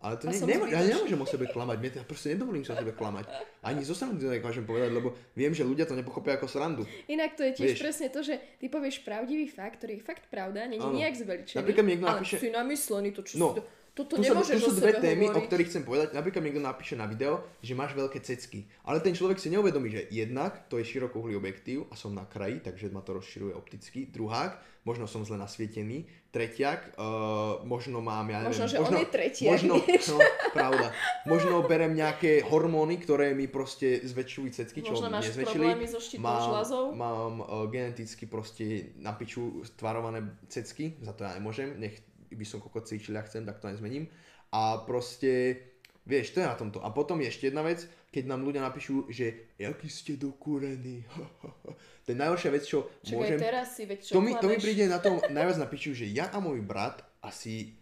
ale 0.00 0.16
to 0.16 0.26
ne, 0.26 0.34
nemô- 0.34 0.64
ja 0.66 0.80
nemôžem 0.80 1.14
o 1.14 1.24
sebe 1.24 1.44
klamať, 1.46 1.76
mne 1.76 1.90
ja 1.94 2.02
proste 2.02 2.28
nedovolím 2.30 2.60
sa 2.60 2.72
o 2.72 2.78
sebe 2.78 2.90
klamať. 2.90 3.28
Ani 3.60 3.80
zo 3.80 3.92
srandy 3.92 4.16
to 4.18 4.30
nekážem 4.30 4.62
povedať, 4.62 4.90
lebo 4.90 5.08
viem, 5.32 5.50
že 5.50 5.60
ľudia 5.60 5.84
to 5.84 5.92
nepochopia 5.92 6.34
ako 6.34 6.46
srandu. 6.46 6.82
Inak 7.06 7.34
to 7.34 7.42
je 7.42 7.52
tiež 7.54 7.70
Vieš. 7.70 7.80
presne 7.80 8.06
to, 8.08 8.20
že 8.20 8.40
ty 8.56 8.66
povieš 8.66 9.00
pravdivý 9.00 9.44
fakt, 9.46 9.76
ktorý 9.76 9.92
je 9.94 10.02
fakt 10.02 10.24
pravda, 10.26 10.64
není 10.64 10.80
nejak 10.80 11.14
zveličený, 11.14 11.54
Napríklad 11.54 11.82
mi 11.82 11.90
niekto 11.92 12.06
ale 12.06 12.18
napíše- 12.18 12.38
si 12.38 12.48
namyslený, 12.48 13.08
to 13.10 13.20
čo 13.22 13.34
No, 13.36 13.46
si 13.46 13.56
to, 13.56 13.62
toto 13.94 14.16
Tu, 14.16 14.24
sa, 14.24 14.38
tu 14.40 14.58
sú 14.58 14.72
o 14.72 14.78
dve 14.78 14.96
témy, 14.96 15.28
o 15.28 15.34
hovoriť. 15.34 15.46
ktorých 15.50 15.68
chcem 15.68 15.84
povedať. 15.84 16.08
Napríklad 16.14 16.42
niekto 16.46 16.62
napíše 16.62 16.94
na 16.94 17.10
video, 17.10 17.42
že 17.60 17.74
máš 17.74 17.92
veľké 17.98 18.22
cecky. 18.22 18.64
Ale 18.86 19.02
ten 19.02 19.12
človek 19.12 19.36
si 19.36 19.50
neuvedomí, 19.50 19.90
že 19.90 20.06
jednak 20.10 20.70
to 20.70 20.78
je 20.78 20.86
širokouhlý 20.86 21.34
objektív 21.36 21.90
a 21.90 21.98
som 21.98 22.14
na 22.14 22.24
kraji, 22.24 22.62
takže 22.62 22.88
ma 22.94 23.02
to 23.02 23.18
rozširuje 23.18 23.52
opticky. 23.52 24.06
Druhák, 24.08 24.84
možno 24.86 25.04
som 25.10 25.26
zle 25.26 25.36
nasvietený. 25.36 26.06
Tretiak, 26.30 26.94
uh, 26.94 27.66
možno 27.66 27.98
mám, 27.98 28.30
ja 28.30 28.46
neviem... 28.46 28.54
Možno, 28.54 28.70
že 28.70 28.78
on 28.78 28.94
je 29.02 29.08
tretiak, 29.10 29.50
Možno, 29.50 29.82
no, 29.82 30.16
pravda. 30.54 30.94
Možno 31.26 31.66
berem 31.66 31.90
nejaké 31.90 32.46
hormóny, 32.46 33.02
ktoré 33.02 33.34
mi 33.34 33.50
proste 33.50 33.98
zväčšujú 34.06 34.48
cecky, 34.54 34.78
čo 34.86 34.94
Možno 34.94 35.10
máš 35.10 35.34
nezväčšili. 35.34 35.66
problémy 35.66 35.86
so 35.90 35.98
štítnou 35.98 36.38
žľazou? 36.54 36.84
Mám 36.94 37.32
uh, 37.42 37.66
geneticky 37.66 38.30
proste 38.30 38.94
na 39.02 39.10
piču 39.18 39.66
stvarované 39.66 40.22
cecky, 40.46 40.94
za 41.02 41.18
to 41.18 41.26
ja 41.26 41.34
nemôžem, 41.34 41.74
nech 41.82 41.98
by 42.34 42.46
som 42.46 42.62
kokot 42.62 42.86
cvičil, 42.86 43.16
ja 43.16 43.24
chcem, 43.26 43.42
tak 43.42 43.58
to 43.58 43.70
nezmením. 43.70 44.06
A 44.50 44.82
proste, 44.82 45.58
vieš, 46.02 46.34
to 46.34 46.42
je 46.42 46.46
na 46.46 46.58
tomto. 46.58 46.82
A 46.82 46.90
potom 46.90 47.18
je 47.22 47.30
ešte 47.30 47.50
jedna 47.50 47.62
vec, 47.62 47.86
keď 48.10 48.24
nám 48.26 48.42
ľudia 48.42 48.62
napíšu, 48.66 49.06
že 49.06 49.54
jaký 49.54 49.86
ste 49.86 50.18
dokúrení. 50.18 51.06
to 52.04 52.08
je 52.10 52.18
najhoršia 52.18 52.50
vec, 52.50 52.64
čo 52.66 52.90
Čakaj, 53.06 53.14
môžem... 53.14 53.38
teraz 53.38 53.66
si, 53.78 53.82
veď 53.86 53.98
čo 54.02 54.12
To 54.18 54.20
mi, 54.20 54.34
to 54.34 54.46
mi 54.50 54.58
príde 54.58 54.90
na 54.90 54.98
tom 54.98 55.22
najviac 55.36 55.58
na 55.62 55.70
piču, 55.70 55.94
že 55.94 56.10
ja 56.10 56.26
a 56.34 56.42
môj 56.42 56.58
brat 56.66 57.06
asi... 57.22 57.78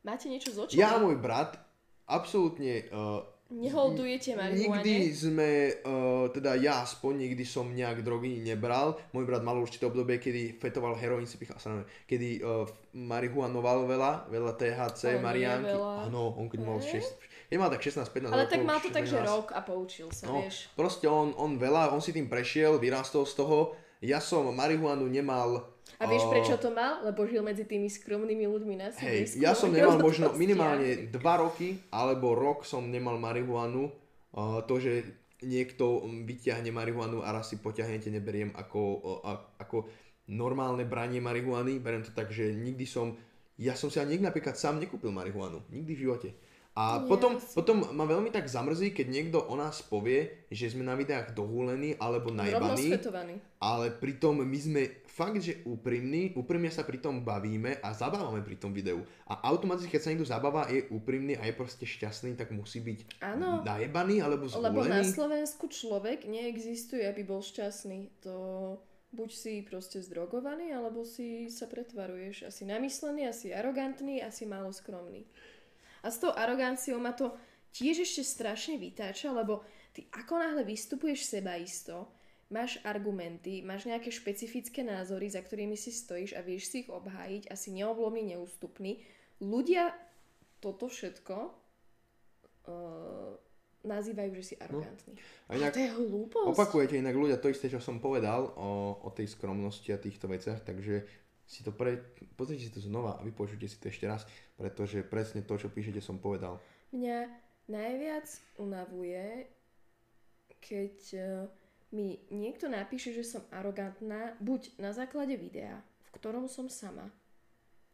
Máte 0.00 0.32
niečo 0.32 0.54
z 0.54 0.58
očí? 0.64 0.74
Ja 0.80 0.96
a 0.96 1.02
môj 1.02 1.20
brat 1.20 1.60
absolútne 2.08 2.86
uh, 2.88 3.26
Neholdujete 3.46 4.34
marihuane? 4.34 4.82
Nikdy 4.82 4.96
sme, 5.10 5.50
uh, 5.80 6.26
teda 6.34 6.58
ja 6.58 6.82
aspoň 6.82 7.30
nikdy 7.30 7.46
som 7.46 7.70
nejak 7.70 8.02
drogy 8.02 8.42
nebral. 8.42 8.98
Môj 9.14 9.22
brat 9.22 9.46
mal 9.46 9.54
určité 9.54 9.86
obdobie, 9.86 10.18
kedy 10.18 10.58
fetoval 10.58 10.98
heroín, 10.98 11.30
si 11.30 11.38
pichal 11.38 11.54
sa 11.56 11.78
kedy 12.04 12.42
uh, 12.42 12.66
marihuanoval 12.90 13.86
veľa, 13.86 14.26
veľa 14.26 14.52
THC, 14.52 15.22
mariánky. 15.22 15.70
veľa. 15.70 16.10
Áno, 16.10 16.34
on 16.34 16.50
keď 16.50 16.60
mal 16.60 16.82
Hej. 16.82 17.06
6, 17.06 17.46
keď 17.46 17.56
mal 17.56 17.70
tak 17.70 17.80
16-15 17.80 18.26
Ale 18.26 18.42
rokov. 18.42 18.50
tak 18.50 18.62
mal 18.66 18.78
to 18.82 18.88
tak, 18.90 19.04
že 19.06 19.16
16. 19.16 19.30
rok 19.30 19.46
a 19.54 19.60
poučil 19.62 20.08
sa, 20.10 20.26
No, 20.26 20.42
vieš. 20.42 20.66
proste 20.74 21.06
on, 21.06 21.30
on 21.38 21.54
veľa, 21.54 21.94
on 21.94 22.02
si 22.02 22.10
tým 22.10 22.26
prešiel, 22.26 22.82
vyrástol 22.82 23.22
z 23.22 23.34
toho. 23.38 23.58
Ja 24.04 24.20
som 24.20 24.48
marihuanu 24.52 25.08
nemal... 25.08 25.72
A 25.96 26.04
vieš 26.04 26.28
uh, 26.28 26.30
prečo 26.34 26.54
to 26.60 26.68
mal? 26.74 27.00
Lebo 27.06 27.24
žil 27.24 27.40
medzi 27.40 27.64
tými 27.64 27.88
skromnými 27.88 28.44
ľuďmi 28.44 28.74
na 28.76 28.92
Hej, 29.00 29.40
ja 29.40 29.56
som 29.56 29.72
nemal 29.72 29.96
možno 29.96 30.34
minimálne 30.36 31.08
stiahli. 31.08 31.40
2 31.40 31.42
roky 31.44 31.68
alebo 31.88 32.36
rok 32.36 32.68
som 32.68 32.84
nemal 32.84 33.16
marihuanu. 33.16 33.88
Uh, 34.36 34.60
to, 34.68 34.76
že 34.76 35.06
niekto 35.40 36.04
vyťahne 36.28 36.68
marihuanu 36.68 37.24
a 37.24 37.32
raz 37.32 37.48
si 37.48 37.56
poťahnete, 37.56 38.12
neberiem 38.12 38.52
ako, 38.52 38.80
uh, 39.24 39.56
ako 39.56 39.88
normálne 40.28 40.84
branie 40.84 41.22
marihuany. 41.22 41.80
Beriem 41.80 42.04
to 42.04 42.12
tak, 42.12 42.28
že 42.28 42.52
nikdy 42.52 42.84
som, 42.84 43.16
ja 43.56 43.72
som 43.72 43.88
si 43.88 43.96
ani 43.96 44.18
nikdy 44.18 44.28
napríklad 44.28 44.58
sám 44.58 44.76
nekúpil 44.76 45.08
marihuanu. 45.14 45.64
Nikdy 45.72 45.92
v 45.96 46.02
živote. 46.02 46.28
A 46.76 47.00
Ja 47.00 47.08
potom, 47.08 47.40
si- 47.40 47.56
potom 47.56 47.88
ma 47.96 48.04
veľmi 48.04 48.28
tak 48.28 48.52
zamrzí, 48.52 48.92
keď 48.92 49.06
niekto 49.08 49.38
o 49.40 49.56
nás 49.56 49.80
povie, 49.80 50.44
že 50.52 50.68
sme 50.68 50.84
na 50.84 50.92
videách 50.92 51.32
dohúlení 51.32 51.96
alebo 51.96 52.28
najbaní. 52.28 53.00
Ale 53.56 53.96
pritom 53.96 54.44
my 54.44 54.58
sme 54.60 54.82
fakt, 55.08 55.40
že 55.40 55.64
úprimní, 55.64 56.36
úprimne 56.36 56.68
sa 56.68 56.84
pri 56.84 57.00
tom 57.00 57.24
bavíme 57.24 57.80
a 57.80 57.96
zabávame 57.96 58.44
pri 58.44 58.60
tom 58.60 58.76
videu. 58.76 59.00
A 59.24 59.40
automaticky, 59.48 59.96
keď 59.96 60.02
sa 60.04 60.10
niekto 60.12 60.28
zabáva, 60.28 60.68
je 60.68 60.84
úprimný 60.92 61.40
a 61.40 61.48
je 61.48 61.56
proste 61.56 61.88
šťastný, 61.88 62.36
tak 62.36 62.52
musí 62.52 62.84
byť 62.84 63.24
Áno. 63.24 63.64
najebaný 63.64 64.20
alebo 64.20 64.44
Lebo 64.44 64.84
na 64.84 65.00
zvolený. 65.00 65.08
Slovensku 65.08 65.72
človek 65.72 66.28
neexistuje, 66.28 67.08
aby 67.08 67.24
bol 67.24 67.40
šťastný. 67.40 68.20
To 68.28 68.36
buď 69.16 69.30
si 69.32 69.64
proste 69.64 70.04
zdrogovaný, 70.04 70.76
alebo 70.76 71.08
si 71.08 71.48
sa 71.48 71.64
pretvaruješ. 71.64 72.52
Asi 72.52 72.68
namyslený, 72.68 73.24
asi 73.24 73.48
arogantný, 73.48 74.20
asi 74.20 74.44
málo 74.44 74.76
skromný. 74.76 75.24
A 76.06 76.08
s 76.08 76.22
tou 76.22 76.30
aroganciou 76.30 77.02
ma 77.02 77.10
to 77.10 77.34
tiež 77.74 78.06
ešte 78.06 78.22
strašne 78.22 78.78
vytáča, 78.78 79.34
lebo 79.34 79.66
ty 79.90 80.06
ako 80.14 80.38
náhle 80.38 80.62
vystupuješ 80.62 81.26
sebaisto, 81.26 82.06
máš 82.46 82.78
argumenty, 82.86 83.58
máš 83.66 83.90
nejaké 83.90 84.14
špecifické 84.14 84.86
názory, 84.86 85.26
za 85.26 85.42
ktorými 85.42 85.74
si 85.74 85.90
stojíš 85.90 86.38
a 86.38 86.46
vieš 86.46 86.70
si 86.70 86.86
ich 86.86 86.90
obhájiť 86.94 87.50
a 87.50 87.54
si 87.58 87.74
neoblomný, 87.74 88.38
neústupný, 88.38 89.02
ľudia 89.42 89.90
toto 90.62 90.86
všetko 90.86 91.36
uh, 91.36 93.34
nazývajú, 93.86 94.30
že 94.38 94.42
si 94.42 94.54
arogantný. 94.58 95.14
A 95.50 95.54
Ale 95.54 95.58
inak 95.62 95.74
to 95.74 95.80
je 95.82 95.90
hlúposť. 95.94 96.48
opakujete 96.54 96.94
inak 96.98 97.14
ľudia 97.14 97.38
to 97.38 97.50
isté, 97.50 97.66
čo 97.70 97.82
som 97.82 98.02
povedal 98.02 98.50
o, 98.54 99.02
o 99.06 99.08
tej 99.14 99.30
skromnosti 99.30 99.90
a 99.94 99.98
týchto 99.98 100.26
veciach, 100.30 100.62
takže 100.62 101.06
si 101.46 101.62
to 101.62 101.70
pre... 101.70 102.02
pozrite 102.34 102.66
si 102.66 102.74
to 102.74 102.82
znova 102.82 103.16
a 103.16 103.24
vypočujte 103.24 103.66
si 103.70 103.78
to 103.78 103.86
ešte 103.86 104.10
raz, 104.10 104.26
pretože 104.58 105.06
presne 105.06 105.46
to, 105.46 105.54
čo 105.54 105.70
píšete, 105.70 106.02
som 106.02 106.18
povedal. 106.18 106.58
Mňa 106.90 107.30
najviac 107.70 108.26
unavuje, 108.58 109.46
keď 110.58 110.96
eh, 111.14 111.46
mi 111.94 112.18
niekto 112.34 112.66
napíše, 112.66 113.14
že 113.14 113.22
som 113.22 113.46
arogantná, 113.54 114.34
buď 114.42 114.82
na 114.82 114.90
základe 114.90 115.38
videa, 115.38 115.78
v 116.10 116.10
ktorom 116.18 116.50
som 116.50 116.66
sama, 116.66 117.06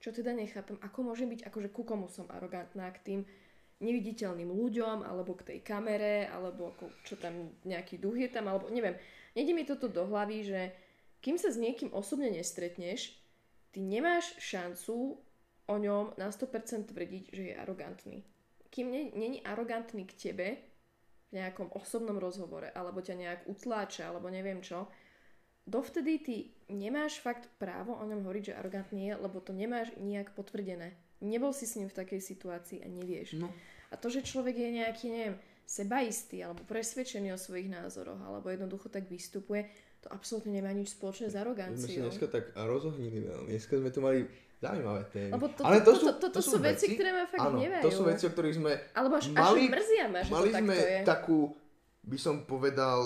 čo 0.01 0.11
teda 0.11 0.33
nechápem, 0.33 0.81
ako 0.81 1.13
môžem 1.13 1.29
byť, 1.29 1.47
akože 1.47 1.69
ku 1.71 1.85
komu 1.85 2.09
som 2.09 2.27
arogantná, 2.33 2.89
k 2.97 3.05
tým 3.05 3.21
neviditeľným 3.83 4.49
ľuďom, 4.49 5.05
alebo 5.05 5.37
k 5.37 5.47
tej 5.55 5.59
kamere, 5.61 6.31
alebo 6.31 6.73
ako, 6.73 6.89
čo 7.05 7.19
tam, 7.19 7.53
nejaký 7.67 7.99
duch 7.99 8.17
je 8.17 8.31
tam, 8.31 8.49
alebo 8.49 8.71
neviem. 8.71 8.95
Nejde 9.35 9.53
mi 9.53 9.67
toto 9.67 9.91
do 9.91 10.07
hlavy, 10.07 10.39
že 10.47 10.61
kým 11.23 11.39
sa 11.39 11.51
s 11.51 11.59
niekým 11.59 11.91
osobne 11.95 12.31
nestretneš, 12.31 13.15
ty 13.73 13.81
nemáš 13.81 14.37
šancu 14.39 15.19
o 15.67 15.75
ňom 15.81 16.15
na 16.21 16.29
100% 16.29 16.93
tvrdiť, 16.93 17.25
že 17.33 17.43
je 17.51 17.55
arogantný. 17.57 18.19
Kým 18.73 18.89
není 18.93 19.41
arogantný 19.45 20.05
k 20.09 20.17
tebe 20.17 20.49
v 21.33 21.41
nejakom 21.41 21.73
osobnom 21.77 22.21
rozhovore, 22.21 22.69
alebo 22.73 23.01
ťa 23.01 23.17
nejak 23.17 23.41
utláča, 23.49 24.09
alebo 24.09 24.29
neviem 24.29 24.61
čo, 24.61 24.89
dovtedy 25.65 26.13
ty 26.21 26.37
nemáš 26.69 27.21
fakt 27.21 27.49
právo 27.57 27.97
o 27.97 28.05
ňom 28.05 28.25
hovoriť, 28.25 28.53
že 28.53 28.59
arogantný 28.59 29.13
je, 29.13 29.15
lebo 29.17 29.41
to 29.41 29.57
nemáš 29.57 29.93
nijak 29.97 30.37
potvrdené. 30.37 30.93
Nebol 31.25 31.55
si 31.57 31.65
s 31.65 31.77
ním 31.81 31.89
v 31.89 31.99
takej 32.05 32.21
situácii 32.21 32.85
a 32.85 32.89
nevieš. 32.91 33.39
No. 33.41 33.49
A 33.93 33.97
to, 33.97 34.09
že 34.11 34.27
človek 34.27 34.57
je 34.57 34.71
nejaký, 34.83 35.07
neviem, 35.13 35.37
sebaistý 35.63 36.45
alebo 36.45 36.67
presvedčený 36.69 37.33
o 37.33 37.41
svojich 37.41 37.71
názoroch, 37.71 38.21
alebo 38.21 38.51
jednoducho 38.51 38.93
tak 38.93 39.09
vystupuje, 39.09 39.71
to 40.03 40.11
absolútne 40.11 40.51
nemá 40.51 40.75
nič 40.75 40.99
spoločné 40.99 41.31
s 41.31 41.35
My 41.35 41.39
sme 41.39 41.43
aroganciou. 41.47 42.03
dneska 42.11 42.27
tak 42.27 42.45
rozohnili 42.59 43.23
veľmi. 43.23 43.49
Dneska 43.55 43.75
sme 43.79 43.91
tu 43.95 44.01
mali 44.03 44.27
zaujímavé 44.59 45.03
témy. 45.11 45.31
Lebo 45.35 45.47
to, 45.51 45.61
Ale 45.63 45.79
to, 45.83 45.93
to, 45.95 46.11
to, 46.19 46.27
to, 46.31 46.41
sú 46.43 46.57
veci, 46.59 46.95
ktoré 46.95 47.11
ma 47.15 47.25
fakt 47.27 47.43
áno, 47.43 47.59
to 47.59 47.91
sú 47.91 48.03
veci, 48.07 48.25
o 48.27 48.31
ktorých 48.31 48.57
sme 48.59 48.73
Alebo 48.95 49.15
až, 49.19 49.27
mali- 49.35 49.67
až 49.67 49.75
mrzia 49.75 50.05
ma, 50.11 50.19
že 50.23 50.31
Mali 50.31 50.51
to 50.51 50.59
sme 50.59 50.75
je. 50.75 50.99
takú, 51.03 51.39
by 52.07 52.19
som 52.19 52.35
povedal, 52.47 52.99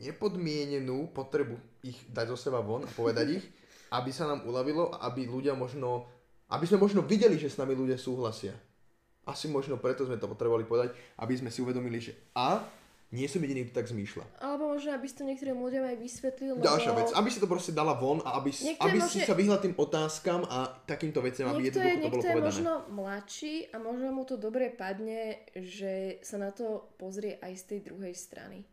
nepodmienenú 0.00 1.12
potrebu 1.12 1.56
ich 1.84 1.96
dať 2.08 2.32
zo 2.32 2.38
seba 2.40 2.64
von 2.64 2.84
a 2.84 2.90
povedať 2.92 3.40
ich, 3.40 3.44
aby 3.96 4.08
sa 4.12 4.24
nám 4.24 4.48
uľavilo 4.48 4.96
aby 4.96 5.28
ľudia 5.28 5.52
možno, 5.52 6.08
aby 6.48 6.64
sme 6.64 6.80
možno 6.80 7.04
videli, 7.04 7.36
že 7.36 7.52
s 7.52 7.60
nami 7.60 7.76
ľudia 7.76 8.00
súhlasia. 8.00 8.56
Asi 9.28 9.46
možno 9.46 9.76
preto 9.76 10.08
sme 10.08 10.16
to 10.16 10.26
potrebovali 10.26 10.64
povedať, 10.64 10.96
aby 11.20 11.34
sme 11.36 11.52
si 11.52 11.60
uvedomili, 11.62 12.00
že 12.00 12.16
a 12.34 12.64
nie 13.12 13.28
som 13.28 13.38
jediný, 13.38 13.68
kto 13.68 13.76
tak 13.76 13.86
zmýšľa. 13.86 14.24
Alebo 14.40 14.72
možno, 14.72 14.90
aby 14.90 15.04
si 15.04 15.14
to 15.14 15.22
niektorým 15.22 15.54
ľuďom 15.54 15.84
aj 15.84 15.96
vysvetlil, 16.00 16.48
lebo 16.56 16.64
Ďalšia 16.64 16.92
vec, 16.96 17.08
aby 17.12 17.28
si 17.28 17.38
to 17.38 17.46
proste 17.46 17.72
dala 17.72 17.92
von 17.92 18.24
a 18.24 18.40
aby, 18.40 18.48
si- 18.48 18.72
je 18.72 18.80
aby 18.80 18.98
si 18.98 19.20
možno- 19.20 19.28
sa 19.28 19.34
vyhla 19.36 19.58
tým 19.60 19.74
otázkam 19.76 20.40
a 20.44 20.58
takýmto 20.82 21.20
veciam, 21.20 21.52
aby 21.52 21.68
niekto 21.68 21.76
je, 21.76 21.92
jednoducho 21.92 22.08
to 22.08 22.08
bolo 22.08 22.24
je 22.24 22.32
povedané. 22.32 22.48
možno 22.48 22.72
mladší 22.90 23.54
a 23.68 23.76
možno 23.76 24.08
mu 24.10 24.24
to 24.24 24.34
dobre 24.34 24.72
padne, 24.72 25.20
že 25.52 25.92
sa 26.20 26.40
na 26.40 26.50
to 26.50 26.88
pozrie 26.96 27.36
aj 27.38 27.52
z 27.54 27.64
tej 27.68 27.78
druhej 27.86 28.14
strany. 28.16 28.64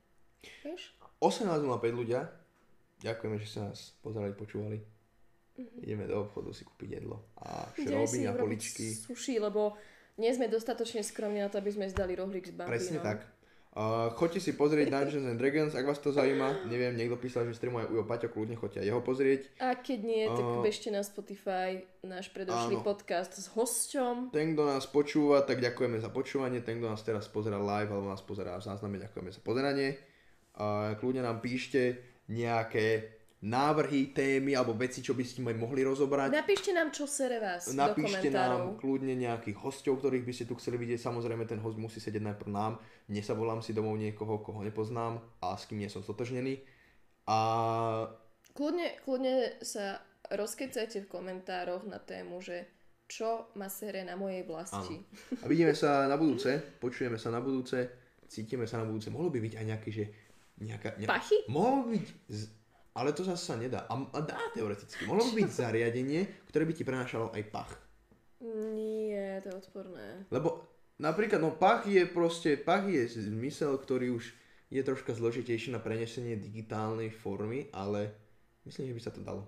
Vieš? 0.64 0.96
18.05 1.20 1.60
ľudia, 1.92 2.32
ďakujeme, 3.00 3.36
že 3.38 3.46
ste 3.46 3.60
nás 3.62 3.92
pozerali, 4.00 4.32
počúvali. 4.32 4.80
Mhm. 5.58 5.84
Ideme 5.84 6.08
do 6.08 6.24
obchodu 6.24 6.56
si 6.56 6.64
kúpiť 6.64 6.90
jedlo 6.96 7.28
a 7.36 7.68
si 7.76 7.84
šroby 7.84 8.24
a 8.24 8.32
poličky. 8.32 8.96
Sushi, 8.96 9.36
lebo 9.36 9.76
nie 10.16 10.32
sme 10.32 10.48
dostatočne 10.48 11.04
skromní 11.04 11.44
na 11.44 11.52
to, 11.52 11.60
aby 11.60 11.72
sme 11.72 11.92
zdali 11.92 12.16
rohlík 12.16 12.48
s 12.48 12.56
bambinom. 12.56 12.72
Presne 12.72 13.04
tak. 13.04 13.28
Uh, 13.80 14.12
choďte 14.20 14.44
si 14.44 14.52
pozrieť 14.60 14.92
Dungeons 14.92 15.24
and 15.24 15.40
Dragons, 15.40 15.72
ak 15.72 15.88
vás 15.88 16.04
to 16.04 16.12
zaujíma. 16.12 16.68
Neviem, 16.68 17.00
niekto 17.00 17.16
písal, 17.16 17.48
že 17.48 17.56
streamuje 17.56 17.88
Ujo 17.88 18.04
Paťo, 18.04 18.28
kľudne 18.28 18.60
choďte 18.60 18.84
aj 18.84 18.88
jeho 18.92 19.00
pozrieť. 19.00 19.42
A 19.64 19.72
keď 19.80 20.00
nie, 20.04 20.28
tak 20.28 20.44
A- 20.44 20.60
bežte 20.60 20.92
na 20.92 21.00
Spotify 21.00 21.88
náš 22.04 22.28
predošlý 22.36 22.76
Áno. 22.76 22.84
podcast 22.84 23.32
s 23.40 23.48
hosťom. 23.56 24.36
Ten, 24.36 24.52
kto 24.52 24.68
nás 24.68 24.84
počúva, 24.84 25.48
tak 25.48 25.64
ďakujeme 25.64 25.96
za 26.04 26.12
počúvanie. 26.12 26.60
Ten, 26.60 26.84
kto 26.84 26.92
nás 26.92 27.00
teraz 27.08 27.32
pozerá 27.32 27.56
live 27.56 27.96
alebo 27.96 28.12
nás 28.12 28.20
pozerá 28.20 28.60
v 28.60 28.68
zázname, 28.68 29.00
ďakujeme 29.00 29.32
za 29.32 29.40
pozeranie. 29.40 29.96
A 30.60 31.00
kľudne 31.00 31.24
nám 31.24 31.40
píšte 31.40 32.04
nejaké 32.28 33.19
návrhy, 33.40 34.12
témy 34.12 34.52
alebo 34.52 34.76
veci, 34.76 35.00
čo 35.00 35.16
by 35.16 35.24
ste 35.24 35.40
mohli 35.40 35.88
rozobrať. 35.88 36.36
Napíšte 36.36 36.76
nám, 36.76 36.92
čo 36.92 37.08
sere 37.08 37.40
vás 37.40 37.72
Napíšte 37.72 38.28
do 38.28 38.36
nám 38.36 38.76
kľudne 38.76 39.16
nejakých 39.16 39.56
hostov, 39.64 40.04
ktorých 40.04 40.28
by 40.28 40.34
ste 40.36 40.46
tu 40.46 40.60
chceli 40.60 40.76
vidieť. 40.76 41.00
Samozrejme, 41.00 41.48
ten 41.48 41.64
host 41.64 41.80
musí 41.80 42.04
sedieť 42.04 42.20
najprv 42.20 42.52
nám. 42.52 42.84
Dnes 43.08 43.24
sa 43.24 43.40
volám 43.40 43.64
si 43.64 43.72
domov 43.72 43.96
niekoho, 43.96 44.44
koho 44.44 44.60
nepoznám 44.60 45.24
a 45.40 45.56
s 45.56 45.64
kým 45.72 45.80
nie 45.80 45.88
som 45.88 46.04
stotožnený. 46.04 46.60
A 47.32 47.38
Kľudne, 48.60 49.00
kľudne 49.08 49.62
sa 49.64 50.04
rozkecajte 50.36 51.06
v 51.06 51.12
komentároch 51.12 51.88
na 51.88 51.96
tému, 52.02 52.44
že 52.44 52.68
čo 53.08 53.50
ma 53.56 53.72
sere 53.72 54.04
na 54.04 54.20
mojej 54.20 54.44
vlasti. 54.44 55.00
A 55.42 55.48
vidíme 55.48 55.74
sa 55.74 56.06
na 56.12 56.20
budúce, 56.20 56.60
počujeme 56.78 57.16
sa 57.16 57.32
na 57.32 57.40
budúce, 57.40 57.88
cítime 58.28 58.68
sa 58.68 58.84
na 58.84 58.86
budúce. 58.86 59.10
Mohlo 59.10 59.32
by 59.32 59.40
byť 59.42 59.54
aj 59.56 59.66
nejaké, 59.66 59.90
že... 59.90 60.06
Nejaká, 60.60 61.00
ne... 61.00 61.08
Pachy? 61.08 61.48
Mohlo 61.48 61.88
by 61.88 61.90
byť... 61.96 62.06
Z... 62.28 62.42
Ale 62.96 63.14
to 63.14 63.22
zase 63.22 63.44
sa 63.44 63.56
nedá. 63.56 63.86
A, 63.86 63.94
a 63.96 64.20
dá 64.22 64.40
teoreticky. 64.56 65.06
Mohlo 65.06 65.30
by 65.30 65.46
byť 65.46 65.50
zariadenie, 65.66 66.22
ktoré 66.50 66.64
by 66.66 66.74
ti 66.74 66.84
prenášalo 66.84 67.34
aj 67.34 67.44
pach. 67.54 67.72
Nie, 68.40 69.44
to 69.44 69.52
je 69.52 69.56
odporné. 69.60 70.26
Lebo 70.32 70.64
napríklad, 70.98 71.44
no 71.44 71.56
pach 71.56 71.84
je 71.86 72.08
proste, 72.08 72.56
pach 72.56 72.88
je 72.88 73.04
zmysel, 73.08 73.76
ktorý 73.76 74.16
už 74.16 74.32
je 74.70 74.82
troška 74.86 75.18
zložitejší 75.18 75.74
na 75.74 75.82
prenesenie 75.82 76.38
digitálnej 76.38 77.10
formy, 77.10 77.68
ale 77.74 78.14
myslím, 78.70 78.94
že 78.94 78.96
by 78.96 79.02
sa 79.02 79.12
to 79.12 79.22
dalo. 79.26 79.44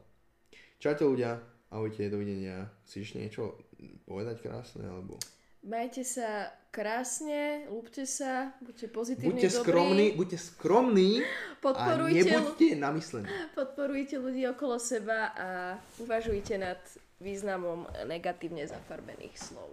Čaute 0.81 1.05
ľudia, 1.05 1.38
ahojte, 1.69 2.09
dovidenia. 2.09 2.65
Chceš 2.89 3.15
niečo 3.15 3.61
povedať 4.09 4.41
krásne, 4.41 4.89
alebo... 4.89 5.22
Majte 5.61 6.01
sa 6.01 6.49
krásne, 6.73 7.69
lúbte 7.69 8.07
sa, 8.09 8.49
buďte 8.65 8.88
pozitívni, 8.89 9.38
Buďte 9.38 9.49
dobrí, 9.53 9.61
skromní, 9.61 10.05
buďte 10.17 10.39
skromní 10.41 11.09
a 11.61 11.93
nebuďte 12.01 12.67
namyslení. 12.81 13.27
podporujte 13.53 14.17
ľudí 14.17 14.41
okolo 14.49 14.81
seba 14.81 15.29
a 15.38 15.47
uvažujte 16.01 16.57
nad 16.57 16.81
významom 17.21 17.85
negatívne 18.09 18.65
zafarbených 18.65 19.38
slov. 19.38 19.69